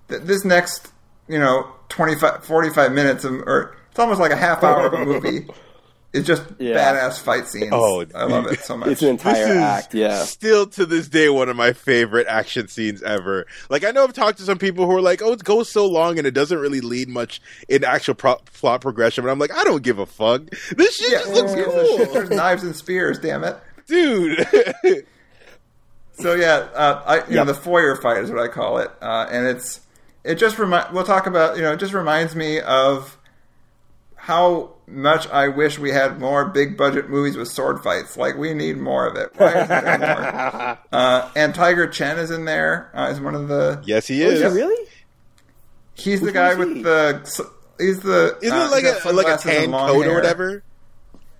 th- 0.09 0.21
this 0.23 0.43
next, 0.45 0.89
you 1.27 1.39
know, 1.39 1.67
25, 1.91 2.43
45 2.45 2.91
minutes 2.93 3.23
of, 3.23 3.33
or 3.33 3.75
it's 3.89 3.99
almost 3.99 4.19
like 4.19 4.31
a 4.31 4.35
half 4.37 4.63
hour 4.63 4.87
of 4.87 4.93
a 4.93 5.05
movie. 5.05 5.45
It's 6.13 6.27
just 6.27 6.43
Yeah. 6.59 6.75
badass 6.75 7.19
fight 7.21 7.47
scenes. 7.47 7.69
Oh, 7.71 8.05
I 8.15 8.23
love 8.25 8.45
it 8.47 8.59
so 8.61 8.75
much. 8.75 8.89
It's 8.89 9.01
an 9.01 9.09
entire 9.09 9.33
this 9.33 9.49
is 9.49 9.57
act. 9.57 9.93
Yeah. 9.93 10.23
still 10.23 10.67
to 10.67 10.85
this 10.85 11.07
day 11.07 11.29
one 11.29 11.47
of 11.47 11.55
my 11.55 11.71
favorite 11.73 12.27
action 12.27 12.67
scenes 12.67 13.01
ever. 13.03 13.45
Like 13.69 13.83
I 13.85 13.91
know 13.91 14.03
I've 14.03 14.11
talked 14.13 14.37
to 14.39 14.43
some 14.43 14.57
people 14.57 14.85
who 14.85 14.95
are 14.95 15.01
like, 15.01 15.21
"Oh, 15.21 15.31
it 15.33 15.43
goes 15.43 15.71
so 15.71 15.85
long 15.85 16.17
and 16.17 16.27
it 16.27 16.31
doesn't 16.31 16.57
really 16.59 16.81
lead 16.81 17.07
much 17.07 17.41
in 17.69 17.83
actual 17.85 18.15
pro- 18.15 18.41
plot 18.53 18.81
progression." 18.81 19.23
But 19.23 19.31
I'm 19.31 19.39
like, 19.39 19.53
I 19.55 19.63
don't 19.63 19.83
give 19.83 19.99
a 19.99 20.05
fuck. 20.05 20.49
This 20.75 20.97
shit 20.97 21.11
yeah, 21.13 21.19
just 21.19 21.33
looks 21.33 21.53
who 21.53 21.63
shit? 21.63 21.67
cool, 22.07 22.13
There's 22.13 22.29
knives 22.29 22.63
and 22.63 22.75
spears. 22.75 23.17
Damn 23.19 23.43
it. 23.45 23.57
dude. 23.87 24.45
So 26.13 26.33
yeah, 26.35 26.67
uh, 26.75 27.01
I 27.05 27.29
you 27.29 27.35
know 27.37 27.45
the 27.45 27.53
foyer 27.53 27.95
fight 27.95 28.17
is 28.23 28.29
what 28.29 28.39
I 28.39 28.47
call 28.47 28.77
it, 28.79 28.91
uh, 29.01 29.27
and 29.31 29.47
it's 29.47 29.79
it 30.23 30.35
just 30.35 30.57
remind. 30.59 30.93
We'll 30.93 31.03
talk 31.03 31.27
about 31.27 31.55
you 31.57 31.61
know 31.63 31.73
it 31.73 31.77
just 31.79 31.93
reminds 31.93 32.35
me 32.35 32.59
of 32.59 33.17
how 34.15 34.73
much 34.87 35.27
I 35.29 35.47
wish 35.47 35.79
we 35.79 35.89
had 35.91 36.19
more 36.19 36.45
big 36.45 36.77
budget 36.77 37.09
movies 37.09 37.35
with 37.37 37.47
sword 37.47 37.81
fights. 37.81 38.17
Like 38.17 38.37
we 38.37 38.53
need 38.53 38.77
more 38.77 39.07
of 39.07 39.15
it. 39.15 39.31
Why 39.35 39.53
isn't 39.53 39.67
there 39.67 39.97
more? 40.91 40.99
Uh, 40.99 41.31
and 41.35 41.55
Tiger 41.55 41.87
Chen 41.87 42.19
is 42.19 42.29
in 42.29 42.45
there. 42.45 42.91
Uh, 42.93 43.09
is 43.11 43.19
one 43.19 43.33
of 43.35 43.47
the 43.47 43.81
yes, 43.85 44.07
he 44.07 44.23
Oh, 44.23 44.27
is. 44.29 44.41
is 44.41 44.53
it 44.53 44.55
really? 44.55 44.87
he's 45.95 46.21
the 46.21 46.31
guy 46.31 46.53
one 46.55 46.69
is 46.69 46.73
with 46.75 46.83
the 46.83 47.51
he's 47.79 47.99
the 48.01 48.37
Isn't 48.41 48.57
uh, 48.57 48.65
it 48.65 48.71
like 48.71 48.83
a 49.05 49.11
like 49.11 49.27
a 49.39 49.41
tan 49.41 49.71
coat 49.71 50.03
hair. 50.03 50.11
or 50.11 50.15
whatever? 50.15 50.63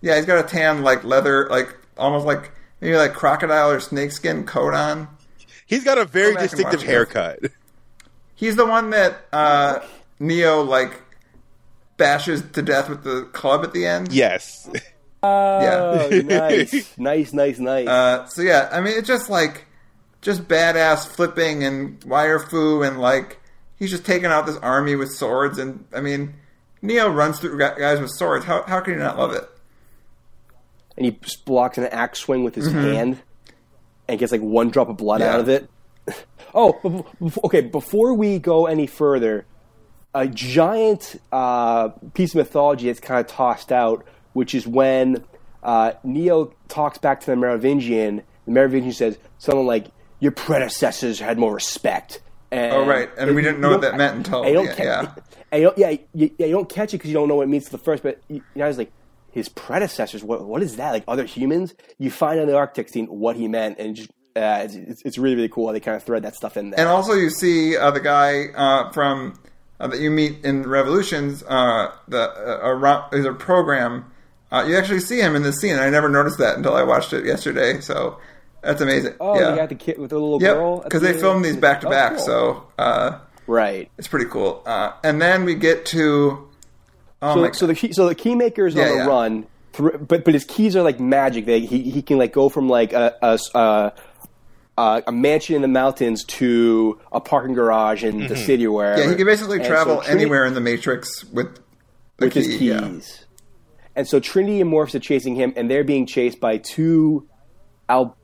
Yeah, 0.02 0.16
he's 0.16 0.26
got 0.26 0.44
a 0.44 0.48
tan 0.48 0.82
like 0.82 1.04
leather 1.04 1.48
like 1.50 1.76
almost 1.98 2.26
like 2.26 2.52
maybe 2.80 2.96
like 2.96 3.14
crocodile 3.14 3.70
or 3.70 3.80
snakeskin 3.80 4.46
coat 4.46 4.74
on. 4.74 5.08
He's 5.68 5.84
got 5.84 5.98
a 6.00 6.06
very 6.06 6.32
Go 6.34 6.36
back 6.36 6.42
and 6.42 6.50
distinctive 6.52 6.84
haircut. 6.84 7.40
it. 7.44 7.52
haircut. 8.42 8.48
He's 8.48 8.56
the 8.56 8.66
one 8.66 8.90
that 8.92 9.26
uh, 9.32 9.80
Neo 10.20 10.62
like 10.64 11.02
bashes 11.98 12.42
to 12.54 12.62
death 12.62 12.90
with 12.90 13.04
the 13.04 13.24
club 13.34 13.64
at 13.64 13.74
the 13.74 13.86
end. 13.86 14.12
yes. 14.12 14.70
Oh, 15.24 16.10
nice, 16.26 16.94
nice, 16.98 17.32
nice, 17.34 17.60
nice. 17.60 17.88
Uh, 17.88 18.26
so 18.28 18.42
yeah, 18.42 18.70
I 18.72 18.82
mean, 18.82 18.98
it's 18.98 19.08
just 19.08 19.30
like 19.30 19.66
just 20.22 20.48
badass 20.48 21.08
flipping 21.08 21.64
and 21.64 22.04
wire 22.06 22.40
fu 22.40 22.82
and 22.84 23.00
like 23.00 23.40
he's 23.78 23.92
just 23.92 24.06
taking 24.06 24.28
out 24.28 24.46
this 24.48 24.58
army 24.58 24.96
with 24.96 25.12
swords 25.12 25.58
and 25.60 25.86
I 25.96 26.02
mean, 26.02 26.34
Neo 26.82 27.08
runs 27.10 27.40
through 27.40 27.58
guys 27.60 28.00
with 28.00 28.10
swords. 28.12 28.46
How 28.46 28.64
how 28.64 28.80
can 28.82 28.94
you 28.94 29.00
not 29.00 29.18
love 29.18 29.34
it? 29.34 29.48
and 30.98 31.06
he 31.06 31.18
blocks 31.46 31.78
an 31.78 31.86
axe 31.86 32.20
swing 32.20 32.44
with 32.44 32.54
his 32.54 32.68
Mm-hmm. 32.68 32.94
hand 32.94 33.20
and 34.10 34.20
gets 34.20 34.32
like 34.32 34.42
one 34.42 34.70
drop 34.70 34.90
of 34.90 34.98
blood 34.98 35.22
Yeah. 35.22 35.34
out 35.34 35.40
of 35.40 35.48
it. 35.50 35.70
oh, 36.54 37.06
okay. 37.44 37.62
Before 37.62 38.14
we 38.14 38.40
go 38.40 38.66
any 38.66 38.88
further, 38.88 39.46
a 40.14 40.28
giant 40.28 41.20
uh, 41.32 41.90
piece 42.14 42.32
of 42.32 42.38
mythology 42.38 42.88
that's 42.88 43.00
kind 43.00 43.20
of 43.20 43.28
tossed 43.28 43.72
out, 43.72 44.06
which 44.34 44.54
is 44.54 44.68
when 44.68 45.24
uh, 45.64 45.94
Neo 46.04 46.54
talks 46.68 46.98
back 46.98 47.20
to 47.22 47.26
the 47.28 47.36
Merovingian. 47.36 48.24
The 48.46 48.52
Merovingian 48.52 48.94
says 48.94 49.18
something 49.38 49.66
like, 49.66 49.88
"Your 50.20 50.32
predecessors 50.32 51.20
had 51.20 51.38
more 51.38 51.54
respect." 51.54 52.22
And 52.52 52.74
Oh, 52.74 52.86
right. 52.86 53.10
And 53.18 53.34
we 53.34 53.42
didn't 53.42 53.62
know 53.62 53.70
what 53.70 53.82
that 53.82 53.96
meant 53.96 54.18
until- 54.18 54.46
you 54.46 54.54
don't 54.54 54.66
yeah, 54.66 54.76
ca- 54.76 54.84
yeah. 55.54 55.58
you 55.58 55.64
don't, 55.64 55.78
yeah, 55.78 55.90
you, 56.14 56.32
yeah, 56.38 56.48
you 56.48 56.52
don't 56.52 56.68
catch 56.68 56.94
it 56.94 56.98
because 56.98 57.10
you 57.10 57.14
don't 57.14 57.30
know 57.30 57.36
what 57.36 57.44
it 57.44 57.50
means 57.50 57.66
to 57.66 57.72
the 57.72 57.78
first. 57.78 58.04
But 58.04 58.22
you, 58.28 58.36
you 58.38 58.44
know, 58.56 58.68
it's 58.68 58.78
like 58.78 58.92
his 59.32 59.48
predecessors. 59.48 60.22
What 60.22 60.44
what 60.44 60.62
is 60.62 60.76
that? 60.76 60.92
Like 60.92 61.06
other 61.08 61.24
humans? 61.24 61.74
You 61.98 62.12
find 62.12 62.40
out 62.40 62.44
in 62.44 62.50
the 62.50 62.58
architect 62.58 62.90
scene 62.92 63.06
what 63.08 63.38
he 63.38 63.48
meant, 63.48 63.80
and 63.80 63.96
just, 63.96 64.10
uh, 64.36 64.62
it's, 64.64 64.76
it's, 64.76 65.02
it's 65.04 65.18
really 65.18 65.36
really 65.36 65.50
cool 65.50 65.68
how 65.68 65.74
they 65.74 65.80
kind 65.80 65.96
of 65.96 66.04
thread 66.04 66.24
that 66.24 66.36
stuff 66.36 66.58
in 66.58 66.72
there. 66.72 66.80
And 66.80 66.90
also, 66.90 67.14
you 67.14 67.30
see 67.30 67.78
uh, 67.78 67.92
the 67.92 68.00
guy 68.00 68.48
uh, 68.56 68.92
from 68.92 69.40
uh, 69.80 69.88
that 69.88 70.00
you 70.00 70.12
meet 70.12 70.46
in 70.46 70.64
Revolutions. 70.64 71.44
Uh, 71.44 71.92
the 72.08 72.22
uh, 72.22 72.60
around, 72.64 73.14
is 73.14 73.26
a 73.26 73.34
program. 73.34 74.06
Uh, 74.52 74.66
you 74.68 74.78
actually 74.78 75.00
see 75.00 75.20
him 75.20 75.36
in 75.36 75.44
this 75.44 75.60
scene, 75.60 75.78
I 75.78 75.90
never 75.90 76.10
noticed 76.10 76.38
that 76.40 76.58
until 76.58 76.76
I 76.76 76.84
watched 76.84 77.14
it 77.14 77.26
yesterday. 77.26 77.80
So 77.80 78.20
that's 78.62 78.82
amazing. 78.82 79.16
oh, 79.20 79.40
yeah. 79.40 79.52
they 79.52 79.56
got 79.58 79.70
the 79.70 79.76
kid 79.76 79.98
with 79.98 80.10
the 80.10 80.20
little 80.20 80.40
girl. 80.40 80.76
Yep, 80.76 80.78
at 80.78 80.84
because 80.84 81.02
the 81.02 81.14
they 81.14 81.20
filmed 81.20 81.46
these 81.46 81.58
back 81.58 81.82
to 81.82 81.90
back, 81.90 82.20
so 82.20 82.68
uh, 82.78 83.20
right. 83.48 83.90
it's 83.98 84.08
pretty 84.08 84.30
cool. 84.30 84.62
Uh, 84.66 84.92
and 85.04 85.22
then 85.22 85.46
we 85.46 85.56
get 85.56 85.86
to 85.88 86.48
oh 87.22 87.36
so, 87.36 87.52
so 87.54 87.68
the 87.68 87.76
key, 87.76 87.94
so 87.94 88.08
the 88.08 88.16
key 88.16 88.36
maker 88.36 88.68
is 88.68 88.76
Yeah, 88.76 88.84
on 88.84 88.90
the 88.90 88.96
yeah. 88.98 89.06
run, 89.06 89.48
but 90.06 90.26
but 90.26 90.34
his 90.34 90.44
keys 90.44 90.76
are 90.76 90.84
like 90.84 91.00
magic. 91.00 91.46
They, 91.46 91.62
he 91.62 91.90
he 91.90 92.02
can 92.02 92.18
like 92.18 92.34
go 92.34 92.50
from 92.50 92.70
like 92.70 92.94
a 92.94 93.16
a, 93.22 93.40
a, 93.58 93.94
a 94.78 95.04
a 95.08 95.12
mansion 95.12 95.56
in 95.56 95.62
the 95.62 95.68
mountains 95.68 96.24
to 96.26 97.00
a 97.12 97.20
parking 97.20 97.54
garage 97.54 98.04
in 98.04 98.20
the 98.20 98.26
mm-hmm. 98.36 98.46
city 98.46 98.68
where 98.68 98.98
yeah, 98.98 99.10
he 99.10 99.16
can 99.16 99.26
basically 99.26 99.58
And 99.58 99.66
travel 99.66 99.98
so 99.98 100.02
Trinity- 100.04 100.22
anywhere 100.24 100.46
in 100.46 100.54
the 100.54 100.62
Matrix 100.62 101.24
with 101.26 101.56
the 102.18 102.26
with 102.26 102.34
key. 102.34 102.40
his 102.42 102.62
yeah. 102.62 102.80
keys. 102.82 103.26
And 103.96 104.08
so 104.08 104.20
Trinity 104.22 104.62
and 104.62 104.70
Morpheus 104.70 104.96
are 104.96 105.00
chasing 105.00 105.36
him, 105.36 105.52
and 105.58 105.70
they're 105.70 105.84
being 105.84 106.06
chased 106.06 106.40
by 106.40 106.58
two 106.58 107.28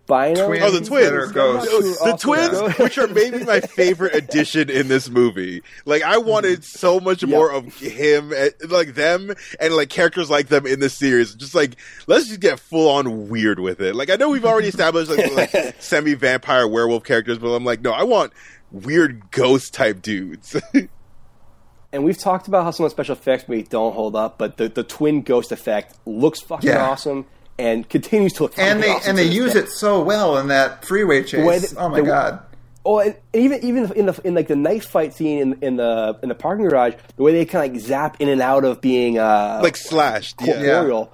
albino. 0.09 0.47
Twins 0.47 0.63
Oh, 0.63 0.71
the 0.71 0.85
twins. 0.85 1.05
that 1.09 1.13
are 1.15 1.27
ghosts. 1.27 1.69
Oh, 2.01 2.11
the 2.11 2.17
twins, 2.17 2.49
ghosts. 2.49 2.79
which 2.79 2.97
are 2.97 3.07
maybe 3.07 3.43
my 3.43 3.59
favorite 3.59 4.15
addition 4.15 4.69
in 4.69 4.87
this 4.87 5.09
movie. 5.09 5.61
Like, 5.85 6.03
I 6.03 6.17
wanted 6.17 6.63
so 6.63 6.99
much 6.99 7.25
more 7.25 7.51
of 7.51 7.77
him, 7.79 8.31
eh, 8.35 8.49
like 8.69 8.93
them, 8.95 9.33
and 9.59 9.73
like 9.75 9.89
characters 9.89 10.29
like 10.29 10.47
them 10.47 10.65
in 10.65 10.79
the 10.79 10.89
series. 10.89 11.35
Just 11.35 11.55
like, 11.55 11.75
let's 12.07 12.27
just 12.27 12.39
get 12.39 12.59
full 12.59 12.89
on 12.89 13.29
weird 13.29 13.59
with 13.59 13.81
it. 13.81 13.95
Like, 13.95 14.09
I 14.09 14.15
know 14.15 14.29
we've 14.29 14.45
already 14.45 14.67
established 14.69 15.09
like, 15.11 15.31
like 15.53 15.75
semi 15.79 16.13
vampire 16.13 16.67
werewolf 16.67 17.03
characters, 17.03 17.37
but 17.37 17.49
I'm 17.49 17.65
like, 17.65 17.81
no, 17.81 17.91
I 17.91 18.03
want 18.03 18.33
weird 18.71 19.31
ghost 19.31 19.73
type 19.73 20.01
dudes. 20.01 20.55
And 21.93 22.03
we've 22.03 22.17
talked 22.17 22.49
about 22.49 22.65
how 22.65 22.71
some 22.71 22.85
of 22.85 22.91
the 22.91 22.95
special 22.95 23.13
effects 23.15 23.47
maybe 23.47 23.63
don't 23.63 23.93
hold 23.93 24.13
up, 24.15 24.37
but 24.37 24.57
the, 24.57 24.67
the 24.67 24.83
twin 24.83 25.21
ghost 25.21 25.53
effect 25.53 25.95
looks 26.05 26.41
fucking 26.41 26.69
Yeah. 26.69 26.85
awesome 26.85 27.25
and 27.59 27.87
continues 27.89 28.33
to 28.33 28.43
look 28.43 28.57
And 28.57 28.79
fucking 28.79 28.81
they 28.81 28.95
awesome 28.97 29.09
and 29.09 29.17
they 29.17 29.23
use 29.33 29.53
day. 29.53 29.59
it 29.61 29.69
so 29.69 30.01
well 30.03 30.37
in 30.37 30.47
that 30.49 30.85
freeway 30.85 31.23
chase. 31.23 31.45
way 31.45 31.59
that- 31.59 31.73
oh 31.77 31.89
my 31.89 31.99
the- 32.01 32.05
god! 32.05 32.39
Oh, 32.85 32.99
and 32.99 33.15
even 33.33 33.63
even 33.65 33.91
in 33.93 34.05
the 34.05 34.21
in 34.23 34.33
like 34.33 34.47
the 34.47 34.55
knife 34.55 34.85
fight 34.85 35.13
scene 35.13 35.39
in 35.39 35.57
in 35.61 35.75
the 35.75 36.17
in 36.23 36.29
the 36.29 36.35
parking 36.35 36.65
garage, 36.69 36.93
the 37.17 37.23
way 37.23 37.33
they 37.33 37.43
kind 37.45 37.65
of 37.69 37.73
like 37.75 37.81
zap 37.85 38.17
in 38.21 38.29
and 38.29 38.41
out 38.41 38.63
of 38.63 38.79
being 38.79 39.19
uh 39.19 39.59
like 39.61 39.75
slashed. 39.75 40.35
Yeah. 40.41 40.53
corporeal. 40.53 41.11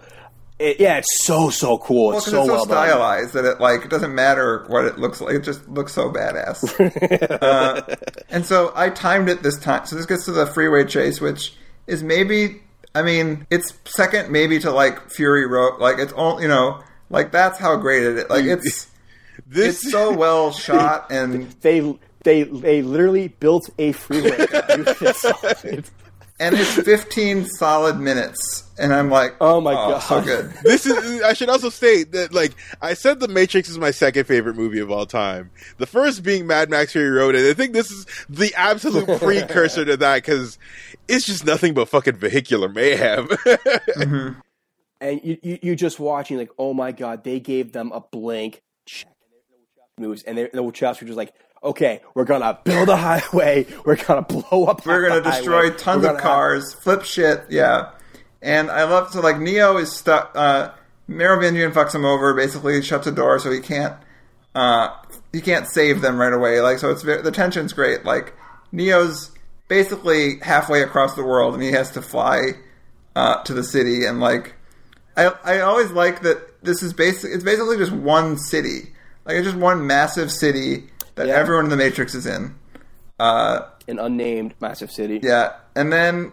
It, 0.59 0.79
yeah, 0.79 0.97
it's 0.97 1.25
so 1.25 1.49
so 1.49 1.79
cool. 1.79 2.09
Well, 2.09 2.17
it's 2.17 2.25
'cause 2.25 2.31
so 2.33 2.39
it's 2.41 2.47
so 2.47 2.53
well 2.53 2.65
done. 2.65 2.87
stylized 2.87 3.33
that 3.33 3.43
it 3.45 3.59
like 3.59 3.85
it 3.85 3.89
doesn't 3.89 4.13
matter 4.13 4.65
what 4.67 4.85
it 4.85 4.99
looks 4.99 5.19
like; 5.19 5.33
it 5.33 5.43
just 5.43 5.67
looks 5.67 5.93
so 5.93 6.11
badass. 6.11 6.61
uh, 7.41 7.95
and 8.29 8.45
so 8.45 8.71
I 8.75 8.89
timed 8.91 9.27
it 9.29 9.41
this 9.41 9.57
time. 9.57 9.87
So 9.87 9.95
this 9.95 10.05
gets 10.05 10.25
to 10.25 10.31
the 10.31 10.45
freeway 10.45 10.85
chase, 10.85 11.19
which 11.19 11.55
is 11.87 12.03
maybe, 12.03 12.61
I 12.95 13.01
mean, 13.01 13.47
it's 13.49 13.73
second 13.85 14.31
maybe 14.31 14.59
to 14.59 14.71
like 14.71 15.09
Fury 15.09 15.47
Road. 15.47 15.79
Like 15.79 15.97
it's 15.99 16.13
all 16.13 16.41
you 16.41 16.47
know, 16.47 16.83
like 17.09 17.31
that's 17.31 17.57
how 17.57 17.75
great 17.77 18.03
it 18.03 18.17
is. 18.17 18.29
Like 18.29 18.45
it's 18.45 18.87
This 19.47 19.83
it's 19.83 19.91
so 19.91 20.13
well 20.15 20.51
shot 20.51 21.11
and 21.11 21.51
They 21.61 21.97
they 22.23 22.43
they 22.43 22.81
literally 22.81 23.29
built 23.29 23.69
a 23.77 23.91
freeway. 23.91 24.45
to 26.51 26.57
do 26.57 26.63
this. 26.63 26.77
It's- 26.77 26.77
and 26.77 26.87
it's 26.87 27.03
15 27.05 27.45
solid 27.45 27.99
minutes, 27.99 28.63
and 28.77 28.93
I'm 28.93 29.09
like, 29.09 29.35
Oh 29.39 29.61
my 29.61 29.73
oh, 29.73 29.91
God. 29.91 29.99
so 29.99 30.21
good. 30.21 30.51
this 30.63 30.85
is 30.85 31.21
I 31.21 31.33
should 31.33 31.49
also 31.49 31.69
state 31.69 32.11
that 32.13 32.33
like 32.33 32.53
I 32.81 32.93
said 32.93 33.19
the 33.19 33.27
Matrix 33.27 33.69
is 33.69 33.77
my 33.77 33.91
second 33.91 34.25
favorite 34.25 34.55
movie 34.55 34.79
of 34.79 34.91
all 34.91 35.05
time. 35.05 35.51
The 35.77 35.85
first 35.85 36.23
being 36.23 36.47
Mad 36.47 36.69
Max 36.69 36.91
Fury 36.91 37.09
Road 37.11 37.35
and 37.35 37.47
I 37.47 37.53
think 37.53 37.73
this 37.73 37.91
is 37.91 38.05
the 38.29 38.53
absolute 38.55 39.07
precursor 39.19 39.85
to 39.85 39.97
that 39.97 40.23
cuz 40.23 40.57
it's 41.07 41.25
just 41.25 41.45
nothing 41.45 41.73
but 41.73 41.89
fucking 41.89 42.15
vehicular 42.15 42.69
mayhem. 42.69 43.27
Mm-hmm. 43.93 44.39
and 45.01 45.21
you, 45.23 45.37
you 45.41 45.59
you're 45.61 45.75
just 45.75 45.99
watching 45.99 46.37
like, 46.37 46.51
oh 46.57 46.73
my 46.73 46.91
god, 46.91 47.23
they 47.23 47.39
gave 47.39 47.71
them 47.71 47.91
a 47.93 47.99
blank 48.01 48.61
check 48.85 49.07
moves, 49.97 50.23
and 50.23 50.37
they, 50.37 50.43
the 50.43 50.63
Wachowski 50.63 51.01
were 51.01 51.07
just 51.07 51.17
like, 51.17 51.33
okay, 51.63 52.01
we're 52.13 52.25
gonna 52.25 52.59
build 52.63 52.89
a 52.89 52.97
highway, 52.97 53.65
we're 53.85 53.95
gonna 53.95 54.21
blow 54.21 54.65
up, 54.65 54.85
We're 54.85 55.07
gonna 55.07 55.21
destroy 55.21 55.69
highway, 55.69 55.77
tons 55.77 56.03
we're 56.03 56.15
of 56.15 56.21
cars, 56.21 56.73
flip 56.73 57.03
shit, 57.03 57.45
yeah. 57.49 57.91
And 58.41 58.69
I 58.69 58.83
love 58.83 59.11
so 59.11 59.21
like 59.21 59.39
Neo 59.39 59.77
is 59.77 59.91
stuck. 59.91 60.31
Uh, 60.35 60.71
Merovingian 61.07 61.71
fucks 61.71 61.95
him 61.95 62.05
over, 62.05 62.33
basically 62.33 62.81
shuts 62.81 63.05
the 63.05 63.11
door 63.11 63.39
so 63.39 63.51
he 63.51 63.61
can't. 63.61 63.95
Uh, 64.53 64.89
he 65.31 65.41
can't 65.41 65.67
save 65.67 66.01
them 66.01 66.19
right 66.19 66.33
away. 66.33 66.59
Like 66.59 66.79
so, 66.79 66.91
it's 66.91 67.01
very, 67.01 67.21
the 67.21 67.31
tension's 67.31 67.73
great. 67.73 68.03
Like 68.03 68.33
Neo's 68.71 69.31
basically 69.69 70.39
halfway 70.39 70.81
across 70.81 71.15
the 71.15 71.23
world, 71.23 71.53
and 71.53 71.63
he 71.63 71.71
has 71.71 71.91
to 71.91 72.01
fly 72.01 72.51
uh, 73.15 73.41
to 73.43 73.53
the 73.53 73.63
city. 73.63 74.05
And 74.05 74.19
like, 74.19 74.55
I 75.15 75.33
I 75.43 75.59
always 75.61 75.91
like 75.91 76.21
that 76.23 76.61
this 76.63 76.83
is 76.83 76.93
basic. 76.93 77.31
It's 77.33 77.43
basically 77.45 77.77
just 77.77 77.93
one 77.93 78.37
city. 78.37 78.93
Like 79.25 79.37
it's 79.37 79.47
just 79.47 79.57
one 79.57 79.87
massive 79.87 80.31
city 80.31 80.89
that 81.15 81.27
Yeah. 81.27 81.33
everyone 81.35 81.65
in 81.65 81.69
the 81.69 81.77
Matrix 81.77 82.15
is 82.15 82.25
in. 82.25 82.55
Uh, 83.19 83.61
an 83.87 83.99
unnamed 83.99 84.53
massive 84.59 84.91
city. 84.91 85.19
yeah, 85.21 85.53
and 85.75 85.91
then 85.93 86.31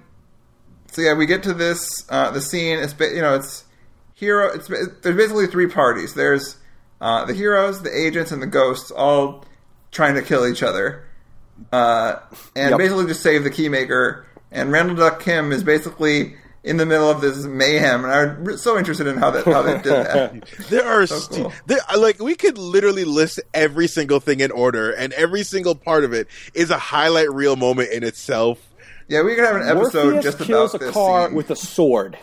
so 0.92 1.02
yeah, 1.02 1.14
we 1.14 1.26
get 1.26 1.42
to 1.44 1.52
this 1.54 1.80
uh, 2.08 2.30
the 2.30 2.40
scene. 2.40 2.78
It's 2.78 2.94
you 2.98 3.20
know 3.20 3.34
it's 3.34 3.64
hero. 4.14 4.48
It's 4.52 4.66
there's 4.68 5.16
basically 5.16 5.46
three 5.46 5.66
parties. 5.68 6.14
There's 6.14 6.56
uh, 7.00 7.24
the 7.26 7.34
heroes, 7.34 7.82
the 7.82 7.96
agents, 7.96 8.32
and 8.32 8.40
the 8.42 8.46
ghosts, 8.46 8.90
all 8.90 9.44
trying 9.92 10.14
to 10.14 10.22
kill 10.22 10.46
each 10.46 10.62
other, 10.62 11.04
uh, 11.72 12.16
and 12.56 12.70
Yep. 12.70 12.78
basically 12.78 13.06
just 13.06 13.22
save 13.22 13.44
the 13.44 13.50
keymaker. 13.50 14.24
And 14.52 14.72
Randall 14.72 14.96
Duk 14.96 15.20
Kim 15.20 15.52
is 15.52 15.62
basically 15.62 16.34
in 16.62 16.76
the 16.76 16.84
middle 16.86 17.08
of 17.10 17.20
this 17.22 17.44
mayhem, 17.44 18.04
and 18.04 18.12
I'm 18.12 18.56
so 18.58 18.76
interested 18.78 19.06
in 19.06 19.16
how 19.16 19.30
that 19.30 19.44
how 19.46 19.62
they 19.62 19.74
did 19.74 19.84
that. 19.84 20.48
There 20.68 20.84
are 20.84 21.06
So 21.06 21.18
st- 21.18 21.42
cool. 21.42 21.52
there 21.66 21.78
like 21.96 22.18
we 22.20 22.34
could 22.34 22.58
literally 22.58 23.04
list 23.04 23.40
every 23.54 23.86
single 23.88 24.20
thing 24.20 24.40
in 24.40 24.50
order, 24.50 24.90
and 24.90 25.12
every 25.14 25.42
single 25.42 25.74
part 25.74 26.04
of 26.04 26.12
it 26.12 26.28
is 26.54 26.70
a 26.70 26.78
highlight 26.78 27.32
reel 27.32 27.56
moment 27.56 27.90
in 27.90 28.04
itself. 28.04 28.58
Yeah, 29.08 29.22
we 29.22 29.34
could 29.34 29.44
have 29.44 29.56
an 29.56 29.66
episode 29.66 30.12
Morpheus 30.12 30.24
just 30.24 30.38
kills 30.40 30.74
about 30.74 30.88
a 30.88 30.92
car 30.92 31.26
scene. 31.28 31.34
with 31.36 31.50
a 31.50 31.56
sword. 31.56 32.16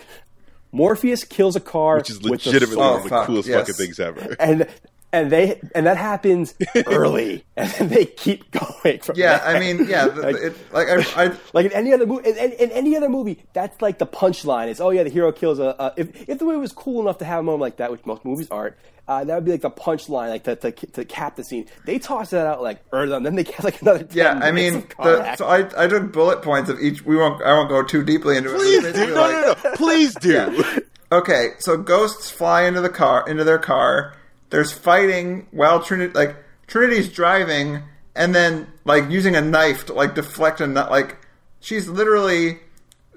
Morpheus 0.72 1.24
kills 1.24 1.56
a 1.56 1.60
car, 1.60 1.98
Which 1.98 2.10
is 2.10 2.18
with 2.22 2.26
a 2.26 2.32
legitimately 2.50 2.76
sword. 2.76 2.88
one 2.88 2.96
of 2.98 3.04
the 3.04 3.16
oh, 3.16 3.20
fuck, 3.20 3.28
coolest 3.28 3.50
yes. 3.50 3.60
fucking 3.62 3.76
things 3.76 4.00
ever. 4.00 4.36
and 4.40 4.68
and 5.14 5.32
they 5.32 5.60
and 5.74 5.86
that 5.86 5.98
happens 5.98 6.54
early, 6.88 7.46
and 7.56 7.70
then 7.72 7.88
they 7.90 8.06
keep 8.06 8.52
going. 8.52 9.00
From 9.00 9.16
yeah, 9.18 9.38
there. 9.38 9.56
I 9.56 9.60
mean, 9.60 9.88
yeah, 9.88 10.08
the, 10.08 10.22
Like- 10.22 10.36
it, 10.36 10.74
like 10.74 10.88
I, 10.90 11.24
I 11.26 11.38
Like 11.54 11.66
in 11.68 11.72
any 11.74 11.94
other 11.94 12.06
movie, 12.06 12.30
in, 12.30 12.36
in, 12.38 12.52
in 12.54 12.72
any 12.72 12.96
other 12.98 13.10
movie, 13.10 13.44
that's 13.54 13.82
like 13.82 13.98
the 14.00 14.08
punchline 14.08 14.68
is, 14.70 14.80
oh 14.82 14.90
yeah, 14.90 15.04
the 15.04 15.10
hero 15.10 15.32
kills 15.32 15.60
a. 15.60 15.76
a 15.80 15.94
if 15.98 16.30
if 16.30 16.40
the 16.40 16.46
movie 16.46 16.58
was 16.58 16.72
cool 16.74 17.02
enough 17.02 17.18
to 17.20 17.26
have 17.26 17.40
a 17.40 17.44
moment 17.44 17.62
like 17.62 17.78
that, 17.78 17.92
which 17.92 18.06
most 18.06 18.26
movies 18.26 18.48
aren't, 18.52 18.76
uh, 19.08 19.24
that 19.24 19.34
would 19.36 19.46
be 19.46 19.52
like 19.52 19.62
the 19.62 19.72
punchline, 19.72 20.30
like 20.30 20.44
to, 20.44 20.56
to, 20.58 20.72
to 20.72 21.06
cap 21.06 21.38
the 21.38 21.44
scene. 21.44 21.66
They 21.86 21.98
toss 22.00 22.32
that 22.32 22.46
out 22.46 22.62
like 22.62 22.82
early 22.92 23.14
on, 23.14 23.24
then 23.24 23.36
they 23.36 23.44
get 23.46 23.64
like 23.64 23.82
another. 23.82 24.00
10 24.04 24.10
Yeah, 24.18 24.40
I 24.44 24.52
mean, 24.52 24.86
the, 25.02 25.36
so 25.38 25.48
I 25.48 25.60
I 25.82 25.88
took 25.88 26.12
bullet 26.12 26.42
points 26.42 26.70
of 26.70 26.80
each. 26.82 27.06
We 27.06 27.16
won't. 27.16 27.42
I 27.44 27.54
won't 27.54 27.70
go 27.70 27.82
too 27.84 28.04
deeply 28.04 28.36
into 28.38 28.54
it. 28.54 28.58
Please, 28.58 28.84
It's 28.86 28.98
No, 29.00 29.06
like- 29.06 29.32
no, 29.64 29.70
no. 29.72 29.76
Please 29.78 30.14
do. 30.20 30.64
Okay, 31.12 31.52
so 31.60 31.78
ghosts 31.78 32.30
fly 32.30 32.64
into 32.64 32.82
the 32.82 32.90
car 32.90 33.24
into 33.30 33.46
their 33.46 33.60
car. 33.60 34.14
There's 34.50 34.72
fighting 34.72 35.48
while 35.52 35.82
Trinity 35.82 36.14
like 36.14 36.36
Trinity's 36.68 37.10
driving, 37.10 37.84
and 38.16 38.34
then 38.34 38.68
like 38.86 39.10
using 39.10 39.36
a 39.36 39.42
knife 39.42 39.86
to 39.88 39.94
like 39.94 40.16
deflect 40.16 40.62
a 40.62 40.68
like 40.68 41.18
she's 41.60 41.88
literally 41.88 42.60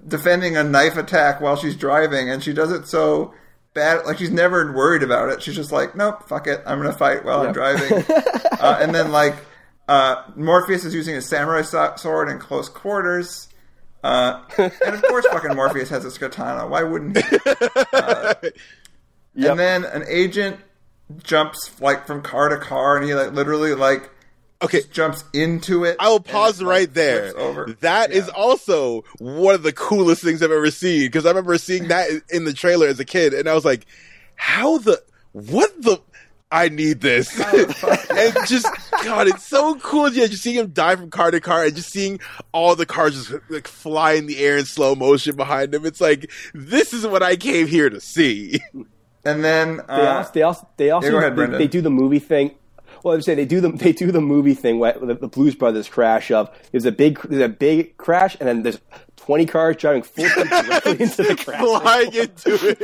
defending 0.06 0.56
a 0.56 0.64
knife 0.64 0.96
attack 0.96 1.40
while 1.40 1.56
she's 1.56 1.76
driving, 1.76 2.30
and 2.30 2.42
she 2.42 2.52
does 2.52 2.72
it 2.72 2.86
so 2.86 3.34
bad. 3.74 4.04
Like 4.04 4.18
she's 4.18 4.30
never 4.30 4.72
worried 4.72 5.02
about 5.02 5.28
it. 5.30 5.42
She's 5.42 5.54
just 5.54 5.72
like, 5.72 5.94
nope, 5.94 6.28
fuck 6.28 6.46
it, 6.46 6.62
I'm 6.66 6.78
gonna 6.78 6.92
fight 6.92 7.24
while 7.24 7.42
I'm 7.42 7.52
driving. 7.52 8.04
uh, 8.60 8.78
and 8.80 8.94
then 8.94 9.12
like 9.12 9.36
uh, 9.88 10.24
Morpheus 10.36 10.84
is 10.84 10.94
using 10.94 11.16
a 11.16 11.22
samurai 11.22 11.62
so- 11.62 11.94
sword 11.96 12.28
in 12.28 12.38
close 12.38 12.68
quarters. 12.68 13.48
Uh, 14.02 14.42
and 14.56 14.94
of 14.94 15.02
course, 15.02 15.26
fucking 15.26 15.54
Morpheus 15.54 15.90
has 15.90 16.04
a 16.04 16.18
katana. 16.18 16.66
Why 16.66 16.82
wouldn't 16.82 17.18
he? 17.18 18.50
Yep. 19.34 19.50
And 19.50 19.60
then 19.60 19.84
an 19.84 20.04
agent 20.08 20.58
jumps 21.22 21.70
like 21.80 22.06
from 22.06 22.22
car 22.22 22.48
to 22.48 22.58
car, 22.58 22.96
and 22.96 23.06
he 23.06 23.14
like 23.14 23.32
literally 23.32 23.74
like 23.74 24.10
Okay, 24.62 24.82
jumps 24.92 25.24
into 25.32 25.84
it. 25.84 25.96
I 25.98 26.08
will 26.10 26.20
pause 26.20 26.60
it, 26.60 26.64
like, 26.64 26.70
right 26.70 26.94
there. 26.94 27.30
flips 27.30 27.38
Over. 27.38 27.76
That 27.80 28.12
is 28.12 28.26
Yeah. 28.26 28.32
also 28.34 29.04
one 29.18 29.54
of 29.54 29.62
the 29.62 29.72
coolest 29.72 30.22
things 30.22 30.42
I've 30.42 30.50
ever 30.52 30.70
seen 30.70 31.02
because 31.06 31.24
I 31.24 31.30
remember 31.30 31.56
seeing 31.56 31.88
that 31.88 32.08
in 32.30 32.44
the 32.44 32.52
trailer 32.52 32.86
as 32.86 33.00
a 33.00 33.04
kid, 33.06 33.32
and 33.32 33.48
I 33.48 33.54
was 33.54 33.64
like, 33.64 33.86
"How 34.36 34.78
the 34.78 35.02
what 35.32 35.70
the." 35.82 35.98
I 36.52 36.68
need 36.68 37.00
this, 37.00 37.30
oh, 37.38 37.96
and 38.10 38.34
just 38.48 38.66
God, 39.04 39.28
it's 39.28 39.46
so 39.46 39.76
cool. 39.76 40.12
Yeah, 40.12 40.26
just 40.26 40.42
seeing 40.42 40.56
him 40.56 40.72
die 40.72 40.96
from 40.96 41.08
car 41.08 41.30
to 41.30 41.40
car, 41.40 41.64
and 41.64 41.76
just 41.76 41.90
seeing 41.92 42.18
all 42.50 42.74
the 42.74 42.86
cars 42.86 43.14
just 43.28 43.40
like 43.50 43.68
fly 43.68 44.14
in 44.14 44.26
the 44.26 44.36
air 44.38 44.58
in 44.58 44.64
slow 44.64 44.96
motion 44.96 45.36
behind 45.36 45.72
him. 45.72 45.86
It's 45.86 46.00
like 46.00 46.28
this 46.52 46.92
is 46.92 47.06
what 47.06 47.22
I 47.22 47.36
came 47.36 47.68
here 47.68 47.88
to 47.88 48.00
see. 48.00 48.58
And 49.24 49.44
then 49.44 49.76
They 49.76 49.82
uh, 49.82 50.14
also, 50.18 50.30
they 50.32 50.42
also, 50.42 50.68
they 50.76 50.90
also 50.90 51.10
go 51.10 51.18
ahead, 51.18 51.36
they, 51.36 51.58
they 51.58 51.68
do 51.68 51.80
the 51.80 51.90
movie 51.90 52.18
thing. 52.18 52.54
Well, 53.02 53.14
I'm 53.14 53.22
saying 53.22 53.36
they 53.36 53.46
do 53.46 53.60
the 53.60 53.70
they 53.70 53.92
do 53.92 54.12
the 54.12 54.20
movie 54.20 54.54
thing. 54.54 54.78
Where 54.78 54.92
the, 54.92 55.14
the 55.14 55.28
Blues 55.28 55.54
Brothers 55.54 55.88
crash 55.88 56.30
of 56.30 56.50
there's 56.70 56.84
a 56.84 56.92
big 56.92 57.18
there's 57.22 57.42
a 57.42 57.48
big 57.48 57.96
crash, 57.96 58.36
and 58.38 58.48
then 58.48 58.62
there's 58.62 58.78
20 59.16 59.46
cars 59.46 59.76
driving 59.76 60.02
full 60.02 60.28
directly 60.28 61.00
into 61.00 61.22
the 61.22 61.36
crash. 61.36 61.60
Flying 61.60 62.14
into 62.14 62.76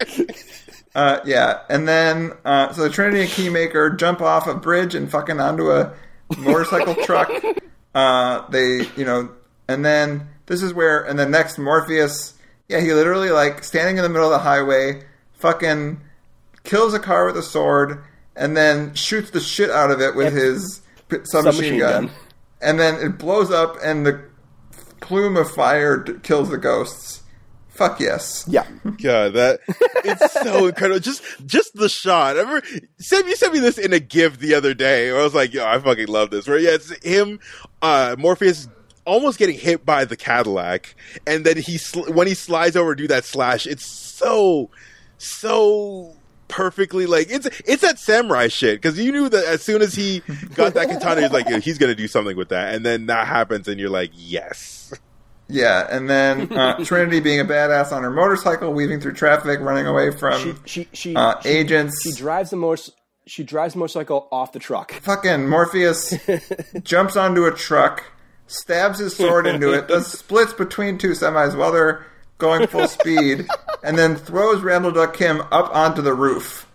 it. 0.00 0.86
uh, 0.94 1.20
yeah, 1.24 1.60
and 1.68 1.88
then 1.88 2.32
uh, 2.44 2.72
so 2.72 2.82
the 2.82 2.90
Trinity 2.90 3.22
and 3.22 3.30
Keymaker 3.30 3.98
jump 3.98 4.20
off 4.20 4.46
a 4.46 4.54
bridge 4.54 4.94
and 4.94 5.10
fucking 5.10 5.40
onto 5.40 5.70
a 5.70 5.94
motorcycle 6.36 6.94
truck. 7.04 7.30
Uh, 7.94 8.48
they, 8.50 8.86
you 8.96 9.04
know, 9.04 9.30
and 9.66 9.84
then 9.84 10.28
this 10.46 10.62
is 10.62 10.72
where, 10.72 11.02
and 11.02 11.18
then 11.18 11.30
next 11.30 11.58
Morpheus, 11.58 12.34
yeah, 12.68 12.80
he 12.80 12.92
literally 12.92 13.30
like 13.30 13.64
standing 13.64 13.96
in 13.96 14.02
the 14.02 14.08
middle 14.08 14.26
of 14.26 14.32
the 14.32 14.38
highway, 14.38 15.02
fucking 15.38 16.00
kills 16.64 16.94
a 16.94 16.98
car 16.98 17.26
with 17.26 17.36
a 17.36 17.42
sword, 17.42 18.02
and 18.36 18.56
then 18.56 18.94
shoots 18.94 19.30
the 19.30 19.40
shit 19.40 19.70
out 19.70 19.90
of 19.90 20.00
it 20.00 20.14
with 20.14 20.34
Yep. 20.34 20.42
his 20.42 20.82
submachine 21.10 21.26
Submachine 21.26 21.78
gun. 21.78 22.06
gun. 22.06 22.14
and 22.60 22.78
then 22.80 22.94
it 22.96 23.18
blows 23.18 23.50
up, 23.50 23.76
and 23.82 24.04
the 24.06 24.20
plume 25.00 25.36
of 25.36 25.50
fire 25.50 25.96
d- 25.96 26.14
kills 26.22 26.50
the 26.50 26.58
ghosts. 26.58 27.22
Fuck 27.68 28.00
yes. 28.00 28.44
Yeah, 28.48 28.66
God, 29.00 29.34
that 29.34 29.60
it's 30.04 30.32
so 30.32 30.66
incredible. 30.68 30.98
Just 30.98 31.22
just 31.46 31.70
the 31.74 31.88
shot. 31.88 32.36
I 32.36 32.40
remember 32.40 32.66
Sam, 32.98 33.28
you 33.28 33.36
sent 33.36 33.52
me 33.54 33.60
this 33.60 33.78
in 33.78 33.92
a 33.92 34.00
gift 34.00 34.40
the 34.40 34.54
other 34.54 34.74
day. 34.74 35.10
I 35.10 35.22
was 35.22 35.32
like, 35.32 35.54
yo, 35.54 35.64
I 35.64 35.78
fucking 35.78 36.08
love 36.08 36.30
this. 36.30 36.48
Where 36.48 36.58
yeah, 36.58 36.70
it's 36.72 36.90
him, 37.04 37.38
uh, 37.80 38.16
Morpheus 38.18 38.66
almost 39.04 39.38
getting 39.38 39.56
hit 39.56 39.86
by 39.86 40.04
the 40.04 40.16
Cadillac, 40.16 40.96
and 41.24 41.46
then 41.46 41.56
he 41.56 41.78
sl- 41.78 42.12
when 42.12 42.26
he 42.26 42.34
slides 42.34 42.74
over 42.76 42.96
to 42.96 43.02
do 43.02 43.06
that 43.08 43.24
slash, 43.24 43.64
it's 43.64 43.86
so 43.86 44.70
so 45.18 46.16
perfectly 46.48 47.04
like 47.04 47.26
it's 47.30 47.46
it's 47.66 47.82
that 47.82 47.98
samurai 47.98 48.48
shit 48.48 48.80
because 48.80 48.98
you 48.98 49.12
knew 49.12 49.28
that 49.28 49.44
as 49.44 49.62
soon 49.62 49.82
as 49.82 49.94
he 49.94 50.20
got 50.54 50.74
that 50.74 50.88
katana, 50.88 51.20
he's 51.20 51.30
like, 51.30 51.62
he's 51.62 51.78
gonna 51.78 51.94
do 51.94 52.08
something 52.08 52.36
with 52.36 52.48
that, 52.48 52.74
and 52.74 52.84
then 52.84 53.06
that 53.06 53.26
happens, 53.26 53.68
and 53.68 53.78
you're 53.78 53.90
like, 53.90 54.10
yes. 54.14 54.92
Yeah, 55.50 55.86
and 55.90 56.10
then 56.10 56.52
uh, 56.52 56.76
Trinity 56.84 57.20
being 57.20 57.40
a 57.40 57.44
badass 57.44 57.90
on 57.90 58.02
her 58.02 58.10
motorcycle, 58.10 58.72
weaving 58.72 59.00
through 59.00 59.14
traffic, 59.14 59.60
running 59.60 59.86
away 59.86 60.10
from 60.10 60.42
she 60.42 60.54
she 60.64 60.88
she, 60.92 61.16
uh, 61.16 61.40
she, 61.40 61.48
agents. 61.48 62.02
she 62.02 62.12
drives 62.12 62.50
the 62.50 62.56
motor 62.56 62.82
she 63.26 63.44
drives 63.44 63.74
the 63.74 63.80
motorcycle 63.80 64.28
off 64.32 64.52
the 64.52 64.58
truck. 64.58 64.92
Fucking 64.92 65.48
Morpheus 65.48 66.14
jumps 66.82 67.16
onto 67.16 67.44
a 67.44 67.52
truck, 67.52 68.04
stabs 68.46 68.98
his 68.98 69.16
sword 69.16 69.46
into 69.46 69.72
it, 69.72 69.88
does 69.88 70.06
splits 70.18 70.52
between 70.52 70.98
two 70.98 71.10
semis 71.10 71.56
while 71.56 71.72
they're 71.72 72.06
going 72.38 72.66
full 72.66 72.88
speed, 72.88 73.46
and 73.82 73.98
then 73.98 74.16
throws 74.16 74.62
Randall 74.62 74.92
Duk 74.92 75.14
Kim 75.14 75.40
up 75.52 75.74
onto 75.74 76.02
the 76.02 76.14
roof. 76.14 76.66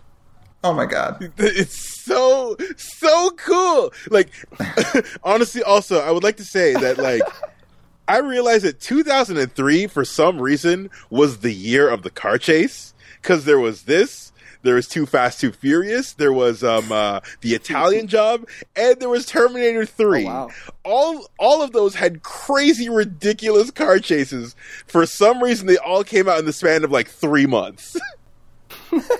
Oh 0.62 0.72
my 0.72 0.86
god. 0.86 1.32
It's 1.36 2.04
so 2.04 2.56
so 2.76 3.30
cool. 3.32 3.92
Like 4.10 4.30
honestly, 5.22 5.62
also 5.62 6.00
I 6.00 6.10
would 6.10 6.22
like 6.22 6.38
to 6.38 6.44
say 6.44 6.72
that 6.72 6.96
like 6.96 7.22
I 8.08 8.18
realized 8.18 8.64
that 8.64 8.80
2003 8.80 9.86
for 9.88 10.04
some 10.06 10.40
reason 10.40 10.90
was 11.10 11.38
the 11.40 11.52
year 11.52 11.88
of 11.88 12.02
the 12.02 12.10
car 12.10 12.38
chase 12.38 12.94
because 13.20 13.44
there 13.44 13.58
was 13.58 13.82
this. 13.82 14.23
There 14.64 14.74
was 14.74 14.88
Too 14.88 15.06
Fast, 15.06 15.40
Too 15.40 15.52
Furious. 15.52 16.14
There 16.14 16.32
was 16.32 16.64
um, 16.64 16.90
uh, 16.90 17.20
the 17.42 17.54
Italian 17.54 18.06
Job, 18.08 18.48
and 18.74 18.98
there 18.98 19.08
was 19.08 19.26
Terminator 19.26 19.86
Three. 19.86 20.24
Oh, 20.24 20.46
wow. 20.46 20.50
All 20.84 21.26
all 21.38 21.62
of 21.62 21.70
those 21.72 21.94
had 21.94 22.22
crazy, 22.24 22.88
ridiculous 22.88 23.70
car 23.70 23.98
chases. 24.00 24.56
For 24.86 25.06
some 25.06 25.42
reason, 25.42 25.66
they 25.68 25.76
all 25.78 26.02
came 26.02 26.28
out 26.28 26.38
in 26.40 26.44
the 26.46 26.52
span 26.52 26.82
of 26.82 26.90
like 26.90 27.08
three 27.08 27.46
months. 27.46 27.96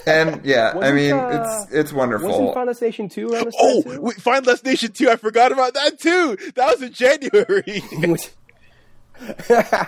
And 0.06 0.44
yeah, 0.44 0.70
I 0.72 0.76
Wasn't, 0.76 0.94
mean, 0.96 1.12
uh, 1.14 1.64
it's 1.66 1.72
it's 1.74 1.92
wonderful. 1.92 2.28
Wasn't 2.28 2.54
Final 2.54 2.74
Station 2.74 3.08
two 3.08 3.28
around 3.32 3.46
this 3.46 3.54
Oh, 3.58 3.82
time 3.82 3.92
too? 3.96 4.00
wait, 4.02 4.16
Final 4.16 4.42
Destination 4.42 4.92
2. 4.92 5.10
I 5.10 5.16
forgot 5.16 5.50
about 5.50 5.74
that 5.74 5.98
too. 5.98 6.36
That 6.54 6.70
was 6.78 6.82
in 6.82 6.92
January. 6.92 7.82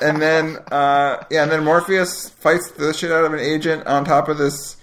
and 0.03 0.21
then 0.21 0.57
uh, 0.73 1.25
yeah, 1.31 1.43
and 1.43 1.53
then 1.53 1.65
Morpheus 1.65 2.31
fights 2.31 2.71
the 2.73 2.93
shit 2.95 3.13
out 3.13 3.25
of 3.25 3.33
an 3.33 3.39
agent 3.41 3.87
on 3.87 4.05
top 4.05 4.29
of 4.29 4.39
this, 4.39 4.77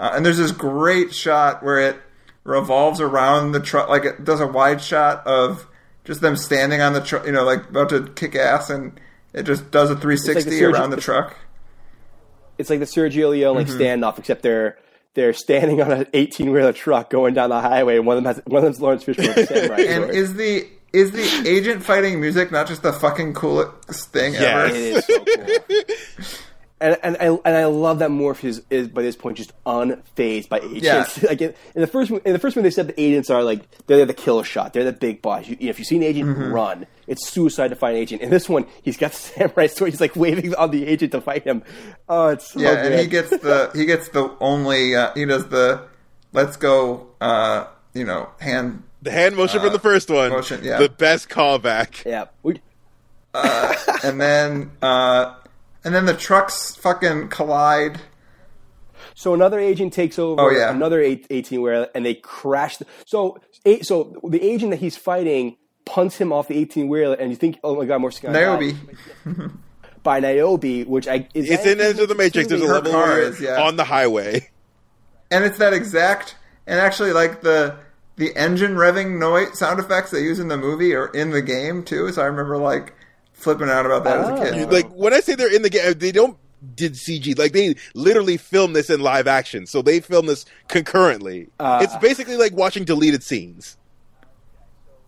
uh, 0.00 0.12
and 0.14 0.24
there's 0.26 0.38
this 0.38 0.50
great 0.52 1.14
shot 1.14 1.62
where 1.62 1.78
it 1.78 1.96
revolves 2.44 3.00
around 3.00 3.52
the 3.52 3.60
truck, 3.60 3.88
like 3.88 4.04
it 4.04 4.24
does 4.24 4.40
a 4.40 4.46
wide 4.46 4.80
shot 4.80 5.24
of 5.26 5.66
just 6.04 6.20
them 6.22 6.34
standing 6.36 6.80
on 6.80 6.94
the 6.94 7.00
truck, 7.00 7.24
you 7.26 7.32
know, 7.32 7.44
like 7.44 7.68
about 7.68 7.90
to 7.90 8.08
kick 8.16 8.34
ass, 8.34 8.70
and 8.70 8.98
it 9.34 9.44
just 9.44 9.70
does 9.70 9.90
a 9.90 9.94
360 9.94 10.50
Sergio- 10.50 10.72
around 10.72 10.90
the 10.90 10.96
truck. 10.96 11.36
it's 12.58 12.70
like 12.70 12.80
the 12.80 12.86
Sergio 12.86 13.30
Leone 13.30 13.54
like 13.54 13.66
Mm-hmm. 13.68 13.80
standoff, 13.80 14.18
except 14.18 14.42
they're 14.42 14.78
they're 15.14 15.32
standing 15.32 15.82
on 15.82 15.90
an 15.92 16.06
eighteen 16.14 16.50
wheeler 16.52 16.72
truck 16.72 17.10
going 17.10 17.34
down 17.34 17.50
the 17.50 17.60
highway, 17.60 17.96
and 17.96 18.06
one 18.06 18.16
of 18.16 18.22
them 18.24 18.34
has 18.34 18.42
one 18.46 18.58
of 18.58 18.64
them's 18.64 18.80
Laurence 18.80 19.04
Fishburne 19.04 19.28
with 19.36 19.50
a 19.50 19.54
samurai 19.54 19.80
And 19.82 20.04
sword. 20.04 20.14
is 20.14 20.34
the 20.34 20.66
is 20.92 21.12
the 21.12 21.48
agent 21.48 21.84
fighting 21.84 22.20
music 22.20 22.50
not 22.50 22.66
just 22.66 22.82
the 22.82 22.92
fucking 22.92 23.34
coolest 23.34 24.10
thing 24.12 24.32
Yes. 24.32 24.42
ever? 24.42 24.74
It 24.76 24.76
is 24.76 25.04
so 25.06 25.24
cool. 25.24 25.96
and 26.80 26.96
and 27.02 27.16
I 27.20 27.26
and 27.26 27.56
I 27.56 27.64
love 27.66 27.98
that 27.98 28.10
Morpheus 28.10 28.60
is 28.70 28.88
by 28.88 29.02
this 29.02 29.16
point 29.16 29.36
just 29.36 29.52
unfazed 29.64 30.48
by 30.48 30.60
agents. 30.60 31.22
Yeah. 31.22 31.28
like 31.28 31.40
in, 31.42 31.54
in 31.74 31.80
the 31.80 31.86
first 31.86 32.10
in 32.10 32.32
the 32.32 32.38
first 32.38 32.56
one 32.56 32.62
they 32.62 32.70
said 32.70 32.88
the 32.88 33.00
agents 33.00 33.28
are 33.30 33.42
like 33.42 33.68
they're 33.86 34.04
the 34.06 34.14
killer 34.14 34.44
shot. 34.44 34.72
They're 34.72 34.84
the 34.84 34.92
big 34.92 35.20
boss. 35.22 35.46
You, 35.46 35.56
if 35.60 35.78
you 35.78 35.84
see 35.84 35.96
an 35.96 36.02
agent 36.02 36.28
Mm-hmm. 36.30 36.52
run, 36.52 36.86
it's 37.06 37.28
suicide 37.28 37.68
to 37.68 37.76
find 37.76 37.96
an 37.96 38.02
agent. 38.02 38.22
In 38.22 38.30
this 38.30 38.48
one, 38.48 38.66
he's 38.82 38.96
got 38.96 39.12
the 39.12 39.16
samurai 39.18 39.66
sword. 39.66 39.90
He's 39.90 40.00
like 40.00 40.16
waving 40.16 40.54
on 40.54 40.70
the 40.70 40.86
agent 40.86 41.12
to 41.12 41.20
fight 41.20 41.44
him. 41.44 41.62
Oh, 42.08 42.28
it's 42.28 42.52
so 42.52 42.60
Yeah, 42.60 42.82
good. 42.82 42.92
and 42.92 43.00
he 43.02 43.06
gets 43.06 43.30
the 43.30 43.70
he 43.74 43.84
gets 43.84 44.08
the 44.08 44.34
only 44.40 44.96
uh, 44.96 45.12
he 45.14 45.24
does 45.26 45.46
the 45.48 45.82
let's 46.32 46.56
go 46.56 47.08
uh, 47.20 47.66
you 47.94 48.04
know 48.04 48.28
hand 48.40 48.84
the 49.02 49.10
hand 49.10 49.34
motion 49.36 49.60
from 49.60 49.72
the 49.72 49.78
first 49.78 50.10
one. 50.10 50.30
motion, 50.30 50.60
yeah. 50.62 50.78
The 50.78 50.88
best 50.88 51.28
callback. 51.30 52.04
yeah. 52.04 52.26
We, 52.42 52.60
and 54.04 54.20
then 54.20 54.70
uh, 54.82 55.34
and 55.84 55.94
then 55.94 56.06
the 56.06 56.14
trucks 56.14 56.74
fucking 56.76 57.28
collide. 57.28 58.00
So 59.14 59.34
another 59.34 59.58
agent 59.58 59.92
takes 59.92 60.18
over 60.18 60.40
Oh, 60.40 60.50
yeah. 60.50 60.70
another 60.70 61.00
eight- 61.00 61.26
18 61.30 61.60
wheeler 61.62 61.88
and 61.94 62.04
they 62.06 62.14
crash. 62.14 62.76
The, 62.78 62.86
so, 63.06 63.38
eight, 63.66 63.84
so 63.86 64.18
the 64.28 64.42
agent 64.42 64.70
that 64.70 64.78
he's 64.80 64.96
fighting 64.96 65.56
punts 65.84 66.16
him 66.18 66.32
off 66.32 66.48
the 66.48 66.56
18 66.56 66.88
wheeler, 66.88 67.14
and 67.16 67.30
you 67.30 67.36
think, 67.36 67.58
oh 67.64 67.74
my 67.76 67.84
god, 67.84 68.00
Morpheus 68.00 68.18
is 68.18 68.22
gonna. 68.22 68.38
Niobe. 68.38 68.76
by 70.02 70.20
Niobe, 70.20 70.86
which 70.86 71.08
I 71.08 71.28
is 71.34 71.50
It's 71.50 71.64
that- 71.64 71.72
in 71.78 71.80
Enter 71.80 72.06
the 72.06 72.14
Matrix. 72.14 72.48
There's 72.48 72.62
a 72.62 72.66
Her 72.66 72.74
level 72.74 72.92
car 72.92 73.06
where 73.08 73.22
is, 73.22 73.40
yeah. 73.40 73.60
on 73.62 73.76
the 73.76 73.84
highway. 73.84 74.48
and 75.30 75.44
it's 75.44 75.58
that 75.58 75.72
exact 75.74 76.36
and 76.66 76.78
actually 76.80 77.12
like 77.12 77.40
the 77.42 77.76
the 78.16 78.34
engine 78.36 78.74
revving 78.76 79.18
noise 79.18 79.58
sound 79.58 79.80
effects 79.80 80.10
they 80.10 80.20
use 80.22 80.38
in 80.38 80.48
the 80.48 80.56
movie 80.56 80.94
are 80.94 81.06
in 81.08 81.30
the 81.30 81.42
game 81.42 81.82
too. 81.84 82.10
So 82.12 82.22
I 82.22 82.26
remember 82.26 82.56
like 82.58 82.94
flipping 83.40 83.68
out 83.68 83.86
about 83.86 84.04
that 84.04 84.18
as 84.18 84.28
a 84.28 84.32
Oh. 84.32 84.42
kid. 84.44 84.56
You- 84.56 84.66
Like 84.66 84.88
when 84.90 85.12
I 85.12 85.20
say 85.20 85.34
they're 85.34 85.54
in 85.54 85.62
the 85.62 85.70
game, 85.70 85.94
they 85.98 86.12
don't 86.12 86.36
did 86.74 86.92
CG. 86.94 87.38
Like 87.38 87.52
they 87.52 87.74
literally 87.94 88.36
filmed 88.36 88.76
this 88.76 88.90
in 88.90 89.00
live 89.00 89.26
action, 89.26 89.66
so 89.66 89.80
they 89.80 90.00
filmed 90.00 90.28
this 90.28 90.44
concurrently. 90.68 91.48
Uh. 91.58 91.80
it's 91.82 91.96
basically 91.96 92.36
like 92.36 92.52
watching 92.52 92.84
deleted 92.84 93.22
scenes. 93.22 93.76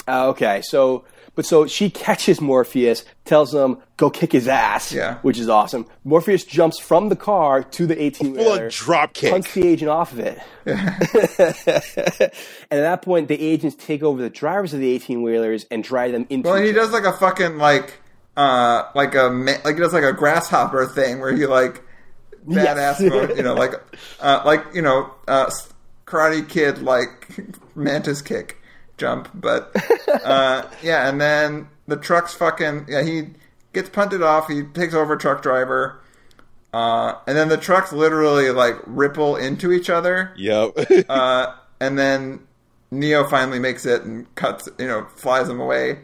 Uh, 0.09 0.29
okay, 0.29 0.63
so 0.63 1.05
but 1.35 1.47
so 1.47 1.67
she 1.67 1.89
catches 1.91 2.41
Morpheus, 2.41 3.05
tells 3.25 3.55
him 3.55 3.79
go 3.99 4.11
kick 4.11 4.33
his 4.33 4.49
ass, 4.49 4.93
Yeah. 4.93 5.19
which 5.23 5.39
is 5.39 5.49
awesome. 5.49 5.87
Morpheus 6.05 6.45
jumps 6.45 6.79
from 6.81 7.09
the 7.09 7.17
car 7.17 7.63
to 7.63 7.87
the 7.87 8.03
18 8.03 8.35
Full 8.35 8.45
wheeler, 8.45 8.65
on 8.65 8.71
drop 8.73 9.13
kick. 9.15 9.31
punts 9.31 9.53
the 9.55 9.67
agent 9.69 9.91
off 9.91 10.13
of 10.13 10.19
it, 10.21 10.39
and 10.67 10.75
at 12.27 12.33
that 12.71 13.03
point, 13.03 13.29
the 13.29 13.41
agents 13.41 13.77
take 13.79 14.03
over 14.03 14.21
the 14.23 14.31
drivers 14.31 14.75
of 14.75 14.81
the 14.81 14.91
18 14.91 15.23
wheelers 15.23 15.67
and 15.71 15.85
drive 15.85 16.13
them 16.13 16.27
into. 16.31 16.49
Well, 16.49 16.57
and 16.59 16.67
he 16.67 16.73
does 16.73 16.91
like 16.93 17.05
a 17.05 17.13
fucking 17.13 17.59
like 17.59 17.95
uh 18.37 18.85
like 18.95 19.15
a 19.15 19.25
like 19.65 19.75
he 19.75 19.81
does 19.81 19.93
like 19.93 20.05
a 20.05 20.13
grasshopper 20.13 20.87
thing 20.87 21.21
where 21.21 21.35
he 21.37 21.47
like 21.47 21.83
badass 22.47 22.99
Yes. 22.99 23.03
mode, 23.03 23.37
you 23.37 23.43
know 23.43 23.55
like 23.55 23.73
uh 24.21 24.43
like 24.45 24.65
you 24.75 24.83
know 24.83 25.13
uh 25.29 25.51
karate 26.07 26.49
kid 26.49 26.79
like 26.83 27.29
mantis 27.77 28.23
kick 28.23 28.59
jump 28.99 29.29
but 29.35 29.75
uh 30.25 30.63
yeah 30.83 31.09
and 31.09 31.21
then 31.21 31.69
the 31.87 31.97
truck's 31.97 32.35
fucking 32.35 32.87
yeah 32.89 33.03
he 33.03 33.29
gets 33.73 33.89
punted 33.91 34.23
off 34.23 34.49
he 34.49 34.63
takes 34.63 34.95
over 34.95 35.17
truck 35.17 35.43
driver 35.43 36.01
uh 36.73 37.15
and 37.27 37.37
then 37.37 37.49
the 37.49 37.57
trucks 37.57 37.93
literally 37.93 38.51
like 38.51 38.77
ripple 38.87 39.37
into 39.37 39.73
each 39.73 39.91
other 39.91 40.33
Yep. 40.37 41.07
uh, 41.09 41.55
and 41.81 41.99
then 41.99 42.47
Neo 42.91 43.25
finally 43.29 43.59
makes 43.59 43.87
it 43.87 44.03
and 44.03 44.33
cuts, 44.35 44.69
you 44.79 44.87
know, 44.87 45.07
flies 45.17 45.49
him 45.49 45.59
away. 45.61 46.01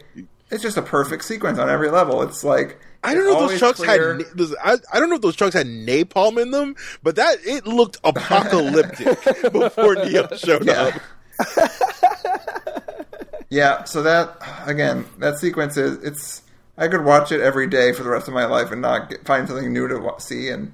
It's 0.50 0.62
just 0.62 0.76
a 0.76 0.82
perfect 0.82 1.24
sequence 1.24 1.58
on 1.58 1.68
every 1.68 1.90
level. 1.90 2.22
It's 2.22 2.42
like 2.42 2.80
I 3.04 3.14
don't 3.14 3.24
know 3.26 3.44
if 3.44 3.50
those 3.50 3.58
trucks 3.58 3.80
clear. 3.80 4.14
had. 4.16 4.24
I, 4.64 4.76
I 4.92 4.98
don't 5.00 5.08
know 5.10 5.16
if 5.16 5.22
those 5.22 5.36
trucks 5.36 5.54
had 5.54 5.66
napalm 5.66 6.40
in 6.40 6.50
them, 6.50 6.74
but 7.02 7.16
that 7.16 7.38
it 7.44 7.66
looked 7.66 7.98
apocalyptic 8.04 9.52
before 9.52 9.94
Neo 9.96 10.28
showed 10.36 10.64
Yeah. 10.66 10.92
up. 11.38 12.28
yeah. 13.50 13.84
So 13.84 14.02
that 14.02 14.36
again, 14.66 15.06
that 15.18 15.38
sequence 15.38 15.76
is 15.76 16.02
it's. 16.02 16.42
I 16.76 16.86
could 16.86 17.04
watch 17.04 17.32
it 17.32 17.40
every 17.40 17.66
day 17.66 17.92
for 17.92 18.04
the 18.04 18.08
rest 18.08 18.28
of 18.28 18.34
my 18.34 18.44
life 18.44 18.70
and 18.70 18.80
not 18.80 19.10
get, 19.10 19.24
find 19.26 19.48
something 19.48 19.72
new 19.72 19.88
to 19.88 20.14
see, 20.18 20.48
and 20.48 20.72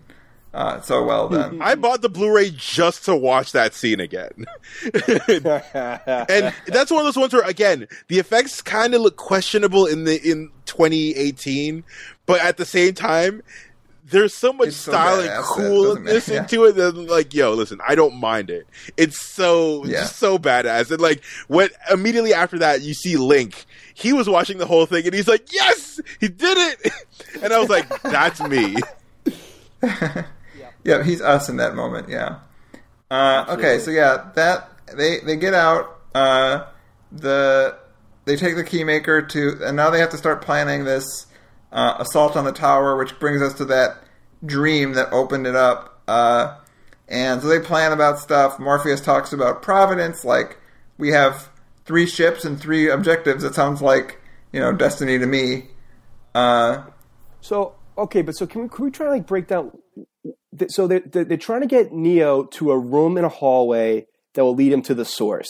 uh, 0.55 0.81
so 0.81 1.05
well 1.05 1.29
done. 1.29 1.61
I 1.63 1.75
bought 1.75 2.01
the 2.01 2.09
Blu-ray 2.09 2.51
just 2.57 3.05
to 3.07 3.15
watch 3.17 3.53
that 3.53 3.75
scene 3.75 4.01
again. 4.01 4.47
and 5.09 6.55
that's 6.67 6.91
one 6.91 7.01
of 7.01 7.05
those 7.05 7.17
ones 7.17 7.33
where 7.33 7.43
again 7.43 7.87
the 8.09 8.19
effects 8.19 8.63
kind 8.63 8.95
of 8.95 9.03
look 9.03 9.17
questionable 9.17 9.87
in 9.87 10.05
the 10.05 10.17
in 10.29 10.51
2018 10.67 11.85
but 12.27 12.41
at 12.41 12.57
the 12.57 12.65
same 12.65 12.95
time 12.95 13.43
there's 14.07 14.35
so 14.35 14.53
much 14.53 14.69
It's 14.69 14.77
style 14.77 15.19
badass 15.23 15.37
and 15.37 15.45
coolness 15.45 16.27
doesn't 16.27 16.37
into 16.37 16.65
it 16.67 16.73
that 16.77 16.93
like 16.95 17.33
yo 17.35 17.53
listen 17.55 17.81
i 17.87 17.95
don't 17.95 18.17
mind 18.17 18.51
it 18.51 18.67
it's 18.97 19.21
so 19.21 19.85
Yeah. 19.85 20.01
just 20.01 20.17
so 20.17 20.39
badass 20.39 20.91
and 20.91 21.01
like 21.01 21.23
when 21.49 21.69
immediately 21.91 22.35
after 22.35 22.59
that 22.59 22.83
you 22.83 22.95
see 22.95 23.17
link 23.17 23.65
he 23.95 24.13
was 24.13 24.29
watching 24.29 24.59
the 24.59 24.67
whole 24.67 24.87
thing 24.87 25.05
and 25.07 25.15
he's 25.15 25.29
like 25.29 25.53
yes 25.53 26.01
he 26.21 26.29
did 26.29 26.57
it 26.59 26.93
and 27.43 27.53
i 27.53 27.59
was 27.59 27.69
like 27.69 27.89
that's 28.03 28.41
me 28.43 28.77
Yeah, 30.85 31.03
he's 31.03 31.21
us 31.21 31.49
in 31.49 31.57
that 31.57 31.75
moment. 31.75 32.09
Yeah. 32.09 32.41
Uh, 33.11 33.45
okay, 33.49 33.79
so 33.79 33.91
yeah, 33.91 34.31
that 34.35 34.71
they 34.97 35.21
they 35.21 35.37
get 35.37 35.55
out. 35.55 35.99
Uh, 36.15 36.67
the 37.11 37.77
they 38.25 38.37
take 38.37 38.57
the 38.57 38.65
keymaker 38.65 39.29
to, 39.31 39.59
and 39.65 39.77
now 39.77 39.91
they 39.91 39.99
have 39.99 40.11
to 40.11 40.17
start 40.17 40.43
planning 40.43 40.85
this 40.85 41.27
uh, 41.73 41.97
assault 41.99 42.37
on 42.37 42.45
the 42.45 42.53
tower, 42.53 42.97
which 42.97 43.19
brings 43.19 43.43
us 43.43 43.55
to 43.55 43.65
that 43.67 43.99
dream 44.45 44.93
that 44.95 45.13
opened 45.13 45.47
it 45.47 45.57
up. 45.57 46.01
Uh, 46.07 46.57
and 47.09 47.43
so 47.43 47.49
they 47.49 47.61
plan 47.61 47.93
about 47.93 48.19
stuff. 48.19 48.59
Morpheus 48.59 49.01
talks 49.01 49.33
about 49.33 49.63
Providence, 49.63 50.25
like 50.25 50.59
we 50.99 51.11
have 51.11 51.51
three 51.85 52.07
ships 52.07 52.45
and 52.45 52.59
three 52.61 52.89
objectives. 52.91 53.45
It 53.45 53.55
sounds 53.55 53.83
like 53.83 54.21
you 54.53 54.61
know 54.61 54.73
destiny 54.73 55.19
to 55.19 55.27
me. 55.27 55.67
Uh, 56.35 56.85
So 57.41 57.75
okay, 57.99 58.23
but 58.23 58.37
so 58.37 58.47
can 58.47 58.63
we, 58.63 58.69
can 58.69 58.85
we 58.87 58.91
try 58.91 59.07
to 59.07 59.13
like 59.13 59.27
break 59.27 59.47
down? 59.49 59.79
So 60.69 60.87
they're, 60.87 61.01
they're 61.01 61.37
trying 61.37 61.63
to 61.63 61.67
get 61.67 61.93
Neo 61.93 62.45
to 62.45 62.71
a 62.71 62.79
room 62.79 63.19
in 63.19 63.25
a 63.25 63.29
hallway 63.29 64.07
that 64.35 64.45
will 64.45 64.55
lead 64.55 64.73
him 64.73 64.83
to 64.83 64.95
the 64.95 65.05
source. 65.05 65.49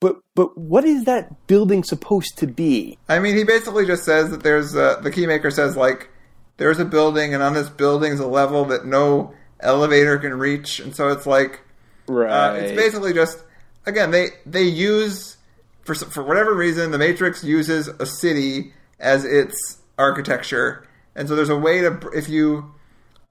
But 0.00 0.16
but 0.34 0.58
what 0.58 0.84
is 0.84 1.04
that 1.04 1.46
building 1.46 1.84
supposed 1.84 2.38
to 2.38 2.46
be? 2.46 2.98
I 3.08 3.18
mean, 3.18 3.36
he 3.36 3.44
basically 3.44 3.86
just 3.86 4.04
says 4.04 4.30
that 4.30 4.42
there's 4.42 4.74
uh, 4.74 5.00
the 5.00 5.10
keymaker 5.10 5.52
says 5.52 5.76
like 5.76 6.10
there's 6.56 6.80
a 6.80 6.84
building, 6.84 7.34
and 7.34 7.42
on 7.42 7.54
this 7.54 7.68
building 7.68 8.12
is 8.12 8.20
a 8.20 8.26
level 8.26 8.64
that 8.66 8.84
no 8.84 9.34
elevator 9.60 10.18
can 10.18 10.34
reach, 10.38 10.80
and 10.80 10.94
so 10.94 11.08
it's 11.08 11.26
like 11.26 11.60
Right. 12.08 12.30
uh, 12.30 12.54
it's 12.54 12.72
basically 12.76 13.12
just 13.12 13.44
again 13.86 14.10
they 14.10 14.30
they 14.44 14.64
use 14.64 15.36
for 15.84 15.94
for 15.94 16.24
whatever 16.24 16.52
reason 16.52 16.90
the 16.90 16.98
Matrix 16.98 17.44
uses 17.44 17.86
a 17.86 18.06
city 18.06 18.72
as 18.98 19.24
its 19.24 19.78
architecture, 19.98 20.86
and 21.14 21.28
so 21.28 21.36
there's 21.36 21.48
a 21.48 21.56
way 21.56 21.80
to 21.80 22.10
if 22.12 22.28
you 22.28 22.72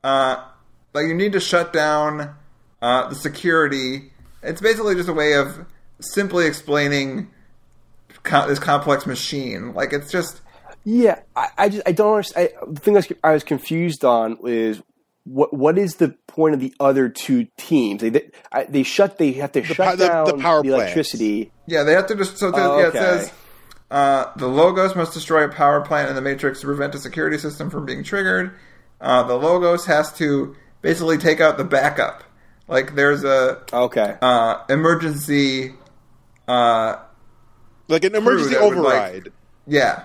uh, 0.04 0.44
like 0.94 1.06
you 1.08 1.14
need 1.14 1.34
to 1.34 1.40
shut 1.40 1.74
down 1.74 2.36
uh, 2.82 3.10
the 3.10 3.16
security. 3.16 4.12
It's 4.44 4.62
basically 4.62 4.96
just 4.96 5.10
a 5.10 5.14
way 5.14 5.34
of 5.34 5.66
simply 6.00 6.48
explaining 6.48 7.30
co- 8.24 8.48
this 8.48 8.60
complex 8.60 9.06
machine. 9.06 9.74
Like 9.74 9.94
it's 9.94 10.12
just 10.12 10.42
Yeah, 10.84 11.20
I, 11.36 11.48
I 11.58 11.70
just 11.70 11.84
I 11.88 11.92
don't 11.92 12.14
understand. 12.14 12.50
I, 12.62 12.66
the 12.66 12.80
thing 12.80 12.96
I 12.96 12.98
was, 12.98 13.12
I 13.24 13.32
was 13.34 13.44
confused 13.44 14.04
on 14.04 14.38
is 14.46 14.82
what 15.26 15.54
what 15.54 15.78
is 15.78 15.96
the 15.96 16.10
point 16.28 16.56
of 16.56 16.60
the 16.60 16.74
other 16.80 17.08
two 17.08 17.48
teams? 17.58 18.02
They 18.02 18.10
they, 18.10 18.32
I, 18.52 18.64
they 18.64 18.82
shut 18.84 19.18
they 19.20 19.34
have 19.34 19.52
to 19.52 19.64
shut 19.64 19.78
po- 19.78 19.96
the- 19.96 20.08
down 20.08 20.26
the 20.26 20.38
power 20.38 20.64
plants. 20.64 20.76
electricity. 20.84 21.52
yeah, 21.68 21.84
they 21.84 21.94
have 21.94 22.08
to 22.08 22.16
just 22.16 22.38
so 22.38 22.48
it 22.50 22.56
says, 22.56 22.68
Oh, 22.68 22.80
yeah, 22.80 22.88
it 22.88 22.94
says 22.94 23.32
uh, 23.92 24.32
the 24.38 24.48
logos 24.48 24.96
must 24.96 25.14
destroy 25.14 25.44
a 25.44 25.50
power 25.50 25.82
plant 25.82 26.10
in 26.10 26.16
the 26.16 26.22
Matrix 26.22 26.62
to 26.62 26.66
prevent 26.66 26.96
a 26.96 26.98
security 26.98 27.38
system 27.38 27.70
from 27.70 27.86
being 27.86 28.04
triggered. 28.04 28.58
Uh, 29.02 29.24
the 29.24 29.36
logos 29.36 29.86
has 29.88 30.14
to 30.14 30.56
basically 30.82 31.18
take 31.18 31.42
out 31.42 31.58
the 31.58 31.64
backup. 31.64 32.24
Like 32.68 32.96
there's 32.96 33.24
a 33.24 33.62
Okay, 33.74 34.16
uh, 34.22 34.60
emergency. 34.70 35.74
Uh, 36.48 36.98
like 37.88 38.04
an 38.04 38.16
emergency 38.16 38.54
that 38.54 38.62
would, 38.64 38.78
like- 38.78 38.94
override 38.94 39.30
yeah, 39.68 40.04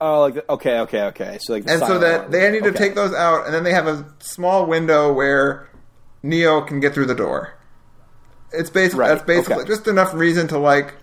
oh, 0.00 0.20
like 0.22 0.34
the- 0.34 0.52
okay, 0.52 0.78
okay, 0.80 1.02
okay. 1.04 1.38
So 1.40 1.52
like, 1.54 1.64
the 1.64 1.72
and 1.72 1.80
so 1.80 1.98
that 1.98 2.16
alarm. 2.20 2.30
they 2.32 2.50
need 2.50 2.62
to 2.64 2.70
Okay. 2.70 2.78
take 2.78 2.94
those 2.94 3.12
out, 3.14 3.44
and 3.46 3.54
then 3.54 3.64
they 3.64 3.72
have 3.72 3.86
a 3.86 4.04
small 4.20 4.66
window 4.66 5.12
where 5.12 5.68
Neo 6.22 6.60
can 6.62 6.80
get 6.80 6.94
through 6.94 7.06
the 7.06 7.14
door. 7.14 7.54
It's 8.52 8.70
basically 8.70 9.00
Right, 9.00 9.08
that's 9.08 9.22
basically 9.24 9.62
okay. 9.62 9.68
just 9.68 9.86
enough 9.88 10.14
reason 10.14 10.46
to 10.48 10.58
like, 10.58 10.94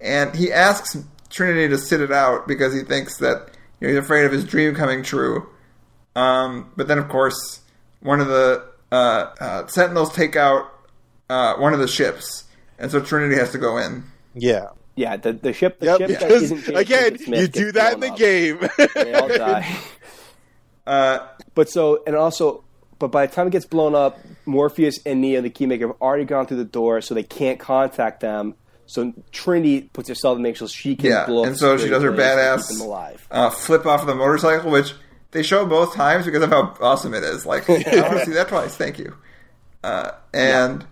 and 0.00 0.34
he 0.34 0.52
asks 0.52 0.96
Trinity 1.30 1.68
to 1.68 1.78
sit 1.78 2.00
it 2.00 2.12
out 2.12 2.46
because 2.46 2.74
he 2.74 2.80
thinks 2.82 3.16
that 3.18 3.50
you 3.80 3.88
know, 3.88 3.94
he's 3.94 3.98
afraid 4.02 4.24
of 4.24 4.32
his 4.32 4.44
dream 4.44 4.74
coming 4.74 5.02
true. 5.02 5.48
Um, 6.14 6.72
but 6.76 6.88
then, 6.88 6.98
of 6.98 7.08
course, 7.08 7.60
one 8.00 8.20
of 8.20 8.28
the 8.28 8.64
uh, 8.90 8.94
uh, 9.40 9.66
Sentinels 9.66 10.12
take 10.14 10.36
out 10.36 10.66
uh, 11.30 11.54
one 11.56 11.72
of 11.72 11.78
the 11.80 11.88
ships, 11.88 12.44
and 12.78 12.90
so 12.90 13.00
Trinity 13.00 13.36
has 13.36 13.52
to 13.52 13.58
go 13.58 13.78
in. 13.78 14.04
yeah 14.34 14.66
Yeah, 14.94 15.16
the, 15.16 15.32
the 15.32 15.52
ship. 15.52 15.78
The 15.80 15.86
Yep, 15.86 15.98
ship 15.98 16.08
that 16.10 16.30
because 16.30 16.42
isn't 16.42 16.64
James 16.64 16.78
again, 16.80 17.18
Smith 17.18 17.40
you 17.40 17.48
do 17.48 17.72
that 17.72 17.94
in 17.94 18.00
the 18.00 18.10
up. 18.10 18.18
game. 18.18 18.68
They 18.94 19.14
all 19.14 19.28
die. 19.28 19.66
Uh, 20.86 21.20
But 21.54 21.68
so 21.70 22.02
and 22.06 22.16
also, 22.16 22.64
but 22.98 23.08
by 23.12 23.26
the 23.26 23.32
time 23.32 23.46
it 23.46 23.50
gets 23.50 23.66
blown 23.66 23.94
up, 23.94 24.18
Morpheus 24.46 24.98
and 25.06 25.20
Neo, 25.20 25.40
the 25.40 25.48
Keymaker, 25.48 25.82
have 25.82 25.96
already 26.00 26.24
gone 26.24 26.46
through 26.46 26.56
the 26.56 26.64
door, 26.64 27.00
so 27.00 27.14
they 27.14 27.22
can't 27.22 27.60
contact 27.60 28.20
them. 28.20 28.56
So 28.86 29.12
Trinity 29.30 29.82
puts 29.92 30.08
herself 30.08 30.36
in 30.36 30.42
the 30.42 30.48
make 30.48 30.56
so 30.56 30.66
she 30.66 30.96
can 30.96 31.10
Yeah, 31.10 31.24
blow 31.24 31.42
up 31.42 31.46
and 31.46 31.56
so 31.56 31.76
she 31.78 31.88
does 31.88 32.02
her 32.02 32.10
badass 32.12 32.54
blaze 32.54 32.66
to 32.66 32.72
keep 32.72 32.78
them 32.78 32.86
alive. 32.88 33.26
uh, 33.30 33.50
flip 33.50 33.86
off 33.86 34.00
of 34.00 34.08
the 34.08 34.14
motorcycle, 34.16 34.70
which 34.72 34.92
they 35.32 35.42
show 35.42 35.66
both 35.66 35.94
times 35.94 36.24
because 36.26 36.42
of 36.42 36.50
how 36.50 36.74
awesome 36.80 37.12
it 37.14 37.24
is. 37.24 37.44
Like, 37.44 37.68
I 37.70 37.74
want 37.74 38.18
to 38.20 38.24
see 38.26 38.32
that 38.32 38.48
twice. 38.48 38.76
Thank 38.76 38.98
you. 38.98 39.14
Uh, 39.82 40.12
and 40.32 40.86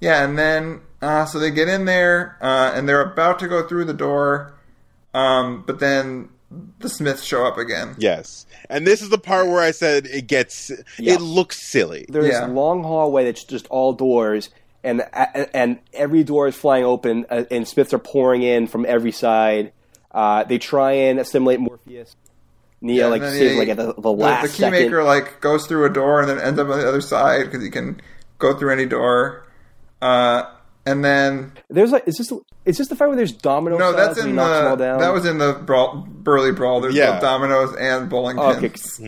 yeah. 0.00 0.24
and 0.24 0.38
then 0.38 0.80
uh, 1.02 1.26
so 1.26 1.38
they 1.38 1.50
get 1.50 1.68
in 1.68 1.84
there 1.84 2.38
uh, 2.40 2.72
and 2.74 2.88
they're 2.88 3.02
about 3.02 3.38
to 3.40 3.48
go 3.48 3.66
through 3.68 3.84
the 3.84 3.92
door, 3.94 4.54
um, 5.14 5.62
but 5.66 5.78
then 5.80 6.28
the 6.78 6.88
Smiths 6.88 7.24
show 7.24 7.44
up 7.46 7.58
again. 7.58 7.94
Yes, 7.98 8.46
and 8.70 8.86
this 8.86 9.02
is 9.02 9.08
the 9.10 9.18
part 9.18 9.48
where 9.48 9.60
I 9.60 9.70
said 9.70 10.06
it 10.06 10.26
gets 10.26 10.70
Yeah. 10.98 11.14
it 11.14 11.20
looks 11.20 11.62
silly. 11.62 12.06
There's 12.08 12.26
Yeah. 12.28 12.46
this 12.46 12.50
long 12.54 12.82
hallway 12.82 13.24
that's 13.24 13.44
just 13.44 13.66
all 13.68 13.92
doors, 13.92 14.50
and 14.84 15.02
and 15.54 15.78
every 15.92 16.24
door 16.24 16.48
is 16.48 16.54
flying 16.56 16.84
open, 16.84 17.26
uh, 17.30 17.44
and 17.50 17.66
Smiths 17.68 17.92
are 17.92 17.98
pouring 17.98 18.42
in 18.42 18.66
from 18.66 18.86
every 18.86 19.12
side. 19.12 19.72
Uh, 20.10 20.44
they 20.44 20.58
try 20.58 20.92
and 20.92 21.18
assimilate 21.18 21.58
Morpheus. 21.60 22.16
Neo 22.82 23.04
Yeah, 23.04 23.06
like 23.06 23.22
saves 23.22 23.52
he- 23.52 23.58
like 23.58 23.68
at 23.68 23.76
the, 23.78 23.94
the 23.94 24.12
last 24.12 24.42
the 24.42 24.48
second. 24.48 24.90
keymaker 24.90 25.04
like 25.04 25.40
goes 25.40 25.66
through 25.66 25.84
a 25.86 25.90
door 25.90 26.20
and 26.20 26.28
then 26.28 26.38
ends 26.38 26.58
up 26.60 26.68
on 26.68 26.78
the 26.78 26.86
other 26.88 27.00
side 27.00 27.44
because 27.46 27.62
he 27.62 27.70
can 27.70 28.00
go 28.38 28.54
through 28.58 28.72
any 28.72 28.84
door. 28.86 29.46
Uh, 30.02 30.42
and 30.84 31.04
then 31.04 31.52
There's 31.70 31.92
like 31.92 32.06
is 32.08 32.18
this 32.18 32.32
is 32.64 32.78
this 32.78 32.88
the 32.88 32.96
fight 32.96 33.06
where 33.06 33.16
there's 33.16 33.32
dominoes? 33.32 33.78
no, 33.78 33.92
that's 33.92 34.18
in 34.18 34.34
knocks 34.34 34.58
them 34.58 34.66
all 34.66 34.76
the 34.76 34.98
that 34.98 35.12
was 35.12 35.24
in 35.24 35.38
the 35.38 35.52
brawl, 35.54 36.04
Burly 36.08 36.50
Brawl. 36.52 36.80
There's 36.80 36.94
Yeah. 36.94 37.12
both 37.12 37.22
dominoes 37.22 37.76
and 37.78 38.10
bowling 38.10 38.38
Oh, 38.38 38.50
okay. 38.56 38.68
pins. 38.70 39.00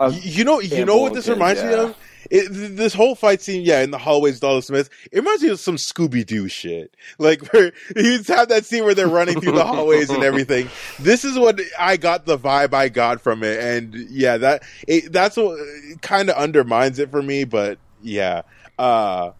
Uh, 0.00 0.10
You 0.14 0.44
know, 0.44 0.60
you 0.60 0.78
Yeah, 0.78 0.84
know 0.84 0.96
what 0.96 1.12
this 1.12 1.26
Bowling 1.26 1.38
reminds 1.40 1.60
pins, 1.60 1.72
me 1.74 1.78
yeah. 1.78 1.84
of? 1.88 1.96
It, 2.30 2.76
this 2.76 2.94
whole 2.94 3.14
fight 3.14 3.42
scene, 3.42 3.62
yeah, 3.62 3.80
in 3.82 3.90
the 3.90 3.98
hallways, 3.98 4.34
with 4.34 4.40
Donald 4.40 4.64
Smith, 4.64 4.88
it 5.10 5.18
reminds 5.18 5.42
me 5.42 5.48
of 5.48 5.60
some 5.60 5.76
Scooby 5.76 6.24
Doo 6.24 6.48
shit. 6.48 6.96
Like 7.18 7.52
where 7.52 7.72
you 7.96 8.22
have 8.28 8.48
that 8.48 8.64
scene 8.64 8.84
where 8.84 8.94
they're 8.94 9.08
running 9.08 9.40
through 9.40 9.52
the 9.52 9.64
hallways 9.64 10.10
and 10.10 10.22
everything. 10.24 10.68
This 10.98 11.24
is 11.24 11.38
what 11.38 11.60
I 11.78 11.96
got 11.96 12.26
the 12.26 12.38
vibe 12.38 12.72
I 12.72 12.88
got 12.88 13.20
from 13.20 13.42
it, 13.42 13.60
and 13.60 13.94
yeah, 14.10 14.36
that 14.38 14.62
it, 14.86 15.12
that's 15.12 15.36
what 15.36 15.58
kind 16.02 16.30
of 16.30 16.36
undermines 16.36 16.98
it 16.98 17.10
for 17.10 17.20
me. 17.20 17.44
But 17.44 17.78
yeah, 18.02 18.42
uh, 18.78 19.32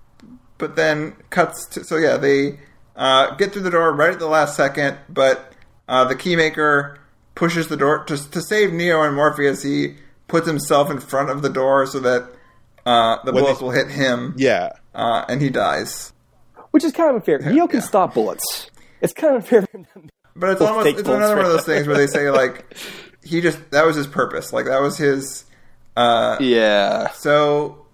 but 0.60 0.76
then 0.76 1.16
cuts 1.30 1.66
to 1.66 1.82
so 1.82 1.96
yeah 1.96 2.16
they 2.16 2.60
uh, 2.94 3.34
get 3.34 3.52
through 3.52 3.62
the 3.62 3.70
door 3.70 3.92
right 3.92 4.12
at 4.12 4.20
the 4.20 4.28
last 4.28 4.54
second 4.54 4.96
but 5.08 5.52
uh, 5.88 6.04
the 6.04 6.14
keymaker 6.14 6.98
pushes 7.34 7.66
the 7.66 7.76
door 7.76 8.04
to, 8.04 8.30
to 8.30 8.40
save 8.40 8.72
neo 8.72 9.02
and 9.02 9.16
morpheus 9.16 9.62
he 9.62 9.96
puts 10.28 10.46
himself 10.46 10.90
in 10.90 11.00
front 11.00 11.30
of 11.30 11.42
the 11.42 11.48
door 11.48 11.86
so 11.86 11.98
that 11.98 12.30
uh, 12.90 13.22
the 13.24 13.32
When 13.32 13.42
bullets 13.44 13.60
they- 13.60 13.64
will 13.64 13.72
hit 13.72 13.88
him 13.90 14.34
yeah. 14.36 14.70
uh, 14.94 15.24
and 15.28 15.40
he 15.40 15.50
dies 15.50 16.12
which 16.72 16.84
is 16.84 16.92
kind 16.92 17.10
of 17.10 17.16
unfair. 17.16 17.38
Neo 17.40 17.66
can 17.66 17.80
yeah. 17.80 17.86
stop 17.86 18.14
bullets. 18.14 18.70
It's 19.00 19.12
kind 19.12 19.34
of 19.36 19.42
unfair. 19.42 19.62
for 19.66 19.76
him 19.78 19.84
to- 19.94 20.00
but 20.36 20.50
it's 20.50 20.60
We'll 20.60 20.68
almost 20.70 20.86
it's 20.88 21.02
bullets 21.02 21.16
another 21.18 21.36
one 21.36 21.44
of 21.46 21.50
those 21.52 21.64
things 21.66 21.86
where 21.88 21.96
they 21.96 22.06
say 22.06 22.30
like 22.30 22.76
he 23.24 23.40
just 23.40 23.58
that 23.72 23.84
was 23.86 23.96
his 23.96 24.06
purpose 24.06 24.52
like 24.52 24.66
that 24.66 24.80
was 24.80 24.96
his 24.96 25.44
uh, 25.96 26.36
yeah. 26.40 27.10
so 27.10 27.84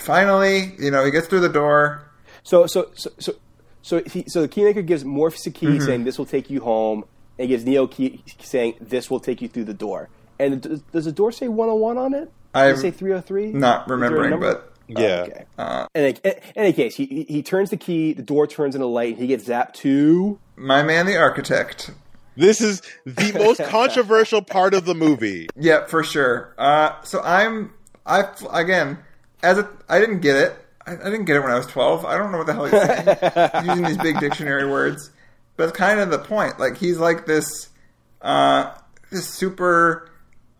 finally 0.00 0.74
you 0.78 0.90
know 0.90 1.04
he 1.04 1.10
gets 1.10 1.26
through 1.28 1.40
the 1.40 1.48
door 1.48 2.08
So 2.42 2.66
so 2.66 2.90
so 2.94 3.10
so 3.18 3.32
so, 3.84 4.00
he, 4.04 4.24
so 4.28 4.40
the 4.42 4.48
keymaker 4.48 4.84
gives 4.86 5.04
Morpheus 5.04 5.44
a 5.46 5.50
key 5.50 5.66
Mm-hmm. 5.66 5.84
saying 5.84 6.04
this 6.04 6.16
will 6.16 6.26
take 6.36 6.48
you 6.50 6.60
home, 6.60 7.04
and 7.36 7.48
gives 7.48 7.64
Neo 7.64 7.88
key 7.88 8.22
saying 8.40 8.74
this 8.80 9.10
will 9.10 9.18
take 9.18 9.42
you 9.42 9.48
through 9.48 9.64
the 9.64 9.74
door. 9.74 10.08
And 10.38 10.60
does, 10.62 10.80
does 10.92 11.04
the 11.04 11.10
door 11.12 11.32
say 11.32 11.48
101 11.48 11.98
on 11.98 12.14
it? 12.14 12.30
I'm 12.54 12.76
say 12.76 12.90
303? 12.90 13.52
not 13.52 13.82
Is 13.82 13.86
there 13.86 13.96
a 13.96 13.98
remembering 13.98 14.40
but 14.40 14.72
Yeah. 14.88 15.26
Okay. 15.28 15.44
uh, 15.58 15.86
In 15.94 16.04
any, 16.04 16.18
in 16.24 16.34
any 16.56 16.72
case, 16.72 16.94
he, 16.96 17.06
he 17.06 17.22
he 17.24 17.42
turns 17.42 17.70
the 17.70 17.76
key, 17.76 18.12
the 18.12 18.22
door 18.22 18.46
turns 18.46 18.74
into 18.74 18.86
light, 18.86 19.12
and 19.14 19.18
he 19.22 19.26
gets 19.26 19.44
zapped 19.44 19.74
to. 19.74 20.38
my 20.56 20.82
man 20.82 21.06
the 21.06 21.16
architect 21.16 21.90
This 22.36 22.60
is 22.60 22.82
the 23.06 23.32
most 23.32 23.62
controversial 23.68 24.42
part 24.42 24.74
of 24.74 24.84
the 24.84 24.94
movie. 24.94 25.48
Yeah, 25.56 25.86
for 25.86 26.02
sure. 26.04 26.54
Uh, 26.58 27.00
so 27.02 27.20
I'm 27.22 27.72
I 28.04 28.24
again 28.52 28.98
as 29.42 29.58
a 29.58 29.68
I 29.88 29.98
didn't 30.00 30.20
get 30.20 30.36
it. 30.36 30.56
I, 30.86 30.92
I 30.94 31.04
didn't 31.10 31.24
get 31.26 31.36
it 31.36 31.40
when 31.40 31.52
I 31.52 31.56
was 31.56 31.66
twelve. 31.66 32.04
I 32.04 32.18
don't 32.18 32.32
know 32.32 32.38
what 32.38 32.46
the 32.48 32.54
hell 32.54 32.64
he's 32.66 32.82
saying 32.82 33.64
using 33.68 33.84
these 33.84 33.98
big 33.98 34.18
dictionary 34.20 34.68
words. 34.70 35.10
But 35.56 35.68
it's 35.68 35.76
kind 35.78 36.00
of 36.00 36.10
the 36.10 36.18
point. 36.18 36.58
Like 36.58 36.76
he's 36.76 36.98
like 36.98 37.26
this 37.26 37.68
uh, 38.22 38.74
this 39.10 39.28
super 39.28 40.10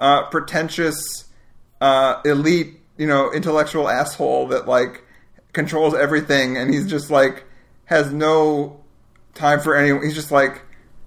uh, 0.01 0.25
pretentious 0.31 1.25
uh, 1.83 2.21
elite, 2.25 2.81
you 2.97 3.07
know, 3.07 3.33
intellectual 3.33 3.89
asshole 3.89 4.47
that 4.49 4.67
like 4.69 5.03
controls 5.53 5.95
everything, 5.95 6.57
and 6.57 6.73
he's 6.73 6.87
just 6.89 7.11
like 7.11 7.45
has 7.87 8.13
no 8.13 8.81
time 9.35 9.61
for 9.61 9.75
anyone. 9.75 10.03
He's 10.05 10.15
just 10.15 10.31
like 10.31 10.63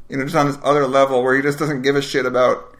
you 0.09 0.17
know 0.17 0.23
just 0.25 0.35
on 0.35 0.47
this 0.47 0.57
other 0.63 0.85
level 0.87 1.23
where 1.23 1.35
he 1.35 1.41
just 1.41 1.57
doesn't 1.59 1.81
give 1.83 1.95
a 1.95 2.01
shit 2.01 2.25
about 2.25 2.75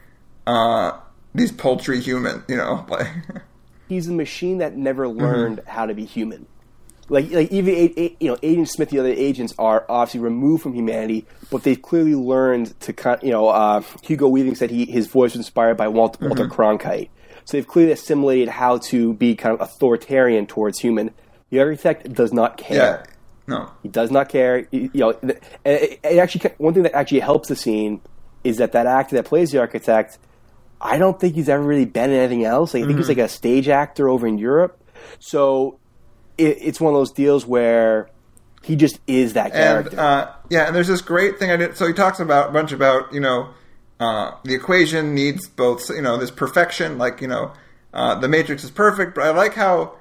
uh, 0.45 0.91
these 1.33 1.51
paltry 1.51 1.99
human. 2.01 2.43
You 2.47 2.57
know, 2.57 2.85
like 2.89 3.07
He's 3.87 4.07
a 4.07 4.13
machine 4.13 4.57
that 4.59 4.75
never 4.75 5.05
Mm-hmm. 5.05 5.21
learned 5.21 5.61
how 5.67 5.85
to 5.85 5.93
be 5.93 6.05
human. 6.05 6.47
Like, 7.07 7.29
like 7.29 7.51
even 7.51 7.93
you 8.19 8.27
know, 8.31 8.37
Agent 8.41 8.67
Smith, 8.69 8.89
the 8.89 8.97
other 8.97 9.09
agents 9.09 9.53
are 9.59 9.85
obviously 9.87 10.21
removed 10.21 10.63
from 10.63 10.73
humanity, 10.73 11.23
but 11.51 11.61
they've 11.61 11.79
clearly 11.79 12.15
learned 12.15 12.77
to, 12.81 12.93
kind. 12.93 13.21
You 13.21 13.29
know, 13.29 13.47
uh, 13.47 13.81
Hugo 14.01 14.27
Weaving 14.27 14.55
said 14.55 14.71
he 14.71 14.85
his 14.85 15.05
voice 15.05 15.31
was 15.33 15.35
inspired 15.35 15.77
by 15.77 15.87
Walter, 15.87 16.17
Mm-hmm. 16.17 16.27
Walter 16.29 16.47
Cronkite, 16.47 17.09
so 17.45 17.55
they've 17.57 17.65
clearly 17.67 17.91
assimilated 17.93 18.49
how 18.49 18.79
to 18.79 19.13
be 19.13 19.35
kind 19.35 19.53
of 19.55 19.61
authoritarian 19.61 20.45
towards 20.47 20.79
human. 20.79 21.11
The 21.51 21.59
architect 21.59 22.11
does 22.13 22.33
not 22.33 22.59
yeah, 22.61 22.67
care. 22.67 23.05
no, 23.47 23.69
He 23.83 23.89
does 23.89 24.11
not 24.11 24.29
care. 24.29 24.67
You 24.71 24.89
know, 24.93 25.11
and 25.21 25.31
it, 25.63 25.99
it 26.03 26.17
actually 26.17 26.51
one 26.57 26.73
thing 26.73 26.83
that 26.83 26.93
actually 26.95 27.19
helps 27.21 27.47
the 27.49 27.55
scene 27.55 28.01
is 28.43 28.57
that 28.57 28.73
that 28.73 28.85
actor 28.87 29.15
that 29.15 29.25
plays 29.25 29.51
the 29.51 29.59
architect. 29.59 30.17
I 30.81 30.97
don't 30.97 31.19
think 31.19 31.35
he's 31.35 31.47
ever 31.49 31.63
really 31.63 31.85
been 31.85 32.09
in 32.11 32.17
anything 32.17 32.43
else. 32.43 32.73
Like, 32.73 32.83
I 32.83 32.87
think 32.87 32.97
he's 32.99 33.07
Mm-hmm. 33.07 33.19
like 33.19 33.25
a 33.25 33.31
stage 33.31 33.69
actor 33.69 34.09
over 34.09 34.27
in 34.27 34.37
Europe. 34.37 34.77
So 35.19 35.79
it, 36.37 36.57
it's 36.61 36.81
one 36.81 36.93
of 36.93 36.99
those 36.99 37.11
deals 37.11 37.45
where 37.47 38.09
he 38.61 38.75
just 38.75 38.99
is 39.07 39.33
that 39.33 39.45
and 39.45 39.53
character. 39.53 39.99
uh, 39.99 40.31
yeah, 40.49 40.67
and 40.67 40.75
there's 40.75 40.87
this 40.87 41.01
great 41.01 41.39
thing 41.39 41.49
I 41.51 41.55
did. 41.57 41.77
So 41.77 41.87
he 41.87 41.93
talks 41.93 42.19
about 42.19 42.49
a 42.49 42.51
bunch 42.53 42.71
about 42.71 43.13
you 43.13 43.19
know 43.19 43.49
uh, 43.99 44.31
the 44.43 44.53
equation 44.53 45.15
needs 45.15 45.47
both 45.47 45.89
you 45.89 46.01
know 46.01 46.17
this 46.17 46.31
perfection, 46.31 46.97
like 46.97 47.21
you 47.21 47.27
know 47.27 47.53
uh, 47.93 48.15
the 48.15 48.27
matrix 48.27 48.63
is 48.63 48.71
perfect, 48.71 49.15
but 49.15 49.23
I 49.23 49.31
like 49.31 49.53
how 49.53 49.95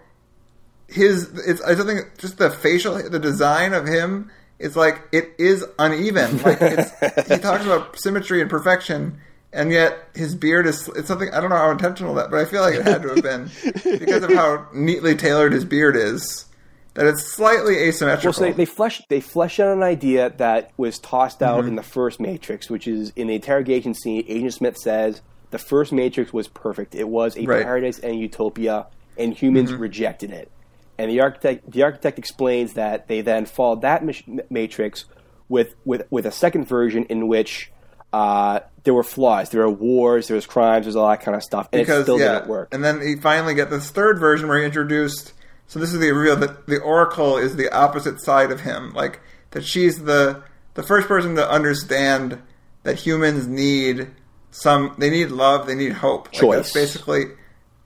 his 0.89 1.31
it's 1.47 1.62
I 1.62 1.75
don't 1.75 1.87
think 1.87 2.19
just 2.19 2.39
the 2.39 2.51
facial 2.51 2.95
the 3.09 3.19
design 3.19 3.73
of 3.73 3.87
him 3.87 4.31
is 4.59 4.77
like 4.77 5.03
it 5.12 5.35
is 5.39 5.65
uneven. 5.79 6.39
Like 6.45 6.59
it's, 6.61 7.29
he 7.29 7.39
talks 7.39 7.65
about 7.65 7.99
symmetry 7.99 8.41
and 8.41 8.51
perfection. 8.51 9.21
And 9.53 9.71
yet 9.71 10.09
his 10.16 10.35
beard 10.35 10.66
is—it's 10.66 11.07
something 11.07 11.33
I 11.33 11.41
don't 11.41 11.49
know 11.49 11.57
how 11.57 11.71
intentional 11.71 12.15
that, 12.16 12.29
but 12.29 12.41
I 12.41 12.45
feel 12.45 12.61
like 12.61 12.75
it 12.75 12.83
had 12.83 13.03
to 13.03 13.11
have 13.11 13.23
been 13.23 13.49
because 14.01 14.25
of 14.25 14.33
how 14.33 14.66
neatly 14.75 15.15
tailored 15.15 15.53
his 15.53 15.65
beard 15.65 15.95
is. 15.95 16.47
That 16.95 17.07
it's 17.07 17.25
slightly 17.35 17.77
asymmetrical. 17.77 18.29
well, 18.29 18.33
so 18.35 18.45
they, 18.45 18.53
they 18.53 18.65
flesh 18.65 19.03
they 19.09 19.21
flesh 19.21 19.59
out 19.61 19.77
an 19.77 19.83
idea 19.83 20.31
that 20.37 20.71
was 20.77 20.99
tossed 20.99 21.43
out 21.43 21.61
Mm-hmm. 21.61 21.69
in 21.69 21.75
the 21.77 21.83
first 21.83 22.21
Matrix, 22.21 22.71
which 22.71 22.87
is 22.87 23.12
in 23.16 23.27
the 23.27 23.35
interrogation 23.35 23.95
scene. 23.95 24.25
Agent 24.29 24.55
Smith 24.55 24.79
says 24.79 25.21
the 25.51 25.59
first 25.59 25.93
Matrix 25.93 26.33
was 26.33 26.47
perfect. 26.49 26.95
It 26.95 27.09
was 27.09 27.37
a 27.37 27.41
Right. 27.43 27.59
Mm-hmm. 27.59 27.65
paradise 27.65 27.99
and 27.99 28.12
a 28.12 28.16
utopia, 28.16 28.87
and 29.19 29.35
humans 29.35 29.73
rejected 29.73 30.31
it. 30.31 30.51
And 30.99 31.11
the 31.11 31.21
architect 31.21 31.71
the 31.71 31.83
architect 31.83 32.19
explains 32.19 32.75
that 32.75 33.09
they 33.09 33.21
then 33.23 33.47
followed 33.47 33.83
that 33.83 34.03
Matrix 34.51 35.05
with 35.49 35.75
with 35.85 36.07
with 36.11 36.27
a 36.27 36.33
second 36.33 36.66
version 36.66 37.05
in 37.07 37.27
which. 37.29 37.71
Uh, 38.12 38.61
there 38.85 38.95
were 38.95 39.03
flaws. 39.03 39.51
There 39.51 39.62
were 39.62 39.71
wars. 39.73 40.29
There 40.29 40.37
was 40.37 40.47
crimes. 40.47 40.85
There's 40.87 40.95
all 40.95 41.09
that 41.09 41.23
kind 41.23 41.35
of 41.37 41.43
stuff, 41.43 41.69
and 41.73 41.83
it 41.83 41.87
still 41.87 42.16
didn't 42.16 42.47
work. 42.47 42.69
And 42.73 42.85
then 42.85 43.01
he 43.01 43.16
finally 43.16 43.55
get 43.57 43.71
this 43.71 43.91
third 43.91 44.21
version 44.21 44.47
where 44.47 44.57
he 44.61 44.65
introduced. 44.65 45.33
So 45.66 45.78
this 45.78 45.93
is 45.93 46.01
the 46.01 46.12
reveal 46.12 46.36
that 46.36 46.66
the 46.66 46.81
Oracle 46.81 47.36
is 47.39 47.57
the 47.57 47.73
opposite 47.74 48.20
side 48.20 48.51
of 48.53 48.61
him, 48.61 48.93
like 48.93 49.20
that 49.53 49.65
she's 49.65 50.05
the 50.05 50.43
the 50.74 50.82
first 50.82 51.09
person 51.09 51.36
to 51.36 51.49
understand 51.49 52.41
that 52.82 52.97
humans 52.97 53.47
need 53.47 54.11
some. 54.51 54.95
They 54.99 55.11
need 55.11 55.31
love. 55.31 55.66
They 55.66 55.74
need 55.74 55.93
hope. 55.93 56.27
Like, 56.27 56.41
Choice. 56.41 56.57
that's 56.57 56.73
basically, 56.73 57.24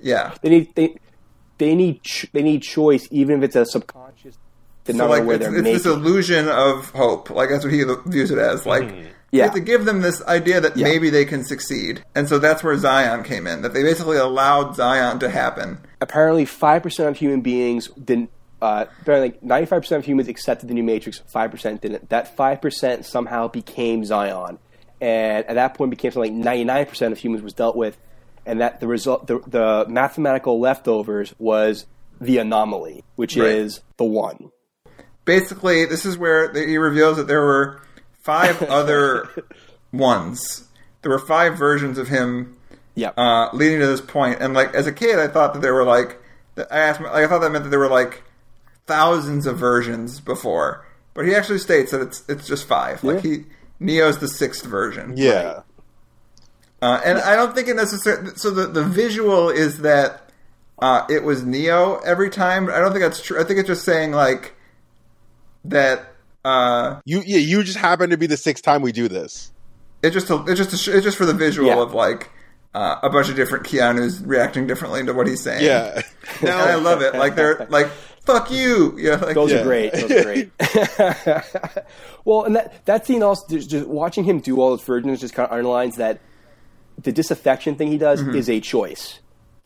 yeah. 0.01 0.35
They 0.43 0.51
need 0.51 0.75
they 0.75 0.97
they 1.59 1.75
need 1.75 2.03
ch- 2.03 2.27
they 2.33 2.43
need 2.43 2.63
choice, 2.63 3.09
even 3.11 3.39
if 3.39 3.45
it's 3.45 3.57
a 3.57 3.65
subconscious. 3.65 4.37
The 4.85 4.93
So 4.93 4.99
number 4.99 5.17
like 5.19 5.27
where 5.27 5.37
it's, 5.37 5.45
they're 5.47 5.57
it's 5.59 5.85
this 5.85 5.87
illusion 5.87 6.49
of 6.49 6.91
hope. 6.91 7.31
Like 7.31 7.49
that's 7.51 7.65
what 7.65 7.73
he 7.73 7.85
views 8.07 8.31
it 8.31 8.39
as. 8.39 8.67
Like 8.67 8.85
you 8.85 9.07
Yeah. 9.31 9.45
have 9.45 9.55
to 9.55 9.61
give 9.61 9.85
them 9.85 10.01
this 10.01 10.23
idea 10.25 10.61
that 10.61 10.77
Yeah. 10.77 10.85
maybe 10.85 11.11
they 11.11 11.25
can 11.27 11.45
succeed, 11.45 12.03
and 12.15 12.29
so 12.29 12.39
that's 12.39 12.63
where 12.65 12.77
Zion 12.79 13.25
came 13.25 13.47
in. 13.47 13.63
That 13.63 13.75
they 13.75 13.83
basically 13.83 14.17
allowed 14.17 14.75
Zion 14.77 15.19
to 15.19 15.29
happen. 15.29 15.79
Apparently, 16.01 16.45
five 16.47 16.83
percent 16.83 17.09
of 17.11 17.17
human 17.17 17.41
beings 17.43 17.89
didn't. 18.03 18.31
Uh, 18.63 18.87
apparently, 19.03 19.39
ninety 19.43 19.67
five 19.67 19.83
percent 19.83 19.99
of 20.01 20.07
humans 20.07 20.29
accepted 20.29 20.69
the 20.69 20.75
new 20.75 20.83
Matrix. 20.83 21.21
Five 21.27 21.51
percent 21.51 21.81
didn't. 21.83 22.09
That 22.09 22.37
five 22.37 22.61
percent 22.63 23.05
somehow 23.05 23.49
became 23.49 24.05
Zion, 24.05 24.59
and 25.01 25.45
at 25.47 25.55
that 25.55 25.75
point 25.75 25.91
became 25.91 26.11
something 26.11 26.35
like 26.37 26.45
ninety 26.45 26.65
nine 26.65 26.87
percent 26.87 27.13
of 27.13 27.19
humans 27.19 27.43
was 27.43 27.53
dealt 27.53 27.77
with, 27.77 27.99
and 28.47 28.61
that 28.63 28.81
the 28.81 28.87
result, 28.89 29.27
the, 29.27 29.41
the 29.47 29.85
mathematical 29.89 30.59
leftovers 30.59 31.35
was 31.39 31.85
the 32.21 32.39
anomaly, 32.39 33.05
which 33.17 33.37
Right. 33.37 33.49
is 33.51 33.81
the 33.99 34.05
one. 34.05 34.51
basically, 35.25 35.85
this 35.85 36.07
is 36.07 36.17
where 36.17 36.51
he 36.55 36.79
reveals 36.79 37.19
that 37.19 37.27
there 37.29 37.43
were 37.43 37.81
five 38.23 38.63
other 38.71 39.29
ones. 39.93 40.65
There 41.03 41.11
were 41.11 41.19
five 41.19 41.57
versions 41.57 41.99
of 41.99 42.09
him 42.09 42.57
Yeah. 42.95 43.11
uh, 43.17 43.49
leading 43.53 43.81
to 43.81 43.87
this. 43.87 44.03
And 44.15 44.55
like 44.55 44.75
as 44.75 44.87
a 44.87 44.93
kid, 44.93 45.19
I 45.19 45.29
thought 45.29 45.55
that 45.55 45.63
there 45.63 45.75
were 45.75 45.85
like 45.85 46.19
I 46.71 46.79
asked, 46.81 47.01
like, 47.01 47.13
I 47.13 47.27
thought 47.29 47.39
that 47.41 47.53
meant 47.53 47.65
that 47.65 47.71
there 47.71 47.79
were 47.79 47.89
like 47.89 48.23
thousands 48.87 49.47
of 49.47 49.59
versions 49.59 50.21
before. 50.21 50.85
But 51.15 51.27
he 51.27 51.35
actually 51.35 51.59
states 51.59 51.91
that 51.93 52.01
it's 52.01 52.25
it's 52.29 52.47
just 52.47 52.67
five. 52.67 53.03
Like 53.05 53.23
he 53.23 53.45
Neo's 53.81 54.19
the 54.19 54.29
sixth 54.29 54.65
version. 54.67 55.15
Yeah. 55.17 55.63
Uh, 56.81 57.01
and 57.05 57.19
I 57.19 57.35
don't 57.35 57.55
think 57.55 57.67
it 57.69 57.75
necessarily. 57.75 58.31
So 58.37 58.51
the 58.51 58.67
the 58.67 58.85
visual 58.85 59.49
is 59.49 59.79
that 59.79 60.31
uh, 60.81 61.05
it 61.11 61.25
was 61.25 61.43
Neo 61.45 61.97
every 61.99 62.31
time. 62.31 62.69
I 62.71 62.79
don't 62.79 62.93
think 62.93 63.03
that's 63.03 63.21
true. 63.21 63.41
I 63.41 63.45
think 63.45 63.59
it's 63.59 63.67
just 63.69 63.85
saying 63.85 64.13
like 64.13 64.55
that. 65.65 66.05
Uh, 66.45 67.01
You 67.05 67.23
yeah, 67.27 67.39
you 67.39 67.63
just 67.63 67.79
happen 67.79 68.11
to 68.11 68.17
be 68.17 68.27
the 68.27 68.37
sixth 68.37 68.63
time 68.65 68.83
we 68.83 68.93
do 68.93 69.09
this. 69.09 69.53
it's 70.03 70.15
just 70.15 70.31
a, 70.31 70.45
it's 70.47 70.59
just 70.59 70.89
a, 70.89 70.97
it's 70.97 71.05
just 71.05 71.17
for 71.19 71.27
the 71.27 71.35
visual 71.35 71.69
Yeah. 71.69 71.81
of 71.83 71.93
like 71.95 72.31
uh, 72.75 72.97
a 73.03 73.11
bunch 73.11 73.29
of 73.29 73.37
different 73.37 73.65
Keanu's 73.67 74.23
reacting 74.23 74.67
differently 74.67 75.05
to 75.05 75.13
what 75.13 75.27
he's 75.27 75.43
saying. 75.43 75.65
Yeah. 75.65 76.03
and 76.41 76.51
I 76.51 76.77
love 76.77 77.03
it. 77.03 77.15
Like 77.15 77.35
they're 77.35 77.67
like 77.71 77.89
fuck 78.25 78.51
you. 78.51 78.95
Yeah, 78.99 79.17
like, 79.17 79.35
Those 79.35 79.51
Yeah. 79.53 79.61
are 79.61 79.65
great. 79.65 79.93
Those 79.93 80.11
are 80.11 80.23
great. 80.23 80.51
well, 82.25 82.45
and 82.45 82.57
that 82.57 82.85
that 82.87 83.07
scene 83.07 83.23
also 83.23 83.47
just, 83.49 83.71
just 83.71 83.87
watching 83.87 84.25
him 84.25 84.41
do 84.41 84.61
all 84.61 84.71
those 84.71 84.85
virgins 84.85 85.21
just 85.21 85.35
kind 85.35 85.47
of 85.49 85.53
underlines 85.53 85.97
that 85.97 86.21
the 87.03 87.13
disaffection 87.13 87.75
thing 87.77 87.89
he 87.89 87.99
does 87.99 88.21
Mm-hmm. 88.23 88.35
is 88.37 88.49
a 88.51 88.61
choice. 88.61 89.21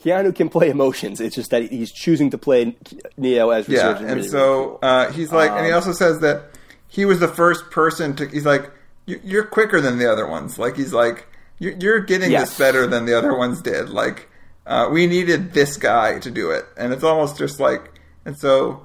Keanu 0.05 0.35
can 0.35 0.49
play 0.49 0.69
emotions. 0.69 1.20
It's 1.20 1.35
just 1.36 1.51
that 1.51 1.70
he's 1.70 1.93
choosing 1.93 2.31
to 2.31 2.39
play 2.39 2.77
Neo 3.16 3.51
as 3.51 3.69
Yeah, 3.69 3.78
Resurgent. 3.93 4.07
and 4.11 4.16
really, 4.16 4.28
so 4.28 4.39
really 4.55 4.65
cool. 4.66 4.78
uh, 4.82 5.12
he's 5.12 5.32
like, 5.32 5.51
Um, 5.51 5.59
and 5.59 5.66
he 5.66 5.73
also 5.73 5.93
says 5.93 6.19
that 6.20 6.43
he 6.93 7.05
was 7.06 7.19
the 7.20 7.28
first 7.28 7.70
person 7.70 8.14
to. 8.16 8.27
He's 8.28 8.44
like, 8.47 8.70
"You- 9.06 9.20
you're 9.24 9.44
quicker 9.44 9.81
than 9.81 9.98
the 9.98 10.10
other 10.12 10.27
ones. 10.27 10.59
Like 10.59 10.77
he's 10.77 10.93
like, 10.93 11.27
"You- 11.59 11.77
you're 11.81 12.01
getting 12.01 12.31
Yes. 12.31 12.51
this 12.51 12.59
better 12.59 12.86
than 12.86 13.06
the 13.06 13.16
other 13.16 13.35
ones 13.36 13.62
did. 13.62 13.89
Like 13.89 14.28
uh, 14.66 14.89
we 14.93 15.06
needed 15.06 15.55
this 15.55 15.77
guy 15.77 16.19
to 16.20 16.31
do 16.31 16.51
it, 16.51 16.64
and 16.77 16.93
it's 16.93 17.02
almost 17.02 17.36
just 17.39 17.59
like, 17.59 17.90
and 18.27 18.39
so 18.39 18.82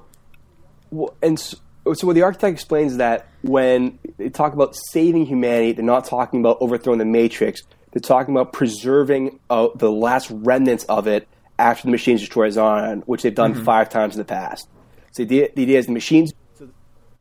Well, 0.90 1.14
and 1.22 1.38
so, 1.38 1.56
so 1.92 2.06
what 2.06 2.14
the 2.14 2.22
architect 2.22 2.52
explains 2.54 2.96
that 2.96 3.26
when 3.42 3.98
they 4.16 4.30
talk 4.30 4.54
about 4.54 4.74
saving 4.90 5.26
humanity, 5.26 5.72
they're 5.72 5.84
not 5.84 6.04
talking 6.06 6.40
about 6.40 6.56
overthrowing 6.60 6.98
the 6.98 7.04
matrix. 7.04 7.60
They're 7.92 8.00
talking 8.00 8.34
about 8.34 8.52
preserving 8.52 9.38
uh, 9.50 9.68
the 9.76 9.90
last 9.90 10.30
remnants 10.30 10.84
of 10.84 11.06
it 11.06 11.28
after 11.58 11.84
the 11.86 11.90
machines 11.90 12.20
destroy 12.20 12.48
Zion, 12.50 13.02
which 13.06 13.22
they've 13.22 13.34
done 13.34 13.52
five 13.54 13.88
times 13.90 14.14
in 14.14 14.18
the 14.18 14.24
past. 14.24 14.68
So 15.12 15.24
the 15.24 15.50
the 15.54 15.62
idea 15.62 15.78
is 15.78 15.86
the 15.86 15.92
machines. 15.92 16.32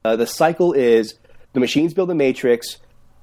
Uh, 0.07 0.15
the 0.15 0.25
cycle 0.27 0.71
is 0.71 1.15
the 1.51 1.59
machines 1.59 1.93
build 1.93 2.07
the 2.09 2.15
matrix, 2.15 2.77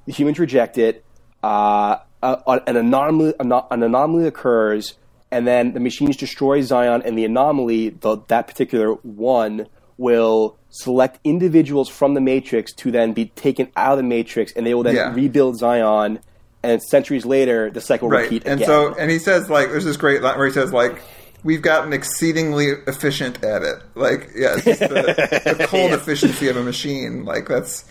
the 0.06 0.12
humans 0.12 0.38
reject 0.38 0.76
it, 0.76 1.02
uh, 1.42 1.96
uh, 2.22 2.60
an 2.66 2.76
anomaly 2.76 3.32
an 3.40 3.82
anomaly 3.82 4.26
occurs, 4.26 4.94
and 5.30 5.46
then 5.46 5.72
the 5.72 5.80
machines 5.80 6.16
destroy 6.16 6.60
Zion, 6.60 7.00
and 7.06 7.16
the 7.16 7.24
anomaly, 7.24 7.88
the, 7.90 8.18
that 8.28 8.46
particular 8.46 8.92
one, 9.02 9.66
will 9.96 10.58
select 10.68 11.18
individuals 11.24 11.88
from 11.88 12.12
the 12.14 12.20
matrix 12.20 12.72
to 12.74 12.90
then 12.90 13.12
be 13.14 13.26
taken 13.26 13.68
out 13.76 13.92
of 13.92 13.96
the 13.98 14.02
matrix, 14.02 14.52
and 14.52 14.66
they 14.66 14.74
will 14.74 14.82
then 14.82 14.94
Yeah. 14.96 15.14
rebuild 15.14 15.56
Zion. 15.58 16.18
And 16.62 16.82
centuries 16.82 17.26
later, 17.26 17.70
the 17.70 17.80
cycle 17.80 18.08
will 18.08 18.16
right, 18.16 18.22
repeat 18.22 18.44
and 18.46 18.54
again. 18.54 18.66
so 18.66 18.94
and 18.94 19.10
he 19.10 19.18
says 19.18 19.48
like, 19.50 19.68
there's 19.68 19.84
this 19.84 19.98
great 19.98 20.22
line 20.22 20.36
where 20.38 20.46
he 20.46 20.52
says 20.52 20.72
like. 20.72 21.02
We've 21.44 21.62
gotten 21.62 21.92
exceedingly 21.92 22.68
efficient 22.86 23.44
at 23.44 23.62
it. 23.62 23.76
Like, 23.94 24.30
yeah, 24.34 24.54
it's 24.54 24.64
just 24.64 24.80
the, 24.80 25.54
the 25.58 25.66
cold 25.68 25.92
efficiency 25.92 26.48
of 26.48 26.56
a 26.56 26.62
machine. 26.62 27.24
Like 27.24 27.46
that's, 27.46 27.84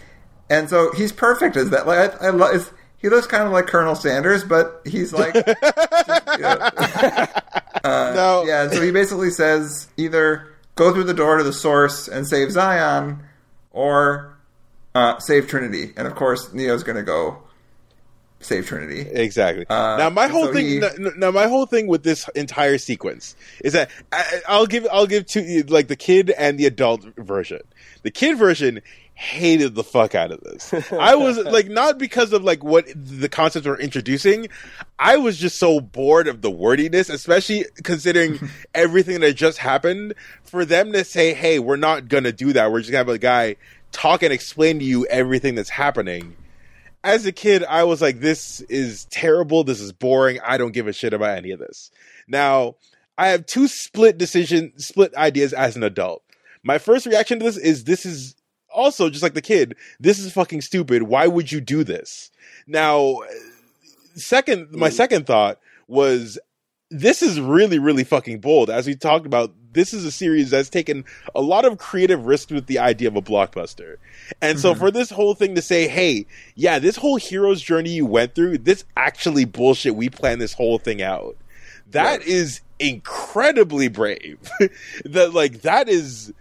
and 0.50 0.70
so 0.70 0.92
he's 0.94 1.12
perfect 1.12 1.56
as 1.56 1.70
that. 1.70 1.88
Like, 1.88 2.22
I, 2.22 2.28
I 2.28 2.30
love. 2.32 2.74
He 2.98 3.10
looks 3.10 3.28
kind 3.28 3.44
of 3.44 3.52
like 3.52 3.68
Colonel 3.68 3.96
Sanders, 3.96 4.46
but 4.46 4.82
he's 4.86 5.12
like, 5.12 5.34
just, 5.34 5.48
you 5.48 6.42
know, 6.42 6.70
no, 7.84 8.44
Yeah, 8.48 8.70
so 8.70 8.82
he 8.82 8.92
basically 8.92 9.30
says 9.30 9.90
either 9.98 10.48
go 10.76 10.94
through 10.94 11.04
the 11.04 11.14
door 11.14 11.38
to 11.38 11.44
the 11.44 11.54
source 11.54 12.08
and 12.08 12.26
save 12.26 12.52
Zion, 12.52 13.22
or 13.72 14.38
uh, 14.96 15.20
save 15.20 15.48
Trinity. 15.48 15.92
And 15.98 16.08
of 16.08 16.16
course, 16.16 16.54
Neo's 16.54 16.84
going 16.84 16.96
to 16.96 17.04
go 17.04 17.43
save 18.44 18.66
Trinity. 18.68 19.02
Exactly. 19.02 19.66
Uh, 19.70 19.98
now 19.98 20.10
my 20.10 20.28
whole 20.28 20.46
so 20.48 20.54
thing. 20.54 20.66
he- 20.66 20.78
n- 20.78 20.84
n- 21.08 21.14
now 21.18 21.32
my 21.32 21.48
whole 21.48 21.66
thing 21.66 21.88
with 21.88 22.04
this 22.04 22.28
entire 22.36 22.78
sequence 22.78 23.36
is 23.64 23.74
that 23.74 23.90
I, 24.12 24.42
I'll 24.48 24.66
give 24.66 24.88
I'll 24.92 25.08
give 25.08 25.26
two 25.26 25.64
like 25.68 25.88
the 25.88 25.96
kid 25.96 26.30
and 26.32 26.58
the 26.60 26.66
adult 26.66 27.04
version. 27.18 27.62
The 28.04 28.12
kid 28.12 28.38
version 28.38 28.82
hated 29.16 29.76
the 29.76 29.84
fuck 29.84 30.16
out 30.16 30.32
of 30.32 30.42
this. 30.42 30.74
I 30.92 31.14
was 31.16 31.38
like 31.46 31.70
not 31.70 31.98
because 32.00 32.34
of 32.34 32.44
like 32.44 32.64
what 32.64 32.86
the 32.96 33.30
concepts 33.30 33.68
were 33.68 33.80
introducing. 33.80 34.48
I 34.98 35.18
was 35.18 35.38
just 35.38 35.58
so 35.60 35.80
bored 35.80 36.28
of 36.28 36.42
the 36.42 36.50
wordiness, 36.50 37.10
especially 37.10 37.66
considering 37.84 38.40
everything 38.76 39.20
that 39.22 39.34
just 39.34 39.60
happened. 39.60 40.16
For 40.44 40.66
them 40.66 40.92
to 40.94 41.04
say, 41.04 41.34
"Hey, 41.34 41.60
we're 41.60 41.76
not 41.78 42.08
gonna 42.08 42.32
do 42.32 42.54
that. 42.54 42.72
We're 42.72 42.80
just 42.80 42.92
gonna 42.92 43.00
have 43.00 43.10
a 43.10 43.18
guy 43.18 43.56
talk 43.92 44.24
and 44.24 44.34
explain 44.34 44.80
to 44.80 44.86
you 44.86 45.06
everything 45.08 45.56
that's 45.56 45.70
happening." 45.70 46.36
As 47.04 47.26
a 47.26 47.32
kid, 47.32 47.64
I 47.64 47.84
was 47.84 48.02
like, 48.02 48.20
this 48.20 48.62
is 48.62 49.06
terrible. 49.06 49.64
This 49.64 49.82
is 49.82 49.92
boring. 49.92 50.40
I 50.44 50.58
don't 50.58 50.72
give 50.72 50.88
a 50.88 50.94
shit 50.94 51.14
about 51.14 51.38
any 51.38 51.52
of 51.52 51.60
this. 51.60 51.92
Now, 52.28 52.76
I 53.18 53.28
have 53.28 53.46
two 53.46 53.68
split 53.68 54.18
decision, 54.18 54.74
split 54.78 55.14
ideas 55.16 55.54
as 55.54 55.76
an 55.76 55.84
adult. 55.84 56.24
My 56.64 56.78
first 56.78 57.06
reaction 57.06 57.40
to 57.40 57.46
this 57.46 57.58
is 57.58 57.84
this 57.84 58.06
is 58.06 58.36
also 58.74 59.10
just 59.10 59.22
like 59.22 59.34
the 59.34 59.42
kid. 59.42 59.76
This 60.00 60.18
is 60.18 60.32
fucking 60.32 60.62
stupid. 60.62 61.04
Why 61.04 61.28
would 61.28 61.52
you 61.52 61.62
do 61.62 61.84
this? 61.84 62.32
Now, 62.66 63.20
second, 64.16 64.72
my 64.72 64.90
hmm. 64.90 64.96
second 64.96 65.28
thought 65.28 65.60
was 65.88 66.40
this 66.90 67.22
is 67.22 67.40
really, 67.40 67.80
really 67.80 68.04
fucking 68.04 68.40
bold. 68.40 68.70
As 68.70 68.88
we 68.88 68.96
talked 68.96 69.26
about, 69.26 69.54
this 69.74 69.94
is 69.94 70.06
a 70.06 70.12
series 70.12 70.50
that's 70.52 70.70
taken 70.70 71.06
a 71.36 71.42
lot 71.42 71.66
of 71.66 71.78
creative 71.78 72.26
risks 72.26 72.52
with 72.52 72.68
the 72.68 72.80
idea 72.80 73.08
of 73.08 73.16
a 73.16 73.22
blockbuster. 73.22 73.98
And 74.42 74.60
so 74.60 74.72
mm-hmm. 74.72 74.80
for 74.80 74.92
this 74.92 75.10
whole 75.10 75.36
thing 75.36 75.56
to 75.56 75.62
say, 75.62 75.88
hey, 75.88 76.26
yeah, 76.56 76.80
this 76.80 76.96
whole 76.96 77.18
hero's 77.18 77.62
journey 77.62 77.92
you 77.92 78.06
went 78.06 78.36
through, 78.36 78.60
this 78.60 78.86
actually 78.96 79.46
bullshit. 79.46 79.96
We 79.96 80.10
planned 80.10 80.42
this 80.42 80.54
whole 80.54 80.78
thing 80.78 81.02
out. 81.02 81.36
That 81.92 82.24
is 82.24 82.62
incredibly 82.80 83.88
brave. 83.88 84.40
that 85.06 85.34
like 85.34 85.62
that 85.62 85.90
is 85.90 86.34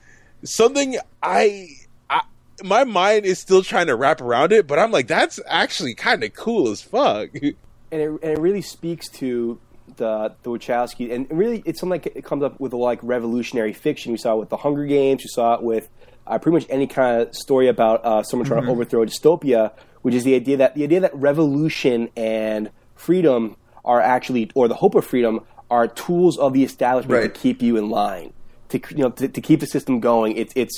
something 0.45 0.99
I, 1.23 1.69
I 2.09 2.23
my 2.63 2.85
mind 2.85 3.27
is 3.27 3.39
still 3.39 3.63
trying 3.63 3.89
to 3.89 3.97
wrap 3.97 4.21
around 4.21 4.53
it, 4.53 4.67
but 4.67 4.79
I'm 4.79 4.91
like, 4.91 5.07
that's 5.07 5.41
actually 5.47 5.95
kind 5.95 6.25
of 6.25 6.35
cool 6.35 6.71
as 6.71 6.81
fuck. 6.81 7.31
and 7.35 7.55
it, 7.91 8.09
and 8.09 8.25
it 8.25 8.39
really 8.39 8.63
speaks 8.63 9.09
to 9.11 9.59
the 10.03 10.35
the 10.43 10.51
Wachowski, 10.51 11.05
and 11.15 11.27
really 11.31 11.63
it's 11.65 11.81
something 11.81 12.01
that 12.01 12.25
comes 12.25 12.43
up 12.43 12.55
with 12.61 12.73
a 12.73 12.77
like 12.89 13.01
revolutionary 13.03 13.73
fiction. 13.73 14.13
We 14.13 14.19
saw 14.19 14.35
it 14.37 14.41
with 14.43 14.51
the 14.51 14.59
Hunger 14.65 14.85
Games. 14.87 15.23
We 15.25 15.29
saw 15.29 15.55
it 15.55 15.63
with 15.63 15.89
uh, 16.27 16.39
pretty 16.39 16.55
much 16.59 16.67
any 16.69 16.87
kind 16.87 17.23
of 17.23 17.35
story 17.35 17.69
about 17.69 18.05
uh, 18.05 18.23
someone 18.23 18.47
trying 18.47 18.65
to 18.65 18.71
overthrow 18.71 19.03
a 19.03 19.07
dystopia, 19.07 19.73
which 20.03 20.15
is 20.15 20.25
the 20.25 20.35
idea 20.35 20.57
that 20.59 20.75
the 20.75 20.85
idea 20.85 21.01
that 21.01 21.15
revolution 21.15 22.09
and 22.17 22.71
freedom 22.95 23.57
are 23.85 24.01
actually, 24.01 24.51
or 24.55 24.69
the 24.69 24.75
hope 24.75 24.95
of 24.95 25.05
freedom, 25.05 25.41
are 25.71 25.89
tools 25.89 26.39
of 26.39 26.53
the 26.53 26.63
establishment 26.65 27.21
Right. 27.21 27.35
to 27.35 27.41
keep 27.41 27.63
you 27.63 27.77
in 27.77 27.89
line, 27.91 28.33
to 28.71 28.81
you 28.91 29.03
know, 29.05 29.11
to, 29.11 29.27
to 29.29 29.41
keep 29.41 29.61
the 29.61 29.67
system 29.67 30.01
going. 30.01 30.37
It's 30.37 30.53
it's 30.57 30.77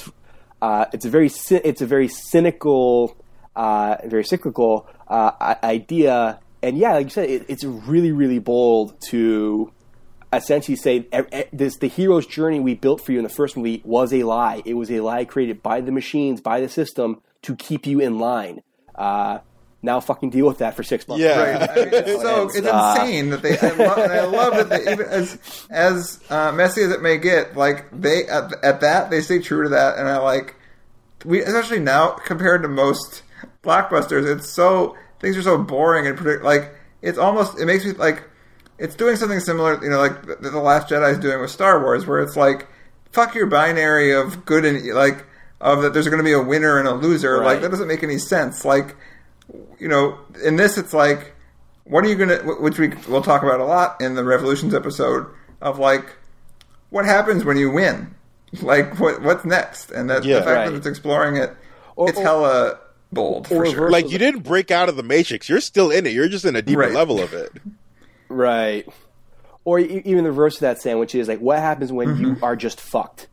uh, 0.62 0.86
it's 0.94 1.04
a 1.04 1.10
very 1.10 1.30
it's 1.70 1.82
a 1.82 1.86
very 1.86 2.08
cynical, 2.08 3.16
uh, 3.56 3.96
very 4.06 4.24
cyclical 4.24 4.86
uh, 5.08 5.54
idea. 5.62 6.40
And 6.64 6.78
yeah, 6.78 6.94
like 6.94 7.04
you 7.06 7.10
said, 7.10 7.28
it, 7.28 7.44
it's 7.48 7.62
really 7.62 8.10
really 8.10 8.38
bold 8.38 8.94
to 9.10 9.70
essentially 10.32 10.76
say 10.76 11.06
this 11.52 11.76
the 11.76 11.88
hero's 11.88 12.26
journey 12.26 12.58
we 12.58 12.74
built 12.74 13.00
for 13.04 13.12
you 13.12 13.18
in 13.18 13.24
the 13.24 13.28
first 13.30 13.56
movie 13.56 13.82
was 13.84 14.12
a 14.12 14.22
lie. 14.24 14.62
It 14.64 14.74
was 14.74 14.90
a 14.90 15.00
lie 15.00 15.24
created 15.26 15.62
by 15.62 15.80
the 15.80 15.92
machines, 15.92 16.40
by 16.40 16.60
the 16.60 16.68
system 16.68 17.20
to 17.42 17.54
keep 17.54 17.86
you 17.86 18.00
in 18.00 18.18
line. 18.18 18.62
Uh, 18.94 19.38
now 19.82 20.00
fucking 20.00 20.30
deal 20.30 20.46
with 20.46 20.58
that 20.58 20.74
for 20.74 20.82
six 20.82 21.06
months. 21.06 21.22
Yeah. 21.22 21.38
Right. 21.38 21.70
I 21.70 21.74
mean, 21.76 21.88
it's 21.92 22.22
so 22.22 22.44
it's 22.46 22.66
Uh, 22.66 22.94
insane 22.96 23.30
that 23.30 23.42
they. 23.42 23.58
I 23.58 23.70
love, 23.72 23.98
and 23.98 24.12
I 24.12 24.24
love 24.24 24.54
that 24.54 24.68
they 24.70 24.90
even 24.92 25.06
as 25.06 25.38
as 25.70 26.20
uh, 26.30 26.50
messy 26.52 26.82
as 26.82 26.90
it 26.90 27.02
may 27.02 27.18
get, 27.18 27.56
like 27.56 27.90
they 27.92 28.24
at, 28.26 28.50
at 28.64 28.80
that 28.80 29.10
they 29.10 29.20
stay 29.20 29.40
true 29.40 29.64
to 29.64 29.68
that, 29.68 29.98
and 29.98 30.08
I 30.08 30.16
like 30.18 30.56
we 31.26 31.42
especially 31.42 31.80
now 31.80 32.12
compared 32.12 32.62
to 32.62 32.68
most 32.68 33.22
blockbusters, 33.62 34.26
it's 34.26 34.48
so 34.50 34.96
things 35.24 35.36
are 35.38 35.42
so 35.42 35.56
boring 35.58 36.06
and 36.06 36.16
predict 36.18 36.44
like 36.44 36.74
it's 37.02 37.18
almost 37.18 37.58
it 37.58 37.64
makes 37.66 37.84
me 37.84 37.92
like 37.92 38.22
it's 38.78 38.94
doing 38.94 39.16
something 39.16 39.40
similar, 39.40 39.82
you 39.82 39.88
know, 39.88 39.98
like 39.98 40.26
the, 40.26 40.50
the 40.50 40.58
Last 40.60 40.88
Jedi 40.88 41.12
is 41.12 41.18
doing 41.18 41.40
with 41.40 41.50
Star 41.50 41.80
Wars, 41.80 42.06
where 42.06 42.20
it's 42.22 42.36
like 42.36 42.66
fuck 43.12 43.34
your 43.34 43.46
binary 43.46 44.12
of 44.12 44.44
good 44.44 44.64
and 44.64 44.84
like 44.94 45.24
of 45.60 45.82
that 45.82 45.94
there's 45.94 46.06
going 46.06 46.18
to 46.18 46.24
be 46.24 46.32
a 46.32 46.42
winner 46.42 46.78
and 46.78 46.86
a 46.88 46.92
loser. 46.94 47.42
Like 47.42 47.60
that 47.62 47.70
doesn't 47.70 47.88
make 47.88 48.02
any 48.02 48.18
sense. 48.18 48.64
Like 48.64 48.96
you 49.78 49.88
know, 49.88 50.18
in 50.42 50.56
this, 50.56 50.76
it's 50.78 50.92
like, 50.94 51.34
what 51.84 52.04
are 52.04 52.08
you 52.08 52.16
gonna? 52.16 52.38
Which 52.38 52.78
we 52.78 52.88
we'll 53.08 53.22
talk 53.22 53.42
about 53.42 53.60
a 53.60 53.64
lot 53.64 54.00
in 54.00 54.14
the 54.14 54.24
Revolutions 54.24 54.74
episode 54.74 55.26
of 55.60 55.78
like, 55.78 56.16
what 56.90 57.04
happens 57.04 57.44
when 57.44 57.56
you 57.56 57.70
win? 57.70 58.14
Like, 58.62 59.00
what 59.00 59.20
what's 59.22 59.44
next? 59.44 59.90
And 59.90 60.08
that 60.10 60.24
Yeah. 60.24 60.36
the 60.38 60.42
fact 60.42 60.56
Right. 60.56 60.70
that 60.70 60.76
it's 60.76 60.86
exploring 60.86 61.36
it, 61.36 61.50
Or- 61.96 62.08
it's 62.08 62.18
or- 62.18 62.22
hella 62.22 62.78
bold 63.14 63.48
for 63.48 63.64
or 63.64 63.66
sure. 63.66 63.90
like 63.90 64.10
you 64.10 64.18
didn't 64.18 64.40
break 64.42 64.70
out 64.70 64.88
of 64.88 64.96
the 64.96 65.02
matrix. 65.02 65.48
You're 65.48 65.60
still 65.60 65.90
in 65.90 66.06
it. 66.06 66.12
You're 66.12 66.28
just 66.28 66.44
in 66.44 66.56
a 66.56 66.62
deeper 66.62 66.80
Right. 66.80 66.92
level 66.92 67.20
of 67.20 67.32
it. 67.32 67.52
Right. 68.28 68.86
Or 69.64 69.78
even 69.78 70.24
the 70.24 70.30
reverse 70.30 70.56
of 70.56 70.60
that 70.60 70.82
sandwich 70.82 71.14
is 71.14 71.26
like, 71.28 71.38
what 71.40 71.58
happens 71.58 71.90
when 71.90 72.16
you 72.18 72.36
are 72.42 72.54
just 72.56 72.80
fucked? 72.80 73.28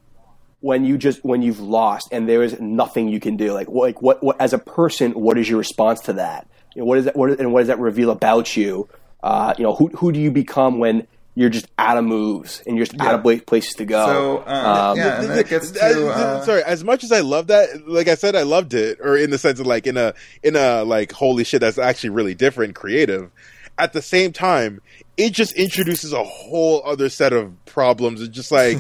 When 0.62 0.86
you 0.86 0.98
just 0.98 1.26
when 1.26 1.42
you've 1.42 1.60
lost 1.60 2.10
and 2.12 2.30
there 2.30 2.44
is 2.44 2.60
nothing 2.62 3.10
you 3.10 3.20
can 3.20 3.36
do. 3.36 3.52
Like, 3.52 3.68
what, 3.68 3.88
like 3.88 4.02
what, 4.02 4.24
what 4.24 4.40
as 4.40 4.54
a 4.54 4.60
person, 4.60 5.12
what 5.14 5.38
is 5.40 5.50
your 5.50 5.58
response 5.58 6.02
to 6.02 6.14
that? 6.14 6.48
You 6.76 6.82
know, 6.82 6.86
what 6.86 7.00
is 7.00 7.06
that? 7.06 7.16
What, 7.16 7.40
and 7.40 7.52
what 7.52 7.62
does 7.62 7.68
that 7.68 7.80
reveal 7.80 8.12
about 8.12 8.56
you? 8.56 8.88
Uh, 9.24 9.56
you 9.58 9.64
know, 9.64 9.74
who 9.74 9.88
who 9.88 10.12
do 10.12 10.20
you 10.20 10.30
become 10.32 10.78
when 10.78 11.08
you're 11.36 11.50
just 11.50 11.68
out 11.78 11.98
of 11.98 12.04
moves 12.04 12.62
and 12.68 12.76
you're 12.78 12.86
just 12.86 13.00
out 13.00 13.16
of 13.16 13.46
places 13.46 13.74
to 13.76 13.86
go? 13.86 14.06
So, 14.06 14.38
uh, 14.40 14.92
Um, 14.92 14.98
yeah, 14.98 15.22
and 15.22 15.30
then 15.30 15.46
gets 15.46 15.72
to 15.72 16.10
uh, 16.10 16.42
sorry 16.44 16.64
as 16.64 16.84
much 16.84 17.04
as 17.04 17.12
i 17.12 17.22
love 17.22 17.48
that 17.48 17.88
like 17.88 18.08
i 18.10 18.16
said 18.16 18.36
i 18.36 18.44
loved 18.44 18.74
it 18.74 19.00
or 19.02 19.16
in 19.18 19.30
the 19.30 19.38
sense 19.38 19.60
of 19.60 19.66
like 19.66 19.88
in 19.88 19.96
a 19.98 20.14
in 20.44 20.56
a 20.56 20.84
like 20.84 21.12
holy 21.14 21.44
shit 21.46 21.62
that's 21.62 21.78
actually 21.78 22.10
really 22.10 22.36
different 22.36 22.76
creative. 22.76 23.32
At 23.78 23.94
the 23.94 24.02
same 24.02 24.34
time 24.34 24.82
it 25.18 25.32
just 25.32 25.54
introduces 25.54 26.14
a 26.14 26.24
whole 26.24 26.82
other 26.86 27.10
set 27.10 27.32
of 27.34 27.54
problems. 27.66 28.22
It's 28.22 28.36
just 28.36 28.52
like 28.52 28.78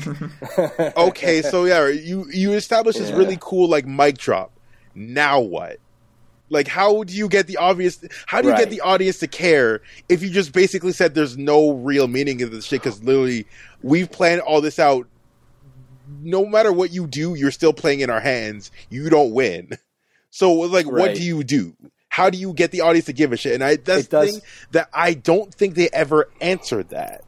okay 0.98 1.41
so 1.41 1.65
yeah 1.65 1.88
you 1.88 2.26
you 2.32 2.53
establish 2.53 2.98
this 2.98 3.10
Yeah. 3.10 3.15
really 3.18 3.38
cool 3.40 3.69
like 3.69 3.86
mic 3.86 4.18
drop. 4.18 4.52
Now 4.94 5.40
what 5.40 5.80
like 6.52 6.68
how 6.68 7.03
do 7.03 7.14
you 7.15 7.28
get 7.28 7.48
the 7.48 7.57
obvious 7.57 8.03
how 8.28 8.41
do 8.41 8.48
you 8.49 8.53
Right. 8.53 8.60
get 8.60 8.69
the 8.69 8.82
audience 8.82 9.19
to 9.19 9.28
care 9.28 9.82
if 10.10 10.22
you 10.22 10.30
just 10.30 10.52
basically 10.53 10.91
said 10.91 11.15
there's 11.15 11.38
no 11.38 11.72
real 11.72 12.07
meaning 12.07 12.40
in 12.41 12.52
this 12.52 12.65
shit 12.65 12.82
because 12.84 13.02
literally 13.03 13.48
we've 13.82 14.11
planned 14.11 14.41
all 14.41 14.61
this 14.61 14.78
out 14.78 15.07
no 16.23 16.45
matter 16.45 16.73
what 16.73 16.91
you 16.91 17.07
do, 17.07 17.36
you're 17.36 17.52
still 17.52 17.72
playing 17.73 18.02
in 18.02 18.10
our 18.10 18.19
hands. 18.19 18.69
You 18.90 19.10
don't 19.10 19.32
win. 19.32 19.78
So 20.30 20.52
like, 20.53 20.86
what 20.90 21.15
do 21.15 21.23
you 21.23 21.44
do? 21.44 21.73
How 22.10 22.30
do 22.30 22.38
you 22.38 22.53
get 22.53 22.72
the 22.72 22.82
audience 22.82 23.06
to 23.06 23.14
give 23.14 23.32
a 23.32 23.38
shit? 23.38 23.53
And 23.53 23.64
I 23.64 23.78
that's 23.78 24.07
the 24.07 24.28
thing 24.28 24.41
that 24.72 24.90
I 24.94 25.14
don't 25.14 25.53
think 25.53 25.76
they 25.76 25.90
ever 25.94 26.30
answered 26.41 26.90
that. 26.90 27.23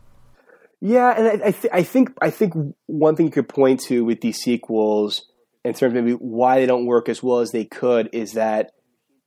Yeah, 0.82 1.14
and 1.18 1.28
I, 1.44 1.48
I, 1.48 1.52
th- 1.52 1.74
I 1.74 1.84
think 1.84 2.12
I 2.22 2.30
think 2.30 2.54
one 2.88 3.16
thing 3.16 3.26
you 3.28 3.32
could 3.32 3.48
point 3.48 3.80
to 3.82 4.04
with 4.04 4.20
these 4.20 4.38
sequels, 4.38 5.26
in 5.64 5.74
terms 5.74 5.94
of 5.96 6.04
maybe 6.04 6.16
why 6.16 6.60
they 6.60 6.66
don't 6.66 6.86
work 6.86 7.08
as 7.08 7.24
well 7.24 7.40
as 7.40 7.52
they 7.52 7.64
could, 7.64 8.10
is 8.12 8.34
that 8.34 8.72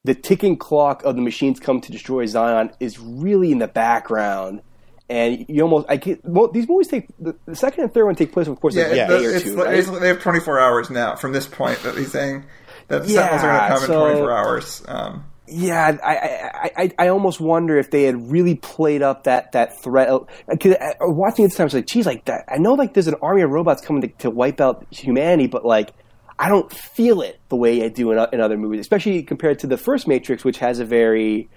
the 0.06 0.14
ticking 0.14 0.56
clock 0.56 1.02
of 1.04 1.16
the 1.16 1.22
machines 1.22 1.58
come 1.60 1.80
to 1.80 1.92
destroy 1.92 2.24
Zion 2.26 2.70
is 2.80 2.98
really 2.98 3.50
in 3.52 3.58
the 3.58 3.68
background, 3.68 4.62
and 5.10 5.44
you 5.48 5.62
almost 5.62 5.86
I 5.88 5.96
get 5.96 6.24
well, 6.24 6.48
these 6.48 6.68
movies 6.68 6.88
take 6.88 7.08
the, 7.18 7.36
the 7.46 7.54
second 7.56 7.84
and 7.84 7.92
third 7.92 8.06
one 8.06 8.14
take 8.14 8.32
place, 8.32 8.46
of 8.46 8.60
course, 8.60 8.74
yeah, 8.74 8.86
like 8.86 8.96
Yeah. 8.96 9.04
it- 9.04 9.18
day 9.18 9.26
or 9.26 9.30
it's, 9.30 9.44
two. 9.44 9.56
right? 9.56 10.00
they 10.00 10.08
have 10.08 10.20
24 10.22 10.58
hours 10.60 10.90
now 10.90 11.16
from 11.16 11.32
this 11.32 11.46
point 11.46 11.82
that 11.82 11.96
he's 11.96 12.12
saying 12.12 12.44
that 12.88 13.04
the 13.04 13.12
Yeah, 13.12 13.28
Sentinels 13.38 13.42
are 13.42 13.58
going 13.58 13.70
to 13.72 13.78
come 13.78 13.86
so- 13.86 14.06
in 14.06 14.12
24 14.12 14.32
hours. 14.32 14.82
Um, 14.88 15.24
Yeah, 15.48 15.96
I, 16.02 16.14
I, 16.14 16.70
I, 16.76 16.90
I 16.98 17.08
almost 17.08 17.40
wonder 17.40 17.76
if 17.78 17.90
they 17.92 18.02
had 18.04 18.30
really 18.32 18.56
played 18.56 19.00
up 19.02 19.24
that 19.24 19.52
that 19.52 19.80
threat. 19.82 20.08
Because 20.48 20.74
I- 20.80 20.94
I- 21.00 21.06
watching 21.06 21.44
it 21.44 21.48
this 21.48 21.56
time, 21.56 21.64
I 21.64 21.66
was 21.66 21.74
like, 21.74 21.86
geez, 21.86 22.06
like 22.06 22.24
that. 22.26 22.44
I 22.48 22.58
know 22.58 22.74
like 22.74 22.94
there's 22.94 23.06
an 23.08 23.14
army 23.22 23.42
of 23.42 23.50
robots 23.50 23.80
coming 23.80 24.02
to, 24.02 24.08
to 24.18 24.30
wipe 24.30 24.60
out 24.60 24.86
humanity, 24.90 25.46
but 25.46 25.64
like 25.64 25.90
I 26.38 26.48
don't 26.48 26.70
feel 26.72 27.22
it 27.22 27.40
the 27.48 27.56
way 27.56 27.84
I 27.84 27.88
do 27.88 28.12
in, 28.12 28.26
in 28.32 28.40
other 28.40 28.58
movies, 28.58 28.80
especially 28.80 29.22
compared 29.22 29.60
to 29.60 29.66
the 29.66 29.78
first 29.78 30.06
Matrix, 30.06 30.44
which 30.44 30.58
has 30.58 30.80
a 30.80 30.84
very 30.84 31.48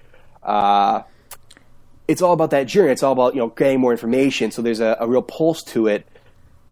uh, 0.42 1.02
it's 2.10 2.22
all 2.22 2.32
about 2.32 2.50
that 2.50 2.64
journey. 2.64 2.90
It's 2.90 3.02
all 3.02 3.12
about 3.12 3.34
you 3.34 3.40
know 3.40 3.48
getting 3.48 3.80
more 3.80 3.92
information. 3.92 4.50
So 4.50 4.62
there's 4.62 4.80
a, 4.80 4.96
a 5.00 5.08
real 5.08 5.22
pulse 5.22 5.62
to 5.64 5.86
it. 5.86 6.06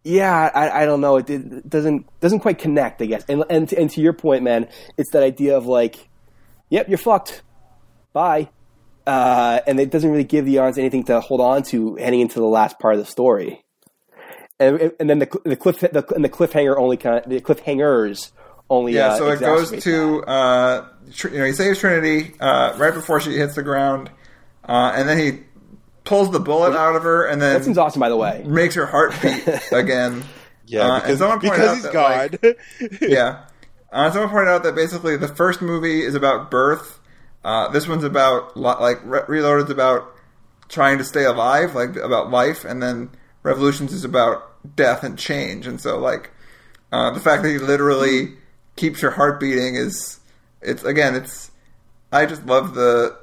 Yeah, 0.02 0.50
I, 0.52 0.82
I 0.82 0.84
don't 0.84 1.00
know. 1.00 1.16
It, 1.16 1.30
it 1.30 1.68
doesn't 1.68 2.06
doesn't 2.20 2.40
quite 2.40 2.58
connect, 2.58 3.00
I 3.02 3.06
guess. 3.06 3.24
And, 3.28 3.44
and 3.48 3.72
and 3.72 3.90
to 3.90 4.00
your 4.00 4.12
point, 4.12 4.42
man, 4.42 4.68
it's 4.96 5.12
that 5.12 5.22
idea 5.22 5.56
of 5.56 5.66
like, 5.66 6.08
yep, 6.70 6.88
you're 6.88 6.98
fucked. 6.98 7.42
Bye. 8.12 8.48
Uh, 9.06 9.60
and 9.66 9.80
it 9.80 9.90
doesn't 9.90 10.10
really 10.10 10.24
give 10.24 10.44
the 10.44 10.58
audience 10.58 10.76
anything 10.76 11.04
to 11.04 11.20
hold 11.20 11.40
on 11.40 11.62
to 11.62 11.94
heading 11.94 12.20
into 12.20 12.40
the 12.40 12.46
last 12.46 12.78
part 12.78 12.94
of 12.94 13.00
the 13.00 13.06
story. 13.06 13.64
And, 14.60 14.92
and 14.98 15.08
then 15.08 15.18
the 15.20 15.40
the 15.44 15.56
cliff 15.56 15.80
the, 15.80 16.04
and 16.14 16.24
the 16.24 16.28
cliffhanger 16.28 16.76
only 16.76 16.96
kind 16.96 17.24
of, 17.24 17.30
the 17.30 17.40
cliffhangers 17.40 18.32
only 18.68 18.92
yeah, 18.94 19.08
uh, 19.08 19.16
so 19.18 19.28
it 19.30 19.40
goes 19.40 19.70
to 19.84 20.22
uh, 20.24 20.88
tr- 21.12 21.28
you 21.28 21.38
know 21.38 21.44
he 21.44 21.52
saves 21.52 21.78
Trinity 21.78 22.34
uh, 22.40 22.74
right 22.76 22.92
before 22.92 23.20
she 23.20 23.36
hits 23.36 23.54
the 23.54 23.62
ground, 23.62 24.10
uh, 24.64 24.92
and 24.96 25.08
then 25.08 25.16
he 25.18 25.40
pulls 26.04 26.30
the 26.32 26.40
bullet 26.40 26.74
out 26.76 26.96
of 26.96 27.02
her, 27.04 27.26
and 27.26 27.40
then 27.40 27.54
That 27.54 27.64
seems 27.64 27.78
awesome, 27.78 28.00
by 28.00 28.08
the 28.08 28.16
way. 28.16 28.42
makes 28.46 28.74
her 28.74 28.86
heart 28.86 29.14
beat 29.22 29.46
again. 29.72 30.24
Yeah, 30.66 30.86
Uh, 30.86 31.00
because, 31.00 31.18
someone 31.18 31.38
because 31.38 31.74
he's 31.76 31.82
that, 31.84 31.92
God. 31.92 32.38
like, 32.42 33.00
yeah. 33.00 33.44
Uh, 33.90 34.10
someone 34.10 34.28
pointed 34.28 34.48
out 34.50 34.64
that 34.64 34.74
basically 34.74 35.16
the 35.16 35.28
first 35.28 35.62
movie 35.62 36.02
is 36.02 36.14
about 36.14 36.50
birth. 36.50 37.00
Uh, 37.42 37.68
this 37.70 37.88
one's 37.88 38.04
about 38.04 38.54
li- 38.54 38.74
like 38.80 38.98
Re- 39.02 39.22
Reloaded's 39.28 39.70
about 39.70 40.14
trying 40.68 40.98
to 40.98 41.04
stay 41.04 41.24
alive, 41.24 41.74
like 41.74 41.96
about 41.96 42.30
life, 42.30 42.66
and 42.66 42.82
then 42.82 43.08
Revolutions 43.42 43.92
is 43.92 44.04
about 44.04 44.44
death 44.76 45.02
and 45.04 45.18
change. 45.18 45.66
And 45.66 45.80
so, 45.80 45.98
like 45.98 46.30
uh, 46.92 47.10
the 47.12 47.20
fact 47.20 47.42
that 47.42 47.50
he 47.50 47.58
literally 47.58 48.34
keeps 48.76 49.02
your 49.02 49.10
heart 49.12 49.40
beating 49.40 49.74
is 49.74 50.20
it's 50.62 50.84
again 50.84 51.14
it's 51.14 51.50
I 52.12 52.26
just 52.26 52.44
love 52.46 52.74
the 52.74 53.16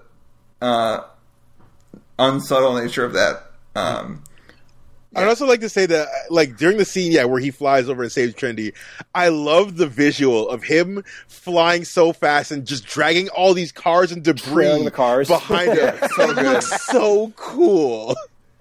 uh, 0.62 1.02
unsubtle 2.20 2.76
nature 2.82 3.04
of 3.04 3.14
that. 3.14 3.44
Um, 3.76 4.24
I'd 5.18 5.28
also 5.30 5.46
like 5.46 5.62
to 5.62 5.70
say 5.70 5.86
that, 5.86 6.08
like 6.30 6.58
during 6.58 6.78
the 6.78 6.84
scene, 6.84 7.12
yeah, 7.14 7.24
where 7.24 7.40
he 7.40 7.50
flies 7.50 7.88
over 7.88 8.04
and 8.04 8.12
saves 8.12 8.34
Trinity, 8.34 8.74
I 9.14 9.30
love 9.30 9.78
the 9.78 9.88
visual 9.88 10.50
of 10.50 10.64
him 10.64 11.04
flying 11.30 11.86
so 11.86 12.12
fast 12.12 12.52
and 12.52 12.68
just 12.68 12.86
dragging 12.86 13.30
all 13.30 13.54
these 13.54 13.72
cars 13.72 14.12
and 14.12 14.24
debris 14.24 14.52
Trailing 14.52 14.84
the 14.84 14.92
cars. 14.92 15.30
behind 15.30 15.72
him. 15.78 15.96
so 16.16 16.30
it 16.32 16.36
looks 16.36 16.86
so 16.88 17.32
cool. 17.38 18.16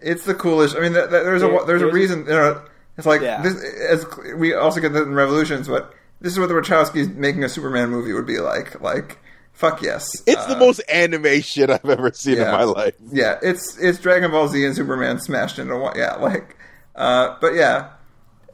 It's 0.04 0.24
the 0.24 0.34
coolest. 0.34 0.76
I 0.76 0.80
mean, 0.80 0.92
th- 0.92 1.10
th- 1.10 1.22
there's 1.24 1.42
a 1.42 1.46
There- 1.46 1.52
there's 1.56 1.62
a 1.62 1.66
there's 1.66 1.82
a- 1.82 1.86
reason. 1.94 2.18
You 2.26 2.32
know, 2.32 2.60
it's 2.96 3.06
like 3.06 3.20
Yeah. 3.22 3.42
this. 3.42 3.54
As 3.88 4.06
we 4.36 4.54
also 4.54 4.80
get 4.80 4.92
that 4.92 5.02
in 5.02 5.14
Revolutions, 5.14 5.66
but 5.68 5.92
this 6.20 6.32
is 6.32 6.38
what 6.38 6.48
the 6.48 6.54
Wachowskis 6.54 7.14
making 7.16 7.42
a 7.44 7.48
Superman 7.48 7.90
movie 7.90 8.12
would 8.12 8.26
be 8.26 8.38
like. 8.38 8.80
Like, 8.80 9.18
fuck 9.52 9.82
yes, 9.82 10.06
It's 10.26 10.44
the 10.46 10.56
Uh, 10.56 10.58
most 10.58 10.80
anime 10.92 11.40
shit 11.40 11.70
I've 11.70 11.84
ever 11.88 12.10
seen 12.12 12.36
yeah. 12.36 12.46
in 12.46 12.52
my 12.52 12.64
life. 12.64 12.94
Yeah, 13.12 13.38
it's 13.42 13.76
it's 13.78 13.98
Dragon 13.98 14.30
Ball 14.30 14.48
Z 14.48 14.64
and 14.64 14.74
Superman 14.76 15.18
smashed 15.20 15.58
into 15.58 15.76
one. 15.76 15.96
Yeah, 15.96 16.14
like, 16.16 16.56
uh, 16.96 17.34
but 17.40 17.54
yeah, 17.54 17.86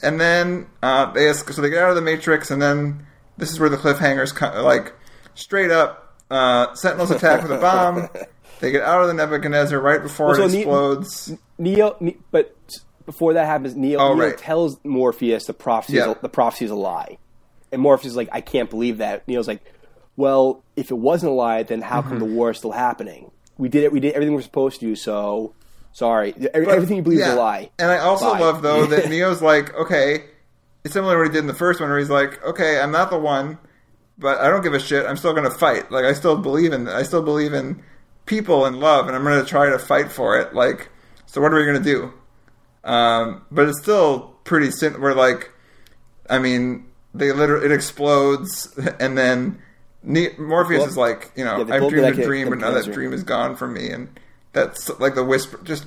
and 0.03 0.21
then 0.21 0.67
uh, 0.83 1.11
they 1.13 1.29
es- 1.29 1.45
so 1.55 1.61
they 1.63 1.71
get 1.71 1.83
out 1.83 1.91
of 1.91 1.97
the 1.97 2.03
Matrix, 2.03 2.51
and 2.51 2.61
then 2.63 3.07
this 3.39 3.51
is 3.51 3.59
where 3.61 3.69
the 3.69 3.77
cliffhangers 3.77 4.35
come, 4.35 4.55
like 4.63 4.93
straight 5.35 5.71
up. 5.71 6.07
Uh, 6.31 6.73
Sentinels 6.75 7.11
attack 7.11 7.43
with 7.43 7.51
a 7.51 7.59
bomb. 7.59 8.09
They 8.61 8.71
get 8.71 8.83
out 8.83 9.03
of 9.03 9.09
the 9.09 9.15
Nebuchadnezzar 9.15 9.79
right 9.79 10.03
before 10.03 10.29
Well, 10.29 10.37
so 10.37 10.45
it 10.45 10.55
explodes. 10.55 11.33
Neo, 11.59 11.97
ne- 12.01 12.17
but 12.31 12.55
before 13.07 13.35
that 13.35 13.47
happens, 13.47 13.75
Neo, 13.75 13.99
Oh, 13.99 14.15
Neo 14.15 14.27
right. 14.27 14.39
tells 14.39 14.79
Morpheus 14.85 15.47
the 15.47 15.53
prophecy 15.55 15.97
Yeah. 15.97 16.11
is 16.11 16.17
a, 16.17 16.19
the 16.23 16.29
prophecy 16.29 16.67
is 16.67 16.71
a 16.71 16.75
lie, 16.77 17.19
and 17.73 17.81
Morpheus 17.83 18.11
is 18.13 18.17
like, 18.17 18.29
"I 18.33 18.41
can't 18.41 18.69
believe 18.71 18.99
that." 18.99 19.27
Neo's 19.27 19.49
like, 19.49 19.63
"Well, 20.17 20.63
if 20.77 20.91
it 20.91 20.99
wasn't 20.99 21.33
a 21.33 21.35
lie, 21.35 21.63
then 21.63 21.81
how 21.81 22.03
come 22.03 22.19
the 22.19 22.27
Mm-hmm. 22.27 22.35
war 22.35 22.51
is 22.51 22.59
still 22.59 22.73
happening? 22.73 23.31
We 23.59 23.69
did 23.69 23.85
it. 23.85 23.93
We 23.93 24.01
did 24.01 24.13
everything 24.15 24.35
we 24.35 24.41
are 24.41 24.45
supposed 24.45 24.81
to. 24.81 24.95
So 24.95 25.55
sorry, 25.93 26.35
Every- 26.55 26.69
everything 26.71 26.97
you 26.99 27.03
believe 27.03 27.21
is 27.21 27.27
a 27.27 27.35
lie." 27.35 27.71
And 27.79 27.91
I 27.91 27.99
also 27.99 28.33
Bye. 28.33 28.39
love 28.41 28.63
though 28.63 28.87
that 28.87 29.09
Neo's 29.11 29.43
like, 29.43 29.75
okay, 29.75 30.25
it's 30.85 30.95
similar 30.95 31.15
to 31.15 31.19
what 31.19 31.27
he 31.29 31.33
did 31.33 31.41
in 31.41 31.47
the 31.47 31.55
first 31.55 31.81
one, 31.81 31.89
where 31.91 31.99
he's 31.99 32.11
like, 32.11 32.43
okay, 32.45 32.81
I'm 32.81 32.91
not 32.93 33.11
the 33.11 33.19
one, 33.19 33.59
but 34.19 34.39
I 34.39 34.49
don't 34.49 34.63
give 34.63 34.73
a 34.75 34.79
shit. 34.81 35.05
I'm 35.05 35.17
still 35.17 35.33
going 35.33 35.51
to 35.51 35.57
fight. 35.57 35.91
Like 35.91 36.05
I 36.05 36.13
still 36.15 36.37
believe 36.39 36.73
in, 36.73 36.89
I 36.89 37.03
still 37.03 37.23
believe 37.23 37.53
in 37.53 37.83
people 38.31 38.65
and 38.65 38.79
love, 38.79 39.09
and 39.09 39.17
I'm 39.17 39.25
going 39.25 39.43
to 39.45 39.49
try 39.49 39.69
to 39.69 39.79
fight 39.79 40.11
for 40.13 40.39
it. 40.39 40.55
Like, 40.55 40.89
so 41.27 41.41
what 41.41 41.53
are 41.53 41.57
we 41.57 41.65
going 41.65 41.83
to 41.83 41.85
do? 41.85 42.13
Um, 42.85 43.45
but 43.51 43.69
it's 43.69 43.83
still 43.83 44.37
pretty 44.45 44.71
simple. 44.71 45.03
We're 45.03 45.15
like, 45.15 45.51
I 46.31 46.39
mean, 46.39 46.87
they 47.13 47.33
literally 47.33 47.67
it 47.67 47.73
explodes, 47.73 48.73
and 49.01 49.19
then 49.19 49.61
ne- 50.05 50.37
Morpheus 50.39 50.79
Well, 50.79 50.89
is 50.89 50.97
like, 50.97 51.33
you 51.37 51.45
know, 51.45 51.65
yeah, 51.67 51.75
I've 51.75 51.89
dreamed 51.91 52.05
like 52.05 52.19
a 52.19 52.25
dream, 52.25 52.49
but 52.49 52.59
now 52.59 52.71
that 52.71 52.91
dream 52.93 53.13
is 53.13 53.25
gone 53.25 53.57
from 53.57 53.75
me, 53.75 53.91
and 53.91 54.09
that's 54.53 54.89
like 55.01 55.17
the 55.17 55.25
whisper. 55.25 55.61
Just 55.65 55.87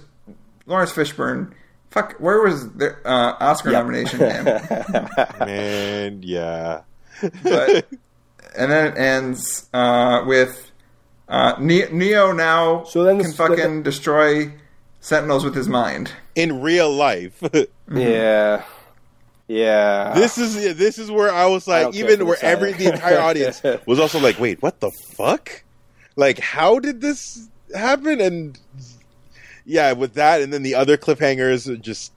Laurence 0.65 0.91
Fishburne. 0.91 1.53
Fuck, 1.91 2.15
where 2.19 2.41
was 2.41 2.71
the 2.73 2.95
uh, 3.05 3.37
Oscar 3.39 3.71
Yep. 3.71 3.83
nomination? 3.85 4.19
Man? 4.19 4.45
Man, 5.39 6.23
yeah. 6.23 6.81
but 7.43 7.87
and 8.57 8.71
then 8.71 8.87
it 8.91 8.97
ends 8.97 9.69
uh, 9.73 10.23
with 10.25 10.71
uh, 11.33 11.55
Neo 11.59 12.31
now 12.31 12.83
So 12.83 13.03
then 13.03 13.17
can 13.17 13.27
this- 13.27 13.35
fucking 13.35 13.83
destroy 13.83 14.51
Sentinels 15.01 15.43
with 15.43 15.55
his 15.55 15.67
mind. 15.67 16.11
In 16.35 16.61
real 16.61 16.91
life. 16.91 17.39
Mm-hmm. 17.89 17.97
Yeah, 17.97 18.63
yeah. 19.49 20.13
This 20.15 20.37
is 20.37 20.77
this 20.77 20.97
is 20.97 21.11
where 21.11 21.29
I 21.29 21.47
was 21.47 21.67
like, 21.67 21.83
don't 21.83 21.95
even 21.95 22.25
where 22.25 22.37
every 22.41 22.71
the 22.71 22.93
entire 22.93 23.19
audience 23.19 23.61
was 23.85 23.99
also 23.99 24.19
like, 24.21 24.39
wait, 24.39 24.61
what 24.61 24.79
the 24.79 24.89
fuck? 24.89 25.63
Like, 26.15 26.39
how 26.39 26.79
did 26.79 27.01
this 27.01 27.49
happen? 27.75 28.21
And 28.21 28.57
yeah, 29.65 29.91
with 29.91 30.13
that, 30.13 30.41
and 30.41 30.53
then 30.53 30.63
the 30.63 30.75
other 30.75 30.95
cliffhangers, 30.95 31.67
are 31.67 31.75
just 31.75 32.13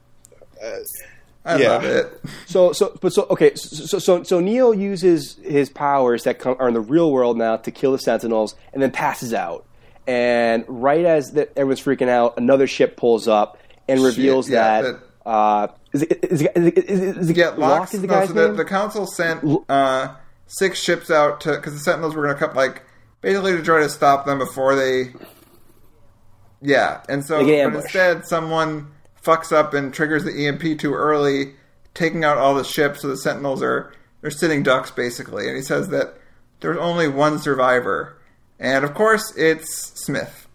I 1.46 1.56
Yeah. 1.58 1.68
love 1.70 1.84
it. 1.84 2.20
So, 2.46 2.72
so, 2.72 2.96
but 3.00 3.12
so, 3.12 3.26
okay, 3.30 3.54
so, 3.54 3.98
so, 3.98 4.22
so 4.24 4.40
Neo 4.40 4.72
uses 4.72 5.36
his 5.42 5.70
powers 5.70 6.24
that 6.24 6.38
come, 6.38 6.56
are 6.58 6.68
in 6.68 6.74
the 6.74 6.80
real 6.80 7.10
world 7.12 7.38
now 7.38 7.56
to 7.56 7.70
kill 7.70 7.92
the 7.92 7.98
Sentinels, 7.98 8.54
and 8.72 8.82
then 8.82 8.90
passes 8.90 9.32
out. 9.32 9.64
And 10.06 10.64
right 10.68 11.04
as 11.04 11.32
the, 11.32 11.48
everyone's 11.58 11.80
freaking 11.82 12.08
out, 12.08 12.36
another 12.36 12.66
ship 12.66 12.96
pulls 12.96 13.26
up 13.28 13.58
and 13.88 14.02
reveals 14.02 14.48
yeah, 14.50 14.82
that, 14.82 15.00
uh, 15.24 15.68
is 15.92 16.02
it, 16.02 16.24
is 16.24 16.42
it, 16.42 16.52
is 16.56 16.66
it, 16.66 16.78
is 16.78 17.00
it, 17.00 17.16
is 17.18 17.30
it 17.30 17.36
Yeah, 17.36 17.48
Lock 17.50 17.58
Lock. 17.58 17.94
is 17.94 18.00
the 18.02 18.06
no, 18.06 18.12
guy's 18.14 18.28
so 18.28 18.34
the, 18.34 18.46
name? 18.48 18.56
the 18.56 18.64
council 18.64 19.06
sent 19.06 19.44
uh, 19.68 20.14
six 20.46 20.80
ships 20.80 21.10
out 21.10 21.40
to 21.42 21.52
because 21.52 21.72
the 21.74 21.80
Sentinels 21.80 22.14
were 22.14 22.22
going 22.24 22.36
to 22.36 22.46
come, 22.46 22.54
like 22.56 22.82
basically 23.20 23.52
to 23.52 23.62
try 23.62 23.80
to 23.80 23.88
stop 23.88 24.26
them 24.26 24.38
before 24.38 24.74
they 24.76 25.12
Yeah, 26.60 27.02
and 27.08 27.24
so 27.24 27.44
but 27.44 27.74
instead, 27.84 28.26
someone 28.26 28.92
fucks 29.26 29.50
up 29.52 29.74
and 29.74 29.92
triggers 29.92 30.24
the 30.24 30.46
EMP 30.46 30.78
too 30.78 30.94
early, 30.94 31.54
taking 31.94 32.24
out 32.24 32.38
all 32.38 32.54
the 32.54 32.64
ships. 32.64 33.02
So 33.02 33.08
the 33.08 33.16
Sentinels 33.16 33.62
are 33.62 33.92
they're 34.20 34.30
sitting 34.30 34.62
ducks 34.62 34.90
basically. 34.90 35.48
And 35.48 35.56
he 35.56 35.62
says 35.62 35.88
that 35.88 36.14
there's 36.60 36.78
only 36.78 37.08
one 37.08 37.38
survivor, 37.38 38.16
and 38.58 38.84
of 38.84 38.94
course 38.94 39.34
it's 39.36 39.92
Smith. 40.00 40.46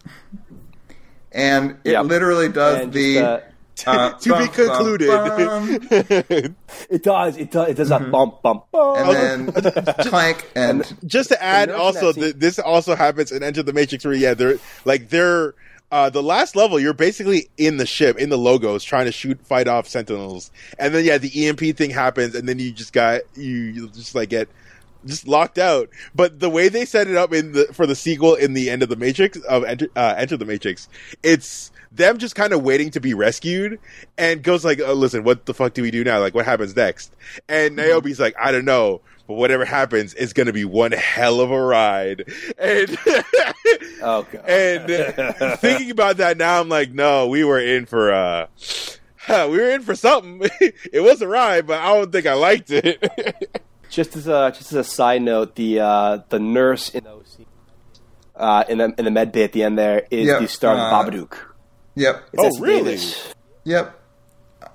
And 1.30 1.76
it 1.84 1.92
Yep. 1.92 2.04
literally 2.06 2.48
does 2.48 2.80
And 2.80 2.92
the 2.92 3.14
just, 3.14 3.88
uh, 3.88 3.90
uh, 3.90 4.12
to 4.18 4.22
be 4.24 4.28
bum, 4.30 4.38
bum, 4.46 4.54
concluded. 4.54 5.08
bum, 5.08 5.78
it 6.90 7.02
does. 7.02 7.36
It 7.38 7.50
does. 7.50 7.68
It 7.68 7.74
does 7.76 7.90
a 7.90 7.98
bump, 8.00 8.42
bump, 8.42 8.64
bump. 8.70 8.98
and 8.98 9.52
then 9.54 9.94
clank 10.08 10.46
and 10.54 10.84
just 11.06 11.30
to 11.30 11.42
add, 11.42 11.70
also 11.70 12.08
that 12.08 12.14
scene- 12.14 12.22
th- 12.24 12.34
this 12.36 12.58
also 12.58 12.94
happens 12.94 13.32
in 13.32 13.42
Enter 13.42 13.62
the 13.62 13.72
Matrix 13.72 14.04
where 14.04 14.12
yeah, 14.14 14.34
they're 14.34 14.58
like 14.84 15.08
they're 15.08 15.54
uh, 15.92 16.08
the 16.10 16.22
last 16.22 16.56
level. 16.56 16.80
You're 16.80 16.94
basically 16.94 17.48
in 17.58 17.76
the 17.76 17.86
ship 17.86 18.18
in 18.18 18.30
the 18.30 18.38
logos 18.38 18.82
trying 18.82 19.04
to 19.04 19.12
shoot 19.12 19.38
fight 19.46 19.68
off 19.68 19.86
Sentinels, 19.86 20.50
and 20.78 20.92
then 20.94 21.04
yeah, 21.04 21.18
the 21.18 21.46
EMP 21.46 21.76
thing 21.76 21.90
happens, 21.90 22.34
and 22.34 22.48
then 22.48 22.58
you 22.58 22.72
just 22.72 22.92
got 22.92 23.20
you, 23.36 23.46
you 23.46 23.88
just 23.90 24.14
like 24.14 24.30
get 24.30 24.48
just 25.04 25.28
locked 25.28 25.58
out. 25.58 25.90
But 26.14 26.40
the 26.40 26.48
way 26.48 26.68
they 26.68 26.86
set 26.86 27.08
it 27.08 27.16
up 27.16 27.32
in 27.32 27.52
the 27.52 27.66
for 27.74 27.86
the 27.86 27.94
sequel 27.94 28.34
in 28.34 28.54
the 28.54 28.70
end 28.70 28.82
of 28.82 28.88
the 28.88 28.96
Matrix 28.96 29.38
of 29.42 29.64
Enter, 29.64 29.88
uh, 29.94 30.14
Enter 30.16 30.38
the 30.38 30.46
Matrix, 30.46 30.88
it's 31.22 31.70
them 31.92 32.16
just 32.16 32.34
kind 32.34 32.54
of 32.54 32.62
waiting 32.62 32.90
to 32.90 33.00
be 33.00 33.12
rescued 33.12 33.78
and 34.16 34.42
goes 34.42 34.64
like, 34.64 34.80
oh, 34.80 34.94
listen, 34.94 35.24
what 35.24 35.44
the 35.44 35.52
fuck 35.52 35.74
do 35.74 35.82
we 35.82 35.90
do 35.90 36.02
now? 36.02 36.20
Like, 36.20 36.34
what 36.34 36.46
happens 36.46 36.74
next? 36.74 37.14
And 37.50 37.76
Niobe's 37.76 38.18
like, 38.18 38.34
I 38.40 38.50
don't 38.50 38.64
know. 38.64 39.02
But 39.32 39.38
whatever 39.38 39.64
happens, 39.64 40.12
it's 40.12 40.34
going 40.34 40.48
to 40.48 40.52
be 40.52 40.66
one 40.66 40.92
hell 40.92 41.40
of 41.40 41.50
a 41.50 41.58
ride. 41.58 42.30
And, 42.58 42.98
Oh 44.02 44.26
god. 44.30 44.44
and 44.46 45.58
thinking 45.58 45.90
about 45.90 46.18
that 46.18 46.36
now, 46.36 46.60
I'm 46.60 46.68
like, 46.68 46.92
no, 46.92 47.28
we 47.28 47.44
were 47.44 47.58
in 47.58 47.86
for, 47.86 48.12
uh, 48.12 48.46
we 49.28 49.56
were 49.56 49.70
in 49.70 49.80
for 49.80 49.94
something. 49.94 50.50
it 50.92 51.00
was 51.02 51.22
a 51.22 51.28
ride, 51.28 51.66
but 51.66 51.80
I 51.80 51.94
don't 51.94 52.12
think 52.12 52.26
I 52.26 52.34
liked 52.34 52.70
it. 52.70 53.62
just 53.88 54.16
as 54.16 54.26
a 54.26 54.52
just 54.54 54.70
as 54.72 54.78
a 54.78 54.84
side 54.84 55.22
note, 55.22 55.54
the 55.54 55.80
uh, 55.80 56.18
the 56.28 56.38
nurse 56.38 56.90
in 56.90 57.04
those 57.04 57.38
uh, 58.36 58.64
in 58.68 58.78
the 58.78 58.92
in 58.98 59.04
the 59.06 59.10
med 59.10 59.32
bay 59.32 59.44
at 59.44 59.52
the 59.52 59.62
end 59.62 59.78
there 59.78 60.06
is 60.10 60.26
Yeah, 60.26 60.40
the 60.40 60.48
star 60.48 60.74
uh, 60.74 60.90
of 61.00 61.06
Babadook. 61.06 61.38
yep, 61.94 62.22
It's 62.34 62.56
Oh, 62.58 62.60
really? 62.60 62.82
Davis. 62.96 63.34
yep. 63.64 63.98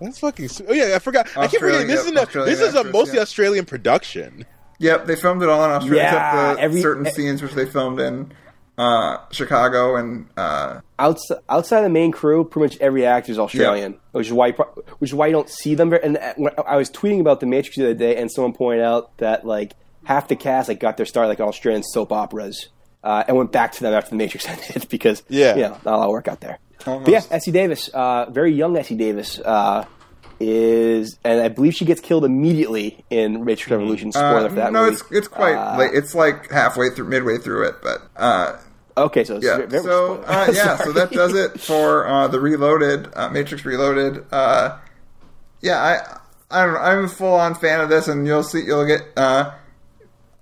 That's 0.02 0.20
fucking. 0.20 0.48
su- 0.50 0.66
Oh 0.68 0.74
yeah, 0.74 0.96
I 0.96 1.00
forgot. 1.00 1.28
I 1.38 1.48
keep 1.48 1.62
Australian, 1.62 1.82
forgetting 1.82 1.88
this 1.88 2.06
yeah, 2.14 2.22
is 2.24 2.36
a, 2.36 2.46
this 2.46 2.60
is 2.62 2.76
a 2.76 2.84
mostly 2.86 3.16
yeah. 3.16 3.22
Australian 3.22 3.66
production. 3.66 4.46
Yep, 4.80 5.06
they 5.08 5.16
filmed 5.16 5.42
it 5.42 5.50
all 5.50 5.64
in 5.66 5.72
Australia 5.72 6.04
Yeah, 6.04 6.42
except 6.44 6.58
the 6.58 6.64
every- 6.64 6.82
certain 6.82 7.08
e- 7.08 7.12
scenes 7.12 7.42
which 7.42 7.54
they 7.54 7.66
filmed 7.66 8.00
in 8.00 8.32
uh, 8.78 9.18
Chicago 9.32 9.96
and 9.96 10.28
uh, 10.38 10.82
Outside, 11.00 11.38
outside 11.50 11.82
the 11.82 11.90
main 11.90 12.12
crew, 12.12 12.44
pretty 12.44 12.76
much 12.76 12.82
every 12.82 13.06
actor 13.06 13.32
is 13.32 13.40
Australian, 13.40 13.98
which 14.12 14.28
is 14.28 14.34
why 14.34 14.48
you 14.48 14.54
which 15.00 15.10
is 15.10 15.16
why 15.16 15.26
you 15.28 15.34
don't 15.34 15.50
see 15.50 15.74
them. 15.76 15.90
Very, 15.90 16.04
and 16.04 16.18
uh, 16.18 16.34
when 16.38 16.54
I 16.68 16.76
was 16.76 16.90
tweeting 16.92 17.20
about 17.20 17.40
the 17.40 17.46
Matrix 17.48 17.76
the 17.78 17.86
other 17.86 17.94
day, 17.96 18.16
and 18.18 18.32
someone 18.32 18.54
pointed 18.54 18.84
out 18.84 19.18
that 19.18 19.46
like 19.46 19.74
half 20.04 20.28
the 20.28 20.36
cast 20.36 20.70
like 20.70 20.80
got 20.80 20.96
their 20.98 21.06
start 21.08 21.28
like 21.28 21.40
Australian 21.40 21.82
soap 21.84 22.12
operas, 22.12 22.70
uh, 23.04 23.24
and 23.28 23.36
went 23.36 23.52
back 23.52 23.72
to 23.74 23.82
them 23.82 23.94
after 23.96 24.12
the 24.12 24.16
Matrix 24.16 24.48
ended 24.48 24.88
because 24.90 25.24
Yeah. 25.28 25.56
you 25.56 25.62
know, 25.64 25.70
not 25.84 25.86
a 25.86 25.98
lot 25.98 26.06
of 26.06 26.12
work 26.12 26.28
out 26.28 26.42
there. 26.42 26.60
Almost. 26.86 27.06
But 27.06 27.12
yeah, 27.12 27.22
Essie 27.32 27.52
Davis, 27.52 27.90
uh, 27.90 28.30
very 28.30 28.54
young 28.54 28.78
Essie 28.78 28.96
Davis, 28.96 29.40
uh, 29.40 29.86
is, 30.40 31.18
and 31.24 31.42
I 31.42 31.48
believe 31.50 31.74
she 31.74 31.86
gets 31.86 32.00
killed 32.02 32.24
immediately 32.24 33.04
in 33.10 33.44
Matrix 33.44 33.72
Revolution. 33.72 34.12
Spoiler 34.12 34.46
uh, 34.46 34.50
for 34.50 34.56
that 34.56 34.72
no, 34.72 34.84
movie. 34.84 34.94
it's 34.94 35.04
it's 35.12 35.28
quite 35.28 35.56
Uh, 35.56 35.78
late. 35.80 35.92
It's 35.94 36.14
like 36.14 36.52
halfway 36.52 36.90
through, 36.92 37.08
midway 37.10 37.38
through 37.38 37.68
it, 37.70 37.76
but 37.82 38.02
uh, 38.16 38.58
okay. 38.98 39.24
So 39.24 39.40
yeah. 39.42 39.58
very, 39.58 39.68
very 39.68 39.84
so 39.84 40.22
uh, 40.28 40.50
yeah, 40.54 40.78
so 40.78 40.92
that 40.94 41.12
does 41.12 41.34
it 41.34 41.60
for 41.60 42.08
uh, 42.08 42.28
the 42.28 42.40
Reloaded 42.40 43.10
uh, 43.16 43.30
Matrix 43.30 43.66
Reloaded. 43.66 44.26
Uh, 44.32 44.78
yeah, 45.62 45.78
I 45.82 46.18
I 46.60 46.66
don't 46.66 46.76
know. 46.76 46.80
I'm 46.82 47.06
a 47.06 47.10
full 47.10 47.34
on 47.34 47.56
fan 47.56 47.82
of 47.82 47.90
this, 47.90 48.08
and 48.08 48.28
you'll 48.28 48.44
see. 48.44 48.62
You'll 48.64 48.86
get 48.86 49.02
uh, 49.18 49.52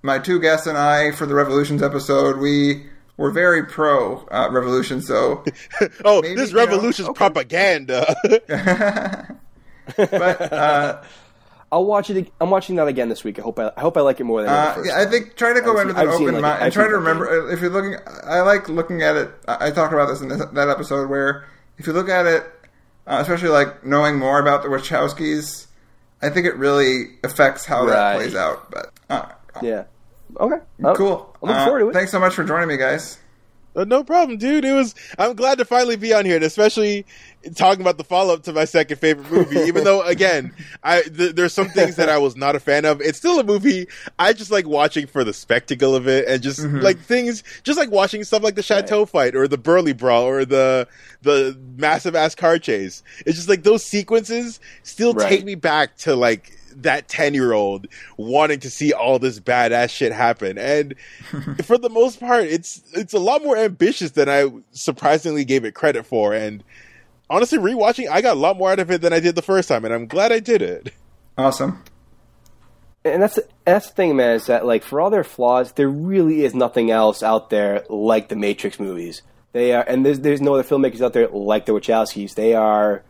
my 0.02 0.18
two 0.18 0.38
guests 0.40 0.66
and 0.66 0.76
I 0.76 1.12
for 1.12 1.24
the 1.26 1.34
Revolutions 1.34 1.82
episode. 1.82 2.36
We 2.36 2.84
were 3.16 3.30
very 3.30 3.64
pro 3.64 4.18
uh, 4.30 4.48
Revolution, 4.50 5.00
so 5.00 5.44
Oh, 6.04 6.22
Maybe, 6.22 6.34
this 6.36 6.50
you 6.50 6.56
know, 6.56 6.64
revolution's 6.66 7.08
okay. 7.08 7.16
propaganda. 7.16 8.16
but 9.96 10.52
uh, 10.52 11.02
I'll 11.72 11.84
watch 11.84 12.10
it. 12.10 12.16
ag- 12.16 12.32
I'm 12.40 12.50
watching 12.50 12.76
that 12.76 12.88
again 12.88 13.08
this 13.08 13.24
week. 13.24 13.38
I 13.38 13.42
hope 13.42 13.58
I, 13.58 13.72
I 13.76 13.80
hope 13.80 13.96
I 13.96 14.00
like 14.00 14.20
it 14.20 14.24
more 14.24 14.42
than 14.42 14.50
I 14.50 14.54
the 14.54 14.60
Uh, 14.70 14.74
first 14.74 14.90
yeah, 14.90 14.98
I 15.00 15.06
think 15.06 15.36
try 15.36 15.52
to 15.52 15.60
go 15.60 15.76
I've 15.78 15.88
into 15.88 15.94
seen- 15.94 16.02
an 16.02 16.08
I've 16.08 16.14
seen, 16.16 16.22
open 16.28 16.34
like, 16.34 16.42
mind 16.42 16.54
I've 16.56 16.62
and 16.64 16.72
try 16.72 16.84
to 16.88 16.94
remember 16.94 17.48
uh, 17.48 17.52
if 17.52 17.60
you're 17.60 17.70
looking. 17.70 17.96
I 18.24 18.40
like 18.40 18.68
looking 18.68 19.02
at 19.02 19.16
it. 19.16 19.30
I 19.48 19.68
I 19.68 19.70
talked 19.70 19.92
about 19.92 20.06
this 20.08 20.20
in 20.20 20.28
this, 20.28 20.44
that 20.44 20.68
episode 20.68 21.08
where 21.08 21.46
if 21.78 21.86
you 21.86 21.92
look 21.92 22.08
at 22.08 22.26
it, 22.26 22.42
uh, 23.06 23.18
especially 23.20 23.48
like 23.50 23.84
knowing 23.84 24.18
more 24.18 24.40
about 24.40 24.62
the 24.62 24.68
Wachowskis, 24.68 25.66
I 26.22 26.30
think 26.30 26.46
it 26.46 26.56
really 26.56 27.16
affects 27.22 27.64
how 27.66 27.84
Right. 27.84 27.92
that 27.94 28.16
plays 28.16 28.34
out. 28.34 28.70
But 28.70 28.92
uh, 29.10 29.26
Yeah. 29.62 29.84
Okay. 30.38 30.56
Oh, 30.84 30.94
cool. 30.94 31.36
I'm 31.42 31.48
looking 31.48 31.56
Uh, 31.62 31.64
forward 31.64 31.80
to 31.80 31.88
it. 31.90 31.92
Thanks 31.94 32.10
so 32.12 32.20
much 32.20 32.34
for 32.34 32.44
joining 32.44 32.68
me, 32.68 32.76
guys. 32.76 33.18
Uh, 33.74 33.84
no 33.84 34.02
problem, 34.02 34.38
dude. 34.38 34.64
It 34.64 34.72
was. 34.72 34.94
I'm 35.18 35.34
glad 35.34 35.58
to 35.58 35.66
finally 35.66 35.96
be 35.96 36.14
on 36.14 36.24
here, 36.24 36.36
and 36.36 36.44
especially 36.44 37.04
talking 37.56 37.82
about 37.82 37.98
the 37.98 38.04
follow 38.04 38.32
up 38.32 38.42
to 38.44 38.52
my 38.54 38.64
second 38.64 38.96
favorite 38.98 39.30
movie. 39.30 39.58
even 39.68 39.84
though, 39.84 40.00
again, 40.06 40.54
I 40.82 41.02
th- 41.02 41.34
there's 41.34 41.52
some 41.52 41.68
things 41.68 41.96
that 41.96 42.08
I 42.08 42.16
was 42.16 42.36
not 42.36 42.56
a 42.56 42.60
fan 42.60 42.86
of. 42.86 43.02
It's 43.02 43.18
still 43.18 43.38
a 43.38 43.44
movie. 43.44 43.86
I 44.18 44.32
just 44.32 44.50
like 44.50 44.66
watching 44.66 45.06
for 45.06 45.24
the 45.24 45.34
spectacle 45.34 45.94
of 45.94 46.08
it, 46.08 46.26
and 46.26 46.42
just 46.42 46.60
like 46.64 46.98
things, 47.00 47.42
just 47.64 47.78
like 47.78 47.90
watching 47.90 48.24
stuff 48.24 48.42
like 48.42 48.54
the 48.54 48.62
Chateau 48.62 49.04
fight 49.04 49.36
or 49.36 49.46
the 49.46 49.58
Burly 49.58 49.92
brawl 49.92 50.22
or 50.24 50.46
the 50.46 50.88
the 51.20 51.58
massive 51.76 52.16
ass 52.16 52.34
car 52.34 52.58
chase. 52.58 53.02
It's 53.26 53.36
just 53.36 53.48
like 53.48 53.62
those 53.62 53.84
sequences 53.84 54.58
still 54.84 55.12
Right. 55.12 55.28
take 55.28 55.44
me 55.44 55.54
back 55.54 55.98
to 55.98 56.16
like 56.16 56.58
that 56.82 57.08
10 57.08 57.34
year 57.34 57.52
old 57.52 57.86
wanting 58.16 58.60
to 58.60 58.70
see 58.70 58.92
all 58.92 59.18
this 59.18 59.40
badass 59.40 59.90
shit 59.90 60.12
happen 60.12 60.58
and 60.58 60.94
for 61.64 61.78
the 61.78 61.88
most 61.88 62.20
part 62.20 62.44
it's 62.44 62.82
it's 62.92 63.14
a 63.14 63.18
lot 63.18 63.42
more 63.42 63.56
ambitious 63.56 64.12
than 64.12 64.28
i 64.28 64.46
surprisingly 64.72 65.44
gave 65.44 65.64
it 65.64 65.74
credit 65.74 66.04
for 66.04 66.34
and 66.34 66.62
honestly 67.30 67.58
rewatching 67.58 68.08
i 68.10 68.20
got 68.20 68.36
a 68.36 68.40
lot 68.40 68.56
more 68.58 68.70
out 68.70 68.78
of 68.78 68.90
it 68.90 69.00
than 69.00 69.12
i 69.12 69.20
did 69.20 69.34
the 69.34 69.42
first 69.42 69.68
time 69.68 69.84
and 69.84 69.92
i'm 69.94 70.06
glad 70.06 70.30
i 70.32 70.38
did 70.38 70.62
it 70.62 70.92
Awesome. 71.38 71.82
and 73.04 73.22
that's 73.22 73.38
that's 73.64 73.88
the 73.88 73.94
thing, 73.94 74.16
man. 74.16 74.36
Is 74.36 74.46
that 74.46 74.64
like 74.64 74.82
for 74.82 75.00
all 75.00 75.10
their 75.10 75.24
flaws, 75.24 75.72
there 75.72 75.88
really 75.88 76.44
is 76.44 76.54
nothing 76.54 76.90
else 76.90 77.22
out 77.22 77.50
there 77.50 77.84
like 77.90 78.28
the 78.28 78.36
Matrix 78.36 78.80
movies. 78.80 79.22
They 79.52 79.72
are, 79.74 79.84
and 79.86 80.04
there's 80.06 80.20
there's 80.20 80.40
no 80.40 80.54
other 80.54 80.62
filmmakers 80.66 81.02
out 81.02 81.12
there 81.12 81.28
like 81.28 81.66
the 81.66 81.72
Wachowskis. 81.72 82.34
They 82.36 82.54
are 82.54 83.02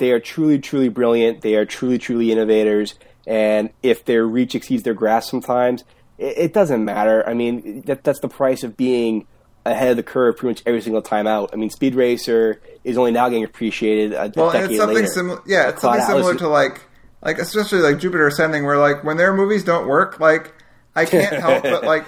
they 0.00 0.10
are 0.10 0.18
truly 0.18 0.58
truly 0.58 0.88
brilliant. 0.88 1.42
They 1.42 1.54
are 1.54 1.64
truly 1.64 1.98
truly 1.98 2.32
innovators. 2.32 2.96
And 3.26 3.70
if 3.84 4.04
their 4.04 4.26
reach 4.26 4.56
exceeds 4.56 4.82
their 4.82 4.94
grasp, 4.94 5.30
sometimes 5.30 5.84
it, 6.18 6.36
it 6.36 6.52
doesn't 6.52 6.84
matter. 6.84 7.22
I 7.28 7.34
mean, 7.34 7.82
that 7.82 8.02
that's 8.02 8.18
the 8.18 8.28
price 8.28 8.64
of 8.64 8.76
being 8.76 9.26
ahead 9.64 9.90
of 9.90 9.96
the 9.98 10.02
curve 10.02 10.36
pretty 10.38 10.54
much 10.54 10.62
every 10.66 10.80
single 10.80 11.02
time 11.02 11.26
out. 11.28 11.50
I 11.52 11.56
mean, 11.56 11.70
Speed 11.70 11.94
Racer 11.94 12.60
is 12.82 12.96
only 12.98 13.12
now 13.12 13.28
getting 13.28 13.44
appreciated 13.44 14.12
a, 14.14 14.32
Well, 14.34 14.50
decade 14.50 14.70
it's 14.70 14.78
something 14.80 14.96
later. 14.96 15.06
similar. 15.06 15.42
Yeah, 15.46 15.68
it's 15.68 15.82
something 15.82 16.00
similar 16.02 16.20
Atlas- 16.30 16.38
to 16.38 16.48
like, 16.48 16.80
like 17.22 17.38
especially 17.38 17.80
like 17.80 17.98
Jupiter 17.98 18.26
Ascending, 18.26 18.64
where 18.64 18.78
like 18.78 19.04
when 19.04 19.18
their 19.18 19.32
movies 19.34 19.62
don't 19.62 19.86
work, 19.86 20.18
like 20.18 20.52
I 20.96 21.04
can't 21.04 21.36
help 21.40 21.62
but 21.62 21.84
like 21.84 22.06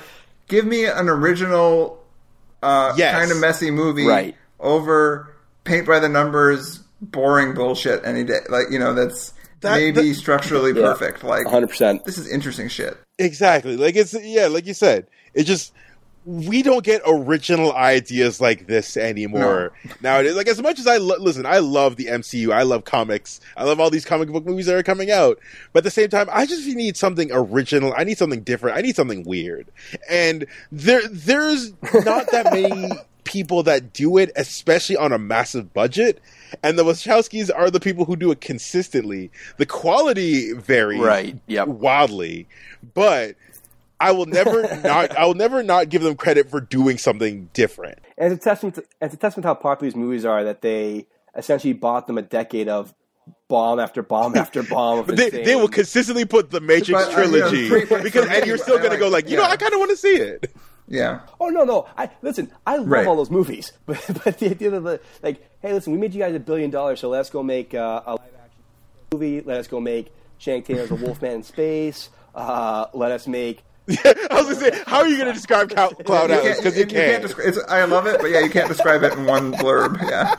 give 0.49 0.65
me 0.65 0.87
an 0.87 1.09
original, 1.11 2.03
uh, 2.63 2.95
Yes. 2.97 3.15
kind 3.19 3.31
of 3.31 3.39
messy 3.39 3.71
movie 3.71 4.07
Right. 4.07 4.35
over 4.59 5.29
paint 5.65 5.87
by 5.87 5.99
the 6.01 6.09
numbers, 6.09 6.81
boring 7.03 7.53
bullshit 7.55 8.01
any 8.05 8.25
day. 8.25 8.41
Like 8.49 8.67
you 8.71 8.79
know 8.79 8.95
that's 8.95 9.33
That- 9.61 9.77
maybe 9.79 10.09
that- 10.11 10.15
structurally 10.15 10.73
Yeah. 10.73 10.93
perfect. 10.93 11.23
Like 11.25 11.47
100%. 11.47 12.05
this 12.05 12.17
is 12.19 12.27
interesting 12.31 12.69
shit. 12.69 12.97
exactly 13.19 13.77
like 13.77 13.95
it's 13.95 14.15
yeah 14.25 14.47
like 14.49 14.67
you 14.67 14.75
said 14.75 15.07
it 15.35 15.45
just 15.45 15.73
we 16.25 16.63
don't 16.63 16.85
get 16.85 17.03
original 17.07 17.73
ideas 17.75 18.41
like 18.41 18.69
this 18.69 18.97
anymore 18.97 19.73
nowadays. 20.01 20.37
Like 20.37 20.47
as 20.47 20.63
much 20.63 20.79
as 20.79 20.87
I 20.87 20.99
lo- 20.99 21.17
listen, 21.19 21.45
I 21.47 21.59
love 21.59 21.97
the 21.97 22.07
MCU. 22.07 22.53
I 22.53 22.63
love 22.63 22.85
comics. 22.85 23.41
I 23.57 23.65
love 23.65 23.81
all 23.81 23.91
these 23.91 24.05
comic 24.05 24.29
book 24.31 24.47
movies 24.47 24.67
that 24.67 24.77
are 24.77 24.85
coming 24.85 25.11
out. 25.11 25.41
But 25.73 25.79
at 25.79 25.85
the 25.85 25.91
same 25.91 26.11
time, 26.11 26.29
I 26.31 26.47
just 26.47 26.65
need 26.69 26.97
something 26.97 27.31
original. 27.33 27.93
I 27.97 28.05
need 28.05 28.19
something 28.19 28.43
different. 28.43 28.77
I 28.79 28.83
need 28.83 28.95
something 28.95 29.25
weird. 29.25 29.67
And 30.09 30.47
there, 30.71 31.03
there's 31.11 31.73
not 31.93 32.31
that 32.31 32.53
many 32.53 32.93
people 33.25 33.65
that 33.65 33.93
do 33.93 34.17
it, 34.19 34.31
especially 34.37 34.97
on 34.97 35.11
a 35.13 35.19
massive 35.19 35.75
budget. 35.75 36.21
And 36.63 36.79
the 36.79 36.85
Wachowskis 36.85 37.51
are 37.55 37.71
the 37.71 37.81
people 37.81 38.05
who 38.05 38.17
do 38.17 38.31
it 38.31 38.41
consistently. 38.41 39.31
The 39.57 39.67
quality 39.67 40.53
varies 40.53 41.01
Right, 41.01 41.39
yep. 41.47 41.69
wildly, 41.69 42.49
but 42.95 43.37
I 44.01 44.13
will 44.13 44.27
never 44.27 44.63
not 44.83 45.17
I 45.17 45.25
will 45.27 45.35
never 45.35 45.63
not 45.63 45.89
give 45.89 46.03
them 46.03 46.17
credit 46.17 46.51
for 46.51 46.61
doing 46.61 46.99
something 46.99 47.49
different. 47.53 47.99
As 48.19 48.33
a 48.33 48.37
testament. 48.37 48.75
To, 48.77 48.85
it's 49.01 49.15
a 49.15 49.17
testament 49.17 49.45
to 49.45 49.49
how 49.49 49.55
popular 49.55 49.91
these 49.91 49.97
movies 49.97 50.25
are 50.25 50.45
that 50.45 50.63
they 50.63 51.07
essentially 51.37 51.73
bought 51.73 52.07
them 52.07 52.19
a 52.19 52.23
decade 52.23 52.69
of 52.69 52.93
bomb 53.49 53.79
after 53.79 54.03
bomb 54.03 54.37
after 54.37 54.63
bomb. 54.75 54.99
Of 55.01 55.07
But 55.07 55.17
they, 55.17 55.31
they 55.31 55.57
will 55.57 55.69
consistently 55.69 56.25
put 56.25 56.51
the 56.51 56.61
Matrix 56.61 56.91
But, 57.07 57.15
uh, 57.17 57.23
you 57.23 57.31
know, 57.31 57.49
trilogy 57.51 57.69
free- 57.69 57.85
but 57.87 58.03
because 58.03 58.27
and 58.27 58.47
you're 58.47 58.59
still 58.59 58.79
gonna 58.79 58.99
go 58.99 59.09
like, 59.09 59.31
you 59.31 59.37
know. 59.37 59.45
I 59.45 59.57
kind 59.57 59.73
of 59.73 59.79
want 59.79 59.91
to 59.93 59.97
see 59.97 60.17
it. 60.17 60.53
Yeah. 60.89 61.21
Oh 61.41 61.49
no, 61.49 61.65
no. 61.65 61.89
I 61.97 62.11
listen. 62.23 62.51
I 62.67 62.77
love 62.77 62.89
Right. 62.89 63.07
all 63.07 63.17
those 63.17 63.31
movies, 63.31 63.73
but 63.87 64.03
but 64.25 64.39
the 64.39 64.51
idea 64.51 64.73
of 64.73 64.83
the 64.85 65.01
like, 65.23 65.41
hey, 65.61 65.73
listen, 65.73 65.93
we 65.93 65.99
made 65.99 66.13
you 66.15 66.21
guys 66.21 66.35
a 66.35 66.41
billion 66.41 66.71
dollars, 66.71 67.01
so 67.01 67.09
let's 67.09 67.31
go 67.31 67.43
make 67.43 67.75
uh, 67.75 68.03
a 68.05 68.11
live 68.13 68.21
action 68.43 68.63
movie. 69.13 69.41
Let 69.41 69.59
us 69.59 69.67
go 69.69 69.81
make 69.81 70.13
Tatum 70.41 70.77
as 70.79 70.91
a 70.91 70.95
Wolfman 70.97 71.33
in 71.33 71.43
space. 71.45 72.11
Uh, 72.35 72.87
let 72.95 73.13
us 73.13 73.27
make. 73.27 73.63
I 73.89 74.15
was 74.33 74.45
gonna 74.45 74.55
say, 74.73 74.83
how 74.87 74.99
are 74.99 75.09
you 75.09 75.19
gonna 75.19 75.33
describe 75.33 75.71
Cloud, 75.71 75.95
Atlas? 76.01 76.43
can't, 76.43 76.57
Because 76.59 76.75
you, 76.77 76.81
you, 76.85 76.87
you 76.87 76.87
can't 76.87 77.25
can't. 77.27 77.39
It's, 77.47 77.59
I 77.69 77.85
love 77.85 78.07
it, 78.07 78.21
but 78.21 78.31
yeah, 78.31 78.41
you 78.41 78.51
can't 78.51 78.69
describe 78.69 79.03
it 79.03 79.13
in 79.15 79.25
one 79.27 79.53
blurb. 79.53 80.01
Yeah, 80.09 80.35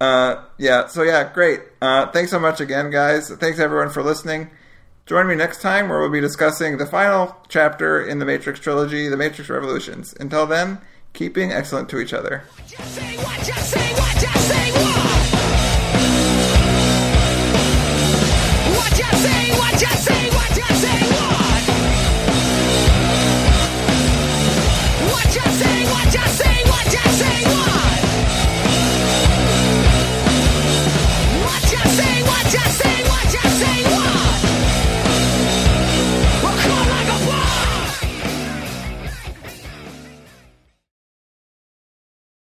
uh, 0.00 0.44
yeah. 0.58 0.86
So 0.88 1.02
yeah, 1.02 1.30
great. 1.32 1.60
Uh, 1.80 2.10
thanks 2.10 2.30
so 2.30 2.38
much 2.38 2.60
again, 2.60 2.90
guys. 2.90 3.30
Thanks 3.30 3.58
everyone 3.58 3.90
for 3.90 4.02
listening. 4.02 4.50
Join 5.06 5.26
me 5.26 5.34
next 5.34 5.60
time 5.60 5.90
where 5.90 6.00
we'll 6.00 6.08
be 6.08 6.22
discussing 6.22 6.78
the 6.78 6.86
final 6.86 7.36
chapter 7.48 8.02
in 8.02 8.20
the 8.20 8.24
Matrix 8.24 8.58
trilogy, 8.58 9.06
The 9.06 9.18
Matrix 9.18 9.50
Revolutions. 9.50 10.14
Until 10.18 10.46
then, 10.46 10.78
keep 11.12 11.34
being 11.34 11.52
excellent 11.52 11.90
to 11.90 11.98
each 11.98 12.14
other. 12.14 12.44
What 12.56 12.70
you 12.70 12.84
say, 12.86 13.16
what 13.18 13.46
you 13.46 13.54
say, 13.54 13.92
what 13.92 14.22
you 14.22 14.28
say, 14.28 14.70
what? 14.72 15.04